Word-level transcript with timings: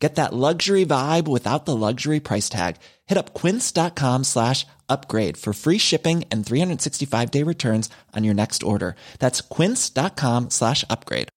Get 0.00 0.14
that 0.14 0.32
luxury 0.32 0.86
vibe 0.86 1.28
without 1.28 1.66
the 1.66 1.76
luxury 1.76 2.20
price 2.20 2.48
tag. 2.48 2.76
Hit 3.06 3.18
up 3.18 3.34
quince.com 3.34 4.24
slash 4.24 4.66
upgrade 4.88 5.36
for 5.36 5.52
free 5.52 5.78
shipping 5.78 6.24
and 6.32 6.44
365 6.44 7.30
day 7.30 7.44
returns 7.44 7.90
on 8.16 8.24
your 8.24 8.34
next 8.34 8.62
order. 8.62 8.96
That's 9.18 9.42
quince.com 9.42 10.48
slash 10.50 10.84
upgrade. 10.88 11.28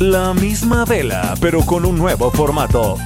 La 0.00 0.34
misma 0.34 0.84
vela, 0.84 1.34
pero 1.40 1.62
con 1.62 1.84
un 1.84 1.96
nuevo 1.96 2.30
formato. 2.30 2.98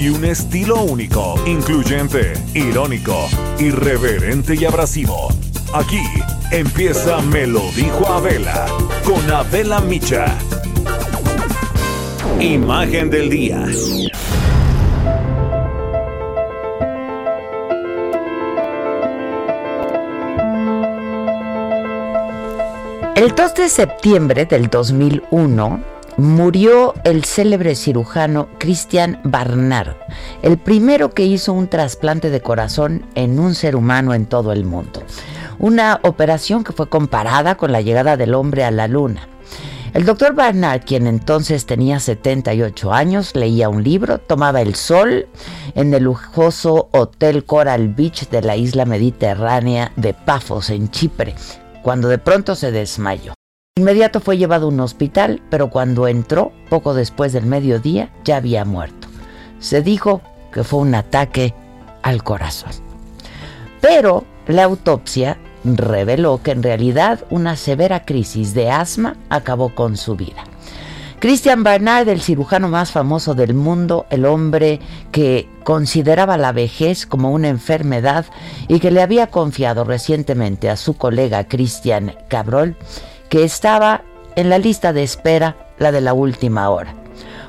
Y 0.00 0.08
un 0.08 0.24
estilo 0.24 0.82
único, 0.82 1.34
incluyente, 1.46 2.32
irónico, 2.54 3.28
irreverente 3.60 4.54
y 4.56 4.64
abrasivo. 4.64 5.28
Aquí 5.74 6.02
empieza 6.52 7.20
Me 7.22 7.46
lo 7.46 7.62
dijo 7.72 8.06
Abela 8.06 8.66
con 9.04 9.30
Abela 9.30 9.80
Micha. 9.80 10.26
Imagen 12.38 13.10
del 13.10 13.30
día. 13.30 13.66
El 23.16 23.34
2 23.34 23.54
de 23.54 23.68
septiembre 23.68 24.44
del 24.46 24.68
2001 24.68 25.80
murió 26.16 26.94
el 27.04 27.24
célebre 27.24 27.74
cirujano 27.74 28.48
Christian 28.58 29.20
Barnard, 29.24 29.96
el 30.42 30.58
primero 30.58 31.10
que 31.10 31.24
hizo 31.24 31.52
un 31.52 31.68
trasplante 31.68 32.30
de 32.30 32.40
corazón 32.40 33.06
en 33.14 33.38
un 33.38 33.54
ser 33.54 33.76
humano 33.76 34.14
en 34.14 34.26
todo 34.26 34.52
el 34.52 34.64
mundo. 34.64 35.02
Una 35.58 36.00
operación 36.02 36.64
que 36.64 36.72
fue 36.72 36.88
comparada 36.88 37.56
con 37.56 37.72
la 37.72 37.80
llegada 37.80 38.16
del 38.16 38.34
hombre 38.34 38.64
a 38.64 38.70
la 38.70 38.88
luna. 38.88 39.28
El 39.94 40.06
doctor 40.06 40.34
Barnard, 40.34 40.84
quien 40.86 41.06
entonces 41.06 41.66
tenía 41.66 42.00
78 42.00 42.92
años, 42.94 43.34
leía 43.34 43.68
un 43.68 43.84
libro, 43.84 44.18
tomaba 44.18 44.62
el 44.62 44.74
sol 44.74 45.28
en 45.74 45.92
el 45.92 46.04
lujoso 46.04 46.88
Hotel 46.92 47.44
Coral 47.44 47.88
Beach 47.88 48.28
de 48.30 48.40
la 48.40 48.56
isla 48.56 48.86
mediterránea 48.86 49.92
de 49.96 50.14
Pafos, 50.14 50.70
en 50.70 50.90
Chipre, 50.90 51.34
cuando 51.82 52.08
de 52.08 52.16
pronto 52.16 52.54
se 52.54 52.72
desmayó. 52.72 53.34
Inmediato 53.76 54.20
fue 54.20 54.36
llevado 54.36 54.66
a 54.66 54.68
un 54.68 54.80
hospital, 54.80 55.40
pero 55.48 55.70
cuando 55.70 56.06
entró, 56.06 56.52
poco 56.68 56.92
después 56.92 57.32
del 57.32 57.46
mediodía, 57.46 58.10
ya 58.22 58.36
había 58.36 58.66
muerto. 58.66 59.08
Se 59.60 59.80
dijo 59.80 60.20
que 60.52 60.62
fue 60.62 60.80
un 60.80 60.94
ataque 60.94 61.54
al 62.02 62.22
corazón. 62.22 62.72
Pero 63.80 64.26
la 64.46 64.64
autopsia 64.64 65.38
reveló 65.64 66.42
que 66.42 66.50
en 66.50 66.62
realidad 66.62 67.24
una 67.30 67.56
severa 67.56 68.04
crisis 68.04 68.52
de 68.52 68.70
asma 68.70 69.16
acabó 69.30 69.74
con 69.74 69.96
su 69.96 70.16
vida. 70.16 70.44
Christian 71.18 71.62
Barnard, 71.62 72.10
el 72.10 72.20
cirujano 72.20 72.68
más 72.68 72.90
famoso 72.90 73.34
del 73.34 73.54
mundo, 73.54 74.04
el 74.10 74.26
hombre 74.26 74.80
que 75.12 75.48
consideraba 75.64 76.36
la 76.36 76.52
vejez 76.52 77.06
como 77.06 77.30
una 77.30 77.48
enfermedad 77.48 78.26
y 78.68 78.80
que 78.80 78.90
le 78.90 79.00
había 79.00 79.28
confiado 79.28 79.84
recientemente 79.84 80.68
a 80.68 80.76
su 80.76 80.98
colega 80.98 81.48
Christian 81.48 82.16
Cabrol, 82.28 82.76
que 83.32 83.44
estaba 83.44 84.02
en 84.36 84.50
la 84.50 84.58
lista 84.58 84.92
de 84.92 85.02
espera, 85.02 85.56
la 85.78 85.90
de 85.90 86.02
la 86.02 86.12
última 86.12 86.68
hora. 86.68 86.94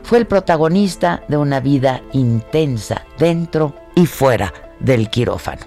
Fue 0.04 0.18
el 0.18 0.26
protagonista 0.26 1.24
de 1.28 1.36
una 1.36 1.60
vida 1.60 2.02
intensa 2.14 3.06
dentro 3.20 3.76
y 3.94 4.06
fuera 4.06 4.54
del 4.84 5.10
quirófano. 5.10 5.66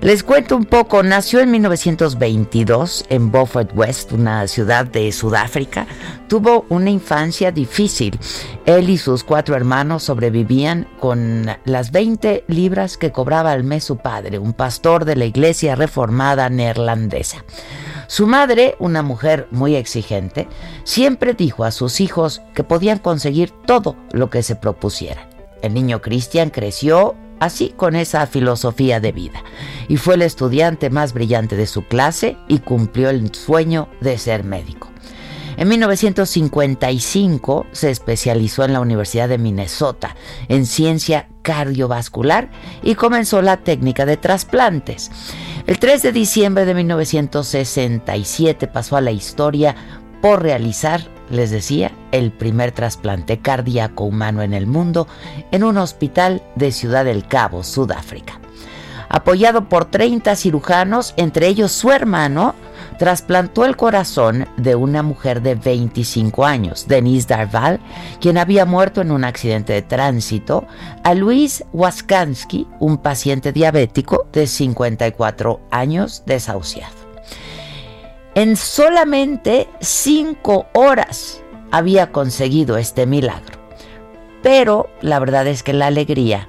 Les 0.00 0.22
cuento 0.22 0.56
un 0.56 0.64
poco, 0.64 1.02
nació 1.02 1.40
en 1.40 1.50
1922 1.50 3.06
en 3.08 3.32
Beaufort 3.32 3.72
West, 3.74 4.12
una 4.12 4.46
ciudad 4.46 4.86
de 4.86 5.10
Sudáfrica. 5.10 5.88
Tuvo 6.28 6.66
una 6.68 6.90
infancia 6.90 7.50
difícil. 7.50 8.16
Él 8.64 8.90
y 8.90 8.98
sus 8.98 9.24
cuatro 9.24 9.56
hermanos 9.56 10.04
sobrevivían 10.04 10.86
con 11.00 11.46
las 11.64 11.90
20 11.90 12.44
libras 12.46 12.96
que 12.96 13.10
cobraba 13.10 13.50
al 13.50 13.64
mes 13.64 13.82
su 13.82 13.96
padre, 13.96 14.38
un 14.38 14.52
pastor 14.52 15.04
de 15.04 15.16
la 15.16 15.24
iglesia 15.24 15.74
reformada 15.74 16.48
neerlandesa. 16.48 17.44
Su 18.06 18.28
madre, 18.28 18.76
una 18.78 19.02
mujer 19.02 19.48
muy 19.50 19.74
exigente, 19.74 20.46
siempre 20.84 21.34
dijo 21.34 21.64
a 21.64 21.72
sus 21.72 22.00
hijos 22.00 22.40
que 22.54 22.62
podían 22.62 23.00
conseguir 23.00 23.50
todo 23.66 23.96
lo 24.12 24.30
que 24.30 24.44
se 24.44 24.54
propusieran. 24.54 25.28
El 25.60 25.74
niño 25.74 26.00
Christian 26.00 26.50
creció 26.50 27.16
así 27.40 27.72
con 27.76 27.96
esa 27.96 28.26
filosofía 28.26 29.00
de 29.00 29.12
vida. 29.12 29.42
Y 29.88 29.96
fue 29.96 30.14
el 30.14 30.22
estudiante 30.22 30.90
más 30.90 31.12
brillante 31.12 31.56
de 31.56 31.66
su 31.66 31.82
clase 31.84 32.36
y 32.48 32.58
cumplió 32.58 33.10
el 33.10 33.34
sueño 33.34 33.88
de 34.00 34.18
ser 34.18 34.44
médico. 34.44 34.88
En 35.58 35.68
1955 35.68 37.66
se 37.72 37.90
especializó 37.90 38.64
en 38.64 38.72
la 38.72 38.80
Universidad 38.80 39.28
de 39.28 39.38
Minnesota 39.38 40.14
en 40.46 40.66
ciencia 40.66 41.28
cardiovascular 41.42 42.48
y 42.84 42.94
comenzó 42.94 43.42
la 43.42 43.56
técnica 43.56 44.06
de 44.06 44.16
trasplantes. 44.16 45.10
El 45.66 45.80
3 45.80 46.02
de 46.02 46.12
diciembre 46.12 46.64
de 46.64 46.74
1967 46.74 48.68
pasó 48.68 48.96
a 48.96 49.00
la 49.00 49.10
historia 49.10 49.74
por 50.22 50.42
realizar, 50.42 51.10
les 51.30 51.50
decía, 51.50 51.92
el 52.12 52.32
primer 52.32 52.72
trasplante 52.72 53.38
cardíaco 53.38 54.04
humano 54.04 54.42
en 54.42 54.54
el 54.54 54.66
mundo 54.66 55.06
en 55.50 55.64
un 55.64 55.78
hospital 55.78 56.42
de 56.54 56.72
Ciudad 56.72 57.04
del 57.04 57.26
Cabo, 57.26 57.62
Sudáfrica. 57.62 58.40
Apoyado 59.08 59.68
por 59.68 59.86
30 59.86 60.36
cirujanos, 60.36 61.14
entre 61.16 61.48
ellos 61.48 61.72
su 61.72 61.90
hermano, 61.90 62.54
trasplantó 62.98 63.64
el 63.64 63.76
corazón 63.76 64.46
de 64.56 64.74
una 64.74 65.02
mujer 65.02 65.40
de 65.40 65.54
25 65.54 66.44
años, 66.44 66.86
Denise 66.88 67.28
Darval, 67.28 67.80
quien 68.20 68.36
había 68.36 68.66
muerto 68.66 69.00
en 69.00 69.10
un 69.10 69.24
accidente 69.24 69.72
de 69.72 69.82
tránsito, 69.82 70.66
a 71.04 71.14
Luis 71.14 71.64
Waskansky, 71.72 72.66
un 72.80 72.98
paciente 72.98 73.52
diabético 73.52 74.26
de 74.32 74.46
54 74.46 75.60
años 75.70 76.22
desahuciado. 76.26 76.97
En 78.38 78.54
solamente 78.54 79.68
cinco 79.80 80.68
horas 80.72 81.42
había 81.72 82.12
conseguido 82.12 82.76
este 82.76 83.04
milagro. 83.04 83.58
Pero 84.44 84.88
la 85.00 85.18
verdad 85.18 85.48
es 85.48 85.64
que 85.64 85.72
la 85.72 85.88
alegría 85.88 86.48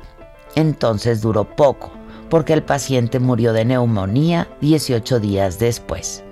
entonces 0.54 1.20
duró 1.20 1.56
poco, 1.56 1.90
porque 2.30 2.54
el 2.54 2.62
paciente 2.62 3.20
murió 3.20 3.54
de 3.54 3.66
neumonía 3.66 4.48
18 4.62 5.20
días 5.20 5.58
después. 5.58 6.24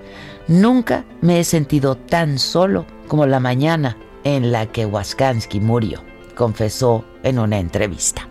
Nunca 0.46 1.04
me 1.22 1.40
he 1.40 1.44
sentido 1.44 1.96
tan 1.96 2.38
solo 2.38 2.86
como 3.08 3.26
la 3.26 3.40
mañana 3.40 3.96
en 4.22 4.52
la 4.52 4.66
que 4.66 4.86
Waskansky 4.86 5.58
murió, 5.58 6.04
confesó 6.36 7.04
en 7.24 7.40
una 7.40 7.58
entrevista. 7.58 8.28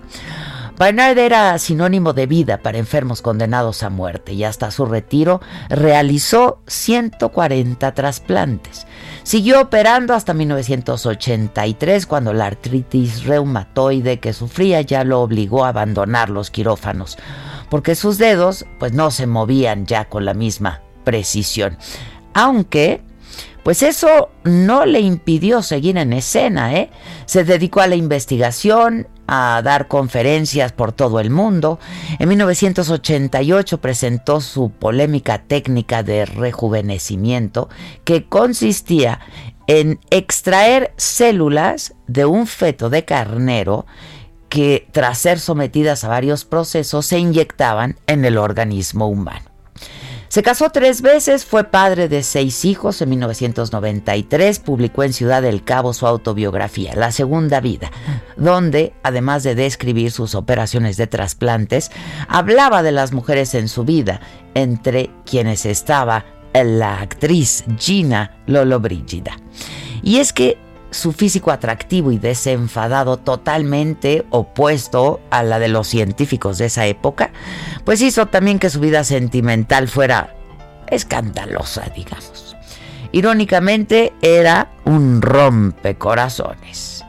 Barnard 0.78 1.18
era 1.18 1.58
sinónimo 1.58 2.14
de 2.14 2.28
vida 2.28 2.60
para 2.60 2.78
enfermos 2.78 3.24
condenados 3.24 3.82
a 3.82 3.90
muerte 3.90 4.34
y 4.34 4.44
hasta 4.44 4.70
su 4.70 4.86
retiro 4.86 5.42
realizó 5.70 6.62
140 6.68 7.94
trasplantes. 7.96 8.86
Siguió 9.24 9.60
operando 9.62 10.14
hasta 10.14 10.36
1983 10.36 12.06
cuando 12.06 12.32
la 12.32 12.46
artritis 12.46 13.26
reumatoide 13.26 14.20
que 14.20 14.34
sufría 14.34 14.82
ya 14.82 15.04
lo 15.04 15.22
obligó 15.22 15.66
a 15.66 15.70
abandonar 15.70 16.30
los 16.30 16.52
quirófanos, 16.52 17.18
porque 17.72 17.96
sus 17.96 18.20
dedos 18.20 18.66
pues 18.78 18.94
no 18.94 19.10
se 19.10 19.26
movían 19.26 19.88
ya 19.88 20.06
con 20.06 20.26
la 20.26 20.36
misma 20.36 20.84
precisión. 21.04 21.80
Aunque 22.36 23.02
pues 23.64 23.84
eso 23.84 24.30
no 24.46 24.86
le 24.86 25.02
impidió 25.02 25.62
seguir 25.62 25.98
en 25.98 26.14
escena, 26.14 26.74
¿eh? 26.76 26.90
Se 27.26 27.44
dedicó 27.44 27.82
a 27.82 27.88
la 27.88 27.96
investigación, 27.96 29.08
a 29.28 29.62
dar 29.64 29.88
conferencias 29.88 30.72
por 30.72 30.92
todo 30.92 31.20
el 31.20 31.30
mundo. 31.30 31.80
En 32.20 32.30
1988 32.30 33.80
presentó 33.80 34.42
su 34.42 34.72
polémica 34.72 35.44
técnica 35.44 36.04
de 36.04 36.26
rejuvenecimiento 36.26 37.70
que 38.04 38.26
consistía 38.26 39.20
en 39.68 40.00
extraer 40.10 40.94
células 40.96 41.94
de 42.08 42.26
un 42.26 42.48
feto 42.48 42.90
de 42.90 43.04
carnero 43.04 43.86
que 44.50 44.88
tras 44.92 45.18
ser 45.18 45.40
sometidas 45.40 46.04
a 46.04 46.08
varios 46.08 46.46
procesos 46.46 47.06
se 47.06 47.20
inyectaban 47.20 47.98
en 48.08 48.24
el 48.24 48.38
organismo 48.38 49.08
humano. 49.08 49.57
Se 50.38 50.44
casó 50.44 50.70
tres 50.70 51.02
veces, 51.02 51.46
fue 51.46 51.64
padre 51.64 52.08
de 52.08 52.22
seis 52.22 52.64
hijos 52.64 53.02
en 53.02 53.10
1993, 53.10 54.60
publicó 54.60 55.04
en 55.04 55.12
Ciudad 55.12 55.42
del 55.42 55.64
Cabo 55.64 55.94
su 55.94 56.06
autobiografía, 56.06 56.94
La 56.94 57.12
Segunda 57.12 57.60
Vida, 57.60 57.90
donde, 58.36 58.94
además 59.02 59.42
de 59.42 59.56
describir 59.56 60.12
sus 60.12 60.36
operaciones 60.36 60.96
de 60.96 61.08
trasplantes, 61.08 61.90
hablaba 62.28 62.84
de 62.84 62.92
las 62.92 63.14
mujeres 63.14 63.56
en 63.56 63.68
su 63.68 63.84
vida, 63.84 64.22
entre 64.54 65.10
quienes 65.26 65.66
estaba 65.66 66.26
la 66.54 67.00
actriz 67.00 67.64
Gina 67.80 68.38
Lolo 68.46 68.80
Brígida. 68.80 69.40
Y 70.04 70.18
es 70.18 70.34
que 70.34 70.60
su 70.92 71.14
físico 71.14 71.52
atractivo 71.52 72.12
y 72.12 72.18
desenfadado 72.18 73.18
totalmente 73.18 74.26
opuesto 74.30 75.20
a 75.30 75.44
la 75.44 75.60
de 75.60 75.68
los 75.68 75.88
científicos 75.88 76.58
de 76.58 76.66
esa 76.66 76.86
época, 76.86 77.27
pues 77.88 78.02
hizo 78.02 78.26
también 78.26 78.60
que 78.60 78.70
su 78.70 78.82
vida 78.82 79.06
sentimental 79.06 79.88
fuera 79.88 80.36
escandalosa, 80.88 81.90
digamos. 81.96 82.58
Irónicamente, 83.14 84.12
era 84.22 84.74
un 84.84 85.22
rompecorazones. 85.22 87.06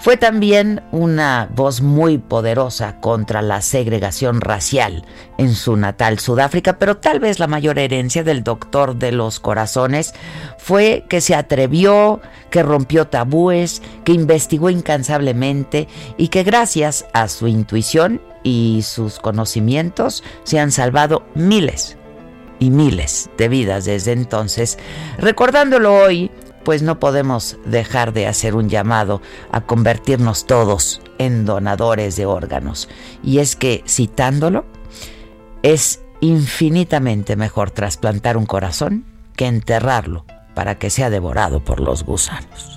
Fue 0.00 0.16
también 0.16 0.82
una 0.90 1.50
voz 1.54 1.82
muy 1.82 2.16
poderosa 2.16 2.98
contra 2.98 3.42
la 3.42 3.60
segregación 3.60 4.40
racial 4.40 5.04
en 5.36 5.54
su 5.54 5.76
natal 5.76 6.18
Sudáfrica, 6.18 6.78
pero 6.78 6.96
tal 6.96 7.20
vez 7.20 7.38
la 7.38 7.46
mayor 7.46 7.78
herencia 7.78 8.24
del 8.24 8.42
doctor 8.42 8.96
de 8.96 9.12
los 9.12 9.38
corazones 9.38 10.14
fue 10.56 11.04
que 11.10 11.20
se 11.20 11.34
atrevió, 11.34 12.22
que 12.48 12.62
rompió 12.62 13.06
tabúes, 13.06 13.82
que 14.04 14.12
investigó 14.12 14.70
incansablemente 14.70 15.88
y 16.16 16.28
que 16.28 16.42
gracias 16.42 17.04
a 17.12 17.28
su 17.28 17.48
intuición 17.48 18.22
y 18.42 18.82
sus 18.82 19.18
conocimientos 19.18 20.22
se 20.44 20.60
han 20.60 20.72
salvado 20.72 21.24
miles 21.34 21.96
y 22.58 22.70
miles 22.70 23.30
de 23.38 23.48
vidas 23.48 23.84
desde 23.84 24.12
entonces. 24.12 24.78
Recordándolo 25.18 25.94
hoy, 25.94 26.30
pues 26.64 26.82
no 26.82 26.98
podemos 27.00 27.58
dejar 27.64 28.12
de 28.12 28.26
hacer 28.26 28.54
un 28.54 28.68
llamado 28.68 29.20
a 29.50 29.62
convertirnos 29.62 30.46
todos 30.46 31.00
en 31.18 31.44
donadores 31.44 32.16
de 32.16 32.26
órganos. 32.26 32.88
Y 33.22 33.38
es 33.38 33.56
que, 33.56 33.82
citándolo, 33.86 34.64
es 35.62 36.02
infinitamente 36.20 37.36
mejor 37.36 37.70
trasplantar 37.70 38.36
un 38.36 38.46
corazón 38.46 39.04
que 39.36 39.46
enterrarlo 39.46 40.24
para 40.54 40.78
que 40.78 40.90
sea 40.90 41.10
devorado 41.10 41.64
por 41.64 41.80
los 41.80 42.04
gusanos. 42.04 42.71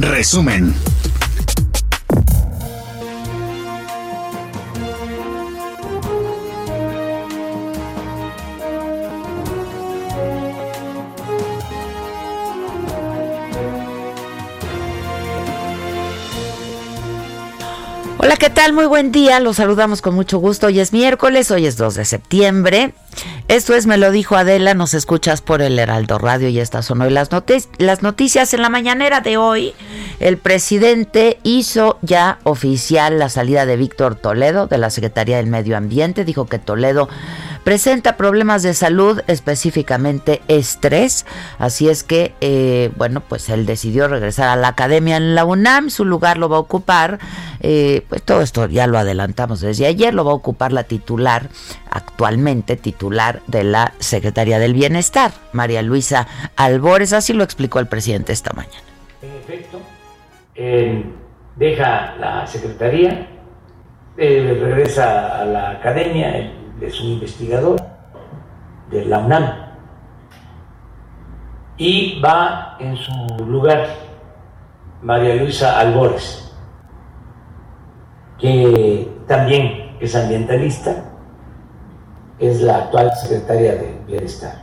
Resumen. 0.00 0.74
Hola, 18.16 18.36
¿qué 18.36 18.48
tal? 18.48 18.72
Muy 18.72 18.86
buen 18.86 19.12
día. 19.12 19.38
Los 19.40 19.56
saludamos 19.56 20.00
con 20.00 20.14
mucho 20.14 20.38
gusto. 20.38 20.68
Hoy 20.68 20.80
es 20.80 20.92
miércoles, 20.92 21.50
hoy 21.50 21.66
es 21.66 21.76
2 21.76 21.94
de 21.94 22.04
septiembre. 22.06 22.94
Esto 23.50 23.74
es 23.74 23.88
Me 23.88 23.98
lo 23.98 24.12
dijo 24.12 24.36
Adela, 24.36 24.74
nos 24.74 24.94
escuchas 24.94 25.42
por 25.42 25.60
el 25.60 25.76
Heraldo 25.76 26.18
Radio 26.18 26.48
y 26.48 26.60
estas 26.60 26.86
son 26.86 27.02
hoy 27.02 27.10
las, 27.10 27.30
las 27.78 28.00
noticias. 28.00 28.54
En 28.54 28.62
la 28.62 28.68
mañanera 28.68 29.22
de 29.22 29.38
hoy, 29.38 29.74
el 30.20 30.36
presidente 30.36 31.38
hizo 31.42 31.98
ya 32.02 32.38
oficial 32.44 33.18
la 33.18 33.30
salida 33.30 33.64
de 33.64 33.76
Víctor 33.76 34.14
Toledo 34.14 34.66
de 34.66 34.78
la 34.78 34.90
Secretaría 34.90 35.38
del 35.38 35.46
Medio 35.46 35.76
Ambiente. 35.78 36.26
Dijo 36.26 36.46
que 36.46 36.58
Toledo 36.58 37.08
presenta 37.64 38.16
problemas 38.16 38.62
de 38.62 38.74
salud, 38.74 39.22
específicamente 39.28 40.42
estrés. 40.48 41.24
Así 41.58 41.88
es 41.88 42.04
que, 42.04 42.34
eh, 42.42 42.90
bueno, 42.96 43.22
pues 43.26 43.48
él 43.48 43.64
decidió 43.64 44.08
regresar 44.08 44.48
a 44.48 44.56
la 44.56 44.68
academia 44.68 45.16
en 45.16 45.34
la 45.34 45.46
UNAM. 45.46 45.88
Su 45.88 46.04
lugar 46.04 46.36
lo 46.36 46.50
va 46.50 46.58
a 46.58 46.60
ocupar, 46.60 47.18
eh, 47.60 48.04
pues 48.10 48.22
todo 48.22 48.42
esto 48.42 48.66
ya 48.66 48.86
lo 48.86 48.98
adelantamos 48.98 49.60
desde 49.60 49.86
ayer, 49.86 50.12
lo 50.12 50.26
va 50.26 50.32
a 50.32 50.34
ocupar 50.34 50.72
la 50.72 50.84
titular, 50.84 51.48
actualmente 51.90 52.76
titular 52.76 53.40
de 53.46 53.64
la 53.64 53.94
Secretaría 54.00 54.58
del 54.58 54.74
Bienestar, 54.74 55.32
María 55.52 55.80
Luisa 55.80 56.28
Albores. 56.56 57.14
Así 57.14 57.32
lo 57.32 57.42
explicó 57.42 57.78
el 57.78 57.86
presidente 57.86 58.34
esta 58.34 58.52
mañana. 58.52 58.84
En 59.22 59.32
efecto, 59.32 59.80
deja 61.56 62.14
la 62.16 62.46
Secretaría, 62.46 63.26
regresa 64.16 65.40
a 65.40 65.44
la 65.44 65.70
academia, 65.70 66.52
es 66.80 67.00
un 67.00 67.08
investigador 67.08 67.80
de 68.90 69.04
la 69.04 69.18
UNAM 69.18 69.70
y 71.80 72.20
va 72.20 72.76
en 72.78 72.94
su 72.94 73.12
lugar 73.46 73.86
María 75.02 75.36
Luisa 75.36 75.80
Albores, 75.80 76.54
que 78.38 79.10
también 79.26 79.96
es 79.98 80.14
ambientalista, 80.14 80.94
es 82.38 82.60
la 82.60 82.76
actual 82.76 83.10
secretaria 83.14 83.76
de 83.76 83.98
Bienestar. 84.06 84.62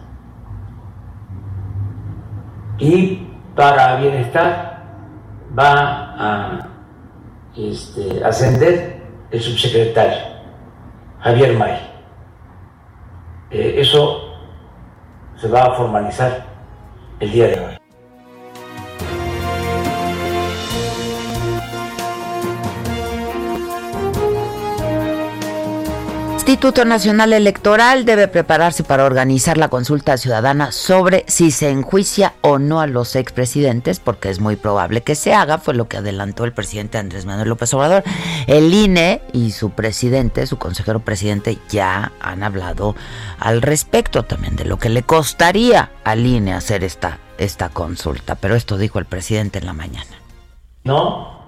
Y 2.77 3.27
para 3.55 3.95
Bienestar 3.95 4.76
va 5.57 6.15
a 6.17 6.67
este, 7.55 8.23
ascender 8.23 9.01
el 9.31 9.41
subsecretario 9.41 10.37
Javier 11.19 11.57
May. 11.57 11.77
Eh, 13.49 13.75
eso 13.77 14.33
se 15.35 15.47
va 15.47 15.65
a 15.65 15.71
formalizar 15.75 16.45
el 17.19 17.31
día 17.31 17.47
de 17.47 17.59
hoy. 17.59 17.76
Instituto 26.47 26.85
Nacional 26.85 27.33
Electoral 27.33 28.05
debe 28.05 28.29
prepararse 28.29 28.85
para 28.85 29.03
organizar 29.03 29.57
la 29.57 29.67
consulta 29.67 30.15
ciudadana 30.15 30.71
sobre 30.71 31.25
si 31.27 31.51
se 31.51 31.69
enjuicia 31.69 32.35
o 32.39 32.57
no 32.57 32.79
a 32.79 32.87
los 32.87 33.17
expresidentes, 33.17 33.99
porque 33.99 34.29
es 34.29 34.39
muy 34.39 34.55
probable 34.55 35.01
que 35.01 35.15
se 35.15 35.33
haga, 35.33 35.57
fue 35.57 35.73
lo 35.73 35.89
que 35.89 35.97
adelantó 35.97 36.45
el 36.45 36.53
presidente 36.53 36.99
Andrés 36.99 37.25
Manuel 37.25 37.49
López 37.49 37.73
Obrador. 37.73 38.05
El 38.47 38.73
INE 38.73 39.21
y 39.33 39.51
su 39.51 39.71
presidente, 39.71 40.47
su 40.47 40.57
consejero 40.57 41.01
presidente, 41.01 41.57
ya 41.67 42.13
han 42.21 42.43
hablado 42.43 42.95
al 43.39 43.61
respecto 43.61 44.23
también 44.23 44.55
de 44.55 44.63
lo 44.63 44.79
que 44.79 44.87
le 44.87 45.03
costaría 45.03 45.91
al 46.05 46.25
INE 46.25 46.53
hacer 46.53 46.85
esta, 46.85 47.19
esta 47.37 47.67
consulta, 47.67 48.35
pero 48.35 48.55
esto 48.55 48.77
dijo 48.77 48.99
el 48.99 49.05
presidente 49.05 49.59
en 49.59 49.65
la 49.65 49.73
mañana. 49.73 50.21
No, 50.85 51.41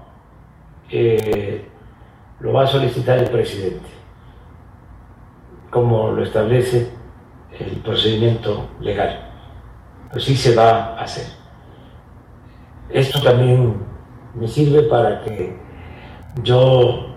eh, 0.91 1.65
lo 2.41 2.51
va 2.51 2.65
a 2.65 2.67
solicitar 2.67 3.17
el 3.19 3.29
presidente 3.29 3.98
como 5.69 6.11
lo 6.11 6.23
establece 6.23 6.91
el 7.59 7.77
procedimiento 7.77 8.69
legal. 8.79 9.31
Pues 10.11 10.23
sí 10.23 10.35
se 10.35 10.55
va 10.55 10.95
a 10.95 11.01
hacer. 11.01 11.27
Esto 12.89 13.21
también 13.21 13.75
me 14.33 14.47
sirve 14.47 14.83
para 14.83 15.21
que 15.21 15.59
yo 16.43 17.15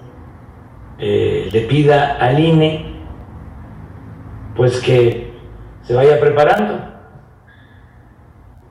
eh, 0.98 1.48
le 1.50 1.60
pida 1.62 2.16
al 2.18 2.38
INE 2.38 2.92
pues 4.54 4.80
que 4.80 5.32
se 5.82 5.94
vaya 5.94 6.20
preparando, 6.20 6.78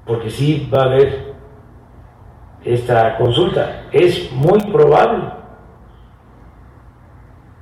porque 0.05 0.29
sí 0.29 0.69
va 0.73 0.83
a 0.83 0.85
haber 0.85 1.33
esta 2.63 3.17
consulta. 3.17 3.83
Es 3.91 4.31
muy 4.31 4.61
probable. 4.71 5.23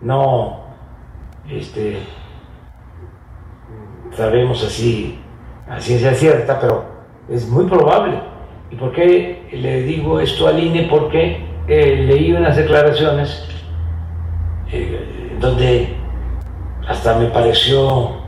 No 0.01 0.58
este, 1.51 1.99
sabemos 4.15 4.63
así 4.63 5.19
a 5.67 5.79
ciencia 5.79 6.13
cierta, 6.13 6.59
pero 6.59 6.85
es 7.29 7.47
muy 7.47 7.65
probable. 7.65 8.21
¿Y 8.71 8.75
por 8.75 8.91
qué 8.91 9.47
le 9.51 9.83
digo 9.83 10.19
esto 10.19 10.47
al 10.47 10.59
INE? 10.59 10.87
Porque 10.89 11.43
eh, 11.67 12.05
leí 12.07 12.33
unas 12.33 12.55
declaraciones 12.55 13.47
eh, 14.71 15.37
donde 15.39 15.95
hasta 16.87 17.17
me 17.17 17.25
pareció 17.27 18.19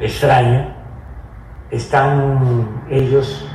extraño, 0.00 0.74
están 1.70 2.84
ellos 2.90 3.46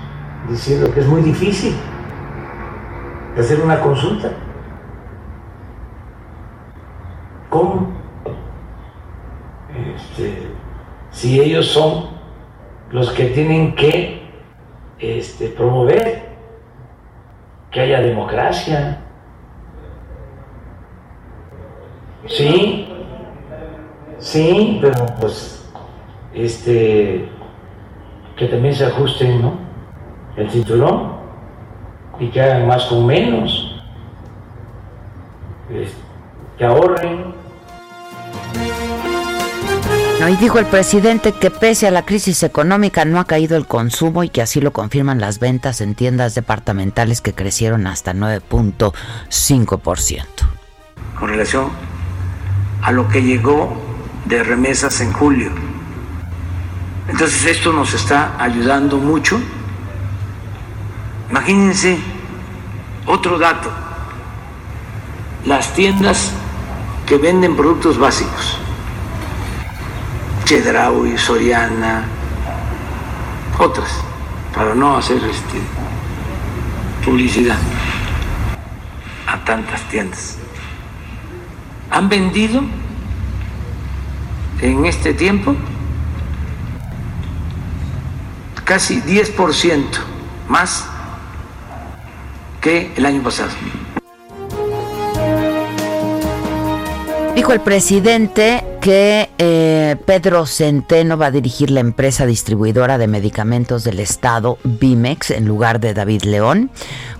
diciendo 0.49 0.91
que 0.93 0.99
es 0.99 1.07
muy 1.07 1.21
difícil 1.21 1.75
hacer 3.37 3.59
una 3.61 3.79
consulta. 3.79 4.29
¿Cómo? 7.49 7.87
Este, 9.95 10.47
si 11.25 11.41
ellos 11.41 11.65
son 11.65 12.05
los 12.91 13.09
que 13.09 13.25
tienen 13.25 13.73
que 13.73 14.21
este, 14.99 15.47
promover 15.47 16.23
que 17.71 17.81
haya 17.81 17.99
democracia. 17.99 19.01
Sí, 22.27 22.87
sí, 24.19 24.77
pero 24.79 25.03
pues 25.19 25.67
este 26.35 27.27
que 28.37 28.45
también 28.45 28.75
se 28.75 28.85
ajusten, 28.85 29.41
¿no? 29.41 29.53
El 30.37 30.51
cinturón 30.51 31.13
y 32.19 32.27
que 32.27 32.39
hagan 32.39 32.67
más 32.67 32.85
con 32.85 33.03
menos, 33.07 33.81
que 36.55 36.65
ahorren. 36.65 37.44
Y 40.29 40.37
dijo 40.37 40.57
el 40.57 40.65
presidente 40.65 41.33
que 41.33 41.51
pese 41.51 41.87
a 41.87 41.91
la 41.91 42.03
crisis 42.03 42.41
económica 42.41 43.05
no 43.05 43.19
ha 43.19 43.25
caído 43.25 43.57
el 43.57 43.67
consumo 43.67 44.23
y 44.23 44.29
que 44.29 44.41
así 44.41 44.59
lo 44.59 44.73
confirman 44.73 45.21
las 45.21 45.37
ventas 45.37 45.81
en 45.81 45.93
tiendas 45.93 46.33
departamentales 46.33 47.21
que 47.21 47.33
crecieron 47.33 47.85
hasta 47.85 48.13
9.5%. 48.13 50.25
Con 51.19 51.29
relación 51.29 51.69
a 52.81 52.91
lo 52.91 53.07
que 53.07 53.21
llegó 53.21 53.77
de 54.25 54.41
remesas 54.41 54.99
en 55.01 55.13
julio. 55.13 55.51
Entonces 57.07 57.45
esto 57.45 57.71
nos 57.71 57.93
está 57.93 58.41
ayudando 58.41 58.97
mucho. 58.97 59.39
Imagínense 61.29 61.99
otro 63.05 63.37
dato. 63.37 63.69
Las 65.45 65.71
tiendas 65.75 66.31
que 67.05 67.17
venden 67.17 67.55
productos 67.55 67.99
básicos 67.99 68.64
Chedraui, 70.45 71.17
Soriana, 71.17 72.03
otras, 73.57 73.89
para 74.53 74.75
no 74.75 74.95
hacer 74.95 75.17
este, 75.17 75.59
publicidad 77.03 77.57
a 79.25 79.43
tantas 79.43 79.81
tiendas. 79.89 80.37
Han 81.89 82.09
vendido 82.09 82.61
en 84.61 84.85
este 84.85 85.15
tiempo 85.15 85.55
casi 88.65 89.01
10% 89.01 89.83
más 90.47 90.87
que 92.61 92.93
el 92.95 93.05
año 93.05 93.23
pasado. 93.23 93.51
Dijo 97.45 97.53
el 97.53 97.61
presidente 97.61 98.63
que 98.81 99.29
eh, 99.37 99.97
Pedro 100.07 100.47
Centeno 100.47 101.15
va 101.15 101.27
a 101.27 101.31
dirigir 101.31 101.69
la 101.69 101.79
empresa 101.79 102.25
distribuidora 102.25 102.97
de 102.97 103.05
medicamentos 103.05 103.83
del 103.83 103.99
Estado, 103.99 104.57
Bimex, 104.63 105.29
en 105.29 105.45
lugar 105.45 105.79
de 105.79 105.93
David 105.93 106.23
León. 106.23 106.71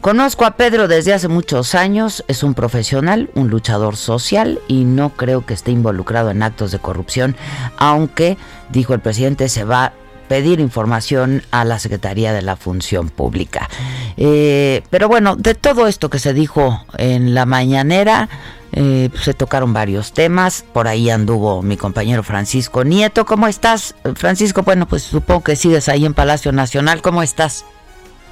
Conozco 0.01 0.46
a 0.46 0.58
Pedro 0.58 0.88
desde 0.88 1.13
hace 1.13 1.27
muchos 1.27 1.75
años, 1.75 2.25
es 2.27 2.41
un 2.41 2.55
profesional, 2.55 3.29
un 3.36 3.51
luchador 3.51 3.98
social 3.98 4.58
y 4.67 4.84
no 4.84 5.12
creo 5.12 5.46
que 5.46 5.53
esté 5.53 5.70
involucrado 5.70 6.32
en 6.32 6.41
actos 6.41 6.72
de 6.72 6.79
corrupción, 6.79 7.36
aunque, 7.77 8.36
dijo 8.72 8.96
el 8.96 9.01
presidente, 9.01 9.48
se 9.48 9.63
va 9.63 9.94
pedir 10.27 10.60
información 10.60 11.44
a 11.51 11.63
la 11.63 11.79
Secretaría 11.79 12.34
de 12.34 12.41
la 12.41 12.55
Función 12.55 13.10
Pública. 13.10 13.70
Eh, 14.17 14.82
pero 14.89 15.08
bueno, 15.08 15.36
de 15.36 15.55
todo 15.55 15.88
esto 15.88 16.10
que 16.10 16.20
se 16.20 16.34
dijo 16.34 16.86
en 16.98 17.34
la 17.34 17.46
mañanera, 17.46 18.29
eh, 18.72 19.10
se 19.22 19.34
tocaron 19.34 19.74
varios 19.74 20.12
temas. 20.12 20.65
Por 20.74 20.88
ahí 20.88 21.10
anduvo 21.10 21.62
mi 21.62 21.77
compañero 21.77 22.24
Francisco 22.24 22.84
Nieto. 22.84 23.25
¿Cómo 23.25 23.48
estás, 23.48 23.96
Francisco? 24.15 24.63
Bueno, 24.63 24.88
pues 24.88 25.03
supongo 25.03 25.44
que 25.44 25.55
sigues 25.55 25.88
ahí 25.88 26.05
en 26.05 26.13
Palacio 26.13 26.51
Nacional. 26.51 27.01
¿Cómo 27.01 27.24
estás? 27.24 27.65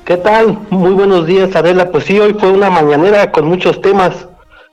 ¿Qué 0.06 0.18
tal? 0.18 0.60
Muy 0.70 0.92
buenos 0.92 1.26
días, 1.26 1.56
Adela. 1.56 1.90
Pues 1.90 2.04
sí, 2.04 2.20
hoy 2.20 2.36
fue 2.38 2.52
una 2.52 2.70
mañanera 2.70 3.32
con 3.32 3.46
muchos 3.46 3.80
temas. 3.82 4.28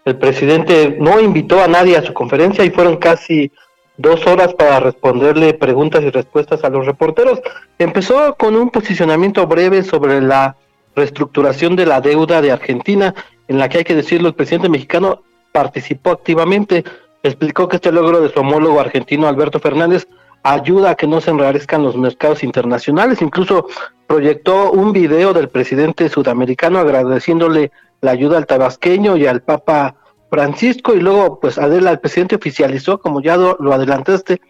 El 0.05 0.17
presidente 0.17 0.97
no 0.99 1.21
invitó 1.21 1.63
a 1.63 1.69
nadie 1.69 1.97
a 1.97 2.03
su 2.03 2.13
conferencia 2.13 2.65
y 2.65 2.71
fueron 2.71 2.97
casi 2.97 3.53
dos 4.01 4.27
horas 4.27 4.55
para 4.55 4.81
responderle 4.81 5.55
preguntas 5.55 6.03
y 6.03 6.11
respuestas 6.11 6.65
a 6.65 6.71
los 6.71 6.87
reporteros. 6.87 7.41
Empezó 7.79 8.35
con 8.37 8.57
un 8.57 8.71
posicionamiento 8.71 9.47
breve 9.47 9.83
sobre 9.83 10.21
la 10.21 10.57
reestructuración 10.97 11.77
de 11.77 11.87
la 11.87 12.01
deuda 12.01 12.41
de 12.41 12.51
Argentina, 12.51 13.15
en 13.49 13.59
la 13.59 13.69
que 13.69 13.79
hay 13.79 13.85
que 13.85 13.95
decirlo, 13.95 14.29
el 14.29 14.35
presidente 14.35 14.69
mexicano 14.69 15.23
participó 15.53 16.11
activamente. 16.11 16.85
Explicó 17.23 17.69
que 17.69 17.77
este 17.77 17.93
logro 17.93 18.21
de 18.21 18.31
su 18.31 18.41
homólogo 18.41 18.81
argentino 18.81 19.29
Alberto 19.29 19.61
Fernández 19.61 20.09
ayuda 20.43 20.91
a 20.91 20.95
que 20.95 21.07
no 21.07 21.21
se 21.21 21.31
enrarezcan 21.31 21.83
los 21.83 21.97
mercados 21.97 22.43
internacionales. 22.43 23.21
Incluso 23.21 23.67
proyectó 24.07 24.73
un 24.73 24.93
video 24.93 25.35
del 25.35 25.49
presidente 25.49 26.09
sudamericano 26.09 26.79
agradeciéndole 26.79 27.71
la 28.01 28.13
ayuda 28.13 28.39
al 28.39 28.47
tabasqueño 28.47 29.17
y 29.19 29.27
al 29.27 29.43
Papa 29.43 29.97
Francisco. 30.31 30.95
Y 30.95 31.01
luego, 31.01 31.41
pues 31.41 31.59
Adela, 31.59 31.91
el 31.91 32.01
presidente 32.01 32.37
oficializó, 32.37 32.99
como 32.99 33.21
ya 33.21 33.37
lo 33.37 33.73
adelantaste, 33.73 34.41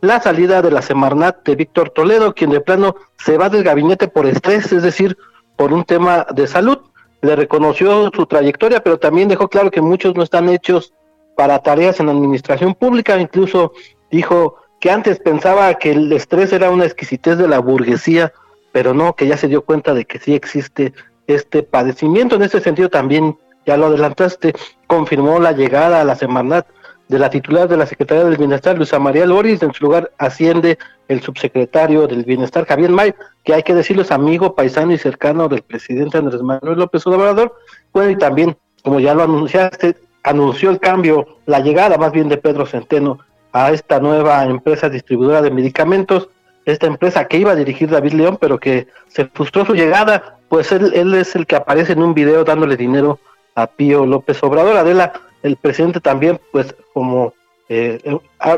la 0.00 0.20
salida 0.20 0.62
de 0.62 0.70
la 0.70 0.82
Semarnat 0.82 1.44
de 1.44 1.56
Víctor 1.56 1.90
Toledo, 1.90 2.34
quien 2.34 2.50
de 2.50 2.60
plano 2.60 2.94
se 3.18 3.36
va 3.36 3.48
del 3.48 3.64
gabinete 3.64 4.08
por 4.08 4.26
estrés, 4.26 4.72
es 4.72 4.82
decir, 4.82 5.16
por 5.56 5.72
un 5.72 5.84
tema 5.84 6.26
de 6.34 6.46
salud 6.46 6.78
le 7.20 7.34
reconoció 7.34 8.10
su 8.14 8.26
trayectoria, 8.26 8.80
pero 8.80 8.98
también 8.98 9.28
dejó 9.28 9.48
claro 9.48 9.70
que 9.70 9.80
muchos 9.80 10.14
no 10.14 10.22
están 10.22 10.48
hechos 10.48 10.92
para 11.36 11.58
tareas 11.60 12.00
en 12.00 12.08
administración 12.08 12.74
pública, 12.74 13.18
incluso 13.18 13.72
dijo 14.10 14.56
que 14.80 14.90
antes 14.90 15.18
pensaba 15.18 15.74
que 15.74 15.92
el 15.92 16.12
estrés 16.12 16.52
era 16.52 16.70
una 16.70 16.84
exquisitez 16.84 17.38
de 17.38 17.48
la 17.48 17.58
burguesía, 17.58 18.32
pero 18.70 18.94
no, 18.94 19.16
que 19.16 19.26
ya 19.26 19.36
se 19.36 19.48
dio 19.48 19.62
cuenta 19.62 19.94
de 19.94 20.04
que 20.04 20.20
sí 20.20 20.34
existe 20.34 20.92
este 21.26 21.62
padecimiento. 21.64 22.36
En 22.36 22.42
ese 22.42 22.60
sentido 22.60 22.88
también, 22.88 23.36
ya 23.68 23.76
lo 23.76 23.88
adelantaste, 23.88 24.54
confirmó 24.86 25.38
la 25.38 25.52
llegada 25.52 26.00
a 26.00 26.04
la 26.04 26.16
Semarnat 26.16 26.66
de 27.08 27.18
la 27.18 27.28
titular 27.28 27.68
de 27.68 27.76
la 27.76 27.84
Secretaría 27.84 28.24
del 28.24 28.38
Bienestar, 28.38 28.78
Luisa 28.78 28.98
María 28.98 29.26
Loris, 29.26 29.62
en 29.62 29.74
su 29.74 29.84
lugar 29.84 30.10
asciende 30.16 30.78
el 31.08 31.20
subsecretario 31.20 32.06
del 32.06 32.24
Bienestar, 32.24 32.64
Javier 32.66 32.90
May, 32.90 33.14
que 33.44 33.52
hay 33.52 33.62
que 33.62 33.74
decirlo 33.74 34.02
es 34.02 34.10
amigo, 34.10 34.54
paisano 34.54 34.92
y 34.92 34.98
cercano 34.98 35.48
del 35.48 35.60
presidente 35.60 36.16
Andrés 36.16 36.40
Manuel 36.40 36.78
López 36.78 37.06
Obrador. 37.06 37.56
Bueno, 37.92 38.10
y 38.10 38.16
también, 38.16 38.56
como 38.82 39.00
ya 39.00 39.12
lo 39.12 39.24
anunciaste, 39.24 39.96
anunció 40.22 40.70
el 40.70 40.80
cambio, 40.80 41.26
la 41.44 41.60
llegada 41.60 41.98
más 41.98 42.12
bien 42.12 42.30
de 42.30 42.38
Pedro 42.38 42.64
Centeno 42.64 43.18
a 43.52 43.70
esta 43.70 44.00
nueva 44.00 44.44
empresa 44.44 44.88
distribuidora 44.88 45.42
de 45.42 45.50
medicamentos, 45.50 46.30
esta 46.64 46.86
empresa 46.86 47.26
que 47.26 47.36
iba 47.36 47.52
a 47.52 47.56
dirigir 47.56 47.90
David 47.90 48.14
León, 48.14 48.38
pero 48.40 48.58
que 48.58 48.86
se 49.08 49.26
frustró 49.26 49.66
su 49.66 49.74
llegada, 49.74 50.38
pues 50.48 50.72
él, 50.72 50.90
él 50.94 51.12
es 51.12 51.36
el 51.36 51.46
que 51.46 51.56
aparece 51.56 51.92
en 51.92 52.02
un 52.02 52.14
video 52.14 52.44
dándole 52.44 52.74
dinero 52.74 53.18
a 53.58 53.66
Pío 53.66 54.06
López 54.06 54.42
Obrador. 54.42 54.76
Adela, 54.76 55.12
el 55.42 55.56
presidente 55.56 56.00
también, 56.00 56.40
pues 56.52 56.74
como 56.92 57.34
eh, 57.68 58.00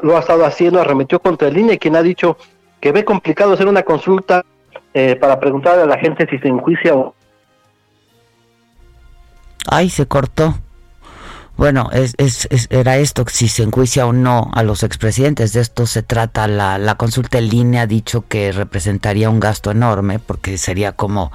lo 0.03 0.17
ha 0.17 0.21
estado 0.21 0.45
haciendo, 0.45 0.81
arremetió 0.81 1.21
contra 1.21 1.49
el 1.49 1.57
INE, 1.57 1.79
quien 1.79 1.97
ha 1.97 2.03
dicho 2.03 2.37
que 2.81 2.93
ve 2.93 3.05
complicado 3.05 3.53
hacer 3.53 3.67
una 3.67 3.83
consulta 3.83 4.45
eh, 4.93 5.17
para 5.17 5.41
preguntarle 5.41 5.83
a 5.83 5.87
la 5.87 5.99
gente 5.99 6.27
si 6.29 6.39
se 6.39 6.49
enjuicia 6.49 6.95
o... 6.95 7.15
Ay, 9.67 9.91
se 9.91 10.07
cortó. 10.07 10.55
Bueno, 11.57 11.91
es, 11.93 12.15
es, 12.17 12.49
era 12.71 12.97
esto, 12.97 13.25
si 13.29 13.49
se 13.49 13.63
enjuicia 13.63 14.07
o 14.07 14.15
no 14.15 14.51
a 14.55 14.63
los 14.63 14.83
expresidentes. 14.83 15.53
De 15.53 15.61
esto 15.61 15.87
se 15.87 16.03
trata. 16.03 16.49
La, 16.49 16.79
la 16.79 16.95
consulta 16.95 17.37
en 17.37 17.51
línea 17.51 17.83
ha 17.83 17.87
dicho 17.87 18.25
que 18.27 18.53
representaría 18.53 19.29
un 19.29 19.41
gasto 19.41 19.71
enorme 19.71 20.19
porque 20.19 20.57
sería 20.57 20.93
como 20.93 21.31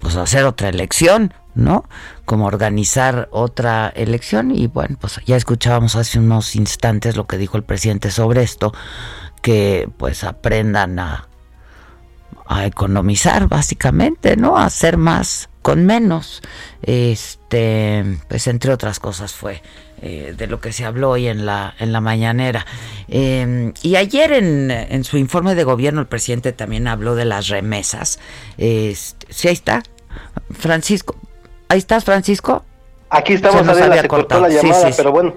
pues 0.00 0.16
hacer 0.16 0.44
otra 0.44 0.70
elección, 0.70 1.34
¿no? 1.56 1.88
Como 2.24 2.46
organizar 2.46 3.28
otra 3.32 3.88
elección 3.88 4.50
y 4.50 4.66
bueno, 4.68 4.96
pues 5.00 5.20
ya 5.26 5.36
escuchábamos 5.36 5.96
hace 5.96 6.18
unos 6.18 6.54
instantes 6.54 7.16
lo 7.16 7.26
que 7.26 7.38
dijo 7.38 7.56
el 7.56 7.64
presidente 7.64 8.10
sobre 8.10 8.42
esto, 8.42 8.72
que 9.42 9.88
pues 9.96 10.24
aprendan 10.24 10.98
a, 10.98 11.28
a 12.46 12.66
economizar 12.66 13.48
básicamente, 13.48 14.36
¿no? 14.36 14.56
A 14.56 14.66
hacer 14.66 14.96
más 14.96 15.48
con 15.62 15.84
menos. 15.84 16.42
Este, 16.82 18.04
pues 18.28 18.46
entre 18.46 18.72
otras 18.72 19.00
cosas 19.00 19.32
fue 19.32 19.62
eh, 20.00 20.34
de 20.36 20.46
lo 20.46 20.60
que 20.60 20.72
se 20.72 20.84
habló 20.84 21.10
hoy 21.10 21.26
en 21.26 21.44
la, 21.44 21.74
en 21.80 21.92
la 21.92 22.00
mañanera. 22.00 22.64
Em, 23.08 23.72
y 23.82 23.96
ayer 23.96 24.32
en, 24.32 24.70
en, 24.70 25.04
su 25.04 25.16
informe 25.16 25.54
de 25.54 25.64
gobierno 25.64 26.00
el 26.00 26.06
presidente 26.06 26.52
también 26.52 26.86
habló 26.86 27.14
de 27.14 27.24
las 27.24 27.48
remesas. 27.48 28.20
Este, 28.58 29.26
sí, 29.30 29.48
ahí 29.48 29.54
está. 29.54 29.82
Francisco. 30.50 31.16
Ahí 31.68 31.78
estás, 31.78 32.04
Francisco. 32.04 32.64
Aquí 33.10 33.34
estamos, 33.34 33.64
se, 33.64 33.72
Adela, 33.72 34.00
se 34.00 34.08
cortó 34.08 34.40
la 34.40 34.48
llamada, 34.48 34.90
pero 34.96 35.12
bueno. 35.12 35.34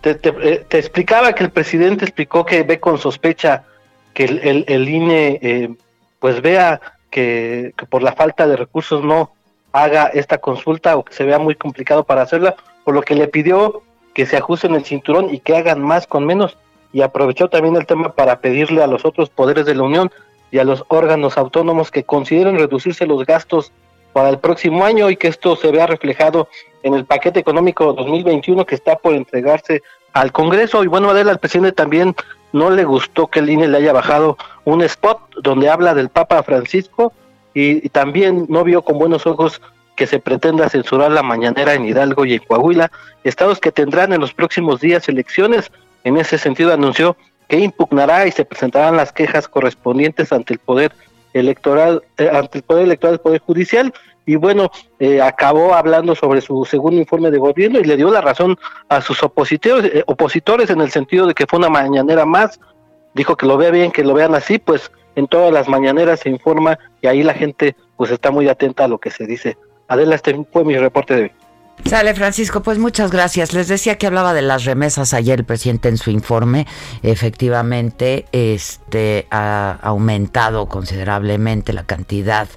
Te, 0.00 0.10
eh, 0.22 0.66
te, 0.68 0.78
explicaba 0.78 1.32
que 1.34 1.44
el 1.44 1.50
presidente 1.50 2.04
explicó 2.04 2.44
que 2.44 2.62
ve 2.62 2.78
con 2.78 2.98
sospecha 2.98 3.64
que 4.12 4.24
el, 4.24 4.64
el, 4.68 4.88
INE 4.88 5.38
eh, 5.40 5.74
pues 6.18 6.42
vea 6.42 6.80
que, 7.10 7.72
que 7.76 7.86
por 7.86 8.02
la 8.02 8.12
falta 8.12 8.46
de 8.46 8.56
recursos 8.56 9.02
no 9.02 9.32
haga 9.72 10.06
esta 10.06 10.38
consulta 10.38 10.96
o 10.96 11.04
que 11.04 11.14
se 11.14 11.24
vea 11.24 11.38
muy 11.38 11.54
complicado 11.54 12.04
para 12.04 12.22
hacerla, 12.22 12.54
por 12.84 12.94
lo 12.94 13.02
que 13.02 13.14
le 13.14 13.28
pidió 13.28 13.82
que 14.14 14.26
se 14.26 14.36
ajusten 14.36 14.74
el 14.74 14.84
cinturón 14.84 15.34
y 15.34 15.40
que 15.40 15.56
hagan 15.56 15.82
más 15.82 16.06
con 16.06 16.24
menos 16.24 16.56
y 16.92 17.02
aprovechó 17.02 17.48
también 17.48 17.74
el 17.74 17.86
tema 17.86 18.12
para 18.12 18.38
pedirle 18.40 18.82
a 18.82 18.86
los 18.86 19.04
otros 19.04 19.28
poderes 19.28 19.66
de 19.66 19.74
la 19.74 19.82
Unión 19.82 20.12
y 20.52 20.58
a 20.58 20.64
los 20.64 20.84
órganos 20.88 21.36
autónomos 21.36 21.90
que 21.90 22.04
consideren 22.04 22.56
reducirse 22.56 23.06
los 23.06 23.26
gastos 23.26 23.72
para 24.14 24.30
el 24.30 24.38
próximo 24.38 24.84
año 24.84 25.10
y 25.10 25.16
que 25.16 25.28
esto 25.28 25.56
se 25.56 25.70
vea 25.70 25.86
reflejado 25.86 26.48
en 26.84 26.94
el 26.94 27.04
paquete 27.04 27.40
económico 27.40 27.92
2021 27.92 28.64
que 28.64 28.76
está 28.76 28.96
por 28.96 29.12
entregarse 29.12 29.82
al 30.12 30.30
Congreso. 30.32 30.84
Y 30.84 30.86
bueno, 30.86 31.10
Adela, 31.10 31.32
al 31.32 31.40
presidente 31.40 31.72
también 31.72 32.14
no 32.52 32.70
le 32.70 32.84
gustó 32.84 33.26
que 33.26 33.40
el 33.40 33.50
INE 33.50 33.66
le 33.66 33.78
haya 33.78 33.92
bajado 33.92 34.38
un 34.64 34.80
spot 34.82 35.18
donde 35.42 35.68
habla 35.68 35.92
del 35.92 36.08
Papa 36.08 36.42
Francisco 36.44 37.12
y, 37.52 37.88
también 37.88 38.46
no 38.48 38.62
vio 38.62 38.82
con 38.82 38.98
buenos 38.98 39.26
ojos 39.26 39.60
que 39.96 40.06
se 40.06 40.20
pretenda 40.20 40.68
censurar 40.68 41.10
la 41.10 41.22
mañanera 41.22 41.74
en 41.74 41.84
Hidalgo 41.84 42.24
y 42.24 42.34
en 42.34 42.40
Coahuila, 42.40 42.90
estados 43.24 43.58
que 43.58 43.72
tendrán 43.72 44.12
en 44.12 44.20
los 44.20 44.32
próximos 44.32 44.80
días 44.80 45.08
elecciones. 45.08 45.70
En 46.04 46.16
ese 46.16 46.38
sentido 46.38 46.72
anunció 46.72 47.16
que 47.48 47.58
impugnará 47.58 48.26
y 48.26 48.32
se 48.32 48.44
presentarán 48.44 48.96
las 48.96 49.12
quejas 49.12 49.48
correspondientes 49.48 50.32
ante 50.32 50.54
el 50.54 50.60
poder 50.60 50.92
electoral, 51.34 52.02
eh, 52.16 52.30
ante 52.32 52.58
el 52.58 52.64
poder 52.64 52.84
electoral 52.84 53.16
del 53.16 53.20
poder 53.20 53.40
judicial 53.40 53.92
y 54.26 54.36
bueno, 54.36 54.70
eh, 54.98 55.20
acabó 55.20 55.74
hablando 55.74 56.14
sobre 56.14 56.40
su 56.40 56.64
segundo 56.64 56.98
informe 56.98 57.30
de 57.30 57.38
gobierno 57.38 57.78
y 57.78 57.84
le 57.84 57.96
dio 57.96 58.10
la 58.10 58.22
razón 58.22 58.56
a 58.88 59.02
sus 59.02 59.22
opositores, 59.22 59.92
eh, 59.94 60.04
opositores 60.06 60.70
en 60.70 60.80
el 60.80 60.90
sentido 60.90 61.26
de 61.26 61.34
que 61.34 61.46
fue 61.46 61.58
una 61.58 61.68
mañanera 61.68 62.24
más, 62.24 62.58
dijo 63.12 63.36
que 63.36 63.46
lo 63.46 63.58
vea 63.58 63.70
bien, 63.70 63.92
que 63.92 64.04
lo 64.04 64.14
vean 64.14 64.34
así, 64.34 64.58
pues 64.58 64.90
en 65.16 65.26
todas 65.26 65.52
las 65.52 65.68
mañaneras 65.68 66.20
se 66.20 66.30
informa 66.30 66.78
y 67.02 67.06
ahí 67.06 67.22
la 67.22 67.34
gente 67.34 67.76
pues 67.96 68.10
está 68.10 68.30
muy 68.30 68.48
atenta 68.48 68.84
a 68.84 68.88
lo 68.88 68.98
que 68.98 69.10
se 69.10 69.26
dice. 69.26 69.58
Adela, 69.88 70.14
este 70.14 70.46
fue 70.50 70.64
mi 70.64 70.76
reporte 70.78 71.14
de 71.14 71.22
hoy. 71.24 71.32
Sale 71.84 72.14
Francisco, 72.14 72.62
pues 72.62 72.78
muchas 72.78 73.10
gracias. 73.10 73.52
Les 73.52 73.68
decía 73.68 73.98
que 73.98 74.06
hablaba 74.06 74.32
de 74.32 74.40
las 74.42 74.64
remesas 74.64 75.12
ayer 75.12 75.40
el 75.40 75.44
presidente 75.44 75.88
en 75.88 75.98
su 75.98 76.10
informe. 76.10 76.66
Efectivamente, 77.02 78.24
este 78.32 79.26
ha 79.30 79.78
aumentado 79.82 80.66
considerablemente 80.66 81.74
la 81.74 81.84
cantidad 81.84 82.48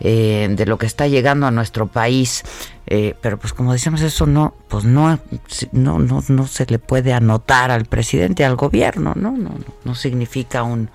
eh, 0.00 0.48
de 0.50 0.66
lo 0.66 0.78
que 0.78 0.86
está 0.86 1.08
llegando 1.08 1.46
a 1.46 1.50
nuestro 1.50 1.88
país. 1.88 2.42
Eh, 2.86 3.14
pero 3.20 3.38
pues 3.38 3.52
como 3.52 3.72
decimos 3.72 4.00
eso 4.00 4.26
no, 4.26 4.54
pues 4.66 4.84
no, 4.84 5.20
no, 5.70 5.98
no, 5.98 6.24
no 6.26 6.46
se 6.46 6.66
le 6.66 6.78
puede 6.80 7.12
anotar 7.12 7.70
al 7.70 7.84
presidente, 7.84 8.44
al 8.44 8.56
gobierno, 8.56 9.12
no, 9.14 9.30
no, 9.30 9.50
no, 9.50 9.64
no 9.84 9.94
significa 9.94 10.64
un 10.64 10.90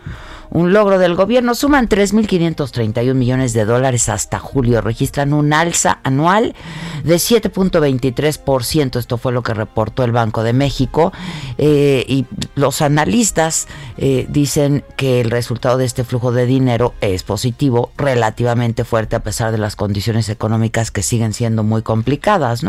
un 0.50 0.74
logro 0.74 1.00
del 1.00 1.16
gobierno. 1.16 1.56
Suman 1.56 1.90
3.531 1.90 3.14
millones 3.14 3.54
de 3.54 3.66
dólares 3.66 4.10
hasta 4.10 4.40
julio. 4.40 4.82
Registran 4.82 5.34
un 5.34 5.54
alza 5.54 6.00
anual 6.04 6.56
de 7.04 7.16
7.23%. 7.16 9.00
Esto 9.00 9.18
fue 9.18 9.32
lo 9.32 9.44
que 9.44 9.54
reportó 9.54 10.04
el 10.04 10.12
Banco 10.12 10.44
de 10.44 10.54
México. 10.54 11.14
Eh, 11.58 12.06
y 12.08 12.26
los 12.56 12.82
analistas 12.82 13.68
eh, 13.98 14.26
dicen 14.30 14.84
que 14.98 15.22
el 15.22 15.32
resultado 15.32 15.78
de 15.78 15.86
este 15.86 16.04
flujo 16.04 16.32
de 16.32 16.46
dinero 16.46 16.94
es 17.02 17.24
positivo, 17.24 17.92
relativamente 17.98 18.84
fuerte 18.84 19.16
a 19.16 19.24
pesar 19.24 19.52
de 19.52 19.58
las 19.58 19.76
condiciones 19.76 20.30
económicas 20.30 20.92
que 20.92 21.04
siguen 21.04 21.34
siendo 21.34 21.64
muy 21.64 21.82
complicadas. 21.82 22.66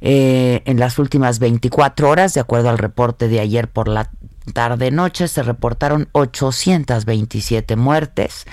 eh, 0.02 0.62
en 0.66 0.78
las 0.78 1.00
últimas 1.00 1.40
24 1.40 2.08
horas, 2.08 2.32
de 2.32 2.38
acuerdo 2.40 2.70
al 2.70 2.78
reporte 2.78 3.26
de 3.26 3.40
ayer 3.40 3.68
por 3.68 3.88
la 3.88 4.08
tarde-noche, 4.52 5.26
se 5.26 5.42
reportaron 5.42 6.08
827 6.12 7.74
muertes. 7.74 8.46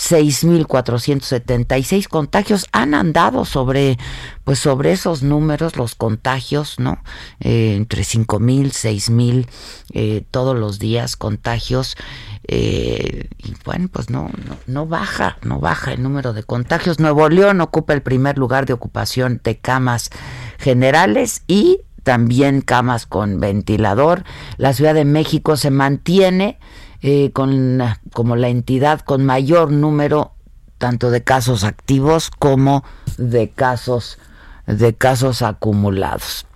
6.476 0.00 2.08
contagios 2.08 2.66
han 2.72 2.94
andado 2.94 3.44
sobre 3.44 3.98
pues 4.44 4.58
sobre 4.58 4.92
esos 4.92 5.22
números 5.22 5.76
los 5.76 5.94
contagios 5.94 6.78
no 6.78 7.02
eh, 7.40 7.74
entre 7.76 8.00
5.000 8.02 8.70
6.000 8.70 9.46
eh, 9.92 10.24
todos 10.30 10.58
los 10.58 10.78
días 10.78 11.16
contagios 11.16 11.98
eh, 12.48 13.28
y 13.36 13.52
bueno 13.64 13.88
pues 13.92 14.08
no, 14.08 14.30
no 14.46 14.56
no 14.66 14.86
baja 14.86 15.36
no 15.42 15.60
baja 15.60 15.92
el 15.92 16.02
número 16.02 16.32
de 16.32 16.42
contagios. 16.42 16.98
Nuevo 16.98 17.28
León 17.28 17.60
ocupa 17.60 17.92
el 17.92 18.00
primer 18.02 18.38
lugar 18.38 18.64
de 18.66 18.72
ocupación 18.72 19.40
de 19.44 19.58
camas 19.58 20.10
generales 20.58 21.42
y 21.46 21.82
también 22.02 22.62
camas 22.62 23.06
con 23.06 23.40
ventilador. 23.40 24.24
La 24.56 24.72
Ciudad 24.72 24.94
de 24.94 25.04
México 25.04 25.56
se 25.56 25.70
mantiene 25.70 26.58
eh, 27.02 27.30
con 27.32 27.80
como 28.12 28.36
la 28.36 28.48
entidad 28.48 29.00
con 29.00 29.24
mayor 29.24 29.72
número 29.72 30.34
tanto 30.78 31.10
de 31.10 31.22
casos 31.22 31.64
activos 31.64 32.30
como 32.30 32.84
de 33.18 33.50
casos 33.50 34.18
de 34.66 34.94
casos 34.94 35.42
acumulados. 35.42 36.46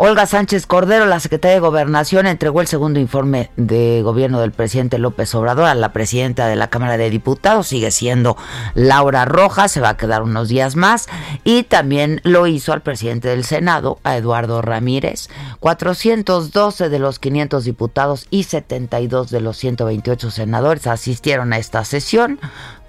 Olga 0.00 0.26
Sánchez 0.26 0.68
Cordero, 0.68 1.06
la 1.06 1.18
secretaria 1.18 1.56
de 1.56 1.60
Gobernación, 1.60 2.28
entregó 2.28 2.60
el 2.60 2.68
segundo 2.68 3.00
informe 3.00 3.50
de 3.56 4.00
gobierno 4.04 4.38
del 4.38 4.52
presidente 4.52 4.96
López 4.96 5.34
Obrador 5.34 5.64
a 5.64 5.74
la 5.74 5.92
presidenta 5.92 6.46
de 6.46 6.54
la 6.54 6.70
Cámara 6.70 6.96
de 6.96 7.10
Diputados, 7.10 7.66
sigue 7.66 7.90
siendo 7.90 8.36
Laura 8.76 9.24
Rojas, 9.24 9.72
se 9.72 9.80
va 9.80 9.88
a 9.88 9.96
quedar 9.96 10.22
unos 10.22 10.48
días 10.48 10.76
más, 10.76 11.08
y 11.42 11.64
también 11.64 12.20
lo 12.22 12.46
hizo 12.46 12.72
al 12.72 12.82
presidente 12.82 13.26
del 13.26 13.42
Senado, 13.42 13.98
a 14.04 14.16
Eduardo 14.16 14.62
Ramírez. 14.62 15.30
412 15.58 16.90
de 16.90 16.98
los 17.00 17.18
500 17.18 17.64
diputados 17.64 18.28
y 18.30 18.44
72 18.44 19.30
de 19.30 19.40
los 19.40 19.56
128 19.56 20.30
senadores 20.30 20.86
asistieron 20.86 21.52
a 21.52 21.58
esta 21.58 21.84
sesión 21.84 22.38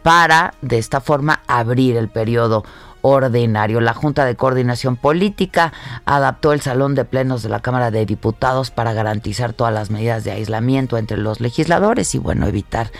para, 0.03 0.53
de 0.61 0.77
esta 0.77 1.01
forma, 1.01 1.41
abrir 1.47 1.97
el 1.97 2.09
periodo 2.09 2.63
ordinario. 3.01 3.81
La 3.81 3.93
Junta 3.93 4.25
de 4.25 4.35
Coordinación 4.35 4.95
Política 4.95 5.73
adaptó 6.05 6.53
el 6.53 6.61
salón 6.61 6.95
de 6.95 7.05
plenos 7.05 7.43
de 7.43 7.49
la 7.49 7.61
Cámara 7.61 7.91
de 7.91 8.05
Diputados 8.05 8.71
para 8.71 8.93
garantizar 8.93 9.53
todas 9.53 9.73
las 9.73 9.89
medidas 9.89 10.23
de 10.23 10.31
aislamiento 10.31 10.97
entre 10.97 11.17
los 11.17 11.39
legisladores 11.39 12.13
y 12.15 12.19
bueno, 12.19 12.47
evitar 12.47 12.91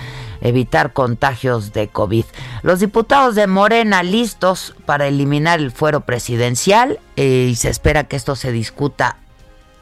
evitar 0.42 0.94
contagios 0.94 1.74
de 1.74 1.90
COVID. 1.90 2.26
Los 2.64 2.80
diputados 2.80 3.36
de 3.36 3.48
Morena 3.48 4.04
listos 4.04 4.76
para 4.86 5.08
eliminar 5.08 5.60
el 5.60 5.72
fuero 5.72 6.02
presidencial 6.02 7.00
eh, 7.16 7.48
y 7.50 7.56
se 7.56 7.70
espera 7.70 8.06
que 8.06 8.16
esto 8.16 8.36
se 8.36 8.52
discuta 8.52 9.18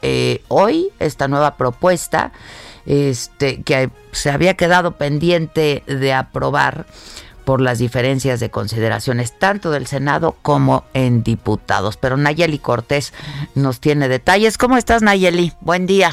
eh, 0.02 0.42
hoy, 0.48 0.90
esta 0.98 1.28
nueva 1.28 1.56
propuesta, 1.56 2.32
este, 2.86 3.62
que 3.62 3.90
se 4.12 4.30
había 4.30 4.54
quedado 4.54 4.92
pendiente 4.92 5.82
de 5.86 6.12
aprobar 6.12 6.86
por 7.48 7.62
las 7.62 7.78
diferencias 7.78 8.40
de 8.40 8.50
consideraciones 8.50 9.32
tanto 9.38 9.70
del 9.70 9.86
Senado 9.86 10.36
como 10.42 10.84
en 10.92 11.22
diputados. 11.22 11.96
Pero 11.96 12.18
Nayeli 12.18 12.58
Cortés 12.58 13.14
nos 13.54 13.80
tiene 13.80 14.06
detalles. 14.10 14.58
¿Cómo 14.58 14.76
estás 14.76 15.00
Nayeli? 15.00 15.54
Buen 15.62 15.86
día. 15.86 16.10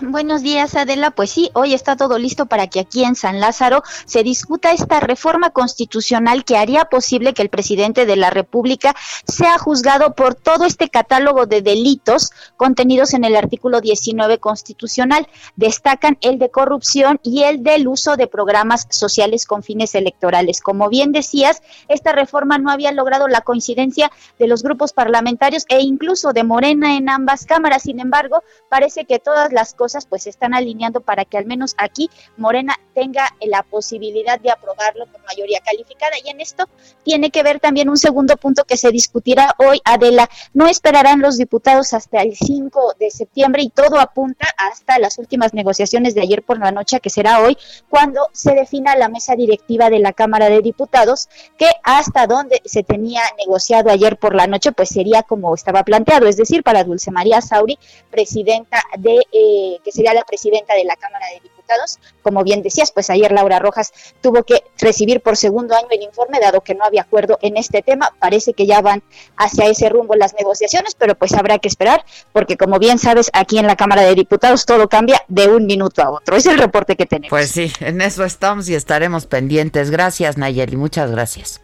Buenos 0.00 0.42
días, 0.42 0.74
Adela. 0.74 1.12
Pues 1.12 1.30
sí, 1.30 1.50
hoy 1.54 1.72
está 1.72 1.96
todo 1.96 2.18
listo 2.18 2.46
para 2.46 2.66
que 2.66 2.80
aquí 2.80 3.04
en 3.04 3.14
San 3.14 3.38
Lázaro 3.38 3.84
se 4.06 4.24
discuta 4.24 4.72
esta 4.72 4.98
reforma 4.98 5.50
constitucional 5.50 6.44
que 6.44 6.56
haría 6.56 6.86
posible 6.86 7.32
que 7.32 7.42
el 7.42 7.48
presidente 7.48 8.04
de 8.04 8.16
la 8.16 8.30
República 8.30 8.96
sea 9.24 9.56
juzgado 9.56 10.16
por 10.16 10.34
todo 10.34 10.64
este 10.64 10.88
catálogo 10.88 11.46
de 11.46 11.62
delitos 11.62 12.32
contenidos 12.56 13.14
en 13.14 13.22
el 13.22 13.36
artículo 13.36 13.80
19 13.80 14.38
constitucional. 14.38 15.28
Destacan 15.54 16.18
el 16.22 16.40
de 16.40 16.50
corrupción 16.50 17.20
y 17.22 17.44
el 17.44 17.62
del 17.62 17.86
uso 17.86 18.16
de 18.16 18.26
programas 18.26 18.88
sociales 18.90 19.46
con 19.46 19.62
fines 19.62 19.94
electorales. 19.94 20.60
Como 20.60 20.88
bien 20.88 21.12
decías, 21.12 21.62
esta 21.86 22.10
reforma 22.10 22.58
no 22.58 22.72
había 22.72 22.90
logrado 22.90 23.28
la 23.28 23.42
coincidencia 23.42 24.10
de 24.40 24.48
los 24.48 24.64
grupos 24.64 24.92
parlamentarios 24.92 25.66
e 25.68 25.82
incluso 25.82 26.32
de 26.32 26.42
Morena 26.42 26.96
en 26.96 27.08
ambas 27.08 27.46
cámaras. 27.46 27.84
Sin 27.84 28.00
embargo, 28.00 28.42
parece 28.68 29.04
que 29.04 29.20
todas 29.20 29.52
las 29.52 29.72
cosas 29.84 30.06
pues 30.06 30.22
se 30.22 30.30
están 30.30 30.54
alineando 30.54 31.02
para 31.02 31.26
que 31.26 31.36
al 31.36 31.44
menos 31.44 31.74
aquí 31.76 32.08
Morena 32.38 32.74
tenga 32.94 33.28
la 33.42 33.62
posibilidad 33.62 34.40
de 34.40 34.50
aprobarlo 34.50 35.04
por 35.06 35.22
mayoría 35.24 35.60
calificada. 35.60 36.12
Y 36.24 36.30
en 36.30 36.40
esto 36.40 36.64
tiene 37.02 37.30
que 37.30 37.42
ver 37.42 37.60
también 37.60 37.90
un 37.90 37.98
segundo 37.98 38.38
punto 38.38 38.64
que 38.64 38.78
se 38.78 38.90
discutirá 38.90 39.54
hoy, 39.58 39.82
Adela. 39.84 40.30
No 40.54 40.68
esperarán 40.68 41.20
los 41.20 41.36
diputados 41.36 41.92
hasta 41.92 42.22
el 42.22 42.34
5 42.34 42.94
de 42.98 43.10
septiembre 43.10 43.62
y 43.62 43.68
todo 43.68 44.00
apunta 44.00 44.46
hasta 44.56 44.98
las 44.98 45.18
últimas 45.18 45.52
negociaciones 45.52 46.14
de 46.14 46.22
ayer 46.22 46.42
por 46.42 46.58
la 46.58 46.72
noche, 46.72 47.00
que 47.00 47.10
será 47.10 47.40
hoy, 47.40 47.58
cuando 47.90 48.22
se 48.32 48.54
defina 48.54 48.96
la 48.96 49.10
mesa 49.10 49.34
directiva 49.36 49.90
de 49.90 49.98
la 49.98 50.14
Cámara 50.14 50.48
de 50.48 50.62
Diputados, 50.62 51.28
que 51.58 51.68
hasta 51.82 52.26
donde 52.26 52.62
se 52.64 52.84
tenía 52.84 53.20
negociado 53.36 53.90
ayer 53.90 54.16
por 54.16 54.34
la 54.34 54.46
noche, 54.46 54.72
pues 54.72 54.88
sería 54.88 55.24
como 55.24 55.54
estaba 55.54 55.82
planteado, 55.82 56.26
es 56.26 56.38
decir, 56.38 56.62
para 56.62 56.84
Dulce 56.84 57.10
María 57.10 57.42
Sauri, 57.42 57.78
presidenta 58.10 58.82
de... 58.96 59.20
Eh, 59.30 59.73
que 59.82 59.92
sería 59.92 60.14
la 60.14 60.24
presidenta 60.24 60.74
de 60.74 60.84
la 60.84 60.96
Cámara 60.96 61.26
de 61.32 61.40
Diputados. 61.40 61.98
Como 62.22 62.44
bien 62.44 62.62
decías, 62.62 62.92
pues 62.92 63.10
ayer 63.10 63.32
Laura 63.32 63.58
Rojas 63.58 63.92
tuvo 64.20 64.42
que 64.44 64.62
recibir 64.78 65.20
por 65.20 65.36
segundo 65.36 65.74
año 65.74 65.88
el 65.90 66.02
informe, 66.02 66.38
dado 66.40 66.60
que 66.60 66.74
no 66.74 66.84
había 66.84 67.02
acuerdo 67.02 67.38
en 67.42 67.56
este 67.56 67.82
tema. 67.82 68.10
Parece 68.18 68.52
que 68.52 68.66
ya 68.66 68.80
van 68.80 69.02
hacia 69.36 69.66
ese 69.66 69.88
rumbo 69.88 70.14
las 70.14 70.34
negociaciones, 70.34 70.94
pero 70.94 71.14
pues 71.14 71.32
habrá 71.32 71.58
que 71.58 71.68
esperar, 71.68 72.04
porque 72.32 72.56
como 72.56 72.78
bien 72.78 72.98
sabes, 72.98 73.30
aquí 73.32 73.58
en 73.58 73.66
la 73.66 73.76
Cámara 73.76 74.02
de 74.02 74.14
Diputados 74.14 74.66
todo 74.66 74.88
cambia 74.88 75.22
de 75.28 75.48
un 75.48 75.66
minuto 75.66 76.02
a 76.02 76.10
otro. 76.10 76.36
Es 76.36 76.46
el 76.46 76.58
reporte 76.58 76.96
que 76.96 77.06
tenemos. 77.06 77.30
Pues 77.30 77.50
sí, 77.50 77.72
en 77.80 78.00
eso 78.00 78.24
estamos 78.24 78.68
y 78.68 78.74
estaremos 78.74 79.26
pendientes. 79.26 79.90
Gracias, 79.90 80.36
Nayeli, 80.36 80.76
muchas 80.76 81.10
gracias. 81.10 81.63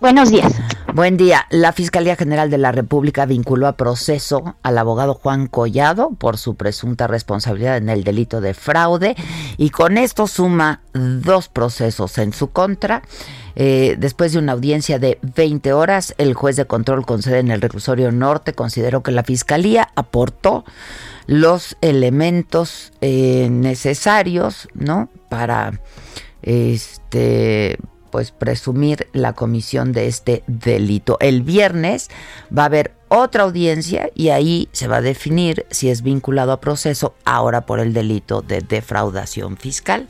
Buenos 0.00 0.30
días. 0.30 0.54
Buen 0.94 1.18
día. 1.18 1.46
La 1.50 1.72
Fiscalía 1.72 2.16
General 2.16 2.48
de 2.48 2.56
la 2.56 2.72
República 2.72 3.26
vinculó 3.26 3.66
a 3.66 3.76
proceso 3.76 4.56
al 4.62 4.78
abogado 4.78 5.12
Juan 5.12 5.46
Collado 5.46 6.12
por 6.12 6.38
su 6.38 6.54
presunta 6.54 7.06
responsabilidad 7.06 7.76
en 7.76 7.90
el 7.90 8.02
delito 8.02 8.40
de 8.40 8.54
fraude 8.54 9.14
y 9.58 9.68
con 9.68 9.98
esto 9.98 10.26
suma 10.26 10.80
dos 10.94 11.48
procesos 11.48 12.16
en 12.16 12.32
su 12.32 12.48
contra. 12.48 13.02
Eh, 13.56 13.96
después 13.98 14.32
de 14.32 14.38
una 14.38 14.52
audiencia 14.52 14.98
de 14.98 15.18
20 15.36 15.74
horas, 15.74 16.14
el 16.16 16.32
juez 16.32 16.56
de 16.56 16.64
control 16.64 17.04
con 17.04 17.20
sede 17.20 17.40
en 17.40 17.50
el 17.50 17.60
reclusorio 17.60 18.10
norte 18.10 18.54
consideró 18.54 19.02
que 19.02 19.12
la 19.12 19.22
Fiscalía 19.22 19.90
aportó 19.96 20.64
los 21.26 21.76
elementos 21.82 22.94
eh, 23.02 23.48
necesarios, 23.50 24.66
¿no? 24.72 25.10
Para 25.28 25.78
este 26.40 27.78
pues 28.10 28.30
presumir 28.30 29.08
la 29.12 29.32
comisión 29.32 29.92
de 29.92 30.06
este 30.06 30.42
delito. 30.46 31.16
El 31.20 31.42
viernes 31.42 32.08
va 32.56 32.62
a 32.62 32.66
haber 32.66 32.92
otra 33.08 33.44
audiencia 33.44 34.10
y 34.14 34.28
ahí 34.28 34.68
se 34.72 34.88
va 34.88 34.96
a 34.96 35.02
definir 35.02 35.66
si 35.70 35.90
es 35.90 36.02
vinculado 36.02 36.52
a 36.52 36.60
proceso 36.60 37.14
ahora 37.24 37.66
por 37.66 37.80
el 37.80 37.92
delito 37.92 38.42
de 38.42 38.60
defraudación 38.60 39.56
fiscal 39.56 40.08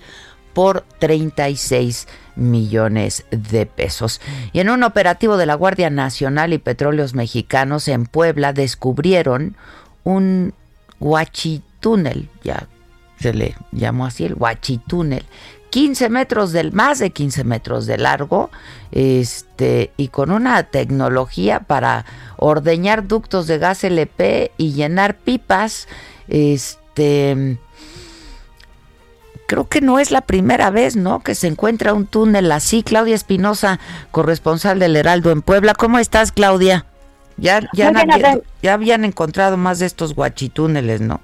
por 0.53 0.85
36 0.99 2.09
millones 2.37 3.25
de 3.31 3.67
pesos. 3.67 4.21
Y 4.53 4.61
en 4.61 4.71
un 4.71 4.83
operativo 4.83 5.37
de 5.37 5.47
la 5.47 5.55
Guardia 5.55 5.91
Nacional 5.91 6.53
y 6.53 6.59
Petróleos 6.59 7.15
Mexicanos 7.15 7.89
en 7.89 8.07
Puebla 8.07 8.53
descubrieron 8.53 9.57
un 10.05 10.53
huachitúnel, 10.99 12.29
ya 12.43 12.67
se 13.19 13.35
le 13.35 13.55
llamó 13.73 14.07
así 14.07 14.25
el 14.25 14.35
huachitúnel, 14.35 15.25
15 15.71 16.09
metros 16.09 16.53
del, 16.53 16.73
más 16.73 16.99
de 16.99 17.11
15 17.11 17.45
metros 17.45 17.87
de 17.87 17.99
largo, 17.99 18.51
este, 18.93 19.93
y 19.97 20.09
con 20.09 20.31
una 20.31 20.63
tecnología 20.65 21.61
para 21.61 22.05
ordeñar 22.37 23.07
ductos 23.07 23.47
de 23.47 23.59
gas 23.59 23.85
LP 23.85 24.53
y 24.57 24.73
llenar 24.73 25.17
pipas, 25.17 25.89
este, 26.29 27.59
creo 29.47 29.69
que 29.69 29.81
no 29.81 29.99
es 29.99 30.11
la 30.11 30.21
primera 30.21 30.71
vez, 30.71 30.97
¿no? 30.97 31.21
Que 31.21 31.35
se 31.35 31.47
encuentra 31.47 31.93
un 31.95 32.07
túnel 32.07 32.53
así. 32.53 32.83
Claudia 32.83 33.15
Espinosa, 33.15 33.81
corresponsal 34.11 34.79
del 34.79 34.97
Heraldo 34.97 35.31
en 35.31 35.43
Puebla. 35.43 35.75
¿Cómo 35.75 35.99
estás, 35.99 36.33
Claudia? 36.33 36.87
Ya, 37.37 37.61
ya, 37.73 37.93
ya 38.63 38.75
habían 38.75 39.05
encontrado 39.05 39.57
más 39.57 39.79
de 39.79 39.87
estos 39.87 40.15
guachitúneles, 40.15 41.01
¿no? 41.01 41.21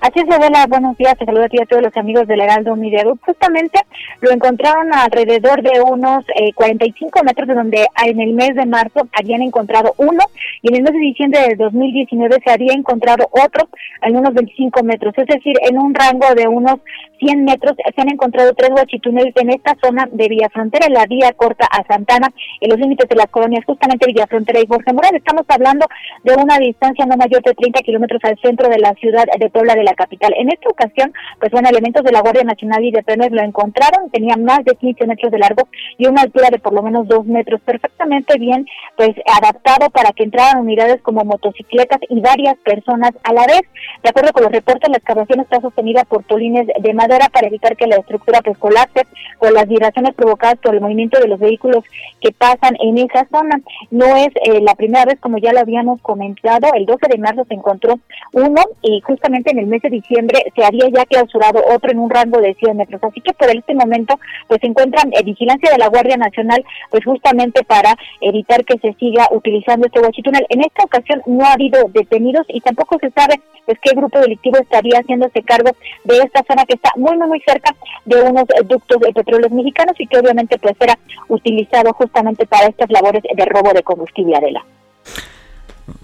Así 0.00 0.20
es, 0.20 0.30
Adela, 0.30 0.66
buenos 0.68 0.96
días, 0.98 1.16
te 1.16 1.24
saludo 1.24 1.44
a 1.44 1.48
ti 1.48 1.56
y 1.58 1.62
a 1.62 1.66
todos 1.66 1.82
los 1.82 1.96
amigos 1.96 2.28
del 2.28 2.40
Heraldo 2.40 2.76
Media 2.76 3.02
Justamente 3.24 3.80
lo 4.20 4.30
encontraron 4.30 4.92
alrededor 4.92 5.62
de 5.62 5.80
unos 5.80 6.24
45 6.54 7.18
eh, 7.18 7.22
metros 7.24 7.48
de 7.48 7.54
donde 7.54 7.86
en 8.04 8.20
el 8.20 8.34
mes 8.34 8.54
de 8.54 8.66
marzo 8.66 9.08
habían 9.18 9.40
encontrado 9.40 9.94
uno 9.96 10.22
y 10.60 10.68
en 10.68 10.76
el 10.76 10.82
mes 10.82 10.92
de 10.92 10.98
diciembre 10.98 11.40
del 11.48 11.56
2019 11.56 12.36
se 12.44 12.50
había 12.50 12.74
encontrado 12.74 13.28
otro 13.30 13.68
en 14.02 14.16
unos 14.16 14.34
25 14.34 14.82
metros, 14.82 15.14
es 15.16 15.26
decir, 15.26 15.56
en 15.62 15.78
un 15.78 15.94
rango 15.94 16.26
de 16.34 16.46
unos 16.46 16.76
100 17.18 17.44
metros 17.44 17.74
se 17.76 18.00
han 18.00 18.10
encontrado 18.10 18.52
tres 18.54 18.70
guachitúneles 18.70 19.34
en 19.36 19.50
esta 19.50 19.76
zona 19.82 20.08
de 20.10 20.28
Villa 20.28 20.48
Frontera, 20.52 20.88
la 20.88 21.06
vía 21.06 21.32
corta 21.32 21.66
a 21.66 21.84
Santana, 21.86 22.28
en 22.60 22.70
los 22.70 22.78
límites 22.78 23.08
de 23.08 23.16
las 23.16 23.26
colonias, 23.26 23.64
justamente 23.64 24.06
Villa 24.06 24.26
Frontera 24.26 24.60
y 24.60 24.66
Jorge 24.66 24.92
Morales. 24.92 25.18
Estamos 25.18 25.44
hablando 25.48 25.86
de 26.24 26.34
una 26.34 26.58
distancia 26.58 27.06
no 27.06 27.16
mayor 27.16 27.42
de 27.42 27.54
30 27.54 27.80
kilómetros 27.82 28.22
al 28.24 28.38
centro 28.38 28.68
de 28.68 28.78
la 28.78 28.92
ciudad 28.94 29.24
de 29.38 29.50
Puebla 29.50 29.74
de 29.74 29.84
la 29.84 29.94
capital. 29.94 30.34
En 30.36 30.48
esta 30.50 30.68
ocasión, 30.68 31.12
pues 31.40 31.52
bueno, 31.52 31.68
elementos 31.68 32.04
de 32.04 32.12
la 32.12 32.20
Guardia 32.20 32.44
Nacional 32.44 32.84
y 32.84 32.90
de 32.90 33.02
Trenes 33.02 33.32
lo 33.32 33.42
encontraron, 33.42 34.10
tenía 34.10 34.36
más 34.36 34.64
de 34.64 34.74
15 34.74 35.06
metros 35.06 35.32
de 35.32 35.38
largo 35.38 35.68
y 35.98 36.06
una 36.06 36.22
altura 36.22 36.48
de 36.50 36.58
por 36.58 36.72
lo 36.72 36.82
menos 36.82 37.08
2 37.08 37.26
metros, 37.26 37.60
perfectamente 37.62 38.38
bien, 38.38 38.66
pues 38.96 39.10
adaptado 39.26 39.90
para 39.90 40.12
que 40.12 40.24
entraran 40.24 40.60
unidades 40.60 41.00
como 41.02 41.24
motocicletas 41.24 42.00
y 42.08 42.20
varias 42.20 42.56
personas 42.58 43.12
a 43.22 43.32
la 43.32 43.46
vez. 43.46 43.62
De 44.02 44.10
acuerdo 44.10 44.32
con 44.32 44.44
los 44.44 44.52
reportes, 44.52 44.90
la 44.90 44.98
excavación 44.98 45.40
está 45.40 45.60
sostenida 45.60 46.04
por 46.04 46.24
polines 46.24 46.66
de 46.66 46.94
para 47.06 47.46
evitar 47.46 47.76
que 47.76 47.86
la 47.86 47.96
estructura 47.96 48.40
pues 48.42 48.58
colapse 48.58 49.06
por 49.38 49.52
las 49.52 49.68
vibraciones 49.68 50.14
provocadas 50.14 50.58
por 50.58 50.74
el 50.74 50.80
movimiento 50.80 51.20
de 51.20 51.28
los 51.28 51.38
vehículos 51.38 51.84
que 52.20 52.32
pasan 52.32 52.76
en 52.80 52.98
esa 52.98 53.26
zona. 53.30 53.60
No 53.90 54.16
es 54.16 54.28
eh, 54.42 54.60
la 54.60 54.74
primera 54.74 55.04
vez, 55.04 55.18
como 55.20 55.38
ya 55.38 55.52
lo 55.52 55.60
habíamos 55.60 56.00
comentado, 56.00 56.68
el 56.74 56.86
12 56.86 57.06
de 57.08 57.18
marzo 57.18 57.44
se 57.46 57.54
encontró 57.54 57.98
uno 58.32 58.62
y 58.82 59.00
justamente 59.00 59.52
en 59.52 59.58
el 59.58 59.66
mes 59.66 59.82
de 59.82 59.90
diciembre 59.90 60.44
se 60.54 60.64
había 60.64 60.88
ya 60.88 61.04
clausurado 61.06 61.62
otro 61.74 61.90
en 61.90 61.98
un 61.98 62.10
rango 62.10 62.40
de 62.40 62.54
100 62.54 62.76
metros. 62.76 63.02
Así 63.04 63.20
que 63.20 63.32
por 63.34 63.48
este 63.48 63.74
momento 63.74 64.18
pues 64.48 64.60
se 64.60 64.66
encuentran 64.66 65.10
en 65.12 65.24
vigilancia 65.24 65.70
de 65.70 65.78
la 65.78 65.88
Guardia 65.88 66.16
Nacional 66.16 66.64
pues 66.90 67.04
justamente 67.04 67.62
para 67.64 67.96
evitar 68.20 68.64
que 68.64 68.78
se 68.78 68.94
siga 68.94 69.28
utilizando 69.30 69.86
este 69.86 70.00
huachitúnel. 70.00 70.46
En 70.48 70.60
esta 70.60 70.84
ocasión 70.84 71.22
no 71.26 71.44
ha 71.44 71.52
habido 71.52 71.84
detenidos 71.92 72.46
y 72.48 72.60
tampoco 72.60 72.98
se 73.00 73.10
sabe 73.10 73.40
pues 73.64 73.78
qué 73.82 73.94
grupo 73.94 74.20
delictivo 74.20 74.58
estaría 74.58 75.00
haciéndose 75.00 75.42
cargo 75.42 75.70
de 76.04 76.18
esta 76.18 76.42
zona 76.46 76.64
que 76.64 76.74
está 76.74 76.90
muy 76.96 77.16
muy 77.16 77.28
muy 77.28 77.40
cerca 77.46 77.74
de 78.04 78.22
unos 78.22 78.44
ductos 78.64 79.00
de 79.00 79.12
petróleos 79.12 79.52
mexicanos 79.52 79.94
y 79.98 80.06
que 80.06 80.18
obviamente 80.18 80.58
pues 80.58 80.74
era 80.80 80.98
utilizado 81.28 81.92
justamente 81.92 82.46
para 82.46 82.66
estas 82.66 82.90
labores 82.90 83.22
de 83.22 83.44
robo 83.44 83.72
de 83.72 83.82
combustible 83.82 84.36
Adela. 84.36 84.64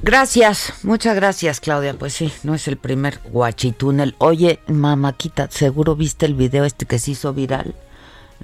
Gracias, 0.02 0.84
muchas 0.84 1.16
gracias 1.16 1.60
Claudia. 1.60 1.94
Pues 1.98 2.12
sí, 2.12 2.32
no 2.44 2.54
es 2.54 2.68
el 2.68 2.76
primer 2.76 3.18
guachitúnel. 3.24 4.14
Oye, 4.18 4.60
mamáquita, 4.68 5.48
seguro 5.50 5.96
viste 5.96 6.26
el 6.26 6.34
video 6.34 6.64
este 6.64 6.86
que 6.86 6.98
se 6.98 7.12
hizo 7.12 7.32
viral 7.32 7.74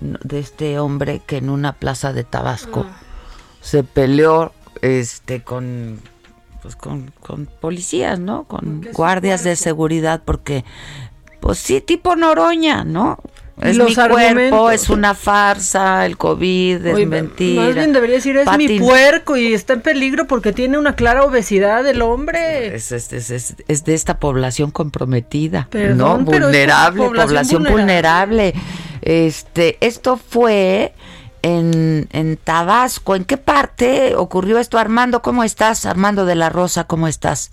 de 0.00 0.38
este 0.38 0.78
hombre 0.78 1.20
que 1.26 1.38
en 1.38 1.50
una 1.50 1.72
plaza 1.72 2.12
de 2.12 2.24
Tabasco 2.24 2.86
ah. 2.88 3.00
se 3.60 3.82
peleó 3.84 4.52
este 4.82 5.42
con 5.42 6.00
pues 6.62 6.74
con, 6.74 7.12
con 7.20 7.46
policías, 7.46 8.18
¿no? 8.18 8.44
Con 8.44 8.84
guardias 8.92 9.44
de 9.44 9.54
seguridad 9.56 10.22
porque 10.24 10.64
pues 11.40 11.58
sí, 11.58 11.80
tipo 11.80 12.16
Noroña, 12.16 12.84
¿no? 12.84 13.18
Es 13.60 13.76
mi 13.76 13.92
cuerpo, 13.92 14.70
es 14.70 14.88
una 14.88 15.14
farsa, 15.14 16.06
el 16.06 16.16
COVID 16.16 16.86
es 16.86 17.06
mentira. 17.08 17.62
Más 17.64 17.74
bien 17.74 17.92
debería 17.92 18.16
decir, 18.16 18.36
es 18.36 18.56
mi 18.56 18.78
puerco 18.78 19.36
y 19.36 19.52
está 19.52 19.72
en 19.72 19.80
peligro 19.80 20.26
porque 20.26 20.52
tiene 20.52 20.78
una 20.78 20.94
clara 20.94 21.24
obesidad 21.24 21.84
el 21.86 22.02
hombre. 22.02 22.76
Es, 22.76 22.92
es, 22.92 23.12
es, 23.12 23.56
es 23.66 23.84
de 23.84 23.94
esta 23.94 24.18
población 24.18 24.70
comprometida, 24.70 25.68
¿no? 25.96 26.18
Vulnerable, 26.18 27.02
población, 27.02 27.64
vulnerable. 27.64 28.54
Este, 29.02 29.76
esto 29.80 30.16
fue 30.18 30.94
en, 31.42 32.08
en 32.12 32.36
Tabasco. 32.36 33.16
¿En 33.16 33.24
qué 33.24 33.38
parte 33.38 34.14
ocurrió 34.14 34.58
esto, 34.58 34.78
Armando? 34.78 35.20
¿Cómo 35.20 35.42
estás, 35.42 35.84
Armando 35.84 36.26
de 36.26 36.36
la 36.36 36.48
Rosa? 36.48 36.84
¿Cómo 36.84 37.08
estás? 37.08 37.50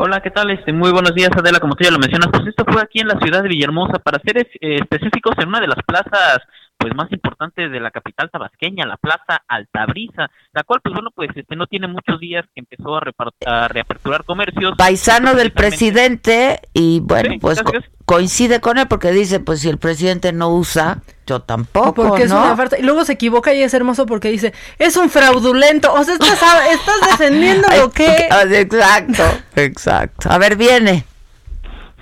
Hola, 0.00 0.20
¿qué 0.20 0.30
tal? 0.30 0.48
Este, 0.52 0.72
muy 0.72 0.92
buenos 0.92 1.12
días, 1.12 1.30
Adela. 1.36 1.58
Como 1.58 1.74
tú 1.74 1.82
ya 1.82 1.90
lo 1.90 1.98
mencionas, 1.98 2.28
pues 2.30 2.46
esto 2.46 2.64
fue 2.64 2.80
aquí 2.80 3.00
en 3.00 3.08
la 3.08 3.18
ciudad 3.18 3.42
de 3.42 3.48
Villahermosa, 3.48 3.98
para 3.98 4.20
ser 4.20 4.38
eh, 4.38 4.46
específicos, 4.76 5.34
en 5.38 5.48
una 5.48 5.60
de 5.60 5.66
las 5.66 5.82
plazas 5.84 6.38
pues 6.76 6.94
más 6.94 7.10
importantes 7.10 7.72
de 7.72 7.80
la 7.80 7.90
capital 7.90 8.30
tabasqueña, 8.30 8.86
la 8.86 8.96
Plaza 8.96 9.42
Altabrisa, 9.48 10.30
la 10.52 10.62
cual 10.62 10.80
pues 10.80 10.94
bueno, 10.94 11.10
pues 11.12 11.30
este 11.34 11.56
no 11.56 11.66
tiene 11.66 11.88
muchos 11.88 12.20
días 12.20 12.44
que 12.54 12.60
empezó 12.60 12.96
a, 12.96 13.02
a 13.46 13.66
reaperturar 13.66 14.22
comercios. 14.22 14.76
Paisano 14.78 15.34
del 15.34 15.50
presidente 15.50 16.60
y 16.72 17.00
bueno, 17.00 17.34
pues 17.40 17.60
coincide 18.04 18.60
con 18.60 18.78
él 18.78 18.86
porque 18.86 19.10
dice, 19.10 19.40
pues 19.40 19.62
si 19.62 19.68
el 19.68 19.78
presidente 19.78 20.32
no 20.32 20.50
usa, 20.54 21.02
yo 21.28 21.40
tampoco, 21.40 21.92
porque 21.92 22.22
es 22.22 22.30
una 22.30 22.56
falta. 22.56 22.78
Y 22.78 22.82
luego 22.82 23.04
se 23.04 23.12
equivoca 23.12 23.52
y 23.52 23.62
es 23.62 23.74
hermoso 23.74 24.06
porque 24.06 24.30
dice, 24.30 24.54
es 24.78 24.96
un 24.96 25.10
fraudulento. 25.10 25.92
O 25.92 26.02
sea, 26.02 26.14
estás, 26.14 26.30
estás 26.32 27.10
defendiendo 27.10 27.68
lo 27.76 27.90
que... 27.90 28.28
Exacto, 28.50 29.24
exacto. 29.54 30.30
A 30.30 30.38
ver, 30.38 30.56
viene. 30.56 31.04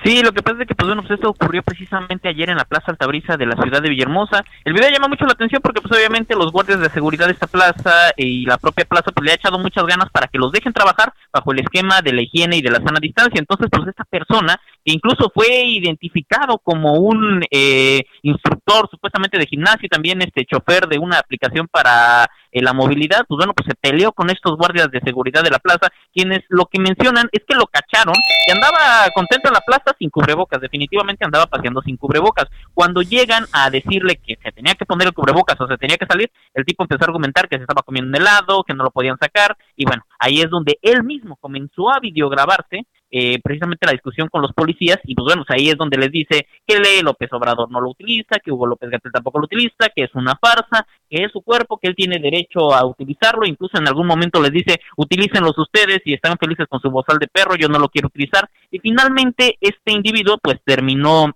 Sí, 0.05 0.23
lo 0.23 0.33
que 0.33 0.43
pasa 0.43 0.63
es 0.63 0.69
que 0.69 0.75
pues 0.75 0.87
bueno, 0.87 1.03
pues 1.03 1.15
esto 1.15 1.31
ocurrió 1.31 1.63
precisamente 1.63 2.29
ayer 2.29 2.51
en 2.51 2.59
la 2.59 2.65
Plaza 2.65 2.91
Altabrisa 2.91 3.37
de 3.37 3.47
la 3.47 3.57
ciudad 3.57 3.81
de 3.81 3.89
Villahermosa. 3.89 4.45
El 4.65 4.75
video 4.75 4.91
llama 4.91 5.09
mucho 5.09 5.25
la 5.25 5.33
atención 5.33 5.63
porque 5.63 5.81
pues 5.81 5.99
obviamente 5.99 6.37
los 6.37 6.53
guardias 6.53 6.81
de 6.81 6.91
seguridad 6.91 7.27
de 7.27 7.33
esta 7.33 7.47
plaza 7.47 8.13
y 8.17 8.45
la 8.45 8.59
propia 8.59 8.85
plaza 8.85 9.11
pues 9.13 9.25
le 9.25 9.33
ha 9.33 9.37
echado 9.37 9.59
muchas 9.59 9.85
ganas 9.85 10.11
para 10.11 10.29
que 10.29 10.39
los 10.39 10.53
dejen 10.53 10.73
trabajar 10.73 11.13
bajo 11.33 11.53
el 11.53 11.61
esquema 11.61 12.03
de 12.03 12.13
la 12.13 12.23
higiene 12.23 12.57
y 12.59 12.63
de 12.63 12.71
la 12.71 12.79
sana 12.79 13.01
distancia. 13.01 13.39
Entonces 13.39 13.69
pues 13.71 13.89
esta 13.89 14.05
persona 14.05 14.61
que 14.85 14.93
incluso 14.93 15.33
fue 15.35 15.65
identificado 15.65 16.59
como 16.59 16.95
un 16.95 17.43
eh, 17.51 18.05
instructor 18.23 18.89
supuestamente 18.91 19.39
de 19.39 19.47
gimnasio 19.47 19.87
y 19.87 19.89
también 19.89 20.21
este 20.21 20.45
chofer 20.45 20.87
de 20.89 20.99
una 20.99 21.19
aplicación 21.19 21.69
para 21.69 22.29
eh, 22.57 22.63
la 22.63 22.73
movilidad, 22.73 23.27
pues 23.29 23.37
bueno, 23.37 23.53
pues 23.53 23.67
se 23.67 23.75
peleó 23.75 24.13
con 24.13 24.31
estos 24.31 24.57
guardias 24.57 24.91
de 24.91 25.01
seguridad 25.01 25.43
de 25.43 25.51
la 25.51 25.59
plaza, 25.59 25.89
quienes 26.11 26.41
lo 26.49 26.65
que 26.65 26.81
mencionan 26.81 27.29
es 27.33 27.43
que 27.47 27.55
lo 27.55 27.67
cacharon 27.67 28.15
y 28.47 28.51
andaba 28.51 29.11
contento 29.15 29.49
en 29.49 29.53
la 29.53 29.61
plaza 29.61 29.95
sin 29.99 30.09
cubrebocas, 30.09 30.63
definitivamente 30.63 31.27
andaba 31.27 31.47
paseando 31.47 31.83
sin 31.83 31.99
cubrebocas. 31.99 32.47
Cuando 32.73 33.03
llegan 33.03 33.45
a 33.53 33.69
decirle 33.69 34.17
que 34.17 34.39
se 34.43 34.53
tenía 34.53 34.75
que 34.75 34.87
poner 34.87 35.09
el 35.09 35.13
cubrebocas 35.13 35.61
o 35.61 35.69
se 35.69 35.77
tenía 35.77 35.99
que 35.99 36.07
salir, 36.07 36.31
el 36.55 36.65
tipo 36.65 36.83
empezó 36.83 37.05
a 37.05 37.09
argumentar 37.09 37.47
que 37.47 37.57
se 37.57 37.63
estaba 37.65 37.83
comiendo 37.83 38.09
un 38.09 38.17
helado, 38.17 38.65
que 38.65 38.73
no 38.73 38.85
lo 38.85 38.91
podían 38.91 39.19
sacar, 39.19 39.55
y 39.77 39.85
bueno, 39.85 40.05
ahí 40.19 40.41
es 40.41 40.49
donde 40.49 40.79
él 40.81 41.05
mismo 41.05 41.37
comenzó 41.37 41.91
a 41.91 42.01
videograbarse 42.01 42.87
eh, 43.11 43.41
precisamente 43.43 43.87
la 43.87 43.93
discusión 43.93 44.29
con 44.29 44.43
los 44.43 44.53
policías 44.53 44.99
y 45.05 45.15
pues 45.15 45.25
bueno, 45.27 45.45
ahí 45.49 45.69
es 45.69 45.77
donde 45.77 45.97
les 45.97 46.11
dice 46.11 46.47
que 46.67 46.77
López 47.03 47.33
Obrador 47.33 47.71
no 47.71 47.81
lo 47.81 47.91
utiliza, 47.91 48.39
que 48.43 48.51
Hugo 48.51 48.67
López 48.67 48.91
Gatel 48.91 49.13
tampoco 49.13 49.39
lo 49.39 49.45
utiliza, 49.45 49.89
que 49.95 50.05
es 50.05 50.15
una 50.15 50.37
farsa, 50.37 50.87
que 51.09 51.25
es 51.25 51.33
su 51.33 51.43
cuerpo, 51.43 51.79
que 51.79 51.89
él 51.89 51.95
tiene 51.95 52.19
derecho 52.19 52.75
a 52.75 52.85
utilizarlo, 52.85 53.47
incluso 53.47 53.79
en 53.79 53.87
algún 53.87 54.07
momento 54.07 54.41
les 54.43 54.51
dice 54.51 54.81
utilícenlos 54.97 55.57
ustedes 55.59 56.01
y 56.05 56.15
están 56.15 56.37
felices 56.39 56.67
con 56.69 56.81
su 56.81 56.91
bozal 56.91 57.19
de 57.19 57.29
perro, 57.29 57.55
yo 57.57 57.69
no 57.69 57.79
lo 57.79 57.89
quiero 57.89 58.09
utilizar 58.09 58.49
y 58.71 58.79
finalmente 58.81 59.57
este 59.61 59.93
individuo 59.93 60.39
pues 60.43 60.57
terminó 60.65 61.33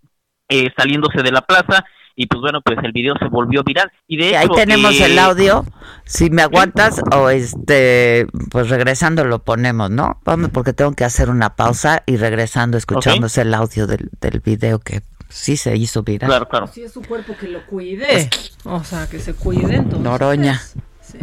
eh, 0.50 0.70
saliéndose 0.76 1.22
de 1.22 1.32
la 1.32 1.40
plaza 1.40 1.84
y 2.16 2.26
pues 2.26 2.42
bueno, 2.42 2.60
pues 2.60 2.78
el 2.82 2.92
video 2.92 3.14
se 3.18 3.28
volvió 3.28 3.62
viral. 3.64 3.90
Y 4.06 4.18
de 4.18 4.36
Ahí 4.36 4.48
tenemos 4.54 5.00
el 5.00 5.18
audio, 5.18 5.64
si 6.04 6.28
me 6.28 6.42
aguantas 6.42 7.00
o 7.16 7.30
este, 7.30 8.26
pues 8.50 8.68
regresando 8.68 9.24
lo 9.24 9.42
ponemos, 9.42 9.90
¿no? 9.90 10.20
Vamos, 10.24 10.50
porque 10.52 10.74
tengo 10.74 10.92
que 10.92 11.04
hacer 11.04 11.30
una 11.30 11.56
pausa 11.56 12.02
y 12.04 12.18
regresando 12.18 12.76
escuchamos 12.76 13.38
el 13.38 13.54
audio 13.54 13.86
del, 13.86 14.10
del 14.20 14.40
video 14.40 14.80
que 14.80 15.00
sí 15.30 15.56
se 15.56 15.74
hizo 15.76 16.02
viral. 16.02 16.28
Claro, 16.28 16.48
claro. 16.48 16.66
Sí 16.66 16.82
es 16.82 16.92
su 16.92 17.00
cuerpo 17.00 17.34
que 17.40 17.48
lo 17.48 17.64
cuide, 17.64 18.28
o 18.64 18.84
sea, 18.84 19.08
que 19.08 19.18
se 19.18 19.32
cuide 19.34 19.76
entonces. 19.76 20.00
Noroña. 20.00 20.60
Sí. 21.00 21.18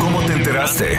¿Cómo 0.00 0.20
te 0.26 0.32
enteraste? 0.32 0.98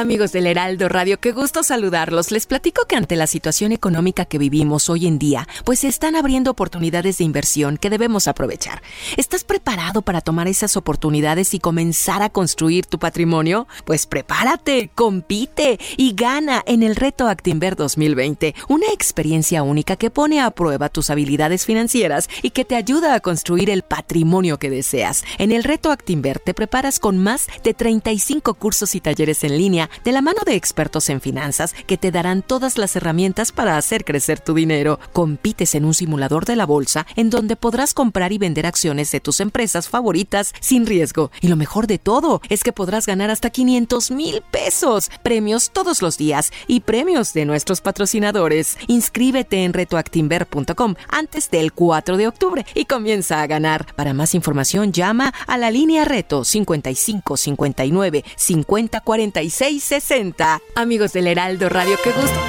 Amigos 0.00 0.32
del 0.32 0.46
Heraldo 0.46 0.88
Radio, 0.88 1.20
qué 1.20 1.30
gusto 1.30 1.62
saludarlos. 1.62 2.30
Les 2.30 2.46
platico 2.46 2.86
que 2.86 2.96
ante 2.96 3.16
la 3.16 3.26
situación 3.26 3.70
económica 3.70 4.24
que 4.24 4.38
vivimos 4.38 4.88
hoy 4.88 5.06
en 5.06 5.18
día, 5.18 5.46
pues 5.66 5.80
se 5.80 5.88
están 5.88 6.16
abriendo 6.16 6.50
oportunidades 6.50 7.18
de 7.18 7.24
inversión 7.24 7.76
que 7.76 7.90
debemos 7.90 8.26
aprovechar. 8.26 8.80
¿Estás 9.18 9.44
preparado 9.44 10.00
para 10.00 10.22
tomar 10.22 10.48
esas 10.48 10.78
oportunidades 10.78 11.52
y 11.52 11.60
comenzar 11.60 12.22
a 12.22 12.30
construir 12.30 12.86
tu 12.86 12.98
patrimonio? 12.98 13.68
Pues 13.84 14.06
prepárate, 14.06 14.90
compite 14.94 15.78
y 15.98 16.14
gana 16.14 16.62
en 16.66 16.82
el 16.82 16.96
reto 16.96 17.28
Actinver 17.28 17.76
2020, 17.76 18.54
una 18.68 18.86
experiencia 18.94 19.62
única 19.62 19.96
que 19.96 20.08
pone 20.08 20.40
a 20.40 20.50
prueba 20.50 20.88
tus 20.88 21.10
habilidades 21.10 21.66
financieras 21.66 22.30
y 22.40 22.50
que 22.50 22.64
te 22.64 22.76
ayuda 22.76 23.14
a 23.14 23.20
construir 23.20 23.68
el 23.68 23.82
patrimonio 23.82 24.58
que 24.58 24.70
deseas. 24.70 25.24
En 25.36 25.52
el 25.52 25.62
reto 25.62 25.92
Actinver 25.92 26.38
te 26.38 26.54
preparas 26.54 26.98
con 26.98 27.18
más 27.18 27.48
de 27.62 27.74
35 27.74 28.54
cursos 28.54 28.94
y 28.94 29.00
talleres 29.00 29.44
en 29.44 29.58
línea 29.58 29.89
de 30.04 30.12
la 30.12 30.22
mano 30.22 30.40
de 30.44 30.54
expertos 30.54 31.08
en 31.10 31.20
finanzas 31.20 31.74
que 31.86 31.96
te 31.96 32.10
darán 32.10 32.42
todas 32.42 32.78
las 32.78 32.96
herramientas 32.96 33.52
para 33.52 33.76
hacer 33.76 34.04
crecer 34.04 34.40
tu 34.40 34.54
dinero. 34.54 34.98
Compites 35.12 35.74
en 35.74 35.84
un 35.84 35.94
simulador 35.94 36.44
de 36.44 36.56
la 36.56 36.66
bolsa 36.66 37.06
en 37.16 37.30
donde 37.30 37.56
podrás 37.56 37.94
comprar 37.94 38.32
y 38.32 38.38
vender 38.38 38.66
acciones 38.66 39.10
de 39.10 39.20
tus 39.20 39.40
empresas 39.40 39.88
favoritas 39.88 40.52
sin 40.60 40.86
riesgo. 40.86 41.30
Y 41.40 41.48
lo 41.48 41.56
mejor 41.56 41.86
de 41.86 41.98
todo 41.98 42.40
es 42.48 42.62
que 42.62 42.72
podrás 42.72 43.06
ganar 43.06 43.30
hasta 43.30 43.50
500 43.50 44.10
mil 44.10 44.42
pesos, 44.50 45.10
premios 45.22 45.70
todos 45.70 46.02
los 46.02 46.18
días 46.18 46.52
y 46.66 46.80
premios 46.80 47.32
de 47.32 47.44
nuestros 47.44 47.80
patrocinadores. 47.80 48.76
Inscríbete 48.86 49.64
en 49.64 49.72
retoactimber.com 49.72 50.94
antes 51.08 51.50
del 51.50 51.72
4 51.72 52.16
de 52.16 52.28
octubre 52.28 52.66
y 52.74 52.84
comienza 52.84 53.42
a 53.42 53.46
ganar. 53.46 53.86
Para 53.94 54.14
más 54.14 54.34
información 54.34 54.92
llama 54.92 55.32
a 55.46 55.58
la 55.58 55.70
línea 55.70 56.04
reto 56.04 56.44
55 56.44 57.36
59 57.36 58.24
50 58.36 59.00
46 59.00 59.69
60. 59.78 60.60
Amigos 60.74 61.12
del 61.12 61.28
Heraldo 61.28 61.68
Radio, 61.68 61.96
qué 62.02 62.10
gusto. 62.10 62.40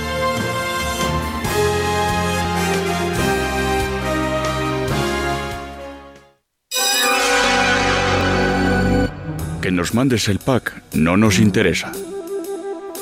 Que 9.61 9.69
nos 9.69 9.93
mandes 9.93 10.27
el 10.27 10.39
pack 10.39 10.81
no 10.93 11.17
nos 11.17 11.37
interesa. 11.37 11.91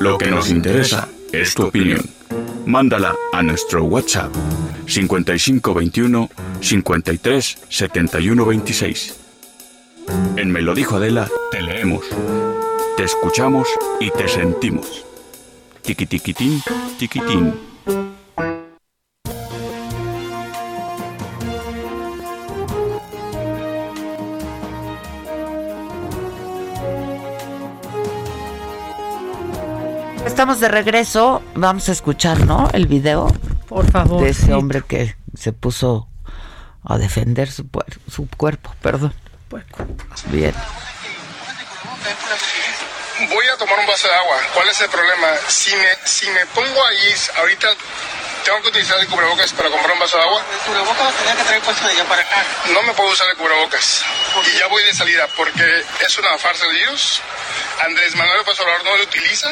Lo 0.01 0.17
que 0.17 0.29
nos 0.29 0.49
interesa 0.49 1.07
es 1.31 1.55
tu 1.55 1.67
opinión. 1.67 2.01
Mándala 2.65 3.15
a 3.31 3.41
nuestro 3.41 3.85
WhatsApp 3.85 4.33
5521 4.85 6.29
53 6.59 7.57
71 7.69 8.45
26. 8.45 9.19
En 10.35 10.51
Me 10.51 10.61
lo 10.61 10.73
dijo 10.73 10.97
Adela, 10.97 11.29
te 11.51 11.61
leemos, 11.61 12.05
te 12.99 13.05
escuchamos 13.05 13.65
y 14.01 14.11
te 14.11 14.27
sentimos. 14.27 15.05
Tiki 15.83 16.05
tiquitín, 16.05 16.61
tiquitín. 16.97 17.57
Estamos 30.25 30.59
de 30.59 30.67
regreso, 30.67 31.41
vamos 31.55 31.87
a 31.87 31.93
escuchar, 31.93 32.45
¿no? 32.45 32.69
El 32.73 32.87
video. 32.87 33.27
Por 33.69 33.89
favor. 33.89 34.23
De 34.23 34.31
ese 34.31 34.47
sí. 34.47 34.51
hombre 34.51 34.81
que 34.85 35.15
se 35.35 35.53
puso 35.53 36.09
a 36.83 36.97
defender 36.97 37.49
su, 37.49 37.63
puer- 37.63 37.97
su 38.09 38.27
cuerpo, 38.35 38.75
perdón. 38.81 39.13
Bien. 40.33 40.53
Voy 43.27 43.47
a 43.49 43.57
tomar 43.57 43.77
un 43.79 43.85
vaso 43.85 44.07
de 44.07 44.13
agua. 44.13 44.37
¿Cuál 44.53 44.69
es 44.69 44.79
el 44.79 44.89
problema? 44.89 45.27
Si 45.49 45.75
me, 45.75 45.97
si 46.05 46.29
me 46.29 46.45
pongo 46.47 46.85
ahí, 46.85 47.15
ahorita 47.37 47.67
tengo 48.43 48.61
que 48.61 48.67
utilizar 48.69 48.99
el 48.99 49.07
cubrebocas 49.07 49.51
para 49.53 49.69
comprar 49.69 49.91
un 49.93 49.99
vaso 49.99 50.17
de 50.17 50.23
agua. 50.23 50.43
El 50.51 50.57
cubrebocas 50.59 51.03
lo 51.05 51.11
tenía 51.11 51.35
que 51.35 51.43
traer 51.43 51.61
puesto 51.61 51.85
de 51.85 51.91
allá 51.93 52.05
para 52.05 52.21
acá. 52.21 52.43
No 52.73 52.81
me 52.83 52.93
puedo 52.93 53.09
usar 53.11 53.29
el 53.29 53.37
cubrebocas. 53.37 54.03
Y 54.53 54.57
ya 54.59 54.67
voy 54.67 54.83
de 54.83 54.93
salida 54.93 55.27
porque 55.35 55.83
es 56.05 56.17
una 56.17 56.37
farsa 56.37 56.65
de 56.67 56.73
Dios. 56.73 57.21
Andrés 57.83 58.15
Manuel 58.15 58.37
López 58.39 58.59
Obrador 58.59 58.83
no 58.83 58.97
lo 58.97 59.03
utiliza. 59.03 59.49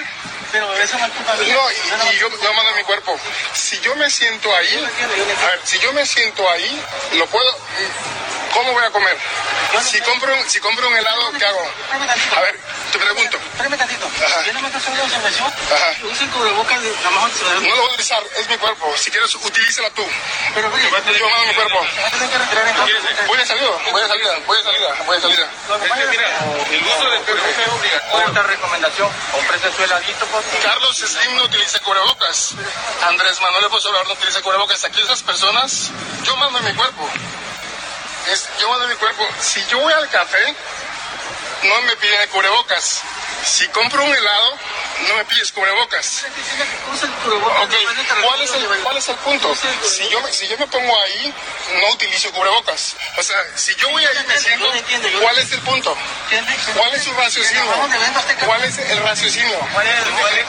Pero 0.52 0.74
eso 0.78 0.98
no 0.98 1.06
es 1.06 1.12
culpa 1.12 1.34
mía. 1.36 1.54
No, 1.54 1.72
y, 1.72 2.16
y 2.16 2.20
yo 2.20 2.30
lo 2.30 2.54
mando 2.54 2.72
a 2.72 2.76
mi 2.76 2.84
cuerpo. 2.84 3.20
Si 3.54 3.80
yo 3.82 3.96
me 3.96 4.10
siento 4.10 4.54
ahí, 4.56 4.90
a 5.44 5.48
ver, 5.48 5.60
si 5.64 5.78
yo 5.80 5.92
me 5.94 6.06
siento 6.06 6.50
ahí, 6.50 6.82
lo 7.14 7.26
puedo. 7.28 7.58
¿Cómo 8.54 8.72
voy 8.72 8.84
a 8.84 8.90
comer? 8.90 9.16
Si 9.84 10.00
compro, 10.02 10.34
un- 10.34 10.50
si 10.50 10.60
compro 10.62 10.88
un 10.88 10.96
helado, 10.96 11.32
¿qué 11.38 11.46
hago? 11.46 11.72
A 12.36 12.42
ver, 12.42 12.60
te 12.92 12.98
pregunto. 12.98 13.38
Espérame 13.38 13.78
tantito. 13.78 14.10
Yo 14.46 14.54
no 14.54 14.62
me 14.62 14.68
estoy 14.68 14.82
haciendo 14.82 15.04
observación. 15.04 15.54
Usa 16.12 16.24
el 16.24 16.30
cubrebocas, 16.32 16.82
No 16.82 17.12
lo 17.62 17.76
voy 17.76 17.80
a 17.80 17.94
utilizar, 17.94 18.24
es 18.40 18.50
mi 18.50 18.58
cuerpo. 18.58 18.77
Si 18.98 19.12
quieres, 19.12 19.34
utilízala 19.36 19.90
tú. 19.92 20.04
Pero 20.54 20.70
yo 20.70 21.30
mando 21.30 21.48
mi 21.48 21.54
cuerpo. 21.54 21.80
Voy 23.28 23.40
a 23.40 23.46
salida, 23.46 23.72
voy 23.92 24.02
a 24.02 24.08
salida, 24.08 24.40
voy 24.46 24.58
a 24.58 24.64
salida, 24.64 25.04
voy 25.06 25.18
a 25.18 25.22
salida. 25.22 25.50
el 26.72 26.84
uso 26.84 27.10
de 27.10 27.20
cubrebocas 27.20 27.60
es 27.60 27.68
obligatorio. 27.68 28.30
Otra 28.30 28.44
recomendación, 28.44 29.12
cómprese 29.32 29.72
su 29.72 29.84
heladito, 29.84 30.28
Carlos 30.64 30.98
Slim 30.98 31.36
no 31.36 31.44
utiliza 31.44 31.80
cubrebocas. 31.80 32.54
Andrés 33.04 33.42
Manuel 33.42 33.64
López 33.64 33.86
Obrador 33.86 34.08
no 34.08 34.14
utiliza 34.14 34.42
cubrebocas. 34.42 34.84
Aquí 34.86 35.02
esas 35.02 35.22
personas, 35.24 35.92
yo 36.24 36.36
mando 36.38 36.60
mi 36.62 36.74
cuerpo. 36.74 37.10
Es, 38.32 38.50
yo 38.60 38.70
mando 38.70 38.88
mi 38.88 38.96
cuerpo. 38.96 39.28
Si 39.40 39.64
yo 39.68 39.80
voy 39.80 39.94
al 39.94 40.10
café, 40.10 40.56
no 41.64 41.82
me 41.82 41.96
piden 41.98 42.22
el 42.22 42.30
cubrebocas. 42.30 43.02
Si 43.44 43.68
compro 43.70 44.04
un 44.04 44.14
helado, 44.14 44.58
no 45.08 45.16
me 45.16 45.26
pides 45.26 45.52
cubrebocas. 45.52 46.26
Ok, 47.62 47.74
¿cuál 48.24 48.42
es 48.42 48.54
el, 48.54 48.68
cuál 48.84 48.98
es 48.98 49.10
el 49.10 49.16
punto? 49.18 49.56
Si 49.84 50.10
yo, 50.10 50.22
me- 50.22 50.32
si 50.34 50.48
yo 50.48 50.58
me 50.58 50.68
pongo 50.68 51.02
ahí, 51.04 51.34
no 51.82 51.88
utilizo 51.94 52.32
cubrebocas. 52.32 52.96
O 53.18 53.24
sea, 53.24 53.38
si 53.56 53.76
yo 53.76 53.90
voy 53.90 54.04
ahí 54.06 54.26
me 54.28 54.38
siento, 54.38 54.66
¿cuál 55.22 55.38
es 55.38 55.52
el 55.52 55.62
punto? 55.62 55.98
¿Cuál 56.76 56.94
es 56.96 57.04
su 57.04 57.14
raciocinio? 57.14 57.64
¿Cuál 58.46 58.64
es 58.64 58.78
el 58.78 59.00
raciocinio? 59.04 59.60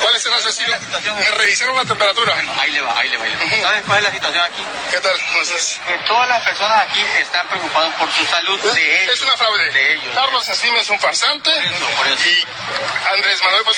¿Cuál 0.01 0.17
es 0.17 0.25
el 0.27 0.33
raciocinio? 0.33 0.77
Me 1.17 1.31
revisaron 1.33 1.77
la 1.77 1.85
temperatura. 1.85 2.35
Ahí 2.59 2.71
le 2.73 2.81
va, 2.81 2.99
ahí 2.99 3.09
le 3.09 3.17
va. 3.19 3.25
¿Sabes 3.63 3.83
cuál 3.87 3.99
es 3.99 4.05
la 4.05 4.13
situación 4.13 4.45
aquí? 4.45 4.65
¿Qué 4.91 5.01
tal? 5.01 5.17
Que 5.87 5.99
todas 6.07 6.29
las 6.29 6.43
personas 6.45 6.87
aquí 6.89 7.01
están 7.21 7.47
preocupadas 7.49 7.95
por 7.97 8.11
su 8.13 8.25
salud 8.27 8.61
de 8.61 9.03
ellos. 9.05 9.15
Es 9.15 9.23
una 9.23 9.37
fraude. 9.37 9.71
De 9.73 9.95
ellos. 9.95 10.15
Carlos 10.15 10.45
Slim 10.47 10.77
es 10.77 10.89
un 10.91 10.99
farsante 11.01 11.51
y 11.51 12.45
Andrés 13.13 13.43
Manuel 13.43 13.59
López 13.65 13.77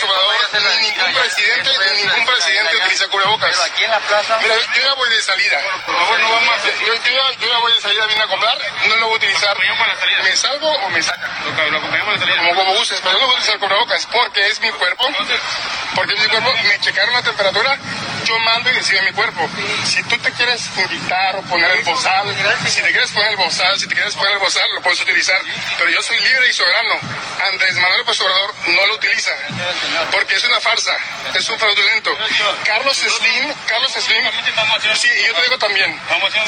Ningún 0.80 1.12
presidente, 1.14 1.70
ni 1.94 2.02
ningún 2.02 2.26
presidente 2.26 2.76
utiliza 2.76 3.08
cubrebocas. 3.08 3.50
Pero 3.50 3.62
aquí 3.62 3.84
en 3.84 3.90
la 3.90 4.00
plaza... 4.00 4.38
Mira, 4.42 4.54
yo 4.74 4.82
ya 4.82 4.94
voy 4.94 5.10
de 5.10 5.22
salida. 5.22 5.60
Por 5.86 5.96
favor, 5.96 6.20
no 6.20 6.30
vamos 6.30 6.54
a... 6.54 6.84
Yo, 6.84 6.94
yo 6.94 7.10
ya, 7.10 7.38
yo 7.38 7.48
ya 7.48 7.58
voy 7.58 7.72
de 7.74 7.80
salida, 7.80 8.06
vine 8.06 8.22
a 8.22 8.26
comprar, 8.26 8.58
no 8.88 8.96
lo 8.96 9.06
voy 9.06 9.14
a 9.14 9.16
utilizar. 9.16 9.56
¿Me 10.22 10.36
salgo 10.36 10.68
o 10.68 10.90
me 10.90 11.02
saca? 11.02 11.28
Lo, 11.70 11.78
acompañamos 11.78 12.20
salida. 12.20 12.36
Como, 12.38 12.54
como 12.54 12.74
gustes, 12.74 13.00
pero 13.02 13.18
no 13.18 13.26
voy 13.26 13.34
a 13.34 13.38
utilizar 13.38 13.58
cubrebocas 13.58 14.06
porque 14.06 14.46
es 14.46 14.60
mi 14.60 14.70
cuerpo. 14.70 15.08
Porque 15.94 16.14
es 16.14 16.20
mi 16.20 16.28
cuerpo. 16.28 16.52
Me 16.62 16.80
checaron 16.80 17.14
la 17.14 17.22
temperatura, 17.22 17.78
yo 18.24 18.38
mando 18.40 18.70
y 18.70 18.74
decide 18.74 19.02
mi 19.02 19.12
cuerpo. 19.12 19.48
Si 19.84 20.02
tú 20.04 20.16
te 20.18 20.32
quieres 20.32 20.70
invitar 20.76 21.36
o 21.36 21.42
poner 21.42 21.70
el 21.72 21.84
bozal, 21.84 22.28
si 22.66 22.80
te 22.82 22.90
quieres 22.92 23.10
poner 23.10 23.30
el 23.30 23.36
bozal, 23.36 23.78
si 23.78 23.88
te 23.88 23.94
quieres 23.94 24.14
poner 24.14 24.32
el 24.32 24.38
bozal, 24.38 24.68
lo 24.74 24.82
puedes 24.82 25.00
utilizar. 25.00 25.40
Pero 25.78 25.90
yo 25.90 26.02
soy 26.02 26.18
libre 26.20 26.48
y 26.48 26.52
soberano. 26.52 26.94
Andrés 27.50 27.74
Manuel 27.74 27.98
López 28.00 28.20
Obrador 28.20 28.54
no 28.68 28.86
lo 28.86 28.94
utiliza. 28.94 29.32
Porque 30.12 30.34
es 30.34 30.44
una 30.50 30.60
farsa, 30.60 30.92
es 31.34 31.48
un 31.48 31.58
fraudulento. 31.58 32.10
Carlos 32.64 32.96
Slim, 32.96 33.54
Carlos 33.66 33.92
Slim, 33.92 34.24
sí, 34.94 35.08
y 35.22 35.26
yo 35.26 35.34
te 35.34 35.42
digo 35.42 35.58
también. 35.58 35.98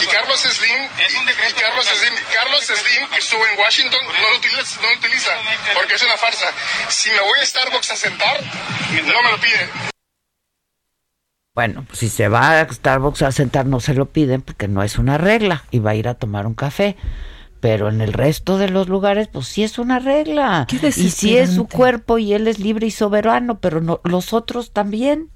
Y 0.03 0.07
Carlos 0.07 0.41
Slim, 0.41 0.83
y 0.85 1.53
Carlos 1.55 1.87
Slim, 1.87 2.15
Carlos 2.33 2.65
Slim, 2.65 3.09
que 3.09 3.19
estuvo 3.19 3.47
en 3.47 3.59
Washington, 3.59 4.01
no 4.05 4.31
lo 4.31 4.37
utiliza, 4.37 4.81
no 4.81 4.89
lo 4.89 4.95
utiliza 4.99 5.31
porque 5.75 5.95
es 5.95 6.03
una 6.03 6.17
farsa. 6.17 6.53
Si 6.89 7.11
me 7.11 7.21
voy 7.21 7.41
a 7.41 7.47
Starbucks 7.47 7.91
a 7.91 7.97
sentar, 7.97 8.41
no 8.43 9.23
me 9.23 9.31
lo 9.31 9.39
pide. 9.39 9.69
Bueno, 11.55 11.85
pues 11.87 11.99
si 11.99 12.09
se 12.09 12.29
va 12.29 12.61
a 12.61 12.73
Starbucks 12.73 13.23
a 13.23 13.31
sentar 13.31 13.67
no 13.67 13.79
se 13.79 13.95
lo 13.95 14.07
piden 14.07 14.41
porque 14.41 14.69
no 14.69 14.83
es 14.83 14.99
una 14.99 15.19
regla 15.19 15.65
y 15.71 15.81
va 15.81 15.91
a 15.91 15.95
ir 15.95 16.09
a 16.09 16.15
tomar 16.15 16.47
un 16.47 16.55
café. 16.55 16.97
Pero 17.63 17.89
en 17.89 18.01
el 18.01 18.13
resto 18.13 18.59
de 18.59 18.69
los 18.69 18.89
lugares, 18.89 19.29
pues 19.29 19.47
sí 19.47 19.63
es 19.63 19.79
una 19.79 20.01
regla. 20.01 20.67
Qué 20.69 20.85
Y 20.85 20.91
sí 21.11 21.37
es 21.37 21.51
su 21.55 21.69
cuerpo 21.69 22.19
y 22.19 22.33
él 22.35 22.49
es 22.49 22.59
libre 22.59 22.89
y 22.89 22.91
soberano, 22.91 23.61
pero 23.61 23.81
no, 23.81 24.01
los 24.03 24.33
otros 24.33 24.73
también. 24.73 25.29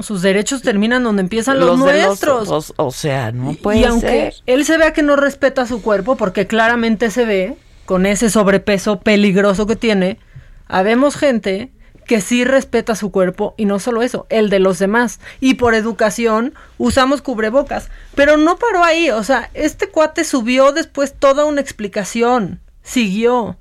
Sus 0.00 0.22
derechos 0.22 0.62
terminan 0.62 1.04
donde 1.04 1.20
empiezan 1.20 1.60
los, 1.60 1.78
nuestros. 1.78 2.48
os- 2.48 2.72
o 2.78 2.90
sea, 2.90 3.30
no 3.32 3.52
puede 3.52 3.80
y 3.80 3.84
aunque 3.84 4.06
ser. 4.32 4.34
él 4.46 4.64
se 4.64 4.78
vea 4.78 4.94
que 4.94 5.02
no 5.02 5.16
respeta 5.16 5.66
su 5.66 5.82
cuerpo, 5.82 6.16
porque 6.16 6.46
claramente 6.46 7.10
se 7.10 7.26
ve 7.26 7.56
con 7.84 8.06
ese 8.06 8.30
sobrepeso 8.30 9.00
peligroso 9.00 9.66
que 9.66 9.76
tiene, 9.76 10.18
habemos 10.66 11.14
gente 11.16 11.70
que 12.10 12.20
sí 12.20 12.42
respeta 12.42 12.96
su 12.96 13.12
cuerpo 13.12 13.54
y 13.56 13.66
no 13.66 13.78
solo 13.78 14.02
eso, 14.02 14.26
el 14.30 14.50
de 14.50 14.58
los 14.58 14.80
demás. 14.80 15.20
Y 15.38 15.54
por 15.54 15.76
educación 15.76 16.54
usamos 16.76 17.22
cubrebocas. 17.22 17.88
Pero 18.16 18.36
no 18.36 18.56
paró 18.58 18.82
ahí, 18.82 19.10
o 19.10 19.22
sea, 19.22 19.48
este 19.54 19.86
cuate 19.86 20.24
subió 20.24 20.72
después 20.72 21.14
toda 21.14 21.44
una 21.44 21.60
explicación, 21.60 22.58
siguió. 22.82 23.56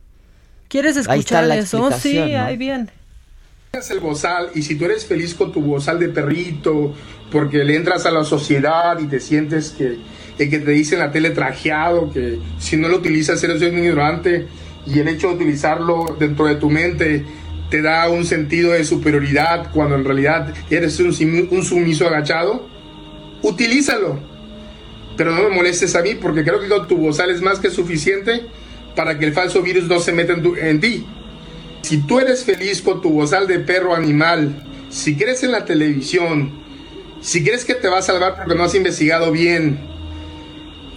¿Quieres 0.67 0.95
Ahí 0.95 1.01
está 1.01 1.13
escuchar 1.13 1.43
la 1.43 1.57
eso? 1.57 1.91
Sí, 1.91 2.15
¿no? 2.15 2.41
ahí 2.41 2.57
viene. 2.57 2.87
Es 3.73 3.91
el 3.91 3.99
bozal 3.99 4.49
y 4.55 4.63
si 4.63 4.73
tú 4.73 4.85
eres 4.85 5.05
feliz 5.05 5.35
con 5.35 5.51
tu 5.51 5.61
bozal 5.61 5.99
de 5.99 6.09
perrito 6.09 6.95
porque 7.31 7.63
le 7.63 7.75
entras 7.75 8.07
a 8.07 8.11
la 8.11 8.23
sociedad 8.23 8.97
y 8.97 9.05
te 9.05 9.19
sientes 9.19 9.69
que 9.69 9.99
el 10.39 10.49
que 10.49 10.57
te 10.57 10.71
dice 10.71 10.95
en 10.95 11.01
la 11.01 11.11
tele 11.11 11.29
trajeado 11.29 12.11
que 12.11 12.39
si 12.57 12.77
no 12.77 12.87
lo 12.87 12.97
utilizas 12.97 13.43
eres 13.43 13.61
un 13.61 13.77
ignorante 13.77 14.47
y 14.87 14.97
el 14.97 15.07
hecho 15.07 15.27
de 15.27 15.35
utilizarlo 15.35 16.15
dentro 16.19 16.47
de 16.47 16.55
tu 16.55 16.71
mente 16.71 17.23
te 17.69 17.81
da 17.81 18.09
un 18.09 18.25
sentido 18.25 18.71
de 18.71 18.83
superioridad 18.83 19.71
cuando 19.71 19.95
en 19.95 20.03
realidad 20.05 20.53
eres 20.69 20.99
un, 20.99 21.13
sumiso 21.63 22.07
agachado, 22.07 22.67
utilízalo. 23.41 24.19
Pero 25.15 25.31
no 25.35 25.43
me 25.43 25.55
molestes 25.55 25.95
a 25.95 26.01
mí 26.01 26.15
porque 26.15 26.43
creo 26.43 26.59
que 26.61 26.67
con 26.69 26.87
tu 26.87 26.97
bozal 26.97 27.29
es 27.29 27.41
más 27.41 27.59
que 27.59 27.69
suficiente 27.69 28.45
para 28.95 29.19
que 29.19 29.25
el 29.25 29.33
falso 29.33 29.61
virus 29.61 29.85
no 29.87 29.99
se 29.99 30.13
meta 30.13 30.33
en, 30.33 30.41
tu- 30.43 30.55
en 30.55 30.79
ti. 30.79 31.05
Si 31.81 31.97
tú 32.01 32.19
eres 32.19 32.43
feliz 32.43 32.81
con 32.81 33.01
tu 33.01 33.09
bozal 33.11 33.47
de 33.47 33.59
perro 33.59 33.93
animal, 33.95 34.63
si 34.89 35.15
crees 35.15 35.43
en 35.43 35.51
la 35.51 35.65
televisión, 35.65 36.51
si 37.21 37.43
crees 37.43 37.65
que 37.65 37.75
te 37.75 37.87
va 37.87 37.99
a 37.99 38.01
salvar 38.01 38.35
porque 38.35 38.55
no 38.55 38.63
has 38.63 38.75
investigado 38.75 39.31
bien 39.31 39.79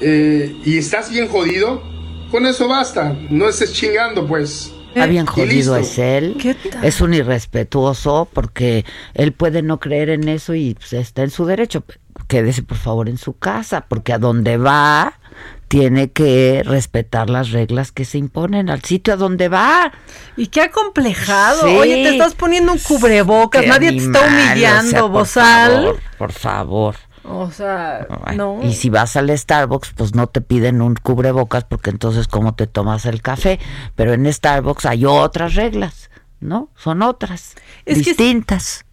eh, 0.01 0.55
y 0.65 0.79
estás 0.79 1.11
bien 1.11 1.29
jodido, 1.29 1.83
con 2.31 2.47
eso 2.47 2.69
basta. 2.69 3.17
No 3.31 3.49
estés 3.49 3.73
chingando, 3.73 4.27
pues. 4.27 4.73
Está 4.95 5.07
bien 5.07 5.25
Y 5.25 5.29
jodido 5.29 5.77
es 5.77 5.99
él. 5.99 6.57
Es 6.83 7.01
un 7.01 7.15
irrespetuoso 7.15 8.29
porque 8.33 8.85
él 9.15 9.33
puede 9.33 9.63
no 9.63 9.81
creer 9.81 10.11
en 10.11 10.29
eso 10.29 10.55
y 10.55 10.75
pues, 10.75 10.93
está 10.93 11.23
en 11.23 11.31
su 11.31 11.47
derecho. 11.47 11.85
Quédese 12.29 12.63
por 12.63 12.77
favor 12.77 13.09
en 13.09 13.19
su 13.19 13.39
casa 13.39 13.87
porque 13.89 14.13
a 14.13 14.19
donde 14.19 14.57
va 14.59 15.19
tiene 15.69 16.13
que 16.13 16.63
respetar 16.67 17.31
las 17.31 17.51
reglas 17.51 17.93
que 17.93 18.05
se 18.05 18.19
imponen 18.19 18.69
al 18.69 18.83
sitio 18.83 19.15
a 19.15 19.17
donde 19.17 19.49
va. 19.49 19.91
Y 20.37 20.49
qué 20.49 20.61
acomplejado. 20.61 21.67
Sí. 21.67 21.75
Oye, 21.75 21.95
te 21.95 22.11
estás 22.11 22.35
poniendo 22.35 22.73
un 22.73 22.79
cubrebocas, 22.79 23.63
Qué 23.63 23.69
nadie 23.69 23.93
te 23.93 23.97
está 23.97 24.21
humillando, 24.21 24.91
o 24.91 24.91
sea, 24.91 25.01
por 25.01 25.11
bozal. 25.11 25.73
favor, 25.73 26.01
Por 26.19 26.33
favor. 26.33 26.97
O 27.25 27.51
sea, 27.51 28.07
no. 28.35 28.61
Y 28.63 28.75
si 28.75 28.91
vas 28.91 29.17
al 29.17 29.37
Starbucks, 29.37 29.93
pues 29.97 30.15
no 30.15 30.27
te 30.27 30.41
piden 30.41 30.83
un 30.83 30.95
cubrebocas 30.97 31.65
porque 31.65 31.91
entonces 31.91 32.27
cómo 32.29 32.55
te 32.55 32.67
tomas 32.67 33.07
el 33.07 33.23
café. 33.23 33.61
Pero 33.95 34.13
en 34.13 34.31
Starbucks 34.33 34.87
hay 34.87 35.05
otras 35.05 35.55
reglas, 35.55 36.11
¿no? 36.41 36.69
Son 36.77 37.03
otras, 37.03 37.55
Es 37.85 37.99
que 37.99 38.11
distintas. 38.11 38.85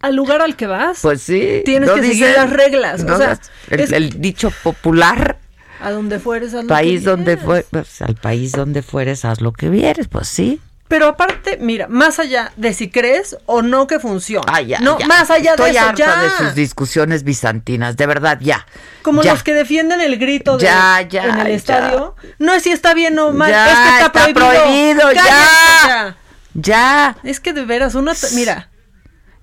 Al 0.00 0.14
lugar 0.14 0.42
al 0.42 0.54
que 0.56 0.66
vas, 0.66 1.00
Pues 1.02 1.22
sí. 1.22 1.62
tienes 1.64 1.88
¿no 1.88 1.94
que 1.96 2.02
seguir 2.02 2.28
las 2.36 2.50
reglas. 2.50 3.02
¿No? 3.02 3.14
O 3.14 3.18
sea, 3.18 3.38
el, 3.70 3.80
es- 3.80 3.92
el 3.92 4.20
dicho 4.20 4.52
popular, 4.62 5.38
a 5.80 5.90
donde 5.90 6.18
fueres, 6.20 6.54
haz 6.54 6.62
lo 6.64 6.68
país 6.68 7.00
que 7.00 7.06
donde 7.10 7.24
vieres. 7.36 7.44
fue, 7.44 7.66
pues, 7.70 8.02
al 8.02 8.14
país 8.14 8.52
donde 8.52 8.82
fueres, 8.82 9.24
haz 9.24 9.40
lo 9.40 9.52
que 9.52 9.68
vieres, 9.70 10.06
pues 10.08 10.28
sí. 10.28 10.60
Pero 10.88 11.08
aparte, 11.08 11.58
mira, 11.60 11.88
más 11.88 12.20
allá 12.20 12.52
de 12.56 12.72
si 12.72 12.88
crees 12.90 13.36
o 13.46 13.60
no 13.62 13.88
que 13.88 13.98
funciona. 13.98 14.46
Ah, 14.46 14.60
ya, 14.60 14.78
no, 14.78 14.98
ya. 15.00 15.06
más 15.08 15.30
allá 15.30 15.50
Estoy 15.50 15.72
de 15.72 15.78
eso, 15.78 15.86
harta 15.88 15.96
ya. 16.04 16.22
de 16.22 16.30
sus 16.30 16.54
discusiones 16.54 17.24
bizantinas, 17.24 17.96
de 17.96 18.06
verdad, 18.06 18.38
ya. 18.40 18.64
Como 19.02 19.22
Ya. 19.22 19.32
los 19.32 19.42
que 19.42 19.52
defienden 19.52 20.00
el 20.00 20.16
grito 20.16 20.58
de, 20.58 20.64
Ya, 20.64 21.00
en 21.00 21.06
el 21.40 21.48
ya. 21.48 21.48
estadio. 21.48 22.14
No 22.38 22.52
es 22.52 22.62
si 22.62 22.70
está 22.70 22.94
bien 22.94 23.18
o 23.18 23.32
mal, 23.32 23.50
Ya, 23.50 23.66
es 23.66 23.76
que 23.78 23.84
está, 24.04 24.06
está 24.06 24.10
prohibido. 24.32 24.62
prohibido, 24.62 25.12
ya. 25.12 26.16
Ya. 26.54 27.16
Es 27.24 27.40
que 27.40 27.52
de 27.52 27.64
veras, 27.64 27.94
uno, 27.94 28.12
mira, 28.34 28.70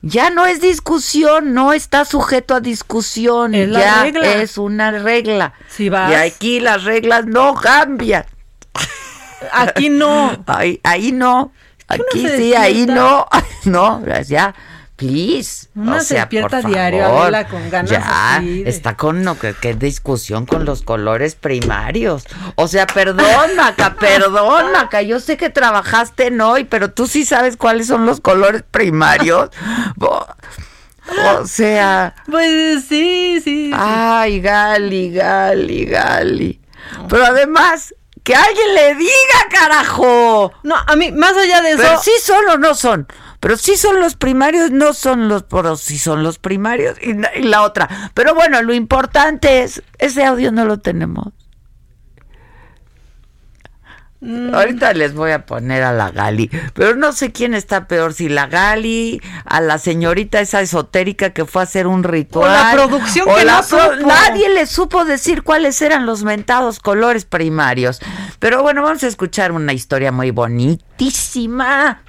Ya 0.01 0.29
no 0.29 0.45
es 0.45 0.59
discusión, 0.59 1.53
no 1.53 1.71
está 1.71 2.03
sujeto 2.03 2.55
a 2.55 2.59
discusión. 2.59 3.55
Es 3.55 3.69
la 3.69 3.79
ya 3.79 4.03
regla. 4.03 4.33
es 4.35 4.57
una 4.57 4.91
regla. 4.91 5.53
Si 5.69 5.87
vas- 5.87 6.11
Y 6.11 6.15
aquí 6.15 6.59
las 6.59 6.83
reglas 6.83 7.25
no 7.25 7.53
cambian. 7.55 8.25
Aquí 9.51 9.89
no. 9.89 10.43
Ahí, 10.47 10.79
ahí 10.83 11.11
no. 11.11 11.51
Aquí 11.87 12.21
se 12.27 12.37
sí, 12.37 12.53
ahí 12.55 12.85
no. 12.85 13.27
No, 13.65 14.01
ya. 14.27 14.53
Please. 14.95 15.69
Uno 15.75 15.95
o 15.95 15.99
se 15.99 16.05
sea, 16.05 16.19
despierta 16.21 16.61
por 16.61 16.69
diario, 16.71 17.03
favor. 17.03 17.47
Con 17.47 17.69
ganas 17.69 17.89
Ya, 17.91 18.35
así 18.35 18.63
de- 18.63 18.69
está 18.69 18.95
con 18.95 19.23
no, 19.23 19.37
que, 19.39 19.53
que 19.53 19.73
discusión 19.73 20.45
con 20.45 20.65
los 20.65 20.83
colores 20.83 21.33
primarios. 21.35 22.23
O 22.55 22.67
sea, 22.67 22.85
perdón, 22.87 23.25
Maca, 23.57 23.95
perdón, 23.95 24.71
Maca. 24.71 25.01
Yo 25.01 25.19
sé 25.19 25.35
que 25.35 25.49
trabajaste 25.49 26.27
en 26.27 26.39
hoy, 26.41 26.63
pero 26.65 26.91
tú 26.91 27.07
sí 27.07 27.25
sabes 27.25 27.57
cuáles 27.57 27.87
son 27.87 28.05
los 28.05 28.21
colores 28.21 28.63
primarios. 28.69 29.49
O 31.41 31.45
sea, 31.45 32.15
Pues 32.31 32.85
sí. 32.85 33.41
sí. 33.43 33.71
ay, 33.75 34.39
Gali, 34.39 35.11
Gali, 35.11 35.85
Gali. 35.85 36.61
Pero 37.09 37.25
además, 37.25 37.93
que 38.23 38.35
alguien 38.35 38.73
le 38.73 38.95
diga, 38.95 39.49
carajo. 39.49 40.53
No, 40.63 40.75
a 40.75 40.95
mí, 40.95 41.11
más 41.11 41.35
allá 41.35 41.61
de 41.61 41.71
eso. 41.71 41.81
Pero 41.81 42.01
sí 42.01 42.11
son 42.21 42.47
o 42.49 42.57
no 42.57 42.73
son. 42.73 43.07
Pero 43.39 43.57
sí 43.57 43.75
son 43.75 43.99
los 43.99 44.15
primarios, 44.15 44.71
no 44.71 44.93
son 44.93 45.27
los, 45.27 45.43
pero 45.43 45.75
sí 45.75 45.99
son 45.99 46.23
los 46.23 46.39
primarios 46.39 46.95
y 47.01 47.13
la 47.43 47.63
otra. 47.63 48.11
Pero 48.13 48.33
bueno, 48.33 48.61
lo 48.61 48.73
importante 48.73 49.63
es, 49.63 49.83
ese 49.97 50.23
audio 50.23 50.53
no 50.53 50.63
lo 50.63 50.79
tenemos. 50.79 51.33
Mm. 54.23 54.55
Ahorita 54.55 54.93
les 54.93 55.13
voy 55.13 55.31
a 55.31 55.45
poner 55.45 55.83
a 55.83 55.91
la 55.91 56.09
Gali, 56.09 56.49
pero 56.73 56.95
no 56.95 57.11
sé 57.11 57.33
quién 57.33 57.53
está 57.53 57.89
peor, 57.89 58.13
si 58.13 58.29
la 58.29 58.47
Gali, 58.47 59.21
a 59.43 59.59
la 59.59 59.77
señorita 59.77 60.39
esa 60.39 60.61
esotérica 60.61 61.31
que 61.31 61.43
fue 61.43 61.61
a 61.61 61.65
hacer 61.65 61.87
un 61.87 62.05
ritual. 62.05 62.49
O 62.49 62.53
la 62.53 62.71
producción 62.71 63.27
o 63.29 63.35
que 63.35 63.43
la 63.43 63.57
no 63.57 63.63
supo. 63.63 63.95
Nadie 64.07 64.47
le 64.47 64.65
supo 64.65 65.03
decir 65.03 65.43
cuáles 65.43 65.81
eran 65.81 66.05
los 66.05 66.23
mentados 66.23 66.79
colores 66.79 67.25
primarios. 67.25 67.99
Pero 68.39 68.63
bueno, 68.63 68.81
vamos 68.81 69.03
a 69.03 69.07
escuchar 69.07 69.51
una 69.51 69.73
historia 69.73 70.13
muy 70.13 70.31
bonitísima 70.31 72.01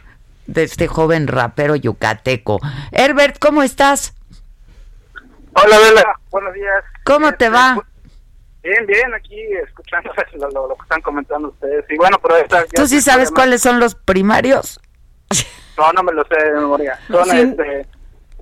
de 0.46 0.62
este 0.62 0.86
joven 0.86 1.26
rapero 1.26 1.74
yucateco. 1.74 2.60
Herbert, 2.92 3.40
¿cómo 3.40 3.64
estás? 3.64 4.14
Hola, 5.54 5.78
Bela. 5.80 6.04
Buenos 6.30 6.54
días. 6.54 6.84
¿Cómo 7.02 7.32
te 7.32 7.48
va? 7.48 7.76
Bien, 8.64 8.84
bien, 8.86 9.14
aquí 9.14 9.38
escuchando 9.64 10.10
lo, 10.34 10.50
lo- 10.50 10.68
lo 10.68 10.74
que 10.76 10.82
están 10.82 11.02
comentando 11.02 11.48
ustedes. 11.50 11.84
Y 11.90 11.96
bueno, 11.96 12.18
pero 12.20 12.36
esta... 12.38 12.64
¿Tú 12.74 12.88
sí 12.88 13.00
sabes 13.00 13.30
cuáles 13.30 13.60
son 13.62 13.78
los 13.78 13.94
primarios? 13.94 14.80
No, 15.76 15.92
no 15.92 16.04
me 16.04 16.12
lo 16.12 16.22
sé 16.26 16.36
de 16.36 16.52
memoria. 16.52 16.96
Son 17.08 17.24
Sí. 17.28 17.36
este, 17.36 17.86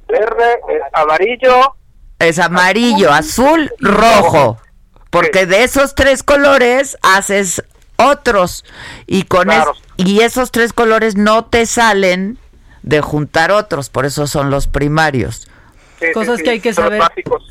verde, 0.06 0.52
eh, 0.68 0.80
amarillo, 0.92 1.74
Es 2.18 2.38
amarillo, 2.38 3.10
azul, 3.10 3.72
rojo. 3.80 4.58
Porque 5.08 5.46
de 5.46 5.64
esos 5.64 5.94
tres 5.94 6.22
colores 6.22 6.98
haces 7.02 7.64
otros. 7.96 8.66
Y 9.06 9.22
con 9.22 9.50
es- 9.50 9.56
Claro. 9.56 9.72
y 9.96 10.20
esos 10.20 10.50
tres 10.52 10.74
colores 10.74 11.16
no 11.16 11.46
te 11.46 11.64
salen 11.64 12.36
de 12.82 13.00
juntar 13.00 13.50
otros. 13.50 13.88
Por 13.88 14.04
eso 14.04 14.26
son 14.26 14.50
los 14.50 14.66
primarios. 14.66 15.48
Cosas 16.12 16.42
que 16.42 16.50
hay 16.50 16.60
que 16.60 16.72
saber. 16.74 17.02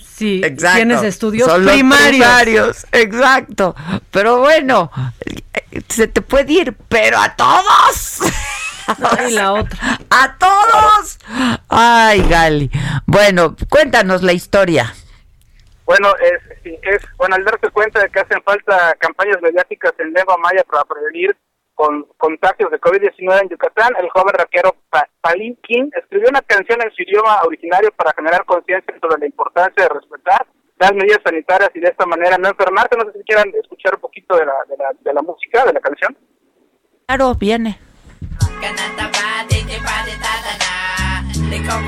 Sí, 0.03 0.41
Exacto. 0.43 0.75
tienes 0.75 1.03
estudios 1.03 1.47
Son 1.47 1.65
primarios. 1.65 2.07
primarios, 2.09 2.85
exacto. 2.91 3.75
Pero 4.11 4.39
bueno, 4.39 4.91
eh, 5.25 5.81
se 5.87 6.07
te 6.07 6.21
puede 6.21 6.51
ir, 6.53 6.75
pero 6.89 7.17
a 7.17 7.35
todos. 7.35 8.19
y 9.27 9.31
la 9.31 9.53
otra. 9.53 9.99
A 10.09 10.37
todos. 10.37 11.17
Ay, 11.69 12.21
Gali. 12.27 12.69
Bueno, 13.05 13.55
cuéntanos 13.69 14.21
la 14.21 14.33
historia. 14.33 14.93
Bueno, 15.85 16.09
es 16.63 17.01
bueno 17.17 17.35
al 17.35 17.43
darse 17.45 17.69
cuenta 17.69 17.99
de 18.01 18.09
que 18.09 18.19
hacen 18.19 18.41
falta 18.43 18.93
campañas 18.99 19.37
mediáticas 19.41 19.93
en 19.99 20.13
lengua 20.13 20.37
maya 20.37 20.63
para 20.69 20.83
prevenir 20.85 21.35
con 21.75 22.03
contagios 22.17 22.69
de 22.71 22.79
COVID-19 22.79 23.41
en 23.43 23.49
Yucatán, 23.49 23.93
el 23.99 24.09
joven 24.09 24.33
raquero 24.37 24.75
Pa- 24.89 25.07
Palin 25.21 25.55
King 25.63 25.89
escribió 25.95 26.29
una 26.29 26.41
canción 26.41 26.79
en 26.83 26.91
su 26.91 27.01
idioma 27.03 27.41
originario 27.43 27.91
para 27.95 28.13
generar 28.13 28.45
conciencia 28.45 28.93
sobre 29.01 29.19
la 29.19 29.25
importancia 29.25 29.83
de 29.83 29.89
respetar 29.89 30.45
las 30.77 30.93
medidas 30.93 31.19
sanitarias 31.23 31.69
y 31.75 31.79
de 31.79 31.89
esta 31.89 32.05
manera 32.05 32.37
no 32.37 32.49
enfermarse. 32.49 32.97
No 32.97 33.05
sé 33.11 33.17
si 33.19 33.23
quieran 33.23 33.51
escuchar 33.61 33.95
un 33.95 34.01
poquito 34.01 34.35
de 34.35 34.45
la, 34.45 34.53
de 34.67 34.77
la, 34.77 34.91
de 34.99 35.13
la 35.13 35.21
música, 35.21 35.63
de 35.65 35.73
la 35.73 35.79
canción. 35.79 36.17
Claro, 37.07 37.35
viene. 37.35 37.79
Ikaw 41.51 41.79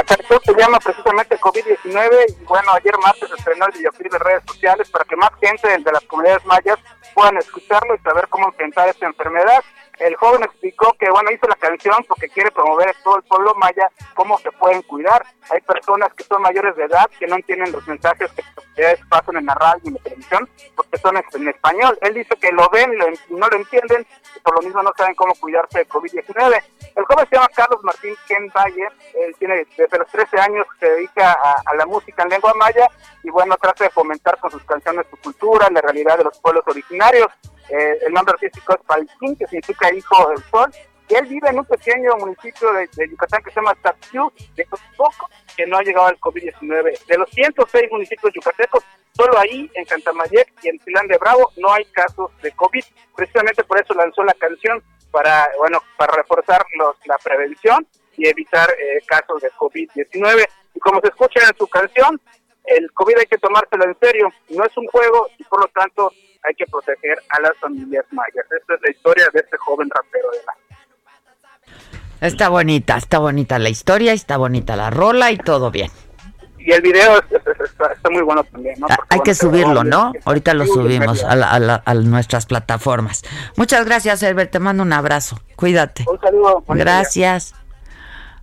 La 0.00 0.16
canción 0.16 0.40
se 0.42 0.54
llama 0.54 0.78
precisamente 0.78 1.38
COVID-19 1.38 2.36
y 2.40 2.44
bueno, 2.46 2.72
ayer 2.72 2.96
martes 3.04 3.30
estrenó 3.36 3.66
el 3.66 3.72
videoclip 3.72 4.10
de 4.10 4.18
redes 4.18 4.42
sociales 4.46 4.88
para 4.90 5.04
que 5.04 5.14
más 5.14 5.28
gente 5.42 5.68
de 5.68 5.92
las 5.92 6.02
comunidades 6.04 6.42
mayas 6.46 6.78
puedan 7.12 7.36
escucharlo 7.36 7.94
y 7.94 7.98
saber 7.98 8.26
cómo 8.28 8.46
enfrentar 8.46 8.88
esta 8.88 9.04
enfermedad. 9.04 9.62
El 9.98 10.16
joven 10.16 10.42
explicó 10.42 10.94
que 10.98 11.10
bueno, 11.10 11.30
hizo 11.30 11.46
la 11.46 11.56
canción 11.56 12.02
porque 12.08 12.30
quiere 12.30 12.50
promover 12.50 12.88
a 12.88 12.94
todo 13.04 13.16
el 13.18 13.22
pueblo 13.24 13.54
maya 13.56 13.90
cómo 14.14 14.38
se 14.38 14.50
pueden 14.52 14.80
cuidar. 14.82 15.22
Hay 15.50 15.60
personas 15.60 16.14
que 16.14 16.24
son 16.24 16.40
mayores 16.40 16.74
de 16.76 16.84
edad 16.84 17.10
que 17.18 17.26
no 17.26 17.36
entienden 17.36 17.70
los 17.70 17.86
mensajes 17.86 18.32
que 18.32 18.42
autoridades 18.56 19.00
pasan 19.10 19.36
en 19.36 19.44
la 19.44 19.54
radio 19.54 19.82
y 19.84 19.88
en 19.88 19.94
la 19.94 20.00
televisión 20.00 20.48
porque 20.74 20.96
son 20.96 21.18
en 21.34 21.48
español. 21.48 21.98
Él 22.00 22.14
dice 22.14 22.34
que 22.40 22.50
lo 22.52 22.70
ven 22.70 22.96
lo- 22.98 23.36
no 23.36 23.48
lo 23.48 23.56
entienden 23.56 24.06
por 24.42 24.54
lo 24.54 24.62
mismo 24.62 24.82
no 24.82 24.92
saben 24.96 25.14
cómo 25.14 25.34
cuidarse 25.34 25.78
de 25.78 25.88
COVID-19. 25.88 26.62
El 26.96 27.04
joven 27.04 27.26
se 27.28 27.36
llama 27.36 27.48
Carlos 27.54 27.82
Martín 27.82 28.14
Ken 28.26 28.50
Valle, 28.54 28.88
él 29.14 29.34
tiene 29.38 29.66
desde 29.76 29.98
los 29.98 30.08
13 30.08 30.38
años 30.38 30.66
se 30.78 30.88
dedica 30.88 31.32
a, 31.32 31.62
a 31.64 31.74
la 31.74 31.86
música 31.86 32.22
en 32.22 32.30
lengua 32.30 32.52
maya 32.54 32.88
y 33.22 33.30
bueno, 33.30 33.56
trata 33.60 33.84
de 33.84 33.90
fomentar 33.90 34.38
con 34.38 34.50
sus 34.50 34.62
canciones 34.64 35.06
su 35.10 35.16
cultura, 35.18 35.68
la 35.70 35.80
realidad 35.80 36.18
de 36.18 36.24
los 36.24 36.38
pueblos 36.38 36.64
originarios. 36.66 37.28
Eh, 37.68 37.98
el 38.06 38.12
nombre 38.12 38.34
artístico 38.34 38.74
es 38.74 38.80
Palquín, 38.84 39.36
que 39.36 39.46
significa 39.46 39.92
hijo 39.94 40.28
del 40.30 40.42
sol, 40.50 40.72
él 41.14 41.26
vive 41.26 41.48
en 41.48 41.58
un 41.58 41.64
pequeño 41.64 42.16
municipio 42.18 42.72
de, 42.72 43.08
Yucatán 43.08 43.42
que 43.42 43.50
se 43.50 43.56
llama 43.56 43.74
Tapiú, 43.82 44.32
de 44.54 44.64
Cotoco, 44.64 45.28
que 45.56 45.66
no 45.66 45.78
ha 45.78 45.82
llegado 45.82 46.06
al 46.06 46.20
COVID-19. 46.20 47.06
De 47.06 47.18
los 47.18 47.30
106 47.30 47.90
municipios 47.90 48.32
yucatecos, 48.34 48.84
solo 49.12 49.38
ahí, 49.38 49.70
en 49.74 49.84
Cantamayec 49.84 50.52
y 50.62 50.68
en 50.68 50.80
Silán 50.80 51.06
de 51.08 51.18
Bravo, 51.18 51.50
no 51.56 51.72
hay 51.72 51.84
casos 51.86 52.30
de 52.42 52.52
COVID. 52.52 52.84
Precisamente 53.16 53.64
por 53.64 53.80
eso 53.80 53.94
lanzó 53.94 54.22
la 54.24 54.34
canción, 54.34 54.82
para 55.10 55.48
bueno 55.58 55.82
para 55.96 56.14
reforzar 56.14 56.64
los, 56.78 56.96
la 57.06 57.18
prevención 57.18 57.86
y 58.16 58.28
evitar 58.28 58.70
eh, 58.70 59.00
casos 59.06 59.42
de 59.42 59.50
COVID-19. 59.52 60.48
Y 60.74 60.80
como 60.80 61.00
se 61.00 61.08
escucha 61.08 61.40
en 61.48 61.56
su 61.56 61.66
canción, 61.66 62.20
el 62.64 62.92
COVID 62.92 63.18
hay 63.18 63.26
que 63.26 63.38
tomárselo 63.38 63.84
en 63.84 63.98
serio, 63.98 64.32
no 64.50 64.64
es 64.64 64.76
un 64.76 64.86
juego 64.86 65.28
y 65.38 65.44
por 65.44 65.60
lo 65.60 65.66
tanto 65.68 66.12
hay 66.42 66.54
que 66.54 66.66
proteger 66.66 67.18
a 67.30 67.40
las 67.40 67.56
familias 67.58 68.04
mayas. 68.12 68.46
Esta 68.50 68.74
es 68.74 68.80
la 68.82 68.90
historia 68.90 69.28
de 69.32 69.40
este 69.40 69.56
joven 69.58 69.90
rapero 69.90 70.30
de 70.30 70.38
la 70.44 70.69
Está 72.20 72.48
bonita, 72.48 72.96
está 72.96 73.18
bonita 73.18 73.58
la 73.58 73.68
historia, 73.70 74.12
está 74.12 74.36
bonita 74.36 74.76
la 74.76 74.90
rola 74.90 75.30
y 75.32 75.38
todo 75.38 75.70
bien. 75.70 75.90
Y 76.58 76.72
el 76.72 76.82
video 76.82 77.18
es- 77.18 77.24
es- 77.32 77.46
es- 77.46 77.70
está, 77.70 77.92
está 77.92 78.10
muy 78.10 78.22
bueno 78.22 78.44
también, 78.44 78.74
¿no? 78.78 78.86
Porque, 78.86 79.02
Hay 79.08 79.18
bueno, 79.18 79.22
que 79.24 79.34
subirlo, 79.34 79.84
¿no? 79.84 80.12
que- 80.12 80.20
Ahorita 80.26 80.52
lo 80.52 80.66
subimos 80.66 81.24
a, 81.24 81.34
la- 81.34 81.50
a 81.50 81.58
la- 81.58 81.82
a 81.84 81.94
nuestras 81.94 82.44
plataformas. 82.44 83.22
Muchas 83.56 83.86
gracias, 83.86 84.22
Herbert. 84.22 84.50
Te 84.50 84.58
mando 84.58 84.82
un 84.82 84.92
abrazo. 84.92 85.40
Cuídate. 85.56 86.04
Un 86.10 86.20
saludo. 86.20 86.62
Gracias. 86.68 87.54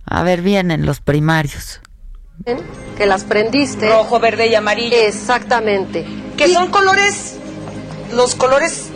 A 0.04 0.22
ver, 0.24 0.42
vienen 0.42 0.84
los 0.84 1.00
primarios. 1.00 1.80
que 2.96 3.06
las 3.06 3.24
prendiste. 3.24 3.88
Rojo, 3.90 4.18
verde 4.20 4.46
y 4.48 4.54
amarillo. 4.56 4.96
Exactamente. 4.96 6.04
¿Que 6.36 6.48
son 6.48 6.68
colores, 6.70 7.36
los 8.12 8.34
colores 8.34 8.90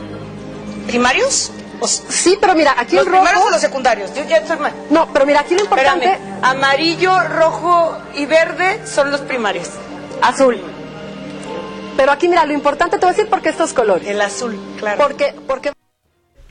primarios? 0.87 1.53
Sí, 1.87 2.37
pero 2.41 2.55
mira, 2.55 2.75
aquí 2.79 2.97
¿Los 2.97 3.07
el 3.07 3.13
rojo... 3.13 3.23
primarios 3.25 3.45
o 3.49 3.51
los 3.51 3.61
secundarios? 3.61 4.15
Yo 4.15 4.25
ya 4.25 4.41
ma- 4.57 4.73
No, 4.91 5.13
pero 5.13 5.27
mira, 5.27 5.41
aquí 5.41 5.55
lo 5.55 5.63
importante... 5.63 6.07
Espérame, 6.13 6.45
amarillo, 6.45 7.19
rojo 7.29 7.97
y 8.15 8.27
verde 8.27 8.81
son 8.87 9.11
los 9.11 9.21
primarios. 9.23 9.69
Azul. 10.21 10.61
Pero 11.97 12.13
aquí, 12.13 12.29
mira, 12.29 12.45
lo 12.47 12.53
importante 12.55 12.99
te 12.99 13.05
voy 13.05 13.13
a 13.15 13.17
decir 13.17 13.29
por 13.31 13.43
qué 13.43 13.51
estos 13.51 13.73
colores. 13.73 14.07
El 14.09 14.21
azul, 14.21 14.59
claro. 14.79 14.99
Porque, 15.03 15.35
porque 15.47 15.73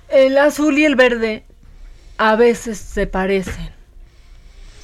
El 0.09 0.38
azul 0.38 0.77
y 0.77 0.86
el 0.86 0.95
verde 0.95 1.45
a 2.17 2.36
veces 2.36 2.77
se 2.77 3.07
parecen. 3.07 3.73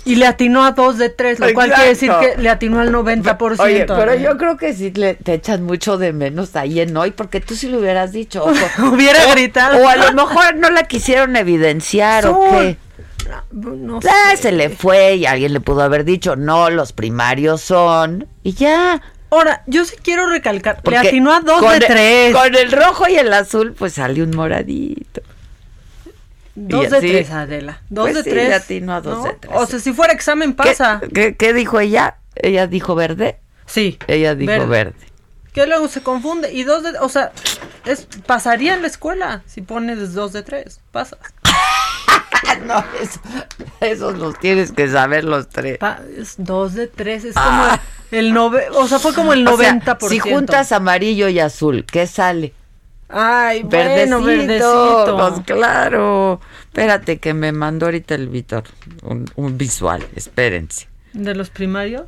Y 0.08 0.16
le 0.16 0.26
atinó 0.26 0.64
a 0.66 0.72
dos 0.72 0.98
de 0.98 1.10
tres, 1.10 1.40
lo 1.40 1.54
cual 1.54 1.72
quiere 1.74 1.90
decir 1.90 2.12
que 2.20 2.42
le 2.42 2.50
atinó 2.50 2.80
al 2.80 2.92
90%. 2.94 3.60
Oye, 3.60 3.86
pero 3.88 4.16
yo 4.16 4.38
creo 4.38 4.58
que 4.58 4.74
sí 4.74 4.92
le, 4.92 5.16
te 5.16 5.34
echan 5.34 5.64
mucho 5.64 5.98
de 5.98 6.14
menos 6.14 6.56
ahí 6.56 6.80
en 6.80 6.96
hoy, 6.96 7.12
porque 7.12 7.42
tú 7.42 7.56
sí 7.56 7.68
lo 7.70 7.80
hubieras 7.80 8.12
dicho. 8.14 8.44
o- 8.44 8.52
Hubiera 8.94 9.28
o- 9.28 9.32
gritado. 9.32 9.78
O 9.84 9.88
a 9.88 9.96
lo 9.98 10.12
mejor 10.14 10.56
no 10.56 10.70
la 10.70 10.84
quisieron 10.84 11.36
evidenciar 11.36 12.26
o 12.28 12.40
qué. 12.52 12.78
No 13.52 14.00
Ah, 14.10 14.36
se 14.38 14.52
le 14.54 14.70
fue 14.70 15.16
y 15.16 15.26
alguien 15.26 15.52
le 15.52 15.60
pudo 15.60 15.82
haber 15.82 16.06
dicho, 16.06 16.36
no, 16.38 16.70
los 16.70 16.94
primarios 16.94 17.62
son. 17.62 18.28
Y 18.44 18.54
ya. 18.54 19.02
Ahora, 19.30 19.64
yo 19.68 19.84
sí 19.84 19.98
quiero 20.02 20.28
recalcar, 20.30 20.76
Porque 20.82 21.02
le 21.02 21.08
atinó 21.10 21.34
a 21.34 21.42
dos 21.42 21.60
de 21.70 21.76
el- 21.78 21.86
tres. 21.86 22.34
Con 22.34 22.56
el 22.56 22.72
rojo 22.72 23.10
y 23.10 23.16
el 23.18 23.34
azul, 23.34 23.74
pues 23.78 23.94
sale 23.96 24.24
un 24.24 24.32
moradito. 24.32 25.22
Dos 26.60 26.86
Y 26.86 26.90
de 26.90 26.98
así- 26.98 27.08
tres, 27.10 27.30
Adela. 27.30 27.82
Dos 27.90 28.06
Pues 28.06 28.16
de 28.16 28.24
sí, 28.24 28.30
tres. 28.32 28.90
a 28.90 29.02
dos 29.02 29.18
¿no? 29.20 29.24
de 29.26 29.34
tres. 29.40 29.54
O 29.56 29.66
sea, 29.68 29.78
si 29.80 29.94
fuera 29.94 30.12
examen, 30.12 30.56
¿Qué- 30.56 30.64
pasa. 30.64 31.00
¿Qué, 31.14 31.36
qué 31.36 31.54
dijo 31.54 31.80
ella? 31.80 32.18
Ella 32.36 32.66
dijo 32.66 32.96
verde. 32.96 33.40
Sí. 33.68 34.00
Ella 34.08 34.34
dijo 34.34 34.50
verde. 34.52 34.66
verde. 34.66 34.96
Que 35.54 35.68
luego 35.68 35.88
se 35.88 36.02
confunde. 36.02 36.52
Y 36.54 36.64
dos 36.64 36.82
de. 36.82 36.98
O 37.00 37.10
sea, 37.10 37.32
es, 37.86 38.08
pasaría 38.26 38.74
en 38.74 38.82
la 38.82 38.88
escuela 38.88 39.44
si 39.46 39.62
pones 39.62 40.14
dos 40.16 40.34
de 40.34 40.42
tres. 40.42 40.82
Pasas. 40.92 41.20
no, 42.66 42.84
eso, 43.02 43.20
esos 43.82 44.18
los 44.18 44.40
tienes 44.40 44.72
que 44.72 44.88
saber 44.90 45.26
los 45.26 45.50
tres. 45.50 45.78
Pa- 45.78 46.00
es 46.18 46.36
dos 46.38 46.74
de 46.74 46.88
tres. 46.88 47.24
Es 47.24 47.34
Ah. 47.38 47.80
como 48.10 48.20
el 48.20 48.34
nove, 48.34 48.68
O 48.74 48.88
sea, 48.88 48.98
fue 48.98 49.14
como 49.14 49.34
el 49.34 49.48
O 49.48 49.58
sea, 49.58 49.74
90%. 49.74 50.10
si 50.10 50.18
juntas 50.20 50.72
amarillo 50.72 51.28
y 51.30 51.40
azul, 51.40 51.86
¿qué 51.86 52.08
sale? 52.08 52.54
Ay, 53.10 53.64
Verdecito, 53.64 54.20
bueno, 54.20 54.26
verdecito. 54.26 55.18
pues 55.18 55.46
claro. 55.46 56.42
Espérate 56.78 57.18
que 57.18 57.34
me 57.34 57.52
mandó 57.54 57.88
ahorita 57.88 58.14
el 58.14 58.30
Víctor 58.30 58.66
un, 59.02 59.26
un 59.36 59.58
visual, 59.58 60.06
espérense. 60.16 60.88
¿De 61.12 61.34
los 61.34 61.50
primarios? 61.50 62.06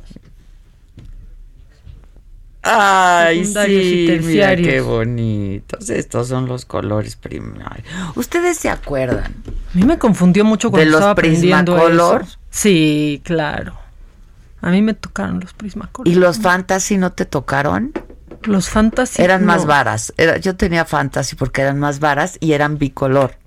Ay, 2.62 3.46
sí, 3.46 4.20
mira 4.22 4.54
qué 4.54 4.80
bonitos. 4.80 5.90
Estos 5.90 6.28
son 6.28 6.46
los 6.46 6.66
colores 6.66 7.16
primarios. 7.16 7.84
¿Ustedes 8.14 8.58
se 8.58 8.70
acuerdan? 8.70 9.34
A 9.74 9.76
mí 9.76 9.82
me 9.82 9.98
confundió 9.98 10.44
mucho 10.44 10.70
cuando 10.70 10.84
¿De 10.84 10.90
los 10.92 11.00
estaba 11.00 11.12
aprendiendo 11.14 11.74
Prismacolor? 11.74 12.22
eso. 12.22 12.38
Sí, 12.50 13.20
claro. 13.24 13.76
A 14.60 14.70
mí 14.70 14.82
me 14.82 14.94
tocaron 14.94 15.40
los 15.40 15.52
Prismacolor. 15.52 16.06
¿Y 16.06 16.14
los 16.14 16.38
fantasy 16.38 16.96
no 16.96 17.10
te 17.10 17.24
tocaron? 17.24 17.90
Los 18.44 18.68
fantasy 18.68 19.20
Eran 19.20 19.44
más 19.44 19.66
varas. 19.66 20.14
Era, 20.16 20.36
yo 20.36 20.54
tenía 20.54 20.84
fantasy 20.84 21.34
porque 21.34 21.62
eran 21.62 21.80
más 21.80 21.98
varas 21.98 22.36
y 22.38 22.52
eran 22.52 22.78
bicolor. 22.78 23.39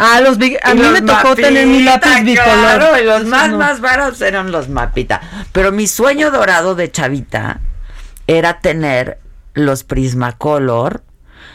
Ah, 0.00 0.20
los 0.20 0.38
big- 0.38 0.58
a 0.62 0.72
Y 0.72 0.74
mí 0.78 0.88
me 0.88 1.02
tocó 1.02 1.34
tener 1.36 1.66
mi 1.66 1.82
Mapita, 1.82 2.08
lápiz 2.10 2.24
bicolor. 2.24 2.54
Claro, 2.58 2.98
y 3.00 3.04
los 3.04 3.16
Esos 3.18 3.28
más, 3.28 3.50
no. 3.50 3.58
más 3.58 3.80
baratos 3.80 4.20
eran 4.22 4.50
los 4.50 4.68
mapita. 4.68 5.20
Pero 5.52 5.72
mi 5.72 5.86
sueño 5.86 6.30
dorado 6.30 6.74
de 6.74 6.90
chavita 6.90 7.60
era 8.26 8.60
tener 8.60 9.18
los 9.54 9.84
Prismacolor. 9.84 11.02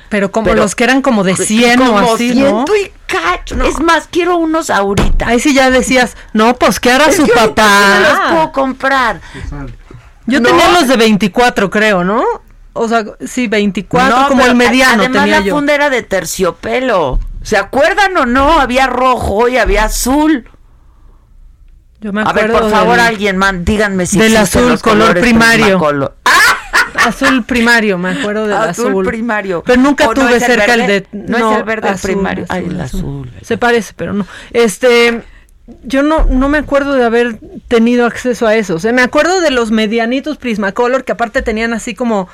Pero 0.10 0.32
como 0.32 0.46
Pero- 0.46 0.62
los 0.62 0.76
que 0.76 0.84
eran 0.84 1.02
como 1.02 1.24
de 1.24 1.36
100 1.36 1.80
como 1.80 1.93
o 1.93 2.14
así, 2.16 2.36
¿no? 2.36 2.66
y 2.80 2.91
cacho. 3.08 3.62
Es 3.64 3.80
más, 3.80 4.08
quiero 4.10 4.38
unos 4.38 4.70
ahorita. 4.70 5.28
Ahí 5.28 5.39
sí 5.39 5.54
ya 5.54 5.72
decías, 5.72 6.16
no, 6.34 6.56
pues 6.56 6.80
que 6.80 6.96
Es 6.96 7.16
su 7.16 7.28
papá. 7.28 7.70
me 7.96 8.00
los 8.02 8.20
puedo 8.32 8.52
comprar. 8.52 9.20
Yo 10.28 10.39
No. 10.39 10.50
tenía 10.50 10.70
los 10.72 10.88
de 10.88 10.98
24, 10.98 11.70
creo, 11.70 12.04
¿no? 12.04 12.24
O 12.74 12.88
sea, 12.88 13.04
sí, 13.26 13.48
24, 13.48 14.16
No, 14.22 14.28
como 14.28 14.46
el 14.46 14.54
mediano 14.56 15.04
Además, 15.04 15.24
tenía 15.24 15.39
la 15.41 15.52
funda 15.52 15.74
era 15.74 15.89
de 15.89 16.04
terciopelo. 16.04 17.20
¿Se 17.46 17.58
acuerdan 17.58 18.18
o 18.18 18.26
no? 18.26 18.60
Había 18.60 18.88
rojo 18.88 19.48
y 19.48 19.58
había 19.58 19.86
azul. 19.86 20.50
Yo 22.02 22.12
me 22.12 22.22
A 22.22 22.34
ver, 22.34 22.46
acuerdo 22.46 22.60
por 22.62 22.72
favor, 22.72 22.98
del- 22.98 23.06
alguien, 23.06 23.38
man, 23.38 23.64
díganme 23.64 24.06
si 24.08 24.18
del 24.18 24.36
azul, 24.36 24.68
los 24.70 24.82
color 24.82 25.20
primario. 25.20 25.80
Azul 26.96 27.43
primario, 27.46 28.00
me 28.00 28.20
acuerdo 28.20 28.48
del 28.48 28.58
azul. 28.58 28.88
Azul 28.88 29.06
primario. 29.06 29.62
Pero 29.64 29.80
nunca 29.80 30.06
¿O 30.06 30.14
no 30.16 30.22
tuve 30.22 30.36
el 30.36 30.41
cerca 30.41 30.74
el 30.74 30.80
verde? 30.82 31.08
de. 31.12 31.20
No 31.38 31.52
es 31.52 31.58
el 31.60 31.64
verde 31.64 31.89
azul, 31.89 32.10
primario. 32.12 32.46
Ay, 32.50 32.66
el 32.68 32.82
azul. 32.82 33.00
azul. 33.28 33.32
Se 33.43 33.58
parece, 33.60 33.93
pero 33.96 34.14
no. 34.14 34.26
Este. 34.52 35.22
Yo 35.84 36.03
no, 36.03 36.26
no 36.26 36.47
me 36.47 36.59
acuerdo 36.59 36.93
de 36.93 37.03
haber 37.03 37.39
tenido 37.68 38.05
acceso 38.05 38.45
a 38.45 38.55
eso. 38.55 38.76
O 38.76 38.80
sea, 38.80 38.91
me 38.93 39.01
acuerdo 39.01 39.41
de 39.41 39.49
los 39.49 39.72
medianitos 39.72 40.38
Prismacolor 40.38 41.03
que 41.03 41.13
aparte 41.13 41.41
tenían 41.41 41.74
así 41.74 41.95
como 41.95 42.28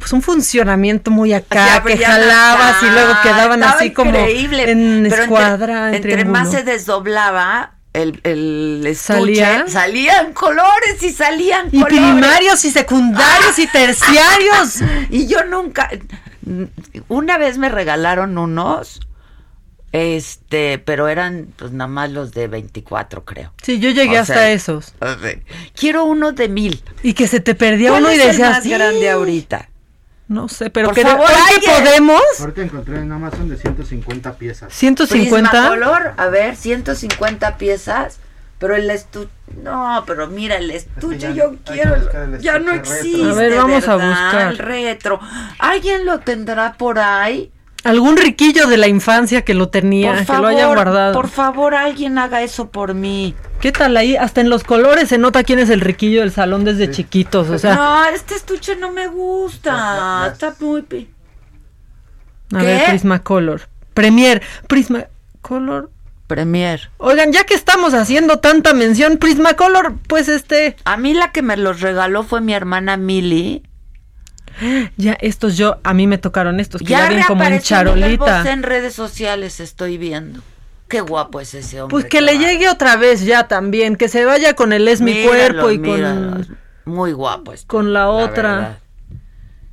pues 0.00 0.12
un 0.12 0.20
funcionamiento 0.20 1.12
muy 1.12 1.32
acá, 1.32 1.80
que 1.86 1.96
jalabas 1.96 2.78
acá, 2.78 2.86
y 2.86 2.90
luego 2.90 3.12
quedaban 3.22 3.60
estaba 3.60 3.78
así 3.78 3.92
como 3.92 4.10
increíble, 4.10 4.68
en 4.68 5.06
pero 5.08 5.22
escuadra, 5.22 5.88
en 5.90 5.94
entre, 5.94 6.24
más 6.24 6.50
se 6.50 6.64
desdoblaba 6.64 7.74
el, 7.92 8.18
el 8.24 8.82
estuche, 8.84 9.36
¿Salía? 9.36 9.64
salían 9.68 10.32
colores 10.32 11.00
y 11.02 11.12
salían 11.12 11.68
Y 11.70 11.82
colores. 11.82 12.00
primarios 12.00 12.64
y 12.64 12.70
secundarios 12.72 13.56
y 13.60 13.66
terciarios. 13.72 14.80
y 15.10 15.28
yo 15.28 15.44
nunca 15.44 15.88
una 17.06 17.38
vez 17.38 17.58
me 17.58 17.68
regalaron 17.68 18.36
unos 18.38 19.00
este, 19.92 20.78
pero 20.78 21.08
eran 21.08 21.48
pues 21.56 21.70
nada 21.72 21.88
más 21.88 22.10
los 22.10 22.32
de 22.32 22.48
24, 22.48 23.24
creo. 23.24 23.52
Sí, 23.62 23.78
yo 23.78 23.90
llegué 23.90 24.18
O 24.18 24.22
hasta 24.22 24.34
sea, 24.34 24.50
esos. 24.52 24.94
o 25.00 25.06
sea, 25.06 25.34
Quiero 25.78 26.04
uno 26.04 26.32
de 26.32 26.48
mil. 26.48 26.82
Y 27.02 27.12
que 27.14 27.28
se 27.28 27.40
te 27.40 27.54
perdía 27.54 27.90
¿Cuál 27.90 28.04
uno 28.04 28.12
y 28.12 28.16
es 28.16 28.20
el 28.22 28.26
decías. 28.32 28.50
más 28.50 28.66
grande 28.66 29.10
ahorita? 29.10 29.68
No 30.28 30.48
sé, 30.48 30.70
pero 30.70 30.88
Por 30.88 30.94
que 30.94 31.02
favor, 31.02 31.26
que 31.60 31.70
podemos. 31.70 32.22
Ahorita 32.40 32.62
encontré 32.62 32.98
en 33.00 33.12
Amazon 33.12 33.50
de 33.50 33.58
150 33.58 34.32
piezas. 34.36 34.72
150. 34.72 35.50
Prismacolor, 35.50 36.14
a 36.16 36.26
ver, 36.28 36.56
150 36.56 37.58
piezas, 37.58 38.18
pero 38.58 38.74
el 38.76 38.88
estuche, 38.90 39.28
no, 39.62 40.04
pero 40.06 40.28
mira, 40.28 40.56
el 40.56 40.70
estuche 40.70 41.18
ya 41.18 41.30
yo 41.32 41.56
quiero, 41.66 41.96
ya 42.40 42.58
no 42.60 42.72
estuche 42.72 42.80
retro. 42.80 42.96
existe. 42.96 43.30
A 43.30 43.34
ver, 43.34 43.54
vamos 43.56 43.88
a 43.88 43.96
¿verdad? 43.96 44.08
buscar. 44.24 44.48
El 44.52 44.58
retro. 44.58 45.20
¿Alguien 45.58 46.06
lo 46.06 46.20
tendrá 46.20 46.74
por 46.78 46.98
ahí? 46.98 47.50
Algún 47.84 48.16
riquillo 48.16 48.66
de 48.68 48.76
la 48.76 48.86
infancia 48.86 49.42
que 49.42 49.54
lo 49.54 49.68
tenía, 49.68 50.10
Por 50.10 50.18
que 50.20 50.24
favor, 50.26 50.42
lo 50.42 50.48
haya 50.48 50.66
guardado. 50.66 51.12
por 51.14 51.28
favor, 51.28 51.74
alguien 51.74 52.16
haga 52.18 52.42
eso 52.42 52.70
por 52.70 52.94
mí. 52.94 53.34
¿Qué 53.60 53.72
tal 53.72 53.96
ahí? 53.96 54.16
Hasta 54.16 54.40
en 54.40 54.48
los 54.50 54.62
colores 54.62 55.08
se 55.08 55.18
nota 55.18 55.42
quién 55.42 55.58
es 55.58 55.68
el 55.70 55.80
riquillo 55.80 56.20
del 56.20 56.30
salón 56.32 56.64
desde 56.64 56.90
chiquitos. 56.90 57.50
O 57.50 57.58
sea, 57.58 57.74
no, 57.74 58.04
este 58.06 58.34
estuche 58.36 58.76
no 58.76 58.92
me 58.92 59.08
gusta. 59.08 60.28
Está 60.32 60.54
muy... 60.60 60.82
pi- 60.82 61.08
a 62.54 62.58
¿qué? 62.60 62.66
ver, 62.66 62.84
Prismacolor. 62.90 63.62
Premier, 63.94 64.42
Prismacolor. 64.68 65.90
Premier. 66.26 66.90
Oigan, 66.98 67.32
ya 67.32 67.44
que 67.44 67.54
estamos 67.54 67.94
haciendo 67.94 68.38
tanta 68.38 68.72
mención, 68.74 69.18
Prismacolor, 69.18 69.94
pues 70.06 70.28
este. 70.28 70.76
A 70.84 70.96
mí 70.96 71.14
la 71.14 71.30
que 71.32 71.42
me 71.42 71.56
los 71.56 71.80
regaló 71.80 72.22
fue 72.24 72.40
mi 72.40 72.54
hermana 72.54 72.96
Milly. 72.96 73.62
Ya, 74.96 75.12
estos 75.20 75.56
yo, 75.56 75.78
a 75.82 75.94
mí 75.94 76.06
me 76.06 76.18
tocaron 76.18 76.60
estos, 76.60 76.80
que 76.82 76.88
ya, 76.88 77.00
Ya 77.00 77.08
vienen 77.08 77.26
como 77.26 77.42
en 77.44 77.60
charolita. 77.60 78.50
en 78.52 78.62
redes 78.62 78.94
sociales, 78.94 79.60
estoy 79.60 79.98
viendo. 79.98 80.40
Qué 80.88 81.00
guapo 81.00 81.40
es 81.40 81.54
ese 81.54 81.80
hombre. 81.80 81.92
Pues 81.92 82.04
que 82.04 82.20
le 82.20 82.38
llegue 82.38 82.68
otra 82.68 82.96
vez 82.96 83.24
ya 83.24 83.48
también, 83.48 83.96
que 83.96 84.08
se 84.08 84.24
vaya 84.26 84.54
con 84.54 84.72
el 84.72 84.86
es 84.88 85.00
mi 85.00 85.12
Míralo, 85.14 85.28
cuerpo 85.30 85.70
y 85.70 85.78
míralo. 85.78 86.30
con, 86.32 86.58
Muy 86.84 87.12
guapo 87.12 87.52
este, 87.54 87.66
con 87.66 87.92
la 87.94 88.08
otra. 88.10 88.54
verdad. 88.56 88.78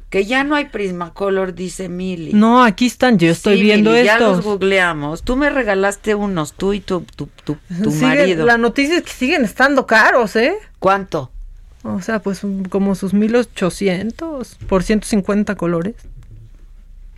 Que 0.10 0.26
ya 0.26 0.44
no 0.44 0.56
hay 0.56 0.66
Prismacolor, 0.66 1.54
dice 1.54 1.88
Mili. 1.88 2.34
No, 2.34 2.64
aquí 2.64 2.88
están, 2.88 3.20
yo 3.20 3.30
estoy 3.30 3.58
Sí, 3.58 3.62
viendo 3.64 3.92
Mili, 3.92 4.06
Ya 4.06 4.18
los 4.18 4.42
googleamos. 4.42 5.22
Tú 5.22 5.36
me 5.36 5.52
regalaste 5.52 6.16
unos, 6.16 6.54
tú 6.54 6.74
y 6.74 6.80
tu, 6.80 7.02
tu, 7.16 7.28
tu, 7.44 7.58
tu 7.84 7.92
Sigue- 7.92 8.02
marido. 8.08 8.46
La 8.46 8.58
noticia 8.58 8.98
es 8.98 9.04
que 9.04 9.12
siguen 9.12 9.44
estando 9.46 9.86
caros, 9.86 10.36
¿eh? 10.36 10.56
¿Cuánto? 10.80 11.32
O 11.84 12.02
sea, 12.02 12.20
pues 12.20 12.44
un- 12.44 12.66
como 12.66 12.96
sus 12.96 13.14
1800 13.14 14.56
por 14.68 14.84
150 14.84 15.56
colores. 15.56 15.96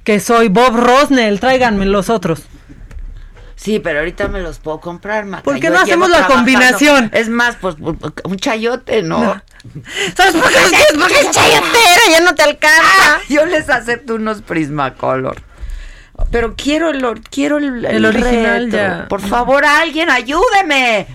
Que 0.03 0.19
soy 0.19 0.49
Bob 0.49 0.75
Rosnell, 0.75 1.39
tráiganme 1.39 1.85
los 1.85 2.09
otros. 2.09 2.43
Sí, 3.55 3.79
pero 3.79 3.99
ahorita 3.99 4.27
me 4.27 4.41
los 4.41 4.57
puedo 4.57 4.79
comprar, 4.79 5.25
Maca. 5.25 5.43
¿Por 5.43 5.55
qué 5.59 5.67
Yo 5.67 5.69
no 5.73 5.79
hacemos 5.81 6.09
la 6.09 6.17
trabajando- 6.25 6.35
combinación? 6.51 7.11
Es 7.13 7.29
más, 7.29 7.57
pues 7.61 7.75
un 7.79 8.37
chayote, 8.37 9.03
¿no? 9.03 9.39
¿Sabes 10.17 10.33
por 10.33 10.49
qué? 10.49 10.57
Porque 10.99 11.13
es 11.19 11.29
chayotera, 11.31 12.01
ya 12.09 12.21
no 12.21 12.33
te 12.33 12.41
alcanza. 12.41 13.19
Yo 13.29 13.45
les 13.45 13.69
acepto 13.69 14.15
unos 14.15 14.41
Prismacolor. 14.41 15.43
Pero 16.31 16.55
quiero 16.55 16.89
el, 16.89 17.03
quiero 17.29 17.57
el, 17.59 17.85
El 17.85 18.05
original 18.05 18.71
retro. 18.71 18.79
ya. 18.79 19.07
Por 19.07 19.21
favor, 19.21 19.63
alguien, 19.65 20.09
ayúdeme. 20.09 21.05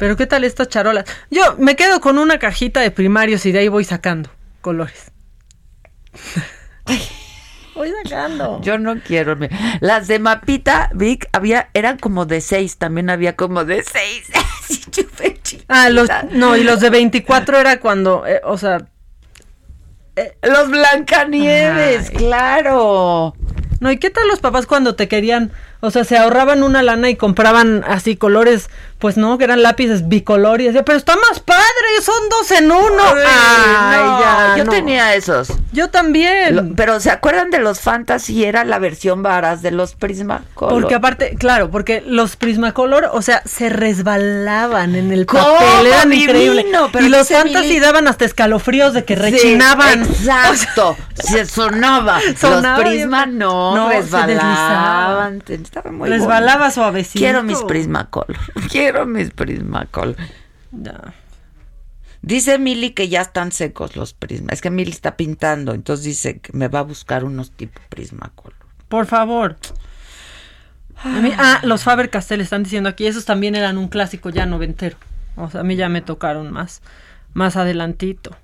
Pero 0.00 0.16
¿qué 0.16 0.26
tal 0.26 0.42
estas 0.44 0.68
charolas? 0.68 1.04
Yo 1.30 1.42
me 1.58 1.76
quedo 1.76 2.00
con 2.00 2.18
una 2.18 2.38
cajita 2.38 2.80
de 2.80 2.90
primarios 2.90 3.44
y 3.46 3.52
de 3.52 3.58
ahí 3.60 3.68
voy 3.68 3.84
sacando 3.84 4.30
colores. 4.62 5.12
voy 7.74 7.92
sacando. 8.02 8.60
Yo 8.62 8.78
no 8.78 8.96
quiero. 9.00 9.36
me- 9.36 9.50
Las 9.80 10.08
de 10.08 10.18
Mapita, 10.18 10.90
Vic, 10.94 11.28
había, 11.32 11.68
eran 11.74 11.98
como 11.98 12.24
de 12.26 12.40
seis, 12.40 12.78
también 12.78 13.10
había 13.10 13.36
como 13.36 13.64
de 13.64 13.82
seis. 13.84 14.26
Ah, 15.68 15.88
los, 15.90 16.08
no, 16.32 16.56
y 16.56 16.62
los 16.64 16.80
de 16.80 16.90
24 16.90 17.58
era 17.58 17.78
cuando, 17.80 18.24
eh, 18.26 18.40
o 18.44 18.56
sea, 18.58 18.78
Los 20.42 20.68
Blancanieves, 20.70 22.08
Ay. 22.10 22.16
claro. 22.16 23.34
No, 23.80 23.90
¿y 23.90 23.96
qué 23.98 24.10
tal 24.10 24.26
los 24.28 24.40
papás 24.40 24.66
cuando 24.66 24.94
te 24.96 25.08
querían? 25.08 25.52
O 25.80 25.90
sea, 25.90 26.04
se 26.04 26.16
ahorraban 26.18 26.62
una 26.62 26.82
lana 26.82 27.08
y 27.10 27.16
compraban 27.16 27.82
así 27.86 28.16
colores, 28.16 28.68
pues 29.00 29.16
no, 29.16 29.38
que 29.38 29.44
eran 29.44 29.62
lápices 29.62 30.08
bicolor 30.08 30.60
y 30.60 30.66
decía, 30.66 30.84
pero 30.84 30.98
está 30.98 31.16
más 31.16 31.40
padre, 31.40 31.62
son 32.02 32.28
dos 32.28 32.50
en 32.52 32.70
uno. 32.70 33.02
Ay, 33.16 33.24
Ay, 33.26 33.98
no, 34.04 34.20
ya, 34.20 34.54
yo 34.58 34.64
no. 34.64 34.70
tenía 34.70 35.14
esos. 35.14 35.48
Yo 35.72 35.88
también. 35.88 36.54
Lo- 36.56 36.74
pero 36.76 37.00
¿se 37.00 37.10
acuerdan 37.10 37.50
de 37.50 37.58
los 37.60 37.80
Fantasy? 37.80 38.44
Era 38.44 38.64
la 38.64 38.78
versión 38.78 39.22
varas 39.22 39.62
de 39.62 39.70
los 39.70 39.94
Prismacolor. 39.94 40.72
Porque 40.80 40.94
aparte, 40.94 41.34
claro, 41.38 41.70
porque 41.70 42.02
los 42.06 42.36
Prismacolor, 42.36 43.08
o 43.12 43.22
sea, 43.22 43.42
se 43.46 43.68
resbalaban 43.70 44.94
en 44.94 45.12
el 45.12 45.26
papel, 45.26 45.86
eran 45.86 46.12
increíbles. 46.12 46.66
Y 47.00 47.08
los 47.08 47.28
Fantasy 47.28 47.78
daban 47.80 48.06
hasta 48.08 48.24
escalofríos 48.24 48.92
de 48.94 49.04
que 49.04 49.14
Sí, 49.16 49.22
rechinaban. 49.22 50.02
exacto. 50.02 50.96
se 51.14 51.46
sonaba. 51.46 52.20
Sonaba 52.38 52.78
los 52.78 52.88
Prisma 52.88 53.26
no, 53.26 53.74
No, 53.76 53.88
se 53.90 53.96
resbalaban. 54.00 55.42
Estaba 55.48 55.90
muy 55.90 56.08
Resbalaba 56.08 56.58
bonito. 56.66 56.74
suavecito. 56.74 57.18
Quiero 57.20 57.42
mis 57.42 57.58
Prismacolor. 57.62 58.36
Quiero 58.70 58.89
mis 59.06 59.30
Prismacolor. 59.30 60.16
Ya. 60.72 61.14
Dice 62.22 62.58
Mili 62.58 62.90
que 62.90 63.08
ya 63.08 63.22
están 63.22 63.50
secos 63.50 63.96
los 63.96 64.12
Prisma. 64.12 64.52
Es 64.52 64.60
que 64.60 64.70
Mili 64.70 64.90
está 64.90 65.16
pintando, 65.16 65.72
entonces 65.72 66.04
dice 66.04 66.38
que 66.38 66.52
me 66.52 66.68
va 66.68 66.80
a 66.80 66.82
buscar 66.82 67.24
unos 67.24 67.50
tipo 67.52 67.80
Prismacolor. 67.88 68.54
Por 68.88 69.06
favor. 69.06 69.56
A 71.02 71.08
mí- 71.08 71.32
ah, 71.38 71.60
los 71.64 71.82
Faber 71.82 72.10
Castell 72.10 72.40
están 72.42 72.62
diciendo 72.62 72.88
aquí, 72.90 73.06
esos 73.06 73.24
también 73.24 73.54
eran 73.54 73.78
un 73.78 73.88
clásico 73.88 74.28
ya 74.30 74.44
noventero. 74.46 74.98
O 75.36 75.48
sea, 75.48 75.60
a 75.62 75.64
mí 75.64 75.76
ya 75.76 75.88
me 75.88 76.02
tocaron 76.02 76.50
más, 76.52 76.82
más 77.32 77.56
adelantito. 77.56 78.36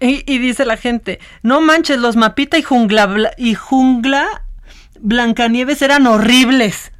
Y, 0.00 0.24
y 0.32 0.38
dice 0.38 0.64
la 0.64 0.76
gente, 0.76 1.18
no 1.42 1.60
manches, 1.60 1.98
los 1.98 2.16
Mapita 2.16 2.56
y 2.58 2.62
Jungla, 2.62 3.32
y 3.36 3.54
Jungla 3.54 4.44
Blancanieves 5.00 5.82
eran 5.82 6.06
horribles. 6.06 6.91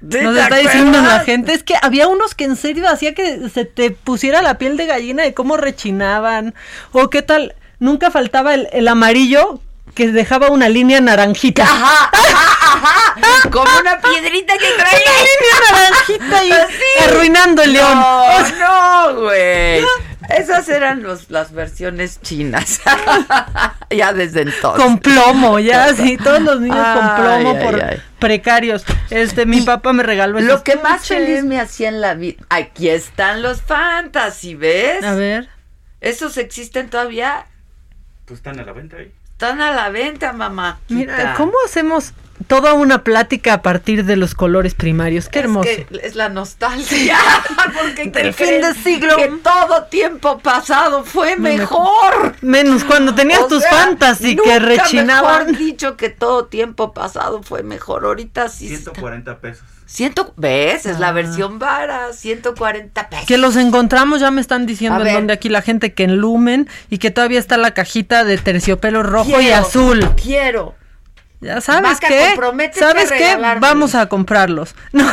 Nos 0.00 0.34
¿te 0.34 0.40
está 0.40 0.56
diciendo 0.56 1.02
la 1.02 1.20
gente, 1.20 1.52
es 1.52 1.62
que 1.62 1.74
había 1.80 2.08
unos 2.08 2.34
que 2.34 2.44
en 2.44 2.56
serio 2.56 2.88
hacía 2.88 3.14
que 3.14 3.48
se 3.52 3.66
te 3.66 3.90
pusiera 3.90 4.40
la 4.40 4.56
piel 4.56 4.76
de 4.76 4.86
gallina 4.86 5.22
de 5.22 5.34
cómo 5.34 5.56
rechinaban. 5.56 6.54
O 6.92 7.10
qué 7.10 7.20
tal, 7.22 7.54
nunca 7.80 8.10
faltaba 8.10 8.54
el, 8.54 8.68
el 8.72 8.88
amarillo 8.88 9.60
que 9.94 10.10
dejaba 10.10 10.50
una 10.50 10.68
línea 10.68 11.00
naranjita. 11.00 11.64
Ajá, 11.64 12.10
ajá, 12.12 12.86
ajá. 12.86 13.48
Como 13.50 13.70
una 13.80 14.00
piedrita 14.00 14.56
que 14.56 14.70
traía. 14.78 15.04
Una 15.06 15.18
línea 15.18 15.72
naranjita 15.72 16.44
y 16.44 16.52
Así. 16.52 16.84
arruinando 17.08 17.62
el 17.62 17.72
león. 17.72 17.98
No, 17.98 18.48
no, 18.58 19.20
güey. 19.22 19.84
Esas 20.36 20.68
eran 20.68 21.02
los, 21.02 21.30
las 21.30 21.52
versiones 21.52 22.20
chinas. 22.20 22.80
ya 23.90 24.12
desde 24.12 24.42
entonces. 24.42 24.82
Con 24.82 24.98
plomo, 24.98 25.58
ya, 25.58 25.94
sí, 25.94 26.16
todos 26.16 26.40
los 26.42 26.60
niños 26.60 26.86
con 26.96 27.16
plomo 27.16 27.56
ay, 27.56 27.64
por 27.64 27.82
ay. 27.82 28.02
precarios. 28.18 28.84
Este, 29.10 29.46
mi 29.46 29.62
papá 29.62 29.92
me 29.92 30.02
regaló 30.02 30.40
Lo 30.40 30.46
esos 30.46 30.62
que 30.62 30.76
más 30.76 31.06
feliz 31.06 31.44
me 31.44 31.60
hacía 31.60 31.88
en 31.88 32.00
la 32.00 32.14
vida. 32.14 32.42
Aquí 32.48 32.88
están 32.88 33.42
los 33.42 33.62
fantasy, 33.62 34.54
¿ves? 34.54 35.04
A 35.04 35.14
ver. 35.14 35.48
¿Esos 36.00 36.36
existen 36.38 36.88
todavía? 36.88 37.46
Pues 38.24 38.38
están 38.38 38.58
a 38.60 38.64
la 38.64 38.72
venta 38.72 38.96
ahí. 38.96 39.12
Están 39.32 39.60
a 39.60 39.72
la 39.72 39.88
venta, 39.90 40.32
mamá. 40.32 40.80
Mira, 40.88 41.34
¿cómo 41.36 41.54
hacemos 41.66 42.12
toda 42.46 42.74
una 42.74 43.04
plática 43.04 43.54
a 43.54 43.62
partir 43.62 44.04
de 44.04 44.16
los 44.16 44.34
colores 44.34 44.74
primarios? 44.74 45.28
Qué 45.28 45.40
hermoso. 45.40 45.68
Es, 45.68 45.86
que 45.86 46.00
es 46.06 46.14
la 46.14 46.28
nostalgia. 46.28 47.18
Porque 47.74 48.10
Del 48.10 48.34
¿qué 48.34 48.44
fin 48.46 48.60
de 48.60 48.74
siglo. 48.74 49.16
Que 49.16 49.28
todo 49.42 49.84
tiempo 49.84 50.38
pasado 50.38 51.04
fue 51.04 51.36
Me- 51.36 51.56
mejor. 51.58 52.34
Menos 52.40 52.84
cuando 52.84 53.14
tenías 53.14 53.40
O 53.40 53.46
tus 53.46 53.62
sea, 53.62 53.70
fantasy 53.72 54.34
nunca 54.36 54.50
que 54.50 54.58
rechinaban. 54.60 55.46
mejor 55.46 55.58
dicho 55.58 55.96
que 55.96 56.08
todo 56.08 56.46
tiempo 56.46 56.92
pasado 56.92 57.42
fue 57.42 57.62
mejor. 57.62 58.04
Ahorita 58.04 58.48
sí. 58.48 58.66
está- 58.66 58.92
140 58.92 59.38
pesos. 59.38 59.64
Ciento, 59.86 60.32
¿Ves? 60.36 60.86
Es 60.86 61.00
la 61.00 61.08
Ah. 61.08 61.12
versión 61.12 61.58
vara. 61.58 62.12
140 62.12 63.08
pesos. 63.08 63.26
Que 63.26 63.38
los 63.38 63.56
encontramos, 63.56 64.20
ya 64.20 64.30
me 64.30 64.40
están 64.40 64.64
diciendo 64.64 64.98
A 64.98 65.00
en 65.00 65.04
ver. 65.04 65.14
donde 65.14 65.32
aquí 65.32 65.48
la 65.48 65.62
gente 65.62 65.94
que 65.94 66.04
en 66.04 66.16
Lumen 66.18 66.68
y 66.90 66.98
que 66.98 67.10
todavía 67.10 67.40
está 67.40 67.56
la 67.56 67.72
cajita 67.74 68.22
de 68.24 68.38
terciopelo 68.38 69.02
rojo 69.02 69.40
y 69.40 69.50
azul. 69.50 70.08
Quiero. 70.22 70.76
Ya 71.40 71.60
sabes 71.62 71.82
Vaca, 72.00 72.08
qué, 72.08 72.34
¿sabes 72.78 73.10
qué? 73.10 73.36
Vamos 73.60 73.94
a 73.94 74.06
comprarlos. 74.06 74.74
No, 74.92 75.10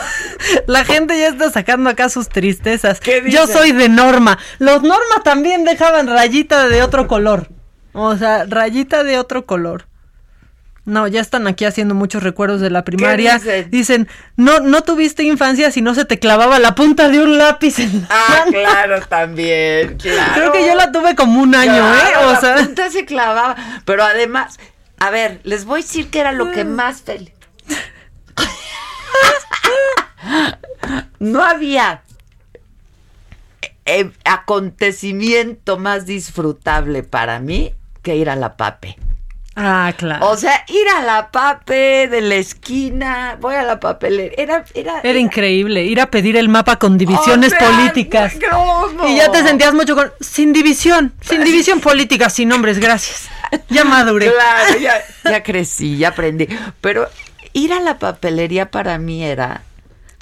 la 0.68 0.84
gente 0.86 1.18
ya 1.18 1.28
está 1.30 1.50
sacando 1.52 1.90
acá 1.90 2.10
sus 2.10 2.28
tristezas. 2.30 3.00
¿Qué 3.00 3.24
Yo 3.28 3.48
soy 3.48 3.72
de 3.72 3.88
Norma. 3.90 4.38
Los 4.60 4.82
Norma 4.84 5.22
también 5.24 5.64
dejaban 5.64 6.08
rayita 6.08 6.68
de 6.68 6.84
otro 6.84 7.08
color. 7.08 7.48
O 7.94 8.16
sea, 8.18 8.46
rayita 8.48 9.04
de 9.04 9.18
otro 9.18 9.46
color. 9.46 9.88
No, 10.86 11.06
ya 11.08 11.20
están 11.20 11.48
aquí 11.48 11.66
haciendo 11.66 11.96
muchos 11.96 12.24
recuerdos 12.24 12.62
de 12.62 12.70
la 12.70 12.84
primaria. 12.86 13.40
dicen? 13.70 14.08
no, 14.38 14.60
no 14.60 14.84
tuviste 14.84 15.24
infancia 15.24 15.70
si 15.72 15.82
no 15.82 15.94
se 15.96 16.06
te 16.06 16.18
clavaba 16.20 16.60
la 16.60 16.76
punta 16.76 17.10
de 17.10 17.20
un 17.20 17.38
lápiz 17.38 17.80
en 17.80 18.02
la 18.02 18.08
Ah, 18.10 18.40
mano. 18.46 18.52
claro, 18.52 19.02
también. 19.08 19.98
Claro. 19.98 20.34
Creo 20.36 20.52
que 20.54 20.66
yo 20.66 20.76
la 20.76 20.92
tuve 20.92 21.16
como 21.16 21.42
un 21.42 21.56
año, 21.56 21.74
Claro, 21.74 22.22
¿eh? 22.22 22.26
O 22.26 22.32
la 22.34 22.40
sea, 22.40 22.56
punta 22.58 22.90
se 22.90 23.04
clavaba. 23.06 23.56
Pero 23.84 24.04
además, 24.04 24.58
a 25.00 25.10
ver, 25.10 25.42
les 25.44 25.66
voy 25.66 25.82
a 25.82 25.84
decir 25.84 26.10
que 26.10 26.20
era 26.20 26.32
lo 26.32 26.52
que 26.52 26.66
más 26.66 27.02
feliz. 27.02 27.32
no 31.20 31.44
había 31.44 32.04
eh, 33.86 34.12
acontecimiento 34.26 35.78
más 35.78 36.06
disfrutable 36.06 37.04
para 37.04 37.40
mí 37.40 37.74
que 38.02 38.16
ir 38.16 38.30
a 38.30 38.36
la 38.36 38.58
pape. 38.58 38.98
Ah, 39.58 39.94
claro. 39.98 40.30
O 40.30 40.38
sea, 40.38 40.64
ir 40.68 40.88
a 40.90 41.02
la 41.02 41.32
pape 41.32 42.08
de 42.08 42.22
la 42.22 42.36
esquina, 42.36 43.38
voy 43.42 43.56
a 43.56 43.64
la 43.64 43.80
papelería. 43.80 44.34
Era, 44.38 44.66
era, 44.74 45.02
Era 45.02 45.20
increíble 45.20 45.84
ir 45.84 46.00
a 46.00 46.10
pedir 46.10 46.38
el 46.38 46.48
mapa 46.48 46.78
con 46.78 46.98
divisiones 46.98 47.54
O 47.54 47.58
sea, 47.58 47.70
políticas. 47.70 48.36
Y 49.08 49.16
ya 49.18 49.32
te 49.32 49.44
sentías 49.44 49.74
mucho 49.74 49.96
con 49.96 50.12
sin 50.22 50.54
división, 50.54 51.14
sin 51.22 51.44
división 51.44 51.82
política, 51.82 52.30
sin 52.30 52.50
nombres, 52.50 52.80
gracias. 52.80 53.30
Ya 53.70 53.84
maduré. 53.84 54.32
Claro, 54.32 54.80
ya, 54.80 54.94
ya 55.30 55.44
crecí, 55.44 55.98
ya 55.98 56.10
aprendí. 56.10 56.48
Pero 56.82 57.08
ir 57.54 57.74
a 57.74 57.80
la 57.80 57.98
papelería 57.98 58.72
para 58.72 58.98
mí 58.98 59.24
era. 59.24 59.64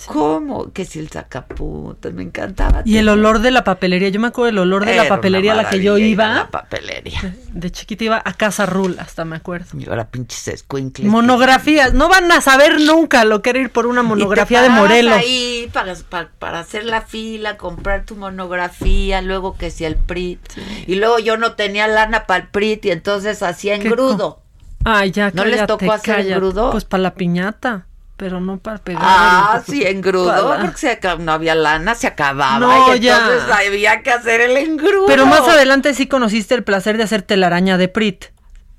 ¿Cómo? 0.08 0.72
Que 0.74 0.84
si 0.86 1.00
el 1.00 1.10
sacapuntas, 1.10 2.14
me 2.14 2.24
encantaba. 2.24 2.82
Y 2.86 2.98
el 2.98 3.08
olor 3.10 3.40
de 3.40 3.52
la 3.52 3.64
papelería, 3.64 4.10
yo 4.10 4.20
me 4.20 4.28
acuerdo 4.28 4.48
del 4.48 4.58
olor 4.60 4.86
de 4.86 4.94
Era 4.94 5.04
la 5.04 5.10
papelería 5.10 5.54
a 5.54 5.56
la 5.56 5.70
que 5.70 5.82
yo 5.82 5.98
iba. 5.98 6.36
La 6.36 6.48
papelería. 6.52 7.34
De 7.56 7.72
chiquita 7.72 8.04
iba 8.04 8.22
a 8.24 8.34
Casa 8.34 8.66
Rul, 8.66 8.98
hasta 9.00 9.24
me 9.24 9.38
acuerdo. 9.38 9.68
Y 9.80 9.88
ahora 9.88 10.10
pinches 10.10 10.50
escuincles. 10.50 11.08
Monografías, 11.10 11.94
no 11.94 12.10
van 12.10 12.30
a 12.32 12.42
saber 12.42 12.82
nunca 12.82 13.24
lo 13.24 13.42
que 13.42 13.52
era 13.52 13.60
ir 13.60 13.70
por 13.70 13.86
una 13.88 14.04
monografía 14.04 14.60
Y 14.60 14.66
te 14.66 14.70
de 14.70 14.76
Morelos. 14.78 15.14
ahí 15.16 15.70
para, 15.72 15.96
para, 16.10 16.30
para 16.38 16.60
hacer 16.60 16.84
la 16.84 17.00
fila, 17.02 17.56
comprar 17.56 18.04
tu 18.06 18.18
monografía, 18.18 19.22
luego 19.22 19.56
que 19.58 19.72
si 19.72 19.86
el 19.86 19.96
PRIT. 19.96 20.40
Y 20.88 20.96
luego 20.96 21.20
yo 21.20 21.38
no 21.38 21.54
tenía 21.54 21.88
lana 21.88 22.26
para 22.26 22.44
el 22.44 22.50
PRIT 22.50 22.86
y 22.86 22.92
entonces 22.92 23.42
hacía 23.42 23.80
¿Qué 23.80 23.88
engrudo. 23.88 24.42
Ay, 24.84 25.12
ya, 25.12 25.32
¿No 25.34 25.46
les 25.46 25.56
cállate, 25.62 25.68
tocó 25.68 25.92
hacer 25.94 26.16
cállate. 26.16 26.34
engrudo? 26.34 26.72
Pues 26.72 26.84
para 26.86 27.02
la 27.04 27.14
piñata, 27.16 27.88
pero 28.18 28.40
no 28.40 28.58
para 28.58 28.78
pegar. 28.78 29.02
Ah, 29.04 29.62
el- 29.66 29.66
sí, 29.74 29.84
engrudo, 29.84 30.28
para- 30.48 30.62
porque 30.62 30.78
se 30.78 31.00
no 31.20 31.32
había 31.32 31.56
lana, 31.56 31.96
se 31.96 32.08
acababa. 32.08 32.60
No, 32.60 32.96
y 32.96 33.00
ya. 33.00 33.18
entonces 33.18 33.50
había 33.52 34.02
que 34.02 34.12
hacer 34.12 34.42
el 34.42 34.58
engrudo. 34.58 35.06
Pero 35.08 35.26
más 35.26 35.42
adelante 35.48 35.94
sí 35.94 36.08
conociste 36.08 36.56
el 36.56 36.64
placer 36.64 36.98
de 36.98 37.04
hacer 37.04 37.22
telaraña 37.22 37.78
de 37.78 37.88
Prit. 37.88 38.26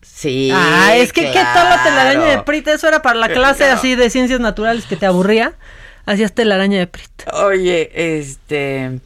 Sí. 0.02 0.50
Ah, 0.54 0.94
es 0.96 1.12
que 1.12 1.30
qué 1.30 1.42
tal 1.52 1.68
la 1.68 1.82
telaraña 1.82 2.20
de 2.24 2.26
claro. 2.28 2.44
Prit, 2.46 2.66
eso 2.68 2.88
era 2.88 3.02
para 3.02 3.18
la 3.18 3.28
clase 3.32 3.58
Claro. 3.64 3.74
así 3.78 3.94
de 3.96 4.08
ciencias 4.10 4.40
naturales 4.40 4.86
que 4.86 4.96
te 4.96 5.04
aburría. 5.06 5.52
Hacías 6.06 6.32
telaraña 6.32 6.78
de 6.78 6.86
Prit. 6.86 7.10
Oye, 7.32 7.90
este. 8.20 9.00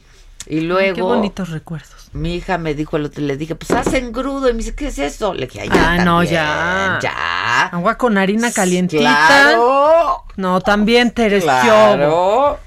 Y 0.47 0.61
luego. 0.61 0.95
qué 0.95 1.01
bonitos 1.01 1.49
recuerdos. 1.49 2.00
Mi 2.13 2.35
hija 2.35 2.57
me 2.57 2.73
dijo 2.73 2.97
el 2.97 3.05
otro, 3.05 3.23
le 3.23 3.37
dije, 3.37 3.55
pues 3.55 3.71
haz 3.71 3.93
engrudo. 3.93 4.49
Y 4.49 4.53
me 4.53 4.57
dice, 4.59 4.75
¿qué 4.75 4.87
es 4.87 4.99
eso? 4.99 5.33
Le 5.33 5.45
dije, 5.47 5.61
"Ay, 5.61 5.69
ya. 5.69 5.91
Ah, 5.93 6.03
no, 6.03 6.23
ya. 6.23 6.99
Ya. 7.01 7.65
Agua 7.67 7.97
con 7.97 8.17
harina 8.17 8.51
calientita. 8.51 9.01
Claro. 9.01 10.23
No, 10.35 10.59
también 10.61 11.11
Teres 11.11 11.43
Claro. 11.43 12.59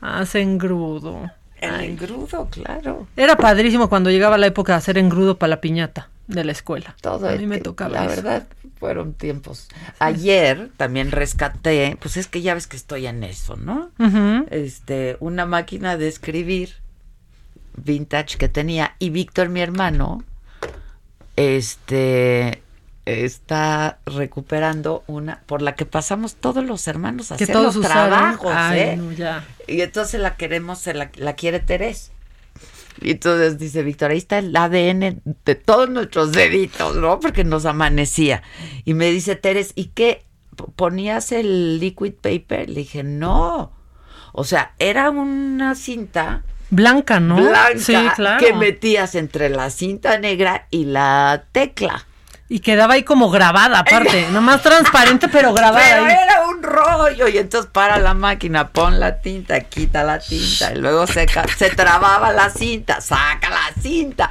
Haz 0.00 0.34
engrudo. 0.34 1.30
El 1.60 1.74
Ay. 1.74 1.86
engrudo, 1.90 2.48
claro. 2.50 3.06
Era 3.16 3.36
padrísimo 3.36 3.88
cuando 3.90 4.10
llegaba 4.10 4.38
la 4.38 4.46
época 4.46 4.72
de 4.72 4.78
hacer 4.78 4.96
engrudo 4.98 5.36
para 5.38 5.50
la 5.50 5.60
piñata 5.60 6.08
de 6.26 6.42
la 6.44 6.52
escuela. 6.52 6.96
Todo 7.02 7.28
A 7.28 7.32
mí 7.32 7.46
me 7.46 7.56
este, 7.56 7.64
tocaba 7.64 7.90
La 7.90 8.06
eso. 8.06 8.16
verdad, 8.16 8.46
fueron 8.78 9.12
tiempos. 9.12 9.68
Ayer 9.98 10.70
también 10.78 11.10
rescaté, 11.10 11.98
pues 12.00 12.16
es 12.16 12.28
que 12.28 12.40
ya 12.40 12.54
ves 12.54 12.66
que 12.66 12.76
estoy 12.78 13.06
en 13.06 13.22
eso, 13.24 13.56
¿no? 13.56 13.90
Este, 14.50 15.16
una 15.20 15.44
máquina 15.44 15.98
de 15.98 16.08
escribir 16.08 16.76
vintage 17.76 18.36
que 18.38 18.48
tenía 18.48 18.94
y 18.98 19.10
Víctor, 19.10 19.48
mi 19.48 19.60
hermano, 19.60 20.22
este 21.36 22.62
está 23.06 23.98
recuperando 24.06 25.02
una 25.06 25.40
por 25.46 25.62
la 25.62 25.74
que 25.74 25.86
pasamos 25.86 26.36
todos 26.36 26.64
los 26.64 26.86
hermanos 26.86 27.32
a 27.32 27.36
Que 27.36 27.44
hacer 27.44 27.54
todos 27.54 27.74
los 27.76 27.84
trabajos, 27.86 28.52
Ay, 28.54 28.80
¿eh? 28.80 28.96
no, 28.96 29.10
ya. 29.12 29.44
Y 29.66 29.80
entonces 29.80 30.20
la 30.20 30.36
queremos, 30.36 30.78
se 30.78 30.94
la, 30.94 31.10
la 31.16 31.34
quiere 31.34 31.60
Terés. 31.60 32.12
Y 33.00 33.12
entonces 33.12 33.58
dice 33.58 33.82
Víctor, 33.82 34.10
ahí 34.10 34.18
está 34.18 34.38
el 34.38 34.54
ADN 34.54 35.22
de 35.44 35.54
todos 35.54 35.88
nuestros 35.88 36.32
deditos, 36.32 36.96
¿no? 36.96 37.18
Porque 37.18 37.44
nos 37.44 37.64
amanecía. 37.64 38.42
Y 38.84 38.92
me 38.94 39.10
dice 39.10 39.36
Teres, 39.36 39.72
¿y 39.74 39.86
qué? 39.86 40.24
¿P- 40.56 40.64
¿Ponías 40.76 41.32
el 41.32 41.78
liquid 41.80 42.12
paper? 42.20 42.68
Le 42.68 42.80
dije, 42.80 43.02
no. 43.02 43.72
O 44.32 44.44
sea, 44.44 44.74
era 44.78 45.10
una 45.10 45.74
cinta 45.74 46.42
Blanca, 46.70 47.20
¿no? 47.20 47.36
blanca 47.36 47.78
Sí, 47.78 47.94
claro. 48.14 48.38
que 48.44 48.52
metías 48.52 49.14
entre 49.14 49.48
la 49.48 49.70
cinta 49.70 50.18
negra 50.18 50.66
y 50.70 50.84
la 50.84 51.44
tecla. 51.52 52.06
Y 52.48 52.60
quedaba 52.60 52.94
ahí 52.94 53.04
como 53.04 53.30
grabada, 53.30 53.80
aparte. 53.80 54.28
Nomás 54.32 54.62
transparente, 54.62 55.28
pero 55.28 55.52
grabada. 55.52 55.84
Pero 55.84 56.04
ahí. 56.06 56.16
era 56.20 56.46
un 56.48 56.62
rollo 56.62 57.28
y 57.28 57.38
entonces 57.38 57.70
para 57.72 57.98
la 57.98 58.14
máquina, 58.14 58.68
pon 58.68 58.98
la 58.98 59.20
tinta, 59.20 59.60
quita 59.60 60.02
la 60.02 60.18
tinta 60.18 60.72
y 60.72 60.78
luego 60.78 61.06
se, 61.06 61.26
se 61.56 61.70
trababa 61.70 62.32
la 62.32 62.50
cinta, 62.50 63.00
saca 63.00 63.50
la 63.50 63.80
cinta. 63.82 64.28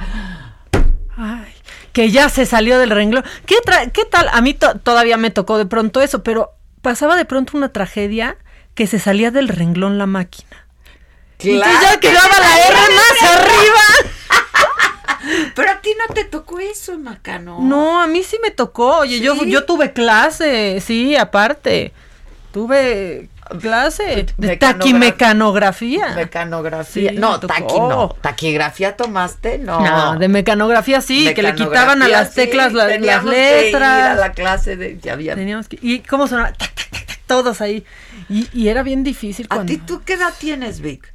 Ay, 1.16 1.52
que 1.92 2.10
ya 2.10 2.28
se 2.28 2.46
salió 2.46 2.78
del 2.78 2.90
renglón. 2.90 3.24
¿Qué, 3.46 3.56
tra- 3.64 3.90
qué 3.90 4.04
tal? 4.04 4.28
A 4.32 4.40
mí 4.40 4.54
to- 4.54 4.78
todavía 4.78 5.16
me 5.16 5.30
tocó 5.30 5.58
de 5.58 5.66
pronto 5.66 6.00
eso, 6.00 6.22
pero 6.22 6.52
pasaba 6.82 7.16
de 7.16 7.24
pronto 7.24 7.56
una 7.56 7.70
tragedia 7.70 8.36
que 8.74 8.86
se 8.86 8.98
salía 8.98 9.30
del 9.30 9.48
renglón 9.48 9.98
la 9.98 10.06
máquina. 10.06 10.59
Y 11.42 11.56
Claro 11.56 11.78
ya 11.82 12.00
que 12.00 12.08
quedaba 12.08 12.38
la 12.38 12.58
R 12.68 12.76
más 12.94 13.30
arriba. 13.32 13.80
Pero 15.54 15.70
a 15.70 15.80
ti 15.80 15.90
no 15.98 16.14
te 16.14 16.24
tocó 16.24 16.58
eso, 16.60 16.98
Macano. 16.98 17.58
No, 17.60 18.00
a 18.00 18.06
mí 18.06 18.22
sí 18.22 18.38
me 18.42 18.50
tocó. 18.50 18.98
Oye, 19.00 19.20
yo, 19.20 19.34
¿Sí? 19.36 19.50
yo 19.50 19.64
tuve 19.64 19.92
clase, 19.92 20.80
sí, 20.84 21.14
aparte. 21.16 21.92
Tuve 22.52 23.28
clase 23.60 24.26
de 24.38 24.48
Mecanogra- 24.58 24.58
taquimecanografía. 24.78 26.08
Mecanografía. 26.16 27.10
Sí, 27.10 27.16
no, 27.16 27.38
taqui 27.38 27.78
no. 27.78 28.16
Taquigrafía 28.20 28.96
tomaste, 28.96 29.58
no. 29.58 29.80
No, 29.80 30.18
de 30.18 30.28
mecanografía 30.28 31.00
sí, 31.00 31.32
que 31.34 31.42
le 31.42 31.54
quitaban 31.54 32.02
a 32.02 32.08
las 32.08 32.32
teclas 32.34 32.70
sí, 32.70 32.74
la- 32.76 32.84
las 32.84 32.92
teníamos 32.94 33.30
que 33.30 33.58
ir 33.58 33.64
letras. 33.66 34.08
a 34.10 34.14
la 34.20 34.32
clase 34.32 34.76
de 34.76 34.98
ya 35.00 35.12
había. 35.12 35.34
Teníamos 35.34 35.68
que- 35.68 35.78
¿Y 35.82 36.00
cómo 36.00 36.26
sonaba? 36.26 36.52
Tac, 36.52 36.74
tac, 36.74 36.90
tac, 36.90 37.06
tac, 37.06 37.18
todos 37.26 37.60
ahí. 37.60 37.84
Y, 38.28 38.48
y 38.52 38.68
era 38.68 38.82
bien 38.82 39.04
difícil 39.04 39.46
¿A 39.50 39.54
cuando... 39.56 39.72
ti 39.72 39.78
tú 39.78 40.02
qué 40.04 40.14
edad 40.14 40.32
tienes, 40.38 40.80
Vic? 40.80 41.12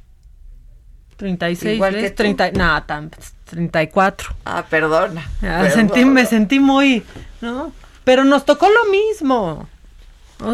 36, 1.16 1.74
Igual 1.74 1.94
que 1.94 2.10
tú. 2.10 2.16
30, 2.16 2.50
no, 2.52 2.82
tan, 2.84 3.10
34. 3.44 4.34
Ah, 4.44 4.64
perdona. 4.68 5.22
Ya, 5.42 5.60
perdona. 5.60 5.70
sentí, 5.70 6.04
me 6.04 6.26
sentí 6.26 6.60
muy, 6.60 7.02
¿no? 7.40 7.72
Pero 8.04 8.24
nos 8.24 8.44
tocó 8.44 8.68
lo 8.68 8.90
mismo. 8.90 9.68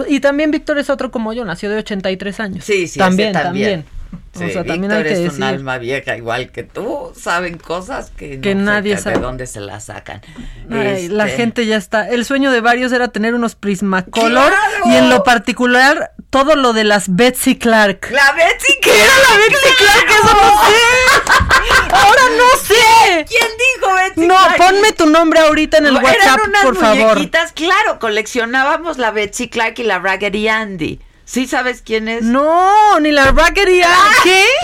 Y 0.09 0.21
también 0.21 0.51
Víctor 0.51 0.79
es 0.79 0.91
otro 0.91 1.11
como 1.11 1.33
yo, 1.33 1.45
nació 1.45 1.69
de 1.71 1.79
83 1.79 2.41
años. 2.41 2.65
Sí, 2.65 2.87
sí, 2.87 2.99
también, 2.99 3.33
también. 3.33 3.81
también. 3.83 4.02
Sí, 4.35 4.45
o 4.45 4.49
sea, 4.49 4.65
también 4.65 4.83
Víctor 4.85 4.97
hay 4.97 5.03
que 5.05 5.13
es 5.13 5.19
decir. 5.19 5.37
un 5.37 5.43
alma 5.43 5.77
vieja 5.77 6.17
igual 6.17 6.51
que 6.53 6.63
tú. 6.63 7.13
Saben 7.21 7.59
cosas 7.59 8.11
que, 8.17 8.39
no 8.39 8.63
nadie 8.63 8.97
sabe. 8.97 9.17
de 9.17 9.23
dónde 9.23 9.47
se 9.47 9.61
las 9.61 9.85
sacan. 9.85 10.23
Ay, 10.71 11.09
la 11.09 11.27
Este, 11.27 11.37
gente 11.37 11.67
ya 11.67 11.77
está. 11.77 12.09
El 12.09 12.25
sueño 12.25 12.51
de 12.51 12.63
varios 12.63 12.93
era 12.93 13.09
tener 13.09 13.35
unos 13.35 13.57
Prismacolor 13.57 14.49
¡Claro! 14.49 14.85
y 14.87 14.95
en 14.97 15.11
lo 15.11 15.23
particular 15.23 16.13
todo 16.31 16.57
lo 16.57 16.73
de 16.73 16.85
las 16.85 17.15
Betsy 17.15 17.59
Clark. 17.59 18.09
La 18.11 18.33
Betsy 18.33 18.73
¿Qué 18.81 18.91
era 18.91 19.13
la 19.29 19.37
Betsy 19.37 19.75
Clark? 19.77 20.07
Eso 20.09 20.35
no 20.35 20.63
sé. 20.65 21.93
Ahora 21.95 22.23
no 22.39 22.59
sé. 22.65 23.27
¿Quién 23.29 23.51
dijo 23.77 23.95
Betsy 23.95 24.27
No, 24.27 24.35
Clark? 24.37 24.57
ponme 24.57 24.93
tu 24.93 25.07
nombre 25.11 25.41
ahorita 25.41 25.77
en 25.77 25.87
el 25.89 25.97
Eran 25.99 26.05
WhatsApp, 26.07 26.41
unas 26.49 26.63
por 26.65 26.77
favor. 26.77 27.15
muñequitas, 27.17 27.53
claro, 27.53 27.99
coleccionábamos 27.99 28.97
la 28.97 29.11
Betsy 29.11 29.51
Clark 29.51 29.75
y 29.79 29.83
la 29.83 29.99
Raggedy 29.99 30.49
Andy. 30.49 31.01
¿Sí 31.25 31.47
sabes 31.47 31.83
quién 31.83 32.09
es? 32.09 32.23
No, 32.23 32.99
ni 33.01 33.13
la 33.13 33.31
Raggedy 33.33 33.83
Andy. 33.83 34.17
¿Qué? 34.25 34.45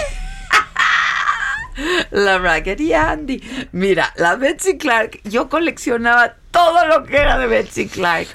La 2.11 2.39
Raggedy 2.39 2.93
Andy. 2.93 3.41
Mira, 3.71 4.13
la 4.17 4.35
Betsy 4.35 4.79
Clark, 4.79 5.21
yo 5.23 5.49
coleccionaba 5.49 6.35
todo 6.51 6.85
lo 6.87 7.05
que 7.05 7.19
era 7.19 7.39
de 7.39 7.47
Betsy 7.47 7.87
Clark. 7.87 8.27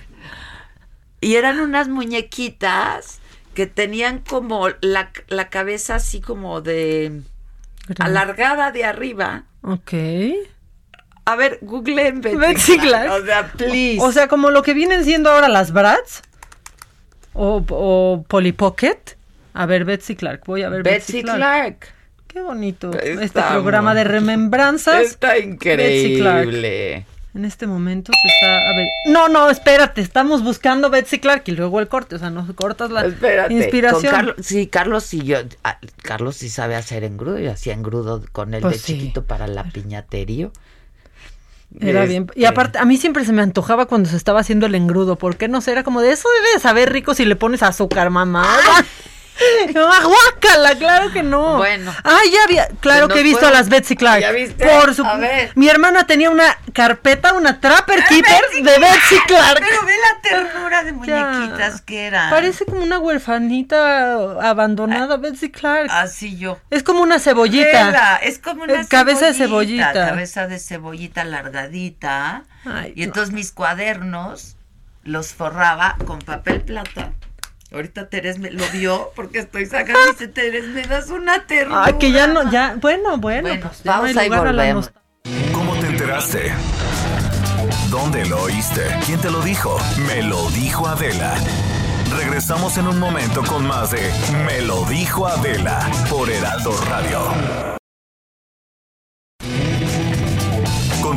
Y 1.20 1.36
eran 1.36 1.60
unas 1.60 1.90
muñequitas 1.90 3.20
que 3.54 3.68
tenían 3.68 4.20
como 4.20 4.70
la, 4.80 5.12
la 5.28 5.50
cabeza 5.50 5.96
así 5.96 6.22
como 6.22 6.62
de 6.62 7.22
alargada 8.00 8.72
de 8.72 8.86
arriba. 8.86 9.44
Ok. 9.62 9.94
A 11.26 11.36
ver, 11.36 11.60
googleen 11.62 12.22
Betsy, 12.22 12.38
Betsy 12.38 12.78
Clark. 12.78 13.08
Clark. 13.08 13.24
O 13.24 13.26
sea, 13.26 13.52
please. 13.52 14.00
O 14.02 14.12
sea, 14.12 14.28
como 14.28 14.52
lo 14.52 14.64
que 14.64 14.74
vienen 14.74 15.04
siendo 15.04 15.32
ahora 15.32 15.50
las 15.50 15.72
Bratz 15.72 16.22
o, 17.34 17.64
o 17.70 18.26
Polly 18.28 18.52
Pocket. 18.52 18.98
A 19.54 19.66
ver, 19.66 19.86
Betsy 19.86 20.16
Clark. 20.16 20.44
Voy 20.46 20.64
a 20.64 20.70
ver 20.70 20.84
Betsy, 20.84 21.22
Betsy 21.22 21.24
Clark. 21.24 21.88
Qué 22.28 22.42
bonito. 22.42 22.92
Este 23.00 23.42
programa 23.42 23.94
de 23.94 24.04
remembranzas. 24.04 25.02
Está 25.02 25.38
increíble. 25.38 27.06
En 27.36 27.46
este 27.46 27.66
momento 27.66 28.12
se 28.22 28.28
está. 28.28 28.70
A 28.70 28.76
ver. 28.76 28.88
No, 29.08 29.28
no, 29.28 29.50
espérate. 29.50 30.02
Estamos 30.02 30.44
buscando 30.44 30.90
Betsy 30.90 31.20
Clark 31.20 31.44
y 31.48 31.52
luego 31.52 31.80
el 31.80 31.88
corte. 31.88 32.16
O 32.16 32.20
sea, 32.20 32.30
no 32.30 32.46
cortas 32.56 32.92
la 32.92 33.06
Espérate, 33.06 33.54
inspiración. 33.54 34.12
Carlos, 34.12 34.36
sí, 34.42 34.68
Carlos 34.68 35.04
sí 35.04 35.24
yo, 35.24 35.38
ah, 35.64 35.80
Carlos 36.04 36.36
sí 36.38 36.50
sabe 36.50 36.76
hacer 36.76 37.04
engrudo, 37.04 37.40
yo 37.40 37.52
hacía 37.52 37.74
engrudo 37.74 38.24
con 38.32 38.54
él 38.54 38.62
Pues 38.62 38.74
de 38.74 38.80
sí. 38.80 38.94
chiquito 38.94 39.26
para 39.26 39.48
la 39.48 39.64
piñatería. 39.66 40.50
Era 41.80 42.06
bien. 42.06 42.28
Y 42.36 42.46
aparte, 42.46 42.78
a 42.78 42.86
mí 42.86 42.98
siempre 42.98 43.26
se 43.26 43.34
me 43.34 43.42
antojaba 43.42 43.86
cuando 43.86 44.10
se 44.10 44.18
estaba 44.18 44.40
haciendo 44.40 44.66
el 44.66 44.76
engrudo. 44.76 45.18
¿Por 45.18 45.38
qué 45.38 45.48
no 45.48 45.62
sé? 45.62 45.72
Era 45.72 45.84
como 45.84 46.02
de 46.02 46.12
eso 46.12 46.28
debe 46.42 46.54
de 46.54 46.60
saber 46.60 46.92
rico 46.92 47.14
si 47.16 47.26
le 47.26 47.36
pones 47.36 47.64
azúcar, 47.64 48.10
mamá. 48.10 48.46
No, 49.74 49.88
guácala, 49.88 50.76
claro 50.76 51.12
que 51.12 51.24
no. 51.24 51.58
Bueno. 51.58 51.94
Ah, 52.04 52.20
ya 52.32 52.44
había. 52.44 52.68
Claro 52.80 53.08
que 53.08 53.20
he 53.20 53.24
visto 53.24 53.46
a 53.48 53.52
las 53.52 53.70
Betsy 53.70 53.96
Clark. 53.96 54.22
¿Ya 54.22 54.32
viste? 54.32 54.66
Por 54.66 54.94
su- 54.94 55.06
A 55.06 55.18
ver. 55.18 55.52
Mi 55.56 55.68
hermana 55.70 56.06
tenía 56.06 56.30
una 56.30 56.58
carpeta, 56.74 57.34
una 57.34 57.60
Trapper 57.60 58.04
Keeper 58.06 58.42
de 58.64 58.80
Betsy 58.80 59.20
Clark. 59.28 59.60
Pero 59.68 59.86
ve 59.86 59.94
la 59.98 60.22
ternura 60.22 60.84
de 60.84 60.92
muñequitas 60.94 61.82
que 61.82 62.06
eran. 62.08 62.30
Parece 62.30 62.66
como 62.66 62.82
una 62.84 63.00
huerfanita 63.00 64.50
abandonada, 64.50 65.18
Betsy 65.18 65.50
Clark. 65.52 65.88
Así 65.92 66.38
yo. 66.38 66.60
Es 66.70 66.84
como 66.84 67.02
una 67.02 67.20
cebollita. 67.20 67.86
Vela, 67.88 68.20
es 68.24 68.40
como 68.40 68.64
una 68.64 68.82
Eh, 68.82 68.86
cabeza 68.88 69.28
de 69.28 69.34
cebollita. 69.34 69.94
Cabeza 69.94 70.48
de 70.48 70.60
cebollita 70.60 71.22
alargadita. 71.22 72.44
Ay, 72.66 72.94
y 72.96 73.04
entonces 73.04 73.34
mis 73.34 73.52
cuadernos 73.52 74.56
los 75.04 75.34
forraba 75.34 75.98
con 76.06 76.20
papel 76.20 76.62
plata. 76.62 77.12
Ahorita 77.74 78.08
Teres 78.08 78.38
me 78.38 78.52
lo 78.52 78.64
vio 78.72 79.12
porque 79.16 79.40
estoy 79.40 79.66
sacando 79.66 80.00
y 80.08 80.12
dice, 80.12 80.28
Teres, 80.28 80.66
me 80.66 80.84
das 80.84 81.10
una 81.10 81.48
ternura. 81.48 81.86
Ay, 81.86 81.94
que 81.94 82.12
ya 82.12 82.28
no, 82.28 82.52
ya. 82.52 82.76
Bueno, 82.80 83.18
bueno. 83.18 83.48
Bueno, 83.48 83.68
pues 83.68 83.82
ya 83.84 83.96
no 83.96 84.04
pausa 84.04 84.26
y 84.26 84.30
volvemos. 84.30 84.92
¿Cómo 85.52 85.74
te 85.80 85.88
enteraste? 85.88 86.54
¿Dónde 87.90 88.26
lo 88.26 88.44
oíste? 88.44 88.82
¿Quién 89.08 89.20
te 89.20 89.32
lo 89.32 89.42
dijo? 89.42 89.78
Me 90.08 90.22
lo 90.22 90.50
dijo 90.52 90.88
Adela. 90.88 91.34
Regresamos 92.16 92.78
en 92.78 92.88
un 92.88 93.00
momento 93.00 93.44
con 93.44 93.66
más 93.66 93.90
de 93.90 94.12
Me 94.46 94.62
lo 94.62 94.86
dijo 94.86 95.26
Adela 95.26 95.90
por 96.12 96.30
Heraldo 96.30 96.80
Radio. 96.90 97.83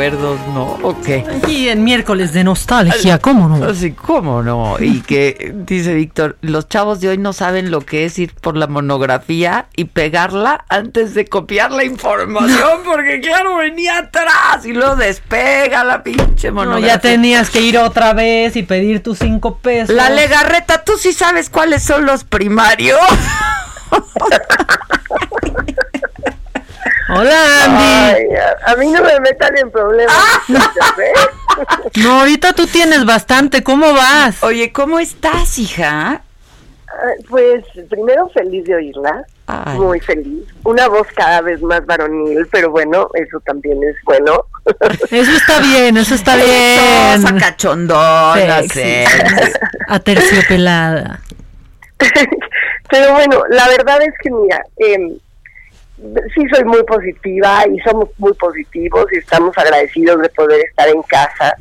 Recuerdos, 0.00 0.40
¿no? 0.54 0.78
¿O 0.82 0.98
qué? 1.02 1.26
Y 1.46 1.68
en 1.68 1.84
miércoles 1.84 2.32
de 2.32 2.42
nostalgia, 2.42 3.18
¿cómo 3.18 3.50
no? 3.50 3.62
Así, 3.66 3.92
¿cómo 3.92 4.42
no? 4.42 4.76
Y 4.80 5.02
que, 5.02 5.52
dice 5.54 5.92
Víctor, 5.92 6.38
los 6.40 6.70
chavos 6.70 7.00
de 7.02 7.10
hoy 7.10 7.18
no 7.18 7.34
saben 7.34 7.70
lo 7.70 7.82
que 7.82 8.06
es 8.06 8.18
ir 8.18 8.32
por 8.34 8.56
la 8.56 8.66
monografía 8.66 9.66
y 9.76 9.84
pegarla 9.84 10.64
antes 10.70 11.12
de 11.12 11.26
copiar 11.26 11.70
la 11.72 11.84
información, 11.84 12.80
porque 12.82 13.20
claro, 13.20 13.56
venía 13.56 13.98
atrás 13.98 14.64
y 14.64 14.72
luego 14.72 14.96
despega 14.96 15.84
la 15.84 16.02
pinche 16.02 16.48
No, 16.48 16.54
monografía. 16.54 16.94
ya 16.94 16.98
tenías 16.98 17.50
que 17.50 17.60
ir 17.60 17.76
otra 17.76 18.14
vez 18.14 18.56
y 18.56 18.62
pedir 18.62 19.02
tus 19.02 19.18
cinco 19.18 19.58
pesos. 19.58 19.94
La 19.94 20.08
legarreta, 20.08 20.82
¿tú 20.82 20.92
sí 20.96 21.12
sabes 21.12 21.50
cuáles 21.50 21.82
son 21.82 22.06
los 22.06 22.24
primarios? 22.24 22.98
Hola, 27.12 27.64
Andy. 27.64 27.84
Ay, 27.84 28.24
a, 28.36 28.72
a 28.72 28.76
mí 28.76 28.86
no 28.90 29.02
me 29.02 29.20
metan 29.20 29.56
en 29.56 29.70
problemas. 29.70 30.14
No, 32.02 32.20
ahorita 32.20 32.52
tú 32.52 32.66
tienes 32.66 33.04
bastante. 33.04 33.62
¿Cómo 33.62 33.92
vas? 33.92 34.42
Oye, 34.42 34.72
¿cómo 34.72 34.98
estás, 34.98 35.58
hija? 35.58 36.22
Pues 37.28 37.64
primero 37.88 38.28
feliz 38.30 38.64
de 38.64 38.74
oírla, 38.74 39.24
Ay. 39.46 39.78
muy 39.78 40.00
feliz. 40.00 40.44
Una 40.64 40.88
voz 40.88 41.06
cada 41.14 41.40
vez 41.40 41.62
más 41.62 41.86
varonil, 41.86 42.46
pero 42.50 42.70
bueno, 42.70 43.08
eso 43.14 43.40
también 43.40 43.78
es 43.84 43.96
bueno. 44.04 44.44
Eso 45.10 45.32
está 45.32 45.60
bien, 45.60 45.96
eso 45.96 46.14
está 46.14 46.36
bien. 46.36 47.22
Sosa, 47.22 47.34
cachondona. 47.38 48.58
Aterciopelada. 49.88 51.20
Pero 52.90 53.12
bueno, 53.14 53.42
la 53.48 53.68
verdad 53.68 54.02
es 54.02 54.12
que 54.22 54.30
mira, 54.30 54.62
em, 54.76 55.16
sí 56.34 56.42
soy 56.52 56.64
muy 56.64 56.82
positiva 56.84 57.64
y 57.72 57.78
somos 57.80 58.08
muy 58.18 58.32
positivos 58.34 59.06
y 59.12 59.18
estamos 59.18 59.56
agradecidos 59.58 60.20
de 60.22 60.28
poder 60.30 60.60
estar 60.68 60.88
en 60.88 61.02
casa. 61.02 61.54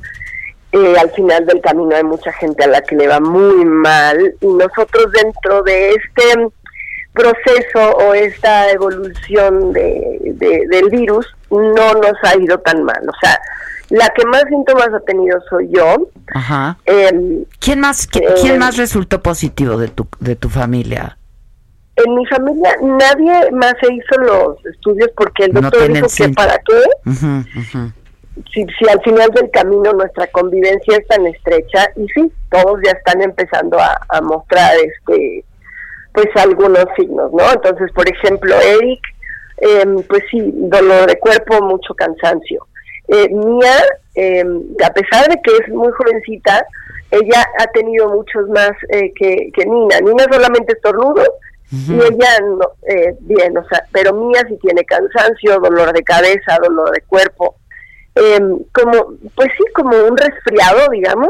Eh, 0.71 0.95
al 0.99 1.09
final 1.11 1.45
del 1.47 1.61
camino 1.61 1.95
hay 1.95 2.03
mucha 2.03 2.31
gente 2.33 2.63
a 2.63 2.67
la 2.67 2.81
que 2.81 2.95
le 2.95 3.07
va 3.07 3.19
muy 3.19 3.65
mal 3.65 4.35
y 4.39 4.45
nosotros 4.47 5.11
dentro 5.11 5.63
de 5.63 5.89
este 5.91 6.23
proceso 7.13 7.97
o 7.97 8.13
esta 8.13 8.69
evolución 8.71 9.73
de, 9.73 10.19
de- 10.35 10.65
del 10.69 10.89
virus 10.89 11.25
no 11.49 11.93
nos 11.93 12.13
ha 12.23 12.37
ido 12.37 12.59
tan 12.59 12.83
mal. 12.83 13.01
O 13.07 13.13
sea, 13.19 13.37
la 13.89 14.07
que 14.09 14.25
más 14.27 14.43
síntomas 14.47 14.89
ha 14.93 14.99
tenido 15.01 15.39
soy 15.49 15.69
yo. 15.75 16.07
Ajá. 16.33 16.77
Em, 16.85 17.43
¿Quién 17.59 17.79
más, 17.79 18.07
qui- 18.09 18.21
eh, 18.21 18.35
quién 18.41 18.59
más 18.59 18.77
resultó 18.77 19.21
positivo 19.23 19.77
de 19.77 19.87
tu, 19.87 20.07
de 20.19 20.35
tu 20.35 20.49
familia? 20.49 21.17
En 22.05 22.15
mi 22.15 22.25
familia 22.27 22.75
nadie 22.81 23.51
más 23.51 23.73
se 23.81 23.93
hizo 23.93 24.21
los 24.21 24.65
estudios 24.65 25.09
porque 25.15 25.45
el 25.45 25.53
doctor 25.53 25.91
dijo 25.91 26.07
que 26.15 26.29
para 26.29 26.57
qué, 26.59 27.11
si, 28.53 28.65
si 28.65 28.89
al 28.89 29.01
final 29.01 29.29
del 29.31 29.51
camino 29.51 29.91
nuestra 29.93 30.27
convivencia 30.27 30.97
es 30.97 31.07
tan 31.07 31.25
estrecha 31.27 31.89
y 31.95 32.07
sí, 32.09 32.31
todos 32.49 32.79
ya 32.85 32.91
están 32.91 33.21
empezando 33.21 33.77
a, 33.79 33.99
a 34.09 34.21
mostrar 34.21 34.75
este 34.77 35.43
pues 36.13 36.27
algunos 36.35 36.85
signos, 36.97 37.31
¿no? 37.33 37.51
Entonces, 37.51 37.91
por 37.93 38.09
ejemplo, 38.09 38.55
Eric, 38.55 38.99
em, 39.57 40.01
pues 40.03 40.23
sí, 40.31 40.51
dolor 40.53 41.07
de 41.07 41.19
cuerpo, 41.19 41.61
mucho 41.63 41.93
cansancio. 41.93 42.65
Eh, 43.07 43.29
Mía, 43.29 43.75
em, 44.15 44.63
a 44.83 44.89
pesar 44.91 45.27
de 45.29 45.39
que 45.41 45.51
es 45.55 45.69
muy 45.69 45.91
jovencita, 45.91 46.65
ella 47.11 47.45
ha 47.59 47.67
tenido 47.67 48.09
muchos 48.09 48.47
más 48.49 48.71
eh, 48.89 49.11
que, 49.15 49.51
que 49.53 49.65
Nina. 49.65 49.99
Nina 50.01 50.25
solamente 50.31 50.73
estornudos 50.73 51.29
y 51.71 51.93
ella 51.93 52.39
no, 52.41 52.71
eh, 52.87 53.15
bien, 53.21 53.57
o 53.57 53.63
sea, 53.67 53.85
pero 53.91 54.13
Mía 54.13 54.43
sí 54.47 54.57
tiene 54.61 54.83
cansancio, 54.85 55.59
dolor 55.59 55.93
de 55.93 56.03
cabeza, 56.03 56.57
dolor 56.61 56.91
de 56.91 57.01
cuerpo, 57.01 57.55
em, 58.15 58.59
como, 58.73 59.13
pues 59.35 59.49
sí, 59.57 59.63
como 59.73 59.95
un 60.05 60.17
resfriado, 60.17 60.89
digamos, 60.91 61.29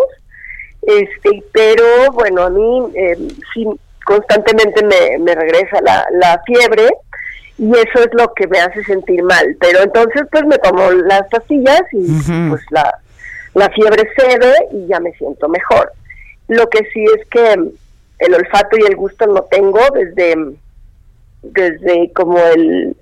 este, 0.81 1.43
pero 1.51 1.85
bueno, 2.13 2.43
a 2.43 2.49
mí 2.49 2.91
em, 2.95 3.27
sí, 3.53 3.67
constantemente 4.05 4.83
me, 4.83 5.19
me 5.19 5.35
regresa 5.35 5.81
la, 5.81 6.05
la 6.13 6.41
fiebre 6.45 6.87
y 7.59 7.71
eso 7.73 7.99
es 7.99 8.09
lo 8.13 8.33
que 8.33 8.47
me 8.47 8.59
hace 8.59 8.83
sentir 8.85 9.21
mal. 9.23 9.55
Pero 9.59 9.83
entonces 9.83 10.23
pues 10.31 10.45
me 10.45 10.57
tomo 10.59 10.89
las 10.91 11.27
pastillas 11.29 11.83
y 11.91 12.07
pues 12.49 12.61
la, 12.71 12.97
la 13.53 13.69
fiebre 13.71 14.09
cede 14.15 14.53
y 14.71 14.87
ya 14.87 14.99
me 14.99 15.11
siento 15.13 15.49
mejor. 15.49 15.91
Lo 16.47 16.67
que 16.69 16.79
sí 16.93 17.03
es 17.03 17.27
que 17.27 17.55
el 18.19 18.33
olfato 18.33 18.77
y 18.77 18.85
el 18.85 18.95
gusto 18.95 19.25
no 19.27 19.43
tengo 19.43 19.79
desde 19.93 20.35
desde 21.41 22.11
como 22.13 22.37
el 22.37 22.95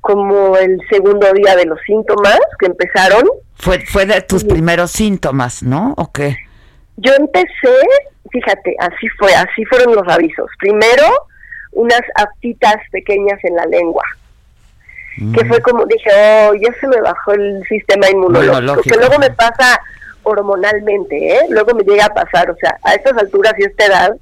como 0.00 0.56
el 0.56 0.78
segundo 0.90 1.32
día 1.32 1.56
de 1.56 1.66
los 1.66 1.78
síntomas 1.86 2.38
que 2.58 2.66
empezaron. 2.66 3.22
Fue 3.56 3.80
fue 3.86 4.04
de 4.06 4.20
tus 4.22 4.44
primeros 4.44 4.90
síntomas, 4.90 5.62
¿no? 5.62 5.94
¿O 5.96 6.12
qué? 6.12 6.36
Yo 6.96 7.12
empecé, 7.14 7.78
fíjate, 8.30 8.76
así 8.78 9.08
fue, 9.18 9.34
así 9.34 9.64
fueron 9.64 9.94
los 9.94 10.06
avisos. 10.06 10.48
Primero, 10.58 11.06
unas 11.72 12.02
aftitas 12.14 12.76
pequeñas 12.90 13.38
en 13.44 13.56
la 13.56 13.66
lengua. 13.66 14.04
Que 15.32 15.44
fue 15.44 15.60
como, 15.60 15.86
dije, 15.86 16.10
oh, 16.12 16.54
ya 16.54 16.74
se 16.80 16.88
me 16.88 17.00
bajó 17.00 17.32
el 17.32 17.62
sistema 17.68 18.10
inmunológico. 18.10 18.58
Inmunológico. 18.58 18.94
Que 18.94 19.00
luego 19.00 19.18
me 19.20 19.30
pasa 19.30 19.80
hormonalmente, 20.24 21.36
¿eh? 21.36 21.40
Luego 21.50 21.74
me 21.74 21.84
llega 21.84 22.06
a 22.06 22.14
pasar, 22.14 22.50
o 22.50 22.56
sea, 22.56 22.76
a 22.82 22.94
estas 22.94 23.16
alturas 23.18 23.54
y 23.58 23.62
a 23.62 23.66
esta 23.68 23.86
edad, 23.86 24.16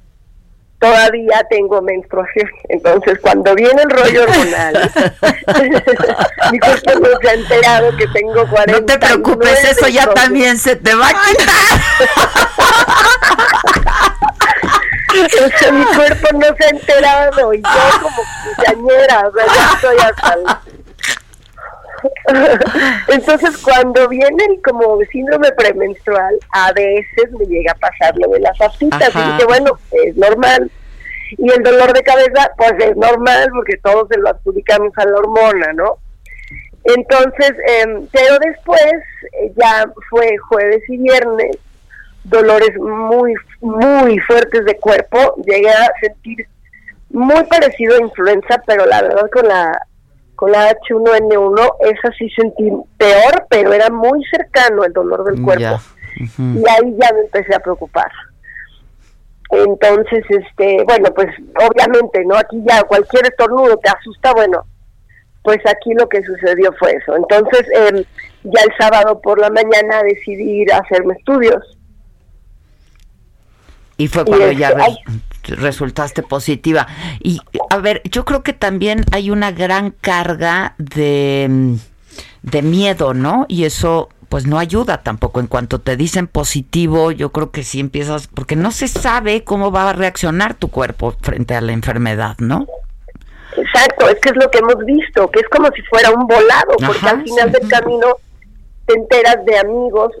todavía 0.83 1.45
tengo 1.49 1.81
menstruación. 1.81 2.49
Entonces, 2.67 3.17
cuando 3.21 3.55
viene 3.55 3.83
el 3.83 3.89
rollo 3.89 4.23
hormonal, 4.23 4.91
mi 6.51 6.59
cuerpo 6.59 6.99
no 6.99 7.07
se 7.21 7.29
ha 7.29 7.33
enterado 7.33 7.97
que 7.97 8.07
tengo 8.07 8.45
40 8.49 8.71
No 8.79 8.85
te 8.85 8.99
preocupes, 8.99 9.63
eso 9.63 9.87
ya 9.87 10.13
también 10.13 10.57
se 10.57 10.75
te 10.75 10.93
va 10.93 11.07
a 11.07 11.13
O 15.13 15.57
sea, 15.57 15.71
mi 15.71 15.85
cuerpo 15.85 16.27
no 16.33 16.55
se 16.57 16.65
ha 16.65 16.69
enterado 16.69 17.53
y 17.53 17.61
yo 17.61 18.01
como 18.01 18.21
quinceañera, 18.43 19.27
o 19.27 19.33
sea, 19.33 19.45
ya 19.45 19.73
estoy 19.75 19.97
hasta 19.99 20.33
el- 20.33 20.62
Entonces, 23.07 23.57
cuando 23.57 24.07
viene 24.07 24.43
el 24.49 24.61
como 24.61 24.99
síndrome 25.11 25.51
premenstrual, 25.51 26.35
a 26.51 26.71
veces 26.73 27.31
me 27.37 27.45
llega 27.45 27.71
a 27.71 27.75
pasar 27.75 28.15
lo 28.17 28.31
de 28.31 28.39
las 28.39 28.59
aftitas. 28.61 29.09
Ajá. 29.09 29.29
Y 29.29 29.31
dije, 29.33 29.45
bueno, 29.45 29.77
es 29.91 30.15
normal. 30.15 30.71
Y 31.37 31.51
el 31.51 31.63
dolor 31.63 31.93
de 31.93 32.03
cabeza, 32.03 32.51
pues 32.57 32.73
es 32.79 32.95
normal 32.95 33.49
porque 33.53 33.77
todos 33.77 34.07
se 34.09 34.19
lo 34.19 34.29
adjudicamos 34.29 34.93
a 34.97 35.05
la 35.05 35.17
hormona, 35.17 35.73
¿no? 35.73 35.97
Entonces, 36.83 37.53
em, 37.79 38.07
pero 38.11 38.37
después 38.39 38.93
eh, 39.41 39.53
ya 39.55 39.85
fue 40.09 40.37
jueves 40.37 40.83
y 40.89 40.97
viernes, 40.97 41.57
dolores 42.25 42.77
muy, 42.77 43.33
muy 43.61 44.19
fuertes 44.19 44.65
de 44.65 44.77
cuerpo. 44.77 45.35
Llegué 45.45 45.69
a 45.69 45.91
sentir 46.01 46.45
muy 47.09 47.43
parecido 47.45 47.95
a 47.95 48.01
influenza, 48.01 48.61
pero 48.67 48.85
la 48.85 49.01
verdad 49.01 49.29
con 49.31 49.47
la 49.47 49.87
con 50.35 50.51
la 50.51 50.71
H1N1, 50.71 51.75
esa 51.81 52.11
sí 52.17 52.29
sentí 52.29 52.71
peor, 52.97 53.45
pero 53.49 53.73
era 53.73 53.89
muy 53.89 54.23
cercano 54.25 54.83
el 54.83 54.93
dolor 54.93 55.23
del 55.23 55.41
cuerpo. 55.41 55.61
Ya. 55.61 55.75
Ujú. 55.75 56.59
Y 56.59 56.63
ahí 56.69 56.95
ya 56.99 57.13
me 57.13 57.21
empecé 57.21 57.55
a 57.55 57.59
preocupar. 57.59 58.11
Entonces, 59.49 60.23
este, 60.29 60.83
bueno, 60.85 61.13
pues 61.13 61.27
obviamente, 61.69 62.25
¿no? 62.25 62.35
Aquí 62.35 62.63
ya 62.65 62.81
cualquier 62.83 63.27
estornudo 63.27 63.77
te 63.77 63.89
asusta, 63.89 64.33
bueno, 64.33 64.65
pues 65.43 65.59
aquí 65.65 65.93
lo 65.93 66.07
que 66.09 66.23
sucedió 66.23 66.73
fue 66.79 66.93
eso. 66.93 67.15
Entonces, 67.15 67.67
em, 67.71 68.03
ya 68.43 68.61
el 68.63 68.73
sábado 68.79 69.21
por 69.21 69.39
la 69.39 69.49
mañana 69.49 70.01
decidí 70.03 70.61
ir 70.61 70.73
a 70.73 70.79
hacerme 70.79 71.13
estudios. 71.13 71.77
Y 74.03 74.09
fue 74.09 74.25
cuando 74.25 74.51
ya 74.51 74.75
resultaste 75.43 76.23
positiva. 76.23 76.87
Y 77.21 77.39
a 77.69 77.77
ver, 77.77 78.01
yo 78.03 78.25
creo 78.25 78.43
que 78.43 78.51
también 78.51 79.05
hay 79.13 79.31
una 79.31 79.53
gran 79.53 79.91
carga 79.91 80.75
de, 80.77 81.77
de 82.41 82.61
miedo, 82.61 83.13
¿no? 83.13 83.45
Y 83.47 83.63
eso 83.63 84.09
pues 84.27 84.45
no 84.45 84.59
ayuda 84.59 85.03
tampoco. 85.03 85.39
En 85.39 85.47
cuanto 85.47 85.79
te 85.79 85.95
dicen 85.95 86.27
positivo, 86.27 87.11
yo 87.11 87.31
creo 87.31 87.51
que 87.51 87.63
sí 87.63 87.79
empiezas, 87.79 88.27
porque 88.27 88.57
no 88.57 88.71
se 88.71 88.89
sabe 88.89 89.45
cómo 89.45 89.71
va 89.71 89.89
a 89.89 89.93
reaccionar 89.93 90.53
tu 90.53 90.67
cuerpo 90.67 91.15
frente 91.21 91.55
a 91.55 91.61
la 91.61 91.71
enfermedad, 91.71 92.35
¿no? 92.39 92.67
Exacto, 93.55 94.09
es 94.09 94.19
que 94.19 94.29
es 94.31 94.35
lo 94.35 94.51
que 94.51 94.57
hemos 94.57 94.83
visto, 94.85 95.31
que 95.31 95.39
es 95.39 95.47
como 95.47 95.69
si 95.73 95.81
fuera 95.83 96.11
un 96.11 96.27
volado, 96.27 96.73
porque 96.75 97.05
Ajá, 97.05 97.11
al 97.11 97.23
final 97.23 97.53
sí. 97.53 97.59
del 97.61 97.69
camino 97.69 98.07
te 98.85 98.95
enteras 98.95 99.45
de 99.45 99.59
amigos, 99.59 100.11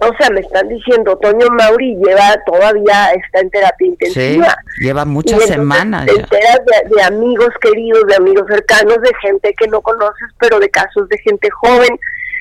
o 0.00 0.16
sea, 0.16 0.30
me 0.30 0.40
están 0.40 0.68
diciendo, 0.68 1.16
Toño 1.18 1.46
Mauri 1.50 1.94
lleva 1.96 2.34
todavía, 2.46 3.12
está 3.12 3.40
en 3.40 3.50
terapia 3.50 3.76
Sí, 3.78 3.86
intensiva. 3.86 4.56
lleva 4.78 5.02
Y 5.02 5.06
muchas 5.06 5.42
semanas 5.44 6.06
Te 6.06 6.20
enteras 6.20 6.60
de, 6.64 6.94
de 6.96 7.02
amigos 7.02 7.50
queridos, 7.60 8.06
de 8.06 8.16
amigos 8.16 8.46
cercanos, 8.48 9.00
de 9.02 9.12
gente 9.20 9.54
que 9.58 9.68
no 9.68 9.82
conoces, 9.82 10.28
pero 10.38 10.58
de 10.58 10.70
casos 10.70 11.08
de 11.08 11.18
gente 11.18 11.50
joven, 11.50 11.98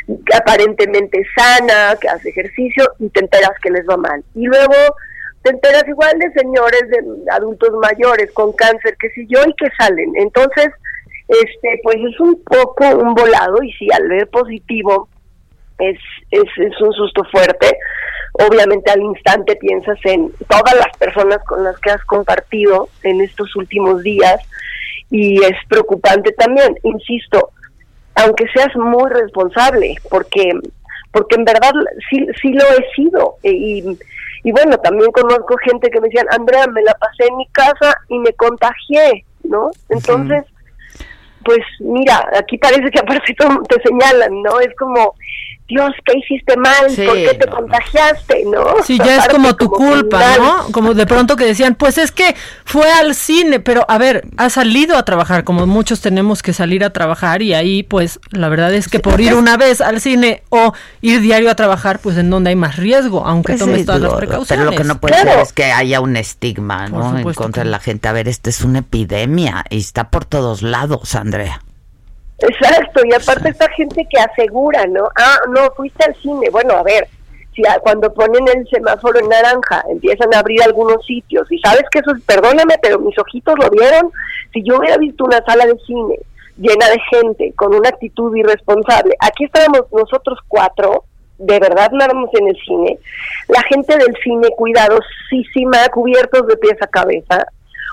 que 0.08 0.36
aparentemente 0.38 1.22
sana, 1.36 1.96
que 2.00 2.08
hace 2.08 2.30
ejercicio, 2.30 2.90
y 3.00 3.10
te 3.10 3.20
enteras 3.20 3.52
que 3.62 3.72
les 3.72 3.86
va 3.88 3.98
mal. 3.98 4.24
Y 4.36 4.46
luego 4.46 4.74
te 5.44 5.52
enteras 5.52 5.84
igual 5.88 6.18
de 6.18 6.32
señores, 6.32 6.84
de 6.90 7.32
adultos 7.32 7.72
mayores 7.82 8.32
con 8.32 8.54
cáncer, 8.54 8.96
que 9.00 9.10
si 9.10 9.28
yo, 9.28 9.40
y 9.46 9.54
que 9.56 9.68
salen. 9.78 10.14
Entonces, 10.16 10.70
este 11.28 11.80
pues 11.84 11.98
es 11.98 12.20
un 12.20 12.42
poco 12.44 12.88
un 12.98 13.14
volado, 13.14 13.62
y 13.64 13.72
si 13.74 13.88
al 13.92 14.08
ver 14.08 14.28
positivo 14.30 15.10
es, 15.80 16.00
es, 16.32 16.44
es 16.58 16.82
un 16.82 16.94
susto 16.94 17.24
fuerte. 17.32 17.78
Obviamente 18.34 18.92
al 18.92 19.02
instante 19.02 19.56
piensas 19.56 19.98
en 20.04 20.32
todas 20.48 20.76
las 20.76 20.96
personas 20.98 21.40
con 21.46 21.64
las 21.64 21.78
que 21.80 21.92
has 21.92 22.04
compartido 22.06 22.90
en 23.04 23.22
estos 23.22 23.56
últimos 23.56 24.02
días 24.04 24.40
y 25.10 25.42
es 25.44 25.56
preocupante 25.68 26.32
también, 26.34 26.76
insisto, 26.84 27.50
aunque 28.16 28.46
seas 28.54 28.76
muy 28.76 29.10
responsable, 29.10 29.96
porque 30.10 30.52
porque 31.12 31.36
en 31.38 31.46
verdad 31.46 31.72
sí, 32.10 32.28
sí 32.40 32.54
lo 32.54 32.64
he 32.66 32.94
sido 32.96 33.38
e- 33.42 33.52
y, 33.52 33.98
y 34.44 34.52
bueno, 34.52 34.78
también 34.78 35.12
conozco 35.12 35.56
gente 35.58 35.90
que 35.90 36.00
me 36.00 36.08
decían, 36.08 36.28
Andrea, 36.30 36.68
me 36.68 36.84
la 36.84 36.94
pasé 36.94 37.26
en 37.28 37.38
mi 37.38 37.48
casa 37.48 37.96
y 38.10 38.20
me 38.20 38.32
contagié, 38.34 39.26
¿no? 39.44 39.72
Entonces, 39.90 40.44
pues 41.44 41.60
mira, 41.80 42.30
aquí 42.38 42.58
parece 42.58 42.92
que 42.92 43.00
aparte 43.00 43.34
te 43.70 43.82
señalan, 43.82 44.42
¿no? 44.44 44.60
Es 44.60 44.76
como, 44.78 45.16
Dios, 45.70 45.92
¿qué 46.04 46.18
hiciste 46.18 46.58
mal? 46.58 46.90
Sí, 46.90 47.06
¿Por 47.06 47.16
qué 47.16 47.38
te 47.40 47.48
contagiaste, 47.48 48.44
no? 48.46 48.76
Sí, 48.84 48.98
ya 48.98 49.18
es 49.18 49.28
como 49.28 49.56
tu 49.56 49.70
culpa, 49.70 50.18
criminal. 50.18 50.42
¿no? 50.42 50.72
Como 50.72 50.96
de 50.96 51.06
pronto 51.06 51.36
que 51.36 51.46
decían, 51.46 51.76
pues 51.76 52.00
es 52.00 52.12
que 52.12 52.36
fue 52.66 52.92
al 52.92 53.14
cine, 53.14 53.60
pero 53.60 53.86
a 53.88 54.00
ver, 54.00 54.26
ha 54.38 54.50
salido 54.50 54.98
a 54.98 55.06
trabajar, 55.06 55.44
como 55.44 55.68
muchos 55.68 56.02
tenemos 56.02 56.42
que 56.42 56.54
salir 56.54 56.84
a 56.84 56.90
trabajar 56.90 57.44
y 57.44 57.54
ahí 57.54 57.84
pues 57.84 58.20
la 58.32 58.50
verdad 58.50 58.74
es 58.74 58.88
que 58.88 59.00
por 59.00 59.22
ir 59.22 59.36
una 59.36 59.58
vez 59.58 59.80
al 59.82 60.02
cine 60.02 60.42
o 60.50 60.74
ir 61.02 61.22
diario 61.22 61.52
a 61.52 61.56
trabajar, 61.56 62.00
pues 62.00 62.18
en 62.18 62.32
donde 62.32 62.50
hay 62.50 62.56
más 62.56 62.78
riesgo, 62.78 63.26
aunque 63.26 63.54
Pues 63.54 63.60
tomes 63.60 63.80
sí, 63.82 63.86
todas 63.86 64.02
las 64.02 64.14
precauciones. 64.14 64.48
Pero 64.48 64.72
lo 64.72 64.76
que 64.76 64.84
no 64.84 65.00
puede 65.00 65.22
ser 65.22 65.40
es 65.40 65.54
que 65.54 65.66
haya 65.66 66.02
un 66.02 66.18
estigma, 66.18 66.88
¿no? 66.88 67.18
En 67.18 67.24
contra 67.34 67.62
que 67.62 67.68
de 67.68 67.72
la 67.72 67.80
gente. 67.80 68.08
A 68.08 68.12
ver, 68.12 68.28
esta 68.28 68.50
es 68.50 68.62
una 68.62 68.80
epidemia 68.80 69.66
y 69.70 69.78
está 69.78 70.10
por 70.10 70.26
todos 70.26 70.64
lados, 70.64 71.14
Andrea. 71.14 71.62
Exacto, 72.42 73.02
y 73.06 73.14
aparte 73.14 73.50
esta 73.50 73.70
gente 73.72 74.08
que 74.10 74.20
asegura, 74.20 74.86
¿no? 74.88 75.10
Ah, 75.16 75.38
no, 75.50 75.70
fuiste 75.76 76.06
al 76.06 76.16
cine. 76.16 76.50
Bueno, 76.50 76.74
a 76.74 76.84
ver, 76.84 77.08
si 77.54 77.66
a- 77.68 77.80
cuando 77.80 78.14
ponen 78.14 78.48
el 78.56 78.68
semáforo 78.70 79.20
en 79.20 79.28
naranja 79.30 79.84
empiezan 79.90 80.34
a 80.34 80.40
abrir 80.40 80.62
algunos 80.64 81.06
sitios, 81.06 81.52
y 81.52 81.60
sabes 81.60 81.84
que 81.92 82.00
eso 82.00 82.12
es, 82.16 82.24
perdóname, 82.24 82.76
pero 82.82 83.00
mis 83.00 83.18
ojitos 83.20 83.56
lo 83.62 83.70
vieron, 83.70 84.12
si 84.54 84.64
yo 84.64 84.78
hubiera 84.78 84.98
visto 84.98 85.26
una 85.26 85.44
sala 85.46 85.66
de 85.66 85.78
cine 85.86 86.16
llena 86.58 86.88
de 86.90 87.00
gente 87.10 87.54
con 87.56 87.74
una 87.74 87.88
actitud 87.90 88.36
irresponsable, 88.36 89.16
aquí 89.20 89.46
estábamos 89.46 89.84
nosotros 89.94 90.40
cuatro, 90.48 91.06
de 91.38 91.58
verdad 91.58 91.90
no 91.92 92.04
éramos 92.04 92.30
en 92.34 92.50
el 92.50 92.58
cine, 92.66 93.00
la 93.48 93.62
gente 93.64 93.98
del 93.98 94.14
cine 94.24 94.50
cuidadosísima, 94.58 95.88
cubiertos 95.90 96.48
de 96.48 96.58
pies 96.58 96.76
a 96.82 96.88
cabeza, 96.88 97.46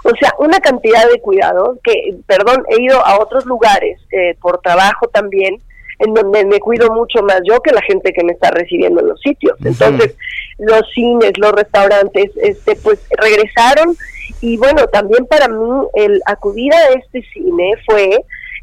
o 0.07 0.17
sea, 0.21 0.33
una 0.39 0.61
cantidad 0.61 1.09
de 1.11 1.21
cuidados 1.21 1.79
que, 1.83 2.15
perdón, 2.27 2.65
he 2.69 2.83
ido 2.83 3.05
a 3.05 3.21
otros 3.21 3.45
lugares 3.47 4.01
eh, 4.13 4.37
por 4.41 4.61
trabajo 4.61 5.09
también, 5.09 5.61
en 5.99 6.15
donde 6.15 6.45
me 6.45 6.61
cuido 6.61 6.93
mucho 6.93 7.23
más 7.23 7.41
yo 7.45 7.61
que 7.61 7.73
la 7.73 7.83
gente 7.83 8.13
que 8.13 8.23
me 8.23 8.33
está 8.33 8.51
recibiendo 8.51 9.01
en 9.01 9.09
los 9.09 9.21
sitios. 9.21 9.57
Entonces, 9.65 10.15
los 10.59 10.83
cines, 10.95 11.33
los 11.39 11.53
restaurantes, 11.53 12.31
este, 12.37 12.77
pues 12.77 13.01
regresaron 13.19 13.97
y 14.41 14.57
bueno, 14.57 14.87
también 14.89 15.27
para 15.27 15.49
mí 15.49 15.87
el 15.95 16.21
acudir 16.27 16.73
a 16.75 16.89
este 16.91 17.23
cine 17.33 17.73
fue, 17.87 18.19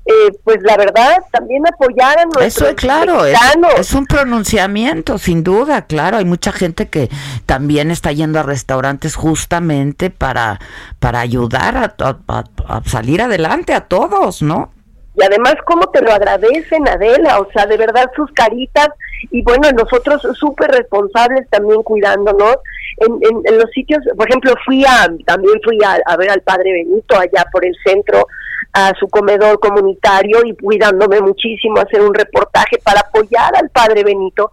eh, 0.06 0.32
pues 0.44 0.58
la 0.64 0.76
verdad, 0.76 1.18
también 1.32 1.64
apoyar 1.66 2.18
a 2.20 2.24
Eso 2.24 2.30
nuestros 2.40 2.70
es 2.70 2.76
claro, 2.76 3.26
es, 3.26 3.94
un 3.94 4.06
pronunciamiento, 4.06 5.18
sin 5.18 5.44
duda, 5.44 5.86
claro. 5.86 6.18
Hay 6.18 6.26
mucha 6.26 6.52
gente 6.52 6.90
que 6.90 7.10
también 7.46 7.90
está 7.90 8.12
yendo 8.12 8.40
a 8.40 8.44
restaurantes 8.44 9.16
justamente 9.16 10.10
para, 10.10 10.60
para 11.00 11.22
ayudar 11.22 11.78
a, 11.78 11.96
a- 12.04 12.18
a- 12.28 12.78
a 12.78 12.84
salir 12.84 13.22
adelante 13.22 13.74
a 13.74 13.82
todos, 13.82 14.42
¿no? 14.42 14.72
y 15.16 15.24
además 15.24 15.56
cómo 15.66 15.88
te 15.90 16.02
lo 16.02 16.12
agradecen 16.12 16.88
Adela, 16.88 17.40
o 17.40 17.48
sea, 17.52 17.66
de 17.68 17.78
verdad 17.78 18.10
sus 18.16 18.32
caritas 18.32 18.90
y 19.32 19.44
bueno, 19.44 19.70
nosotros 19.72 20.22
súper 20.40 20.72
responsables 20.72 21.48
también 21.50 21.84
cuidándonos 21.84 22.58
en, 22.98 23.20
en, 23.46 23.58
los 23.58 23.70
sitios, 23.72 24.02
por 24.18 24.28
ejemplo, 24.28 24.54
fui 24.66 24.84
a, 24.86 25.08
también 25.26 25.60
fui 25.64 25.78
a, 25.84 25.98
a, 26.06 26.18
ver 26.18 26.30
al 26.30 26.42
padre 26.42 26.74
Benito 26.74 27.18
allá 27.18 27.46
por 27.52 27.66
el 27.66 27.76
centro, 27.86 28.28
a 28.72 28.94
su 29.00 29.08
comedor 29.08 29.60
comunitario 29.60 30.40
y 30.46 30.56
cuidándome 30.56 31.22
muchísimo, 31.22 31.80
hacer 31.80 32.02
un 32.02 32.14
reportaje 32.14 32.78
para 32.84 33.02
apoyar 33.02 33.56
al 33.56 33.70
padre 33.70 34.04
Benito, 34.04 34.52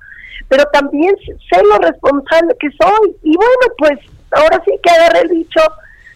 pero 0.48 0.64
también 0.72 1.14
sé 1.24 1.62
lo 1.62 1.78
responsable 1.78 2.54
que 2.58 2.68
soy. 2.70 3.16
Y 3.22 3.36
bueno, 3.36 3.74
pues 3.78 3.98
ahora 4.32 4.60
sí 4.64 4.72
que 4.82 4.90
agarré 4.90 5.20
el 5.20 5.28
bicho 5.28 5.60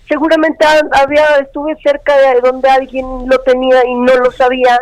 seguramente 0.08 0.64
había 0.92 1.24
estuve 1.36 1.76
cerca 1.82 2.16
de 2.16 2.40
donde 2.40 2.68
alguien 2.68 3.06
lo 3.26 3.38
tenía 3.38 3.84
y 3.86 3.94
no 3.94 4.14
lo 4.16 4.30
sabía 4.30 4.78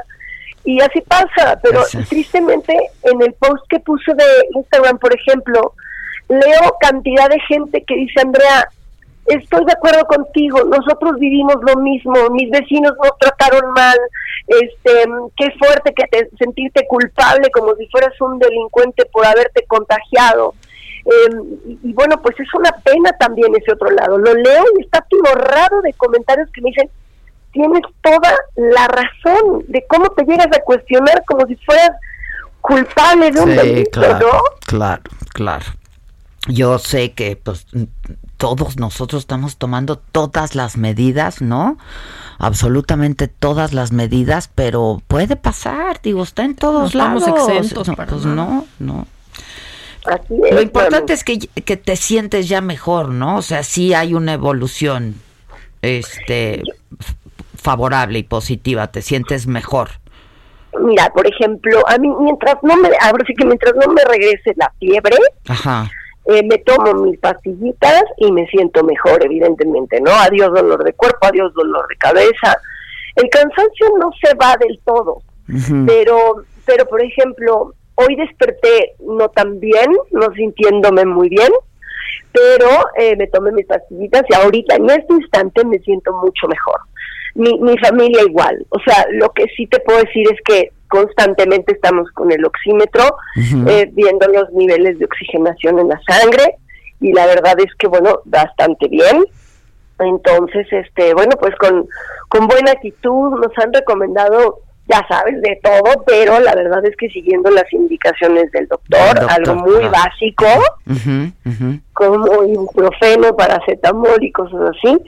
y 0.65 0.81
así 0.81 1.01
pasa, 1.01 1.59
pero 1.63 1.83
tristemente 2.09 2.77
en 3.03 3.21
el 3.21 3.33
post 3.35 3.65
que 3.69 3.81
puse 3.81 4.15
de 4.15 4.25
Instagram, 4.55 4.99
por 4.99 5.13
ejemplo, 5.15 5.75
leo 6.29 6.77
cantidad 6.81 7.29
de 7.29 7.41
gente 7.49 7.83
que 7.85 7.97
dice, 7.97 8.21
Andrea, 8.21 8.69
estoy 9.27 9.65
de 9.65 9.73
acuerdo 9.73 10.05
contigo, 10.07 10.65
nosotros 10.65 11.19
vivimos 11.19 11.57
lo 11.63 11.81
mismo, 11.81 12.15
mis 12.31 12.51
vecinos 12.51 12.93
nos 13.03 13.19
trataron 13.19 13.73
mal, 13.73 13.99
este, 14.47 15.05
qué 15.37 15.51
fuerte 15.59 15.95
que 15.95 16.05
te 16.09 16.31
sentirte 16.39 16.87
culpable 16.87 17.51
como 17.53 17.75
si 17.77 17.87
fueras 17.89 18.19
un 18.21 18.39
delincuente 18.39 19.05
por 19.13 19.27
haberte 19.27 19.65
contagiado. 19.67 20.55
Eh, 21.05 21.79
y, 21.83 21.93
bueno, 21.95 22.21
pues 22.23 22.39
es 22.39 22.53
una 22.55 22.71
pena 22.85 23.11
también 23.19 23.53
ese 23.57 23.73
otro 23.73 23.91
lado. 23.91 24.19
Lo 24.19 24.35
leo 24.35 24.65
y 24.79 24.83
está 24.85 25.05
raro 25.35 25.83
de 25.83 25.93
comentarios 25.95 26.49
que 26.53 26.61
me 26.61 26.71
dicen, 26.71 26.91
tienes 27.53 27.83
toda 28.03 28.35
la 28.57 28.89
razón 28.89 29.65
de 29.69 29.85
cómo 29.89 30.11
te 30.11 30.25
llegas 30.25 30.47
a 30.47 30.63
cuestionar 30.63 31.23
como 31.27 31.47
si 31.47 31.57
fueras 31.57 31.91
culpable 32.61 33.31
de 33.31 33.41
un 33.41 33.57
delito, 33.57 34.01
claro, 34.01 34.43
Claro, 34.67 35.03
claro. 35.33 35.67
Yo 36.49 36.79
sé 36.79 37.13
que 37.13 37.37
pues 37.37 37.67
todos 38.43 38.77
nosotros 38.77 39.23
estamos 39.23 39.57
tomando 39.57 39.99
todas 39.99 40.57
las 40.57 40.77
medidas, 40.77 41.41
¿no? 41.41 41.79
Absolutamente 42.39 43.29
todas 43.29 43.73
las 43.73 43.93
medidas, 43.93 44.51
pero 44.53 45.01
puede 45.07 45.37
pasar, 45.37 46.01
digo, 46.03 46.25
está 46.25 46.43
en 46.43 46.57
todos 46.57 46.97
lados. 46.97 47.23
Estamos 47.23 47.49
exentos 47.61 47.89
pues 47.95 48.25
no, 48.25 48.67
no. 48.81 49.07
Lo 50.29 50.61
importante 50.61 51.13
es 51.13 51.23
que, 51.23 51.39
que, 51.39 51.77
te 51.77 51.95
sientes 51.95 52.49
ya 52.49 52.61
mejor, 52.61 53.11
¿no? 53.11 53.37
O 53.37 53.43
sea, 53.43 53.63
sí 53.63 53.95
hay 53.95 54.13
una 54.13 54.33
evolución 54.33 55.15
este 55.81 56.65
favorable 57.55 58.19
y 58.19 58.23
positiva, 58.25 58.89
te 58.89 59.03
sientes 59.03 59.47
mejor. 59.47 59.91
Mira, 60.81 61.11
por 61.11 61.29
ejemplo, 61.29 61.89
a 61.89 61.97
mí 61.97 62.09
mientras 62.19 62.57
no 62.65 62.77
me, 62.77 62.89
ahora 63.03 63.25
sí 63.25 63.35
que 63.39 63.45
mientras 63.45 63.75
no 63.77 63.93
me 63.93 64.03
regrese 64.03 64.53
la 64.57 64.73
fiebre, 64.81 65.17
eh, 66.27 66.43
me 66.45 66.59
tomo 66.59 66.95
mis 66.95 67.19
pastillitas 67.19 68.05
y 68.17 68.31
me 68.33 68.47
siento 68.47 68.85
mejor, 68.85 69.25
evidentemente, 69.25 70.01
¿no? 70.01 70.13
Adiós 70.13 70.53
dolor 70.53 70.85
de 70.85 70.93
cuerpo, 70.93 71.27
adiós 71.27 71.53
dolor 71.55 71.87
de 71.89 71.97
cabeza. 71.97 72.61
El 73.17 73.29
cansancio 73.29 73.87
no 73.99 74.11
se 74.23 74.35
va 74.35 74.57
del 74.57 74.81
todo, 74.85 75.23
pero, 75.87 76.45
pero 76.65 76.87
por 76.87 77.03
ejemplo, 77.03 77.75
Hoy 77.95 78.17
desperté 78.17 78.95
no 79.01 79.29
tan 79.29 79.61
bien, 79.61 79.93
no 80.13 80.33
sintiéndome 80.35 81.05
muy 81.05 81.29
bien, 81.29 81.51
pero 82.33 82.69
eh, 82.99 83.17
me 83.17 83.27
tomé 83.27 83.53
mis 83.53 83.67
pastillitas 83.67 84.23
y 84.29 84.35
ahorita 84.35 84.77
en 84.77 84.89
este 84.91 85.13
instante 85.15 85.65
me 85.65 85.79
siento 85.81 86.13
mucho 86.15 86.49
mejor. 86.49 86.81
Mi, 87.35 87.59
mi 87.61 87.77
familia 87.79 88.23
igual. 88.23 88.65
O 88.71 88.79
sea, 88.81 89.07
lo 89.13 89.31
que 89.31 89.47
sí 89.57 89.67
te 89.67 89.81
puedo 89.81 89.99
decir 90.01 90.27
es 90.33 90.39
que 90.45 90.73
constantemente 90.89 91.73
estamos 91.73 92.11
con 92.13 92.31
el 92.31 92.45
oxímetro, 92.45 93.17
eh, 93.67 93.89
viendo 93.93 94.29
los 94.29 94.51
niveles 94.53 94.99
de 94.99 95.07
oxigenación 95.07 95.79
en 95.79 95.89
la 95.89 96.01
sangre 96.07 96.57
y 97.01 97.13
la 97.13 97.27
verdad 97.27 97.55
es 97.59 97.75
que, 97.79 97.89
bueno, 97.89 98.21
bastante 98.27 98.89
bien. 98.89 99.25
Entonces, 99.99 100.67
este, 100.71 101.15
bueno, 101.15 101.33
pues 101.41 101.55
con, 101.57 101.87
con 102.29 102.47
buena 102.47 102.73
actitud 102.73 103.31
nos 103.41 103.57
han 103.59 103.73
recomendado 103.73 104.61
ya 104.89 105.07
sabes, 105.09 105.41
de 105.41 105.59
todo, 105.63 106.03
pero 106.07 106.41
la 106.41 106.55
verdad 106.55 106.85
es 106.85 106.97
que 106.97 107.09
siguiendo 107.09 107.51
las 107.51 107.73
indicaciones 107.73 108.51
del 108.51 108.67
doctor, 108.67 109.27
algo 109.29 109.55
muy 109.55 109.85
básico, 109.87 110.47
como 111.93 112.45
ibuprofeno, 112.45 113.35
paracetamol 113.37 114.23
y 114.23 114.33
cosas 114.33 114.77
así, 114.77 114.99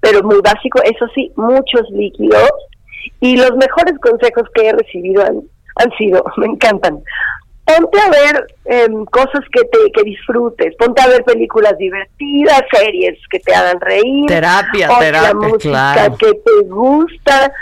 pero 0.00 0.22
muy 0.22 0.40
básico, 0.42 0.80
eso 0.82 1.06
sí, 1.14 1.32
muchos 1.36 1.88
líquidos, 1.90 2.50
y 3.20 3.36
los 3.36 3.52
mejores 3.56 3.98
consejos 4.00 4.44
que 4.54 4.68
he 4.68 4.72
recibido 4.72 5.22
han, 5.22 5.42
han 5.76 5.90
sido, 5.96 6.24
me 6.36 6.46
encantan, 6.46 7.02
ponte 7.64 8.00
a 8.00 8.10
ver 8.10 8.46
em, 8.64 9.04
cosas 9.06 9.44
que 9.52 9.62
te 9.62 9.92
que 9.92 10.02
disfrutes, 10.02 10.74
ponte 10.76 11.02
a 11.02 11.08
ver 11.08 11.24
películas 11.24 11.76
divertidas, 11.78 12.62
series 12.72 13.18
que 13.30 13.38
te 13.40 13.54
hagan 13.54 13.80
reír, 13.80 14.26
terapia, 14.26 14.88
terapia, 14.98 15.34
música 15.34 16.16
que 16.18 16.32
te 16.32 16.68
gusta, 16.68 17.52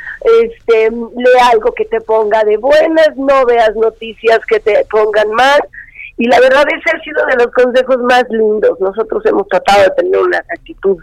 este, 0.42 0.90
lee 0.90 1.40
algo 1.52 1.72
que 1.72 1.84
te 1.84 2.00
ponga 2.00 2.42
de 2.44 2.56
buenas, 2.56 3.16
no 3.16 3.44
veas 3.46 3.74
noticias 3.76 4.38
que 4.46 4.60
te 4.60 4.84
pongan 4.90 5.30
mal. 5.32 5.60
Y 6.16 6.26
la 6.26 6.40
verdad 6.40 6.64
ese 6.66 6.96
ha 6.96 7.00
sido 7.04 7.24
de 7.26 7.36
los 7.36 7.52
consejos 7.52 7.98
más 7.98 8.24
lindos. 8.28 8.80
Nosotros 8.80 9.24
hemos 9.26 9.46
tratado 9.46 9.84
de 9.84 9.90
tener 10.02 10.20
una 10.20 10.38
actitud 10.38 10.96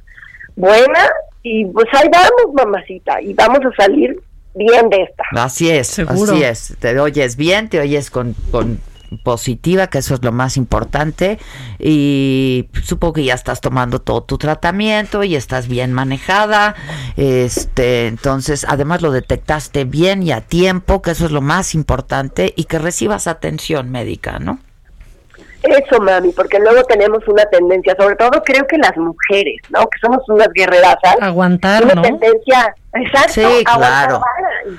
buena 0.55 1.09
y 1.43 1.65
pues 1.65 1.85
ahí 1.93 2.09
vamos, 2.11 2.53
mamacita, 2.55 3.21
y 3.21 3.33
vamos 3.33 3.59
a 3.59 3.83
salir 3.83 4.19
bien 4.55 4.89
de 4.89 5.03
esta. 5.03 5.23
Así 5.35 5.69
es, 5.69 5.99
así 5.99 6.43
es. 6.43 6.75
Te 6.79 6.99
oyes 6.99 7.35
bien, 7.35 7.69
te 7.69 7.79
oyes 7.79 8.09
con, 8.09 8.33
con 8.51 8.79
positiva, 9.23 9.87
que 9.87 9.99
eso 9.99 10.15
es 10.15 10.23
lo 10.23 10.31
más 10.31 10.57
importante. 10.57 11.37
Y 11.79 12.69
supongo 12.83 13.13
que 13.13 13.23
ya 13.25 13.33
estás 13.33 13.61
tomando 13.61 13.99
todo 13.99 14.23
tu 14.23 14.37
tratamiento 14.37 15.23
y 15.23 15.35
estás 15.35 15.67
bien 15.67 15.93
manejada. 15.93 16.75
Este, 17.17 18.07
entonces, 18.07 18.65
además 18.67 19.01
lo 19.01 19.11
detectaste 19.11 19.83
bien 19.83 20.23
y 20.23 20.31
a 20.31 20.41
tiempo, 20.41 21.01
que 21.01 21.11
eso 21.11 21.25
es 21.25 21.31
lo 21.31 21.41
más 21.41 21.75
importante, 21.75 22.53
y 22.55 22.65
que 22.65 22.79
recibas 22.79 23.27
atención 23.27 23.91
médica, 23.91 24.39
¿no? 24.39 24.59
Eso, 25.65 25.99
mami, 25.99 26.31
porque 26.31 26.59
luego 26.59 26.83
tenemos 26.83 27.27
una 27.27 27.43
tendencia, 27.45 27.95
sobre 27.97 28.15
todo 28.15 28.41
creo 28.43 28.67
que 28.67 28.77
las 28.77 28.95
mujeres, 28.97 29.61
¿no? 29.69 29.87
Que 29.87 29.99
somos 29.99 30.27
unas 30.29 30.49
guerreras, 30.53 30.97
Aguantar, 31.21 31.83
una 31.85 32.01
tendencia, 32.01 32.75
exacto, 32.93 33.33
sí, 33.33 33.63
claro. 33.63 34.21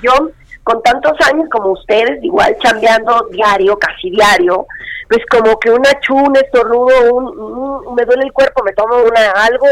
Yo 0.01 0.31
con 0.63 0.81
tantos 0.83 1.13
años 1.25 1.47
como 1.49 1.71
ustedes, 1.71 2.21
igual 2.23 2.55
chambeando 2.61 3.27
diario, 3.31 3.77
casi 3.79 4.09
diario, 4.09 4.65
pues 5.07 5.23
como 5.29 5.57
que 5.59 5.71
una 5.71 5.97
chu, 6.01 6.15
un 6.15 6.35
estornudo, 6.35 7.13
un, 7.13 7.95
me 7.95 8.03
duele 8.03 8.25
el 8.25 8.33
cuerpo, 8.33 8.63
me 8.63 8.73
tomo 8.73 8.95
una 8.97 9.31
algo, 9.31 9.65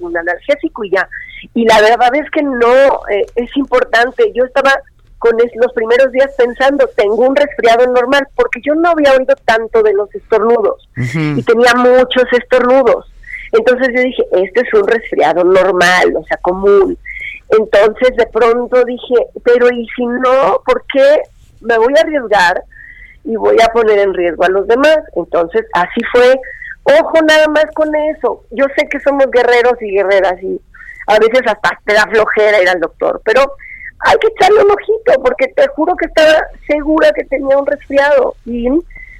un, 0.00 0.16
analgésico 0.16 0.84
y 0.84 0.90
ya. 0.90 1.08
Y 1.54 1.64
la 1.64 1.80
verdad 1.80 2.14
es 2.14 2.30
que 2.30 2.42
no, 2.42 3.00
eh, 3.10 3.26
es 3.34 3.56
importante. 3.56 4.30
Yo 4.34 4.44
estaba 4.44 4.72
con 5.22 5.38
los 5.38 5.72
primeros 5.72 6.10
días 6.10 6.32
pensando, 6.36 6.84
tengo 6.96 7.14
un 7.14 7.36
resfriado 7.36 7.86
normal, 7.86 8.26
porque 8.34 8.60
yo 8.60 8.74
no 8.74 8.90
había 8.90 9.12
oído 9.12 9.36
tanto 9.44 9.80
de 9.80 9.94
los 9.94 10.12
estornudos 10.12 10.88
y 10.96 11.40
tenía 11.44 11.74
muchos 11.76 12.24
estornudos. 12.32 13.06
Entonces 13.52 13.88
yo 13.94 14.02
dije, 14.02 14.24
este 14.32 14.62
es 14.62 14.74
un 14.74 14.84
resfriado 14.84 15.44
normal, 15.44 16.16
o 16.16 16.24
sea, 16.24 16.38
común. 16.38 16.98
Entonces 17.50 18.16
de 18.16 18.26
pronto 18.26 18.82
dije, 18.84 19.14
pero 19.44 19.68
¿y 19.72 19.86
si 19.94 20.04
no? 20.06 20.60
¿Por 20.66 20.84
qué 20.92 21.22
me 21.60 21.78
voy 21.78 21.94
a 21.96 22.00
arriesgar 22.00 22.64
y 23.22 23.36
voy 23.36 23.58
a 23.62 23.72
poner 23.72 24.00
en 24.00 24.14
riesgo 24.14 24.42
a 24.42 24.48
los 24.48 24.66
demás? 24.66 24.98
Entonces 25.14 25.64
así 25.74 26.00
fue. 26.10 26.34
Ojo 26.82 27.22
nada 27.22 27.46
más 27.46 27.66
con 27.74 27.94
eso. 27.94 28.42
Yo 28.50 28.64
sé 28.76 28.88
que 28.88 28.98
somos 28.98 29.30
guerreros 29.30 29.80
y 29.80 29.92
guerreras 29.92 30.42
y 30.42 30.60
a 31.06 31.18
veces 31.20 31.42
hasta 31.46 31.78
te 31.84 31.94
da 31.94 32.08
flojera 32.10 32.60
ir 32.60 32.68
al 32.68 32.80
doctor, 32.80 33.20
pero 33.24 33.54
hay 34.04 34.16
que 34.18 34.28
echarle 34.28 34.64
un 34.64 34.70
ojito 34.70 35.22
porque 35.22 35.48
te 35.48 35.66
juro 35.68 35.94
que 35.96 36.06
estaba 36.06 36.46
segura 36.66 37.12
que 37.12 37.24
tenía 37.24 37.56
un 37.56 37.66
resfriado. 37.66 38.34
Y 38.44 38.68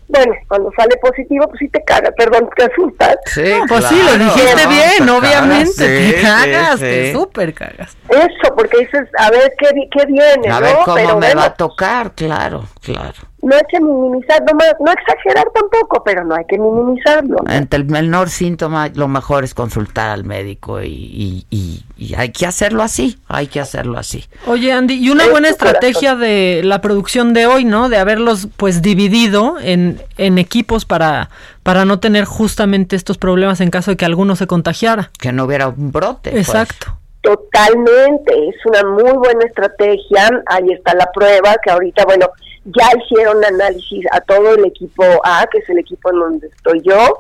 bueno, 0.08 0.34
cuando 0.48 0.70
sale 0.76 0.96
positivo, 0.96 1.46
pues 1.48 1.58
sí 1.60 1.68
te 1.68 1.82
caga, 1.84 2.10
perdón, 2.12 2.48
te 2.56 2.64
asustas. 2.64 3.16
Sí, 3.26 3.54
pues 3.68 3.84
sí, 3.86 4.00
lo 4.04 4.24
dijiste 4.24 4.66
bien, 4.66 5.08
obviamente, 5.08 6.12
te 6.12 6.20
cagas, 6.20 6.80
te 6.80 7.12
súper 7.12 7.54
cagas. 7.54 7.96
Eso, 8.08 8.54
porque 8.56 8.78
dices, 8.78 9.08
a 9.18 9.30
ver 9.30 9.54
qué, 9.58 9.68
qué 9.90 10.06
viene, 10.06 10.50
A 10.50 10.60
ver 10.60 10.76
cómo 10.84 11.18
me 11.18 11.34
va 11.34 11.44
a 11.44 11.54
tocar, 11.54 12.12
claro, 12.14 12.64
claro 12.82 13.31
no 13.42 13.56
hay 13.56 13.62
que 13.68 13.80
minimizar, 13.80 14.40
no, 14.42 14.58
no 14.84 14.92
exagerar 14.92 15.46
tampoco, 15.52 16.02
pero 16.04 16.24
no 16.24 16.36
hay 16.36 16.44
que 16.44 16.56
minimizarlo. 16.56 17.38
Ante 17.46 17.76
el 17.76 17.86
menor 17.86 18.30
síntoma, 18.30 18.88
lo 18.94 19.08
mejor 19.08 19.42
es 19.42 19.52
consultar 19.52 20.10
al 20.10 20.24
médico 20.24 20.80
y, 20.80 21.44
y, 21.50 21.84
y, 21.98 22.14
hay 22.14 22.30
que 22.30 22.46
hacerlo 22.46 22.84
así, 22.84 23.18
hay 23.26 23.48
que 23.48 23.58
hacerlo 23.58 23.98
así. 23.98 24.26
Oye, 24.46 24.72
Andy, 24.72 24.94
y 24.94 25.10
una 25.10 25.26
buena 25.26 25.48
estrategia 25.48 26.14
de 26.14 26.60
la 26.62 26.80
producción 26.80 27.32
de 27.34 27.46
hoy, 27.46 27.64
¿no? 27.64 27.88
De 27.88 27.96
haberlos 27.96 28.46
pues 28.56 28.80
dividido 28.80 29.56
en, 29.60 30.00
en 30.18 30.38
equipos 30.38 30.84
para, 30.84 31.28
para 31.64 31.84
no 31.84 31.98
tener 31.98 32.24
justamente 32.24 32.94
estos 32.94 33.18
problemas 33.18 33.60
en 33.60 33.70
caso 33.70 33.90
de 33.90 33.96
que 33.96 34.04
alguno 34.04 34.36
se 34.36 34.46
contagiara. 34.46 35.10
Que 35.18 35.32
no 35.32 35.44
hubiera 35.44 35.66
un 35.66 35.90
brote. 35.90 36.30
Pues. 36.30 36.48
Exacto. 36.48 36.98
Totalmente, 37.22 38.48
es 38.48 38.56
una 38.66 38.82
muy 38.84 39.12
buena 39.12 39.44
estrategia. 39.46 40.28
Ahí 40.46 40.72
está 40.72 40.94
la 40.94 41.08
prueba 41.12 41.54
que 41.62 41.70
ahorita, 41.70 42.04
bueno, 42.04 42.26
ya 42.64 42.86
hicieron 43.02 43.44
análisis 43.44 44.04
a 44.12 44.20
todo 44.20 44.54
el 44.54 44.64
equipo 44.66 45.04
A, 45.24 45.46
que 45.50 45.58
es 45.58 45.68
el 45.68 45.78
equipo 45.78 46.10
en 46.10 46.20
donde 46.20 46.46
estoy 46.46 46.80
yo. 46.82 47.18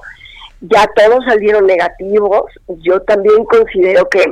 Ya 0.60 0.86
todos 0.94 1.24
salieron 1.24 1.66
negativos. 1.66 2.44
Yo 2.78 3.00
también 3.02 3.44
considero 3.46 4.08
que, 4.08 4.24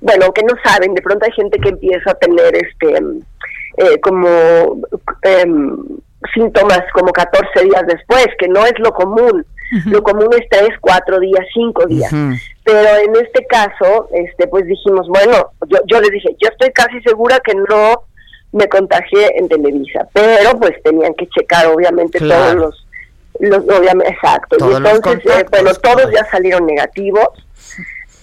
bueno, 0.00 0.32
que 0.32 0.42
no 0.42 0.54
saben, 0.62 0.94
de 0.94 1.02
pronto 1.02 1.24
hay 1.24 1.32
gente 1.32 1.58
que 1.58 1.70
empieza 1.70 2.10
a 2.10 2.14
tener 2.14 2.54
este 2.54 2.98
eh, 3.76 4.00
como 4.02 4.82
em, 5.22 5.76
síntomas 6.34 6.82
como 6.92 7.12
14 7.12 7.64
días 7.64 7.86
después, 7.86 8.26
que 8.38 8.48
no 8.48 8.64
es 8.66 8.78
lo 8.78 8.92
común. 8.92 9.46
Lo 9.86 10.02
común 10.02 10.28
es 10.32 10.48
3, 10.50 10.68
4 10.80 11.20
días, 11.20 11.46
5 11.54 11.86
días. 11.86 12.10
Pero 12.64 12.96
en 13.04 13.14
este 13.24 13.46
caso, 13.46 14.08
este 14.12 14.48
pues 14.48 14.66
dijimos, 14.66 15.06
bueno, 15.08 15.52
yo, 15.68 15.78
yo 15.86 16.00
les 16.00 16.10
dije, 16.10 16.36
yo 16.42 16.48
estoy 16.50 16.72
casi 16.72 17.00
segura 17.02 17.38
que 17.38 17.54
no 17.54 18.02
me 18.52 18.68
contagié 18.68 19.38
en 19.38 19.48
Televisa, 19.48 20.08
pero 20.12 20.58
pues 20.58 20.72
tenían 20.82 21.14
que 21.14 21.28
checar 21.28 21.66
obviamente 21.66 22.18
todos 22.18 22.54
los, 22.54 22.86
los 23.38 23.64
obviamente, 23.64 24.12
exacto. 24.12 24.56
y 24.58 24.74
entonces, 24.74 25.24
eh, 25.26 25.46
bueno, 25.50 25.72
todos 25.74 26.10
ya 26.12 26.24
salieron 26.30 26.66
negativos, 26.66 27.28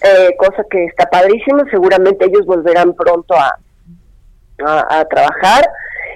eh, 0.02 0.34
cosa 0.38 0.64
que 0.70 0.84
está 0.84 1.08
padrísimo, 1.08 1.64
seguramente 1.70 2.26
ellos 2.26 2.46
volverán 2.46 2.94
pronto 2.94 3.34
a, 3.34 3.58
a, 4.64 5.00
a 5.00 5.04
trabajar. 5.06 5.68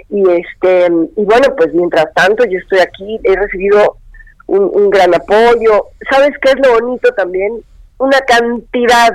Y 0.09 0.23
este 0.31 0.89
y 1.17 1.25
bueno 1.25 1.55
pues 1.57 1.73
mientras 1.73 2.13
tanto 2.13 2.45
yo 2.45 2.59
estoy 2.59 2.81
aquí 2.81 3.19
he 3.25 3.35
recibido 3.35 3.97
un, 4.47 4.71
un 4.71 4.91
gran 4.91 5.15
apoyo. 5.15 5.87
Sabes 6.11 6.33
qué 6.43 6.51
es 6.51 6.57
lo 6.67 6.75
bonito 6.81 7.15
también 7.15 7.65
una 7.97 8.21
cantidad 8.21 9.13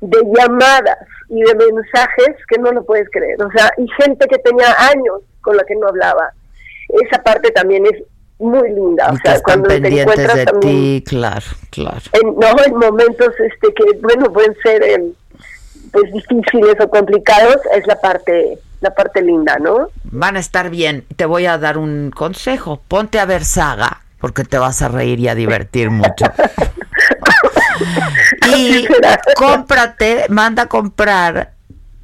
de 0.00 0.18
llamadas 0.34 0.98
y 1.28 1.40
de 1.40 1.54
mensajes 1.54 2.36
que 2.48 2.60
no 2.60 2.72
lo 2.72 2.84
puedes 2.84 3.08
creer 3.10 3.42
o 3.42 3.50
sea 3.50 3.70
y 3.76 3.86
gente 4.02 4.26
que 4.26 4.38
tenía 4.38 4.74
años 4.90 5.22
con 5.40 5.56
la 5.56 5.64
que 5.64 5.74
no 5.76 5.88
hablaba 5.88 6.32
esa 6.88 7.22
parte 7.22 7.50
también 7.50 7.84
es 7.86 8.02
muy 8.38 8.70
linda 8.70 9.08
Y 9.10 9.14
o 9.14 9.18
sea 9.18 9.34
están 9.34 9.42
cuando 9.42 9.68
te 9.68 9.80
pendientes 9.80 10.18
encuentras 10.18 10.36
de 10.36 10.44
también 10.46 10.74
ti, 10.74 11.04
claro, 11.06 11.46
claro. 11.70 12.00
en, 12.12 12.34
no 12.36 12.64
en 12.64 12.76
momentos 12.76 13.30
este 13.40 13.74
que 13.74 13.98
bueno 14.00 14.32
pueden 14.32 14.56
ser 14.62 14.82
em, 14.82 15.12
pues 15.92 16.12
difíciles 16.12 16.74
o 16.80 16.88
complicados 16.88 17.58
es 17.74 17.86
la 17.86 18.00
parte 18.00 18.58
la 18.80 18.94
parte 18.94 19.22
linda 19.22 19.58
no 19.58 19.88
Van 20.10 20.36
a 20.36 20.40
estar 20.40 20.70
bien. 20.70 21.04
Te 21.16 21.26
voy 21.26 21.46
a 21.46 21.58
dar 21.58 21.76
un 21.76 22.10
consejo. 22.10 22.80
Ponte 22.88 23.18
a 23.18 23.26
ver 23.26 23.44
saga, 23.44 24.02
porque 24.20 24.44
te 24.44 24.58
vas 24.58 24.80
a 24.82 24.88
reír 24.88 25.20
y 25.20 25.28
a 25.28 25.34
divertir 25.34 25.90
mucho. 25.90 26.24
y 28.56 28.86
cómprate, 29.36 30.26
manda 30.28 30.64
a 30.64 30.66
comprar 30.66 31.54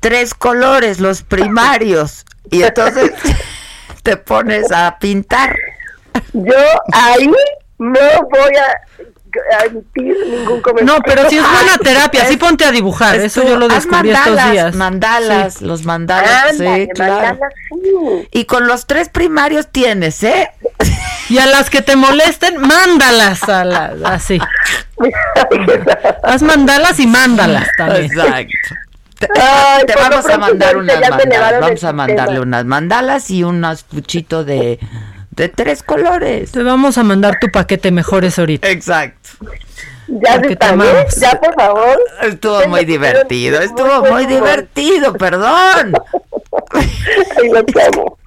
tres 0.00 0.34
colores, 0.34 1.00
los 1.00 1.22
primarios. 1.22 2.24
Y 2.50 2.62
entonces 2.62 3.12
te 4.02 4.16
pones 4.16 4.70
a 4.70 4.98
pintar. 4.98 5.56
Yo 6.32 6.54
ahí 6.92 7.32
no 7.78 8.00
voy 8.30 8.56
a, 8.56 9.13
a 9.58 9.64
emitir 9.66 10.16
ningún 10.30 10.60
comentario. 10.60 10.94
No, 10.94 11.02
pero 11.04 11.28
si 11.28 11.36
es 11.38 11.42
buena 11.42 11.78
terapia, 11.82 12.24
sí 12.26 12.36
ponte 12.36 12.64
a 12.64 12.70
dibujar, 12.70 13.16
es 13.16 13.24
eso 13.24 13.42
tú, 13.42 13.48
yo 13.48 13.56
lo 13.58 13.68
descubrí 13.68 14.10
estos 14.10 14.50
días. 14.52 14.74
Mandalas, 14.74 15.54
Sí. 15.54 15.64
los 15.64 15.84
mandalas, 15.84 16.50
Ándale, 16.50 16.84
sí, 16.84 16.88
claro. 16.94 17.14
mandalas, 17.14 17.52
sí. 17.68 18.28
Y 18.32 18.44
con 18.44 18.66
los 18.66 18.86
tres 18.86 19.08
primarios 19.08 19.68
tienes, 19.68 20.22
¿eh? 20.22 20.50
Y 21.30 21.38
a 21.38 21.46
las 21.46 21.70
que 21.70 21.80
te 21.80 21.96
molesten, 21.96 22.60
mándalas 22.60 23.48
a 23.48 23.64
las, 23.64 23.92
así. 24.04 24.38
Haz 26.22 26.42
mandalas 26.42 27.00
y 27.00 27.06
mándalas 27.06 27.68
también. 27.78 28.04
Exacto. 28.04 28.74
Te, 29.18 29.28
Ay, 29.40 29.84
te 29.86 29.92
por 29.94 30.02
lo 30.02 30.10
vamos 30.10 30.26
a 30.26 30.38
mandar 30.38 30.76
unas 30.76 31.00
mandalas. 31.08 31.60
Vamos 31.60 31.84
a 31.84 31.92
mandarle 31.92 32.40
unas 32.40 32.64
mandalas 32.64 33.30
y 33.30 33.44
un 33.44 33.64
puchito 33.90 34.44
de, 34.44 34.78
de 35.36 35.48
tres 35.48 35.82
colores. 35.82 36.52
Te 36.52 36.62
vamos 36.62 36.98
a 36.98 37.02
mandar 37.02 37.38
tu 37.40 37.48
paquete 37.50 37.90
mejores 37.90 38.38
ahorita. 38.38 38.68
Exacto. 38.68 39.30
Ya 40.06 40.40
se. 40.40 41.20
Ya, 41.20 41.40
por 41.40 41.54
favor. 41.54 41.98
Estuvo 42.22 42.68
muy 42.68 42.84
divertido, 42.84 43.60
estuvo 43.60 44.00
muy 44.00 44.24
humor. 44.24 44.26
divertido, 44.26 45.12
perdón. 45.14 45.94
Ay, 46.72 47.48
las 47.50 47.64
amo. 47.88 48.18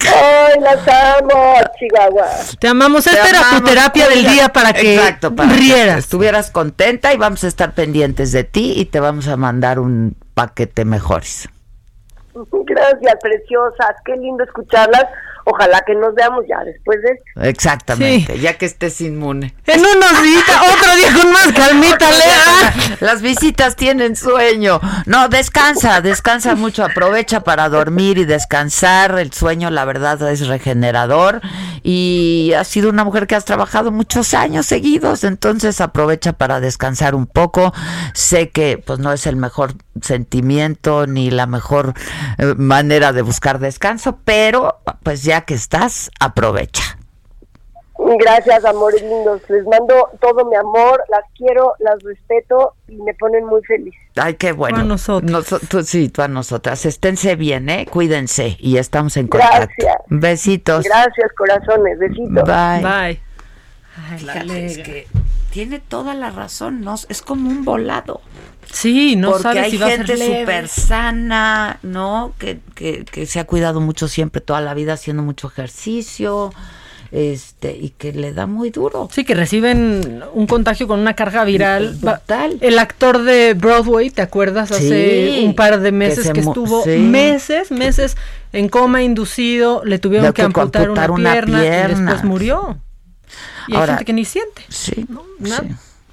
Ay, 0.00 0.60
las 0.60 0.88
amo, 0.88 1.54
Chihuahua. 1.78 2.26
Te 2.58 2.68
amamos. 2.68 3.06
Esta 3.06 3.28
era 3.28 3.40
tu 3.50 3.64
terapia 3.64 4.08
del 4.08 4.26
día 4.26 4.48
para 4.48 4.72
que 4.72 4.96
Exacto, 4.96 5.34
para 5.34 5.50
que 5.50 5.56
rieras. 5.56 5.98
estuvieras 5.98 6.50
contenta 6.50 7.14
y 7.14 7.16
vamos 7.16 7.44
a 7.44 7.48
estar 7.48 7.72
pendientes 7.72 8.32
de 8.32 8.42
ti 8.44 8.74
y 8.76 8.86
te 8.86 8.98
vamos 8.98 9.28
a 9.28 9.36
mandar 9.36 9.78
un 9.78 10.16
paquete 10.34 10.84
mejores. 10.84 11.48
Gracias, 12.34 13.14
preciosas. 13.22 13.96
Qué 14.04 14.16
lindo 14.16 14.42
escucharlas. 14.42 15.04
Ojalá 15.52 15.82
que 15.86 15.94
nos 15.94 16.14
veamos 16.14 16.46
ya 16.48 16.64
después 16.64 17.02
de 17.02 17.10
esto. 17.10 17.42
Exactamente, 17.42 18.38
ya 18.38 18.56
que 18.56 18.64
estés 18.64 19.02
inmune. 19.02 19.54
En 19.66 19.80
unos 19.80 20.22
días, 20.22 20.44
otro 20.74 20.96
día 20.96 21.12
con 21.20 21.30
más 21.30 21.52
calmita, 21.52 22.10
Lea. 22.10 22.96
Las 23.00 23.20
visitas 23.20 23.76
tienen 23.76 24.16
sueño. 24.16 24.80
No, 25.04 25.28
descansa, 25.28 26.00
descansa 26.00 26.54
mucho, 26.54 26.84
aprovecha 26.84 27.40
para 27.40 27.68
dormir 27.68 28.16
y 28.16 28.24
descansar. 28.24 29.18
El 29.18 29.30
sueño, 29.34 29.70
la 29.70 29.84
verdad, 29.84 30.22
es 30.30 30.46
regenerador. 30.46 31.42
Y 31.82 32.52
has 32.56 32.68
sido 32.68 32.88
una 32.88 33.04
mujer 33.04 33.26
que 33.26 33.34
has 33.34 33.44
trabajado 33.44 33.90
muchos 33.90 34.32
años 34.32 34.64
seguidos, 34.64 35.22
entonces 35.22 35.82
aprovecha 35.82 36.32
para 36.32 36.60
descansar 36.60 37.14
un 37.14 37.26
poco. 37.26 37.74
Sé 38.14 38.48
que 38.48 38.78
pues 38.78 39.00
no 39.00 39.12
es 39.12 39.26
el 39.26 39.36
mejor 39.36 39.74
sentimiento 40.00 41.06
ni 41.06 41.30
la 41.30 41.46
mejor 41.46 41.94
eh, 42.38 42.54
manera 42.56 43.12
de 43.12 43.22
buscar 43.22 43.58
descanso, 43.58 44.18
pero 44.24 44.80
pues 45.02 45.22
ya 45.22 45.42
que 45.42 45.54
estás, 45.54 46.10
aprovecha. 46.20 46.98
Gracias, 48.18 48.64
amores 48.64 49.00
lindos. 49.02 49.42
Les 49.48 49.64
mando 49.64 50.08
todo 50.20 50.44
mi 50.46 50.56
amor. 50.56 51.02
Las 51.08 51.22
quiero, 51.36 51.74
las 51.78 52.02
respeto 52.02 52.74
y 52.88 52.96
me 52.96 53.14
ponen 53.14 53.44
muy 53.46 53.62
feliz. 53.62 53.94
Ay, 54.16 54.34
qué 54.34 54.50
bueno. 54.52 54.78
Tú 54.78 54.82
a 54.82 54.84
nosotros. 54.86 55.30
Noso- 55.30 55.60
tú- 55.68 55.82
sí, 55.84 56.08
tú 56.08 56.20
a 56.22 56.26
nosotras. 56.28 56.84
Esténse 56.84 57.36
bien, 57.36 57.68
¿eh? 57.68 57.86
Cuídense 57.88 58.56
y 58.58 58.78
estamos 58.78 59.16
en 59.16 59.28
contacto. 59.28 59.68
Gracias. 59.78 59.96
Besitos. 60.08 60.84
Gracias, 60.84 61.30
corazones. 61.36 61.98
Besitos. 62.00 62.42
Bye. 62.44 62.82
Bye. 62.82 63.20
Claro, 64.18 64.52
es 64.52 64.78
que 64.78 65.06
tiene 65.52 65.80
toda 65.80 66.14
la 66.14 66.30
razón, 66.30 66.80
¿no? 66.80 66.94
Es 67.08 67.20
como 67.20 67.50
un 67.50 67.64
volado. 67.64 68.22
Sí, 68.72 69.16
no 69.16 69.32
porque 69.32 69.42
sabes 69.42 69.62
hay 69.64 69.70
si 69.72 69.76
va 69.76 69.86
a 69.86 69.90
gente 69.90 70.16
súper 70.16 70.66
sana, 70.66 71.78
¿no? 71.82 72.32
Que, 72.38 72.58
que, 72.74 73.04
que 73.04 73.26
se 73.26 73.38
ha 73.38 73.44
cuidado 73.44 73.82
mucho 73.82 74.08
siempre, 74.08 74.40
toda 74.40 74.62
la 74.62 74.72
vida, 74.72 74.94
haciendo 74.94 75.22
mucho 75.22 75.48
ejercicio, 75.48 76.54
este, 77.10 77.76
y 77.76 77.90
que 77.90 78.14
le 78.14 78.32
da 78.32 78.46
muy 78.46 78.70
duro. 78.70 79.10
Sí, 79.12 79.24
que 79.24 79.34
reciben 79.34 80.24
un 80.32 80.46
contagio 80.46 80.88
con 80.88 81.00
una 81.00 81.12
carga 81.12 81.44
viral. 81.44 81.98
Brutal. 82.00 82.56
El 82.62 82.78
actor 82.78 83.22
de 83.22 83.52
Broadway, 83.52 84.08
¿te 84.08 84.22
acuerdas? 84.22 84.72
Hace 84.72 85.42
un 85.44 85.54
par 85.54 85.80
de 85.80 85.92
meses 85.92 86.24
se 86.24 86.32
que, 86.32 86.40
estuvo 86.40 86.82
sí. 86.82 86.96
meses, 86.96 87.70
meses 87.70 88.16
en 88.54 88.70
coma 88.70 89.02
inducido, 89.02 89.82
le 89.84 89.98
tuvieron 89.98 90.28
Le 90.28 90.32
que 90.32 90.40
amputar, 90.40 90.84
amputar 90.84 91.10
una, 91.10 91.32
una 91.32 91.32
pierna, 91.32 91.62
y 91.62 91.88
después 91.88 92.24
murió. 92.24 92.78
Y 93.68 93.72
hay 93.72 93.80
Ahora- 93.80 93.92
gente 93.94 94.04
que 94.04 94.12
ni 94.12 94.24
siente. 94.24 94.62
Sí. 94.68 95.06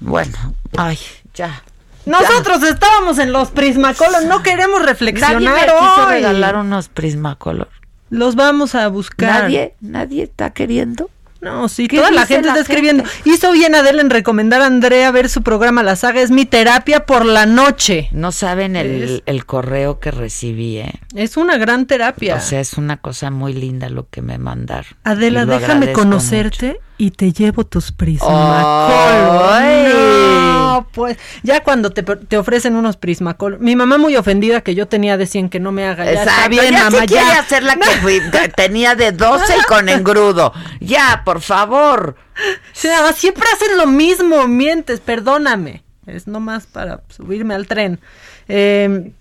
Bueno, 0.00 0.54
ay, 0.76 0.98
ya. 1.34 1.62
Nosotros 2.06 2.62
estábamos 2.62 3.18
en 3.18 3.32
los 3.32 3.50
Prismacolor, 3.50 4.24
no 4.24 4.42
queremos 4.42 4.80
Nadie 4.80 4.86
reflexionar 4.92 5.40
me 5.54 5.60
quiso 5.60 6.06
hoy. 6.06 6.12
regalar 6.14 6.56
unos 6.56 6.88
Prismacolor. 6.88 7.68
Los 8.08 8.34
vamos 8.34 8.74
a 8.74 8.88
buscar. 8.88 9.42
Nadie, 9.44 9.74
nadie 9.80 10.22
está 10.24 10.50
queriendo. 10.50 11.10
No, 11.42 11.68
sí, 11.68 11.88
¿Qué 11.88 11.96
toda 11.96 12.10
la 12.10 12.26
gente 12.26 12.48
la 12.48 12.58
está 12.58 12.60
escribiendo. 12.72 13.02
Hizo 13.24 13.52
bien 13.52 13.74
Adela 13.74 14.02
en 14.02 14.10
recomendar 14.10 14.60
a 14.60 14.66
Andrea 14.66 15.10
ver 15.10 15.30
su 15.30 15.42
programa 15.42 15.82
La 15.82 15.96
Saga. 15.96 16.20
Es 16.20 16.30
mi 16.30 16.44
terapia 16.44 17.06
por 17.06 17.24
la 17.24 17.46
noche. 17.46 18.08
No 18.12 18.30
saben 18.30 18.76
el, 18.76 19.22
el 19.24 19.46
correo 19.46 20.00
que 20.00 20.10
recibí, 20.10 20.78
¿eh? 20.78 21.00
Es 21.14 21.38
una 21.38 21.56
gran 21.56 21.86
terapia. 21.86 22.36
O 22.36 22.40
sea, 22.40 22.60
es 22.60 22.74
una 22.74 22.98
cosa 22.98 23.30
muy 23.30 23.54
linda 23.54 23.88
lo 23.88 24.06
que 24.10 24.20
me 24.20 24.36
mandaron. 24.36 24.90
Adela, 25.04 25.46
déjame 25.46 25.92
conocerte 25.92 26.78
y 27.00 27.10
te 27.12 27.32
llevo 27.32 27.64
tus 27.64 27.92
Prismacolor. 27.92 29.62
No, 29.88 30.86
pues 30.92 31.16
ya 31.42 31.62
cuando 31.62 31.90
te, 31.90 32.02
te 32.02 32.36
ofrecen 32.38 32.74
unos 32.76 32.96
Prismacolor. 32.96 33.58
Mi 33.60 33.74
mamá 33.76 33.98
muy 33.98 34.16
ofendida 34.16 34.60
que 34.60 34.74
yo 34.74 34.86
tenía 34.86 35.16
de 35.16 35.26
100 35.26 35.48
que 35.48 35.60
no 35.60 35.72
me 35.72 35.86
haga. 35.86 36.04
Ya 36.04 36.10
está 36.12 36.22
Exacto, 36.24 36.50
bien, 36.50 36.72
ya 36.74 36.84
mamá, 36.90 37.06
quiere 37.06 37.26
ya. 37.26 37.38
hacer 37.40 37.62
la 37.62 37.76
que 37.76 37.90
fui- 38.02 38.20
tenía 38.54 38.94
de 38.94 39.12
12 39.12 39.54
y 39.58 39.62
con 39.64 39.88
engrudo. 39.88 40.52
Ya, 40.80 41.22
por 41.24 41.40
favor. 41.40 42.16
O 42.38 42.74
sea, 42.74 43.12
siempre 43.12 43.44
hacen 43.52 43.76
lo 43.78 43.86
mismo, 43.86 44.46
mientes, 44.46 45.00
perdóname. 45.00 45.82
Es 46.06 46.26
nomás 46.26 46.66
para 46.66 47.00
subirme 47.08 47.54
al 47.54 47.66
tren. 47.66 48.00
Eh, 48.48 49.12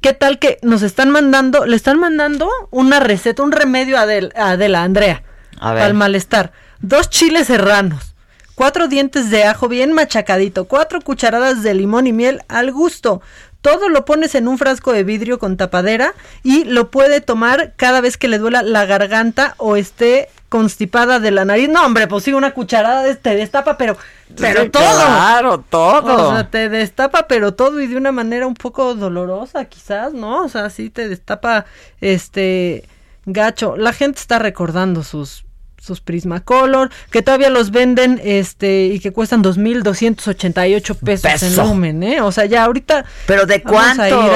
¿Qué 0.00 0.12
tal 0.12 0.38
que 0.38 0.58
nos 0.62 0.82
están 0.82 1.10
mandando, 1.10 1.64
le 1.64 1.76
están 1.76 1.98
mandando 1.98 2.50
una 2.70 3.00
receta, 3.00 3.42
un 3.42 3.52
remedio 3.52 3.96
a 3.98 4.02
Adel- 4.02 4.32
a 4.36 4.50
Adela, 4.50 4.82
Andrea, 4.82 5.22
A 5.58 5.70
ver. 5.70 5.78
para 5.80 5.86
el 5.88 5.94
malestar? 5.94 6.52
Dos 6.86 7.08
chiles 7.08 7.46
serranos, 7.46 8.14
cuatro 8.54 8.88
dientes 8.88 9.30
de 9.30 9.44
ajo 9.44 9.68
bien 9.68 9.94
machacadito, 9.94 10.66
cuatro 10.66 11.00
cucharadas 11.00 11.62
de 11.62 11.72
limón 11.72 12.06
y 12.06 12.12
miel 12.12 12.42
al 12.46 12.72
gusto, 12.72 13.22
Todo 13.62 13.88
lo 13.88 14.04
pones 14.04 14.34
en 14.34 14.48
un 14.48 14.58
frasco 14.58 14.92
de 14.92 15.02
vidrio 15.02 15.38
con 15.38 15.56
tapadera 15.56 16.12
y 16.42 16.64
lo 16.64 16.90
puede 16.90 17.22
tomar 17.22 17.72
cada 17.76 18.02
vez 18.02 18.18
que 18.18 18.28
le 18.28 18.36
duela 18.36 18.60
la 18.62 18.84
garganta 18.84 19.54
o 19.56 19.76
esté 19.76 20.28
constipada 20.50 21.20
de 21.20 21.30
la 21.30 21.46
nariz. 21.46 21.70
No, 21.70 21.86
hombre, 21.86 22.06
pues 22.06 22.24
sí, 22.24 22.34
una 22.34 22.52
cucharada 22.52 23.02
de 23.02 23.14
te 23.14 23.34
destapa, 23.34 23.78
pero, 23.78 23.96
pero 24.36 24.64
Sí, 24.64 24.68
todo. 24.68 25.06
Claro, 25.06 25.64
todo. 25.66 26.28
O 26.28 26.32
sea, 26.34 26.50
te 26.50 26.68
destapa, 26.68 27.28
pero 27.28 27.54
todo 27.54 27.80
y 27.80 27.86
de 27.86 27.96
una 27.96 28.12
manera 28.12 28.46
un 28.46 28.52
poco 28.52 28.94
dolorosa, 28.94 29.64
quizás, 29.64 30.12
¿no? 30.12 30.44
O 30.44 30.50
sea, 30.50 30.68
sí 30.68 30.90
te 30.90 31.08
destapa, 31.08 31.64
este, 32.02 32.86
gacho. 33.24 33.78
La 33.78 33.94
gente 33.94 34.20
está 34.20 34.38
recordando 34.38 35.02
sus 35.02 35.43
sus 35.84 36.00
Prismacolor, 36.00 36.90
que 37.10 37.22
todavía 37.22 37.50
los 37.50 37.70
venden, 37.70 38.20
este, 38.24 38.86
y 38.86 39.00
que 39.00 39.12
cuestan 39.12 39.42
2.288 39.44 40.96
pesos 40.98 41.24
en 41.24 41.48
Peso. 41.50 41.64
Lumen, 41.64 42.02
¿eh? 42.02 42.20
O 42.20 42.32
sea, 42.32 42.46
ya 42.46 42.64
ahorita... 42.64 43.04
Pero 43.26 43.46
¿de 43.46 43.62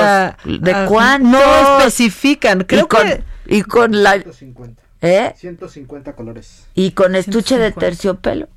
a- 0.00 0.36
¿De 0.44 0.72
a- 0.72 0.86
cuántos? 0.86 1.30
No 1.30 1.78
especifican, 1.78 2.64
creo 2.64 2.84
y 2.84 2.88
con, 2.88 3.02
que... 3.06 3.22
Y 3.46 3.62
con 3.62 4.02
la... 4.02 4.12
150. 4.14 4.82
¿Eh? 5.00 5.32
150 5.36 6.12
colores. 6.14 6.64
Y 6.74 6.90
con 6.90 7.14
estuche 7.14 7.56
de 7.56 7.72
150. 7.72 7.80
terciopelo. 7.80 8.48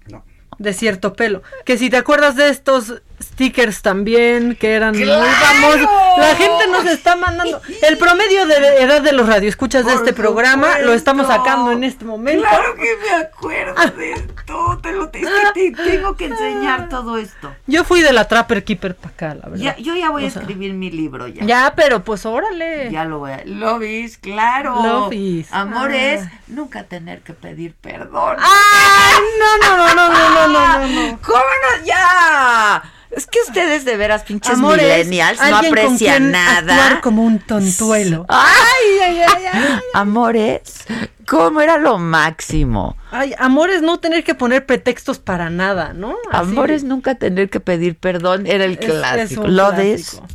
de 0.58 0.74
cierto 0.74 1.14
pelo. 1.14 1.44
Que 1.66 1.78
si 1.78 1.90
te 1.90 1.98
acuerdas 1.98 2.36
de 2.36 2.50
estos 2.50 3.02
stickers 3.22 3.82
también, 3.82 4.56
que 4.60 4.74
eran 4.74 4.96
muy 4.96 5.04
¡Claro! 5.06 5.26
famosos. 5.26 5.90
La 6.18 6.36
gente 6.36 6.68
nos 6.68 6.86
está 6.86 7.16
mandando. 7.16 7.62
El 7.84 7.98
promedio 7.98 8.46
de 8.46 8.56
edad 8.84 9.02
de 9.02 9.12
los 9.14 9.28
radioescuchas 9.28 9.86
de 9.86 9.94
este 9.94 10.14
programa 10.14 10.80
lo 10.80 10.94
estamos 10.94 11.28
sacando 11.28 11.72
en 11.72 11.84
este 11.84 12.04
momento. 12.06 12.44
Claro 12.48 12.76
que 12.76 12.98
me 13.02 13.16
acuerdo 13.24 13.98
de 13.98 14.12
esto. 14.14 14.80
Te 14.82 14.92
lo 14.92 15.06
es 15.06 15.12
que 15.12 15.72
te 15.72 15.84
tengo 15.84 16.16
que 16.18 16.26
enseñar 16.26 16.90
todo 16.90 17.18
esto. 17.18 17.54
Yo 17.68 17.84
fui 17.84 18.02
de 18.02 18.12
la 18.14 18.28
Trapper 18.28 18.64
Keeper 18.64 18.96
para 18.96 19.14
acá, 19.14 19.28
la 19.36 19.50
verdad. 19.50 19.58
Ya, 19.64 19.78
yo 19.78 19.96
ya 19.96 20.10
voy 20.10 20.26
a 20.26 20.30
sea, 20.30 20.42
escribir 20.42 20.74
mi 20.74 20.92
libro 20.92 21.28
ya. 21.28 21.46
Ya, 21.46 21.74
pero 21.76 22.04
pues 22.04 22.26
órale. 22.26 22.92
Ya 22.92 23.06
lo 23.06 23.20
voy 23.20 23.32
a... 23.32 23.42
Lobis, 23.46 24.18
claro. 24.18 24.82
Lobis. 24.84 25.52
Amores, 25.54 26.22
Ah. 26.26 26.32
nunca 26.48 26.84
tener 26.84 27.22
que 27.22 27.34
pedir 27.34 27.74
perdón. 27.80 28.38
¡Ay! 28.40 29.22
No, 29.40 29.58
no, 29.58 29.78
no, 29.78 29.96
no, 29.96 30.10
no, 30.10 30.30
no, 30.30 30.48
no, 30.48 30.88
no. 30.88 31.20
¿Cómo 31.26 31.38
no? 31.40 31.86
¡Ya! 31.86 32.84
Es 33.12 33.28
que 33.28 33.40
ustedes 33.48 33.84
de 33.86 33.98
veras, 33.98 34.24
pinches 34.24 34.54
Amores, 34.54 34.84
millennials, 35.08 35.40
no 35.50 35.58
aprecian 35.58 36.32
nada. 36.32 36.74
actuar 36.76 37.02
como 37.02 37.24
un 37.24 37.40
tontuelo. 37.40 38.26
¡Ay, 38.30 39.00
ay, 39.04 39.20
ay, 39.28 39.44
ay! 39.52 39.80
Amores, 39.94 40.86
¿cómo 41.28 41.60
era 41.62 41.78
lo 41.78 41.98
máximo? 41.98 42.96
Ay, 43.12 43.34
amores, 43.38 43.82
no 43.82 44.00
tener 44.00 44.24
que 44.24 44.34
poner 44.34 44.66
pretextos 44.66 45.20
para 45.20 45.50
nada, 45.50 45.92
¿no? 45.94 46.16
Así. 46.32 46.52
Amores, 46.52 46.84
nunca 46.86 47.16
tener 47.16 47.50
que 47.50 47.60
pedir 47.60 47.98
perdón 47.98 48.48
era 48.48 48.64
el 48.66 48.74
Es- 48.80 48.86
clásico. 48.86 49.48
¿Lo 49.48 49.70
clásico. 49.72 50.26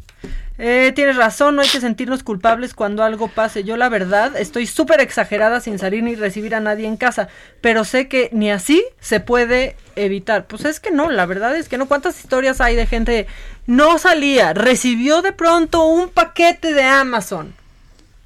Eh, 0.58 0.92
tienes 0.94 1.16
razón, 1.16 1.54
no 1.54 1.60
hay 1.62 1.68
que 1.68 1.80
sentirnos 1.80 2.22
culpables 2.22 2.72
cuando 2.72 3.04
algo 3.04 3.28
pase. 3.28 3.62
Yo 3.62 3.76
la 3.76 3.90
verdad 3.90 4.34
estoy 4.38 4.66
súper 4.66 5.00
exagerada 5.00 5.60
sin 5.60 5.78
salir 5.78 6.02
ni 6.02 6.14
recibir 6.14 6.54
a 6.54 6.60
nadie 6.60 6.86
en 6.86 6.96
casa, 6.96 7.28
pero 7.60 7.84
sé 7.84 8.08
que 8.08 8.30
ni 8.32 8.50
así 8.50 8.82
se 8.98 9.20
puede 9.20 9.76
evitar. 9.96 10.46
Pues 10.46 10.64
es 10.64 10.80
que 10.80 10.90
no, 10.90 11.10
la 11.10 11.26
verdad 11.26 11.54
es 11.56 11.68
que 11.68 11.76
no. 11.76 11.86
¿Cuántas 11.86 12.18
historias 12.18 12.60
hay 12.62 12.74
de 12.74 12.86
gente 12.86 13.26
no 13.66 13.98
salía, 13.98 14.54
recibió 14.54 15.20
de 15.20 15.32
pronto 15.32 15.84
un 15.86 16.08
paquete 16.08 16.72
de 16.72 16.84
Amazon? 16.84 17.54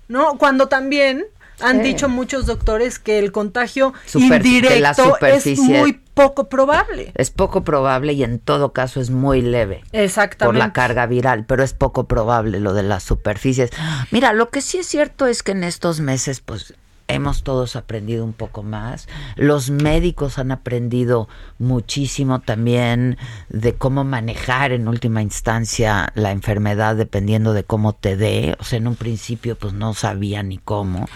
¿No? 0.06 0.38
Cuando 0.38 0.68
también 0.68 1.24
han 1.60 1.78
Sí. 1.78 1.82
dicho 1.82 2.08
muchos 2.08 2.46
doctores 2.46 2.98
que 2.98 3.18
el 3.18 3.32
contagio 3.32 3.92
Super- 4.06 4.42
de 4.42 4.48
la 4.80 4.90
indirecto 4.94 5.18
es 5.26 5.58
muy 5.58 6.00
poco 6.20 6.48
probable. 6.48 7.12
Es 7.14 7.30
poco 7.30 7.64
probable 7.64 8.12
y 8.12 8.22
en 8.24 8.38
todo 8.38 8.72
caso 8.72 9.00
es 9.00 9.10
muy 9.10 9.42
leve. 9.42 9.82
Exactamente. 9.92 10.46
por 10.46 10.56
la 10.56 10.72
carga 10.72 11.06
viral, 11.06 11.44
pero 11.46 11.62
es 11.62 11.72
poco 11.72 12.04
probable 12.04 12.60
lo 12.60 12.74
de 12.74 12.82
las 12.82 13.02
superficies. 13.02 13.70
Mira, 14.10 14.32
lo 14.32 14.50
que 14.50 14.60
sí 14.60 14.78
es 14.78 14.86
cierto 14.86 15.26
es 15.26 15.42
que 15.42 15.52
en 15.52 15.64
estos 15.64 16.00
meses, 16.00 16.40
pues 16.40 16.74
hemos 17.08 17.42
todos 17.42 17.76
aprendido 17.76 18.24
un 18.24 18.32
poco 18.32 18.62
más. 18.62 19.08
Los 19.36 19.70
médicos 19.70 20.38
han 20.38 20.52
aprendido 20.52 21.28
muchísimo 21.58 22.40
también 22.40 23.18
de 23.48 23.74
cómo 23.74 24.04
manejar 24.04 24.72
en 24.72 24.88
última 24.88 25.22
instancia 25.22 26.12
la 26.14 26.30
enfermedad 26.30 26.96
dependiendo 26.96 27.52
de 27.52 27.64
cómo 27.64 27.94
te 27.94 28.16
dé. 28.16 28.56
O 28.60 28.64
sea, 28.64 28.78
en 28.78 28.86
un 28.86 28.96
principio 28.96 29.56
pues 29.56 29.72
no 29.72 29.94
sabía 29.94 30.42
ni 30.42 30.58
cómo. 30.58 31.06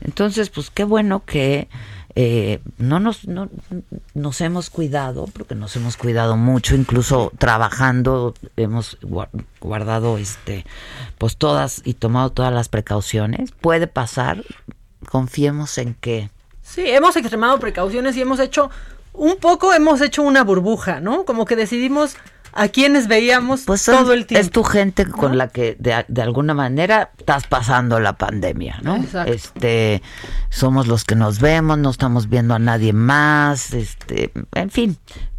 Entonces, 0.00 0.50
pues 0.50 0.70
qué 0.70 0.84
bueno 0.84 1.24
que 1.24 1.68
eh, 2.16 2.60
no 2.78 3.00
nos 3.00 3.26
no, 3.26 3.48
nos 4.14 4.40
hemos 4.40 4.70
cuidado 4.70 5.26
porque 5.32 5.54
nos 5.56 5.74
hemos 5.76 5.96
cuidado 5.96 6.36
mucho 6.36 6.76
incluso 6.76 7.32
trabajando 7.38 8.34
hemos 8.56 9.00
gua- 9.00 9.28
guardado 9.60 10.16
este 10.18 10.64
pues 11.18 11.36
todas 11.36 11.82
y 11.84 11.94
tomado 11.94 12.30
todas 12.30 12.52
las 12.52 12.68
precauciones 12.68 13.50
puede 13.52 13.86
pasar 13.88 14.44
confiemos 15.10 15.76
en 15.78 15.94
que 15.94 16.30
Sí, 16.62 16.82
hemos 16.86 17.14
extremado 17.16 17.58
precauciones 17.60 18.16
y 18.16 18.22
hemos 18.22 18.40
hecho 18.40 18.70
un 19.12 19.36
poco, 19.36 19.74
hemos 19.74 20.00
hecho 20.00 20.22
una 20.22 20.42
burbuja, 20.42 20.98
¿no? 21.00 21.24
Como 21.26 21.44
que 21.44 21.56
decidimos 21.56 22.16
a 22.56 22.68
quienes 22.68 23.08
veíamos 23.08 23.62
pues 23.66 23.80
son- 23.82 23.96
todo 24.04 24.12
el 24.12 24.26
tiempo. 24.26 24.44
es 24.44 24.50
tu 24.50 24.62
gente 24.64 25.06
con 25.06 25.36
la 25.38 25.48
que 25.48 25.76
de, 25.78 26.04
de 26.08 26.22
alguna 26.22 26.54
manera 26.54 27.10
estás 27.18 27.46
pasando 27.46 28.00
la 28.00 28.12
pandemia 28.14 28.78
no 28.82 28.96
Exacto. 28.96 29.32
este 29.32 30.02
somos 30.50 30.86
los 30.86 31.04
que 31.04 31.14
nos 31.16 31.40
vemos 31.40 31.78
no 31.78 31.90
estamos 31.90 32.28
viendo 32.28 32.54
a 32.54 32.58
nadie 32.58 32.92
más 32.92 33.72
este 33.74 34.30
en 34.54 34.70
fin 34.70 34.96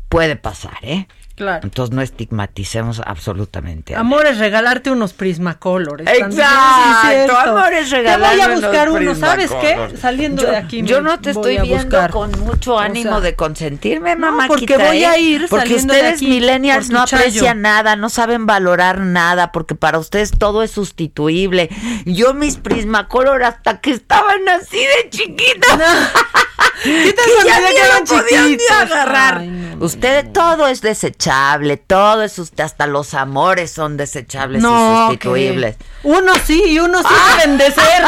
puede 0.09 0.35
pasar 0.35 0.77
eh 0.81 1.07
Claro. 1.35 1.61
entonces 1.63 1.93
no 1.93 2.01
estigmaticemos 2.01 3.01
absolutamente 3.05 3.93
a 3.95 3.99
Amor 3.99 4.25
es 4.25 4.37
regalarte 4.37 4.89
unos 4.89 5.11
Prismacolor. 5.13 6.01
están 6.01 6.31
Exacto, 6.31 7.33
sí, 7.33 7.49
amor 7.49 7.73
es 7.73 7.89
Te 7.89 8.17
voy 8.17 8.39
a 8.41 8.47
buscar 8.47 8.89
unos 8.89 9.01
uno, 9.01 9.15
¿sabes 9.15 9.51
qué? 9.51 9.97
Saliendo 9.99 10.43
yo, 10.43 10.51
de 10.51 10.57
aquí. 10.57 10.81
yo 10.83 11.01
no 11.01 11.19
te 11.19 11.31
estoy 11.31 11.57
viendo 11.59 11.75
buscar. 11.97 12.11
con 12.11 12.31
mucho 12.39 12.75
O 12.75 12.79
ánimo 12.79 13.11
sea, 13.11 13.19
de 13.19 13.35
consentirme, 13.35 14.15
no, 14.15 14.31
mamá. 14.31 14.47
porque 14.47 14.77
voy 14.77 15.03
a 15.03 15.17
ir 15.17 15.47
Porque 15.49 15.65
saliendo 15.65 15.93
de 15.93 15.99
ustedes 15.99 16.15
aquí 16.15 16.27
millennials 16.27 16.89
no 16.89 17.01
aprecian 17.01 17.61
nada, 17.61 17.95
no 17.95 18.09
saben 18.09 18.45
valorar 18.45 18.99
nada, 18.99 19.51
porque 19.51 19.75
para 19.75 19.99
ustedes 19.99 20.31
todo 20.31 20.63
es 20.63 20.71
sustituible. 20.71 21.69
Yo 22.05 22.33
mis 22.33 22.55
Prismacolor 22.57 23.43
hasta 23.43 23.81
que 23.81 23.91
estaban 23.91 24.47
así 24.49 24.77
de 24.77 25.09
chiquitos. 25.09 25.79
¿Qué 26.83 27.13
te 27.13 27.21
que 27.43 27.47
ya 27.47 27.59
ni 27.59 27.77
eran 27.77 28.05
podían 28.05 28.51
ni 28.51 28.57
agarrar. 28.69 29.37
Ay, 29.39 29.47
no, 29.47 29.85
Ustedes 29.85 30.31
todo 30.31 30.67
es 30.67 30.81
desechable, 30.81 31.77
todo 31.77 32.23
es 32.23 32.39
usted, 32.39 32.63
hasta 32.63 32.87
los 32.87 33.13
amores 33.13 33.71
son 33.71 33.97
desechables 33.97 34.63
y 34.63 34.65
sustituibles. 34.65 35.75
que 35.77 35.85
uno 36.03 36.33
sí 36.45 36.63
y 36.67 36.79
uno 36.79 36.99
sí 36.99 37.15
deben 37.39 37.57
de 37.57 37.71
ser. 37.71 38.03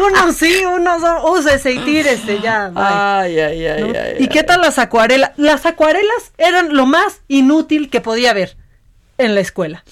Uno 0.00 0.32
sí, 0.32 0.64
uno 0.64 1.00
son, 1.00 1.16
úsese 1.32 1.72
y 1.72 1.78
tírese 1.80 2.40
ya. 2.40 2.68
bye. 2.68 2.82
Ay, 2.84 3.40
ay, 3.40 3.66
ay, 3.66 3.82
¿no? 3.82 3.98
ay, 3.98 4.16
¿Y 4.20 4.28
qué 4.28 4.44
tal 4.44 4.60
las 4.60 4.78
acuarelas? 4.78 5.32
Las 5.36 5.66
acuarelas 5.66 6.32
eran 6.36 6.74
lo 6.76 6.86
más 6.86 7.22
inútil 7.26 7.90
que 7.90 8.00
podía 8.00 8.30
haber 8.30 8.56
en 9.16 9.34
la 9.34 9.40
escuela. 9.40 9.84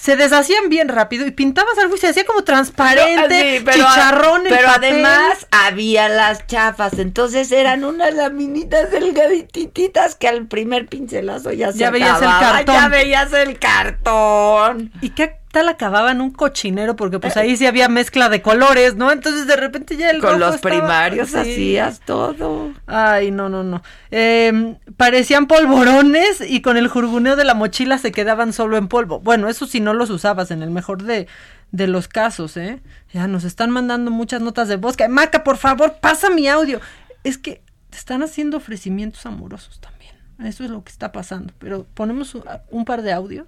Se 0.00 0.16
deshacían 0.16 0.68
bien 0.68 0.88
rápido 0.88 1.26
y 1.26 1.32
pintabas 1.32 1.76
algo 1.78 1.96
y 1.96 1.98
se 1.98 2.08
hacía 2.08 2.24
como 2.24 2.44
transparente, 2.44 3.26
Pero, 3.28 3.50
sí, 3.58 3.62
pero- 3.64 3.76
chicharrón 3.84 4.46
en 4.46 4.54
Pero 4.54 4.68
además 4.68 5.46
había 5.50 6.08
las 6.08 6.46
chafas, 6.46 6.98
entonces 6.98 7.50
eran 7.50 7.84
unas 7.84 8.14
laminitas 8.14 8.90
delgadititas 8.92 10.14
que 10.14 10.28
al 10.28 10.46
primer 10.46 10.86
pincelazo 10.86 11.52
ya 11.52 11.72
se 11.72 11.78
Ya 11.78 11.90
veías 11.90 12.22
el 12.22 12.28
cartón. 12.28 12.74
Ya 12.74 12.88
veías 12.88 13.32
el 13.32 13.58
cartón. 13.58 14.92
¿Y 15.00 15.10
qué 15.10 15.37
tal 15.52 15.68
acababan 15.68 16.20
un 16.20 16.30
cochinero? 16.30 16.96
Porque 16.96 17.18
pues 17.18 17.36
ahí 17.36 17.56
sí 17.56 17.66
había 17.66 17.88
mezcla 17.88 18.28
de 18.28 18.42
colores, 18.42 18.96
¿no? 18.96 19.10
Entonces 19.12 19.46
de 19.46 19.56
repente 19.56 19.96
ya 19.96 20.10
el 20.10 20.20
Con 20.20 20.30
rojo 20.32 20.38
los 20.40 20.54
estaba- 20.56 20.74
primarios 20.74 21.28
sí. 21.30 21.36
hacías 21.38 22.00
todo. 22.00 22.72
Ay, 22.86 23.30
no, 23.30 23.48
no, 23.48 23.62
no. 23.64 23.82
Eh, 24.10 24.76
parecían 24.96 25.46
polvorones 25.46 26.40
y 26.46 26.60
con 26.62 26.76
el 26.76 26.88
jurguneo 26.88 27.36
de 27.36 27.44
la 27.44 27.54
mochila 27.54 27.98
se 27.98 28.12
quedaban 28.12 28.52
solo 28.52 28.76
en 28.76 28.88
polvo. 28.88 29.20
Bueno, 29.20 29.48
eso 29.48 29.66
si 29.66 29.80
no 29.80 29.94
los 29.94 30.10
usabas 30.10 30.50
en 30.50 30.62
el 30.62 30.70
mejor 30.70 31.02
de, 31.02 31.26
de 31.72 31.86
los 31.86 32.08
casos, 32.08 32.56
¿eh? 32.56 32.80
Ya 33.12 33.26
nos 33.26 33.44
están 33.44 33.70
mandando 33.70 34.10
muchas 34.10 34.40
notas 34.40 34.68
de 34.68 34.76
voz. 34.76 34.96
Que, 34.96 35.08
Maca, 35.08 35.44
por 35.44 35.56
favor, 35.56 35.96
pasa 36.00 36.30
mi 36.30 36.48
audio. 36.48 36.80
Es 37.24 37.38
que 37.38 37.62
te 37.90 37.96
están 37.98 38.22
haciendo 38.22 38.58
ofrecimientos 38.58 39.24
amorosos 39.26 39.80
también. 39.80 40.14
Eso 40.44 40.62
es 40.64 40.70
lo 40.70 40.84
que 40.84 40.90
está 40.92 41.10
pasando. 41.10 41.52
Pero 41.58 41.86
ponemos 41.94 42.34
un, 42.34 42.44
un 42.70 42.84
par 42.84 43.02
de 43.02 43.12
audios 43.12 43.46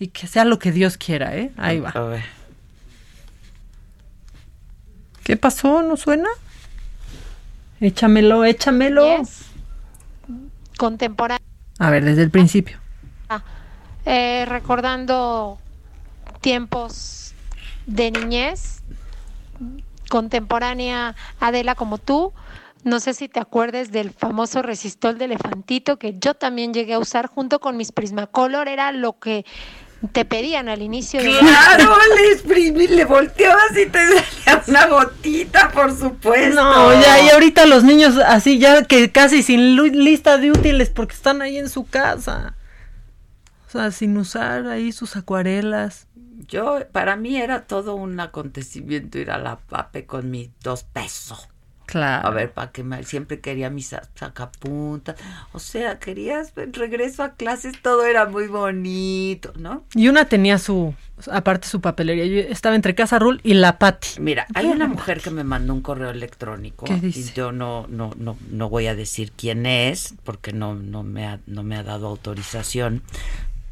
y 0.00 0.08
que 0.08 0.26
sea 0.26 0.44
lo 0.46 0.58
que 0.58 0.72
Dios 0.72 0.96
quiera, 0.96 1.36
¿eh? 1.36 1.52
Ahí 1.58 1.78
va. 1.78 1.90
A 1.90 2.00
ver. 2.00 2.24
¿Qué 5.22 5.36
pasó? 5.36 5.82
¿No 5.82 5.96
suena? 5.98 6.28
Échamelo, 7.80 8.44
échamelo. 8.44 9.22
contemporánea, 10.78 11.44
A 11.78 11.90
ver, 11.90 12.04
desde 12.04 12.22
el 12.22 12.30
principio. 12.30 12.78
eh, 14.06 14.46
recordando 14.48 15.58
tiempos 16.40 17.34
de 17.86 18.10
niñez, 18.10 18.82
contemporánea 20.08 21.14
Adela 21.38 21.74
como 21.74 21.98
tú. 21.98 22.32
No 22.84 23.00
sé 23.00 23.12
si 23.12 23.28
te 23.28 23.38
acuerdes 23.38 23.92
del 23.92 24.10
famoso 24.10 24.62
resistol 24.62 25.18
de 25.18 25.26
elefantito 25.26 25.98
que 25.98 26.18
yo 26.18 26.32
también 26.32 26.72
llegué 26.72 26.94
a 26.94 26.98
usar 26.98 27.26
junto 27.26 27.60
con 27.60 27.76
mis 27.76 27.92
Prismacolor. 27.92 28.68
Era 28.68 28.90
lo 28.92 29.18
que 29.18 29.44
Te 30.12 30.24
pedían 30.24 30.70
al 30.70 30.80
inicio 30.80 31.22
de 31.22 31.28
Claro, 31.38 31.94
le 32.16 32.32
exprimí, 32.32 32.86
le 32.88 33.04
volteabas 33.04 33.76
y 33.76 33.86
te 33.86 33.98
salía 34.06 34.64
una 34.66 34.86
gotita, 34.86 35.70
por 35.70 35.94
supuesto. 35.94 36.54
No, 36.54 36.92
ya, 36.98 37.20
y 37.20 37.28
ahorita 37.28 37.66
los 37.66 37.84
niños 37.84 38.16
así, 38.16 38.58
ya 38.58 38.82
que 38.84 39.12
casi 39.12 39.42
sin 39.42 39.76
lista 39.76 40.38
de 40.38 40.52
útiles 40.52 40.88
porque 40.88 41.14
están 41.14 41.42
ahí 41.42 41.58
en 41.58 41.68
su 41.68 41.86
casa. 41.86 42.54
O 43.68 43.70
sea, 43.70 43.90
sin 43.90 44.16
usar 44.16 44.66
ahí 44.68 44.90
sus 44.90 45.16
acuarelas. 45.16 46.06
Yo, 46.48 46.78
para 46.92 47.16
mí 47.16 47.36
era 47.36 47.66
todo 47.66 47.94
un 47.94 48.18
acontecimiento 48.18 49.18
ir 49.18 49.30
a 49.30 49.38
la 49.38 49.58
PAPE 49.58 50.06
con 50.06 50.30
mis 50.30 50.48
dos 50.62 50.82
pesos. 50.82 51.49
Claro. 51.90 52.28
A 52.28 52.30
ver, 52.30 52.52
para 52.52 52.70
que 52.70 52.84
me, 52.84 53.02
siempre 53.04 53.40
quería 53.40 53.68
mis 53.70 53.88
sa- 53.88 54.02
sacapuntas. 54.14 55.16
O 55.52 55.58
sea, 55.58 55.98
querías 55.98 56.52
regreso 56.72 57.22
a 57.22 57.30
clases, 57.34 57.80
todo 57.82 58.04
era 58.04 58.26
muy 58.26 58.46
bonito, 58.46 59.52
¿no? 59.58 59.84
Y 59.94 60.08
una 60.08 60.24
tenía 60.26 60.58
su, 60.58 60.94
aparte 61.30 61.66
su 61.66 61.80
papelería. 61.80 62.26
Yo 62.26 62.40
estaba 62.48 62.76
entre 62.76 62.94
Casa 62.94 63.18
Rul 63.18 63.40
y 63.42 63.54
La 63.54 63.78
Pati. 63.78 64.20
Mira, 64.20 64.46
hay 64.54 64.66
una 64.66 64.86
mujer 64.86 65.20
que 65.20 65.30
me 65.30 65.42
mandó 65.44 65.74
un 65.74 65.80
correo 65.82 66.10
electrónico. 66.10 66.84
¿Qué 66.86 66.94
dice? 66.96 67.18
Y 67.20 67.32
yo 67.34 67.52
no, 67.52 67.86
no, 67.88 68.12
no, 68.16 68.36
no 68.50 68.68
voy 68.68 68.86
a 68.86 68.94
decir 68.94 69.32
quién 69.36 69.66
es, 69.66 70.14
porque 70.24 70.52
no, 70.52 70.74
no, 70.74 71.02
me 71.02 71.26
ha, 71.26 71.40
no 71.46 71.62
me 71.62 71.76
ha 71.76 71.82
dado 71.82 72.06
autorización. 72.06 73.02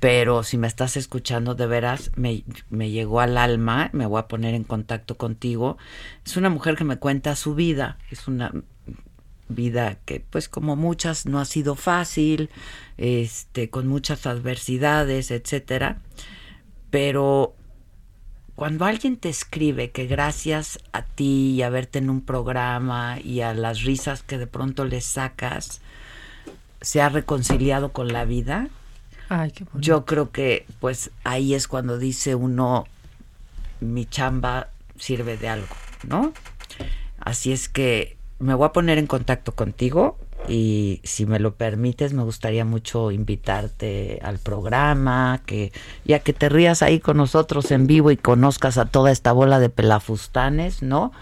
Pero 0.01 0.45
si 0.45 0.59
me 0.59 0.69
estás 0.69 0.97
escuchando 0.97 1.55
de 1.55 1.67
veras, 1.67 2.13
me, 2.15 2.45
me 2.71 2.91
llegó 2.91 3.21
al 3.21 3.37
alma, 3.37 3.91
me 3.93 4.07
voy 4.07 4.21
a 4.21 4.29
poner 4.29 4.55
en 4.55 4.65
contacto 4.65 5.17
contigo. 5.17 5.77
Es 6.25 6.37
una 6.37 6.51
mujer 6.51 6.77
que 6.77 6.85
me 6.85 6.99
cuenta 6.99 7.35
su 7.35 7.55
vida. 7.55 7.99
Es 8.11 8.29
una 8.29 8.53
vida 9.49 9.97
que, 10.05 10.21
pues 10.21 10.49
como 10.49 10.77
muchas, 10.77 11.27
no 11.27 11.41
ha 11.41 11.45
sido 11.45 11.75
fácil, 11.75 12.51
este, 12.97 13.71
con 13.71 13.89
muchas 13.89 14.27
adversidades, 14.27 15.31
etcétera. 15.31 15.99
Pero 16.91 17.55
cuando 18.55 18.85
alguien 18.85 19.17
te 19.17 19.29
escribe 19.29 19.91
que 19.91 20.07
gracias 20.07 20.79
a 20.93 21.03
ti 21.03 21.55
y 21.57 21.63
a 21.63 21.71
verte 21.71 21.99
en 21.99 22.11
un 22.11 22.21
programa 22.21 23.19
y 23.21 23.41
a 23.41 23.55
las 23.55 23.83
risas 23.83 24.23
que 24.23 24.39
de 24.39 24.47
pronto 24.47 24.85
le 24.85 25.01
sacas, 25.01 25.81
se 26.81 27.01
ha 27.01 27.09
reconciliado 27.09 27.93
con 27.93 28.09
la 28.09 28.25
vida, 28.25 28.69
Yo 29.75 30.05
creo 30.05 30.31
que 30.31 30.67
pues 30.81 31.11
ahí 31.25 31.55
es 31.55 31.69
cuando 31.69 31.99
dice 31.99 32.35
uno, 32.35 32.87
mi 33.81 34.07
chamba 34.07 34.69
sirve 34.99 35.37
de 35.37 35.49
algo, 35.49 35.75
¿no? 36.07 36.33
Así 37.21 37.53
es 37.53 37.69
que 37.69 38.17
me 38.39 38.55
voy 38.55 38.67
a 38.67 38.73
poner 38.73 38.99
en 38.99 39.07
contacto 39.07 39.53
contigo 39.53 40.19
y 40.49 41.01
si 41.05 41.27
me 41.27 41.39
lo 41.39 41.55
permites 41.55 42.13
me 42.13 42.23
gustaría 42.23 42.65
mucho 42.65 43.11
invitarte 43.11 44.21
al 44.23 44.39
programa, 44.39 45.43
que 45.47 45.73
ya 46.05 46.21
que 46.21 46.33
te 46.33 46.49
rías 46.49 46.83
ahí 46.83 47.01
con 47.01 47.17
nosotros 47.17 47.71
en 47.71 47.87
vivo 47.87 48.11
y 48.11 48.17
conozcas 48.17 48.79
a 48.79 48.87
toda 48.87 49.11
esta 49.11 49.33
bola 49.33 49.59
de 49.59 49.69
pelafustanes, 49.69 50.83
¿no? 50.83 51.13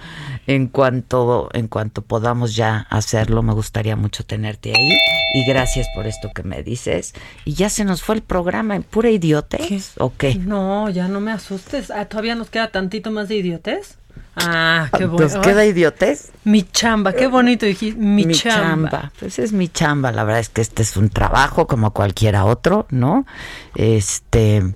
En 0.47 0.69
cuanto 0.69 1.49
en 1.53 1.69
cuanto 1.69 2.03
podamos 2.03 2.57
ya 2.57 2.87
hacerlo, 2.91 3.43
me 3.43 3.53
gustaría 3.53 3.97
mucho 3.97 4.25
tenerte 4.25 4.73
ahí 4.77 4.97
y 5.35 5.45
gracias 5.45 5.89
por 5.95 6.07
esto 6.07 6.31
que 6.35 6.43
me 6.43 6.63
dices. 6.63 7.15
Y 7.45 7.55
ya 7.55 7.69
se 7.69 7.85
nos 7.85 8.03
fue 8.03 8.17
el 8.17 8.23
programa 8.23 8.77
en 8.77 8.83
pura 8.83 9.11
idiotez, 9.11 9.93
¿o 9.99 10.13
qué? 10.17 10.35
No, 10.37 10.89
ya 10.91 11.09
no 11.09 11.21
me 11.21 11.33
asustes. 11.33 11.91
Ah, 11.91 12.07
todavía 12.07 12.35
nos 12.35 12.51
queda 12.51 12.71
tantito 12.71 13.11
más 13.11 13.29
de 13.29 13.37
idiotez. 13.37 13.99
Ah, 14.37 14.91
qué 14.97 15.07
bueno. 15.07 15.35
¿Nos 15.35 15.45
queda 15.45 15.65
idiotez? 15.65 16.31
Mi 16.45 16.63
chamba, 16.63 17.15
qué 17.15 17.27
bonito 17.27 17.65
dijiste. 17.65 17.99
Mi, 17.99 18.31
chamba. 18.33 19.11
Pues 19.19 19.39
es 19.39 19.53
mi 19.53 19.69
chamba. 19.69 20.13
La 20.13 20.25
verdad 20.25 20.41
es 20.41 20.51
que 20.51 20.61
este 20.61 20.83
es 20.83 20.97
un 20.97 21.09
trabajo 21.09 21.67
como 21.67 21.93
cualquiera 21.93 22.45
otro, 22.45 22.87
¿no? 22.91 23.27
Este. 23.75 24.75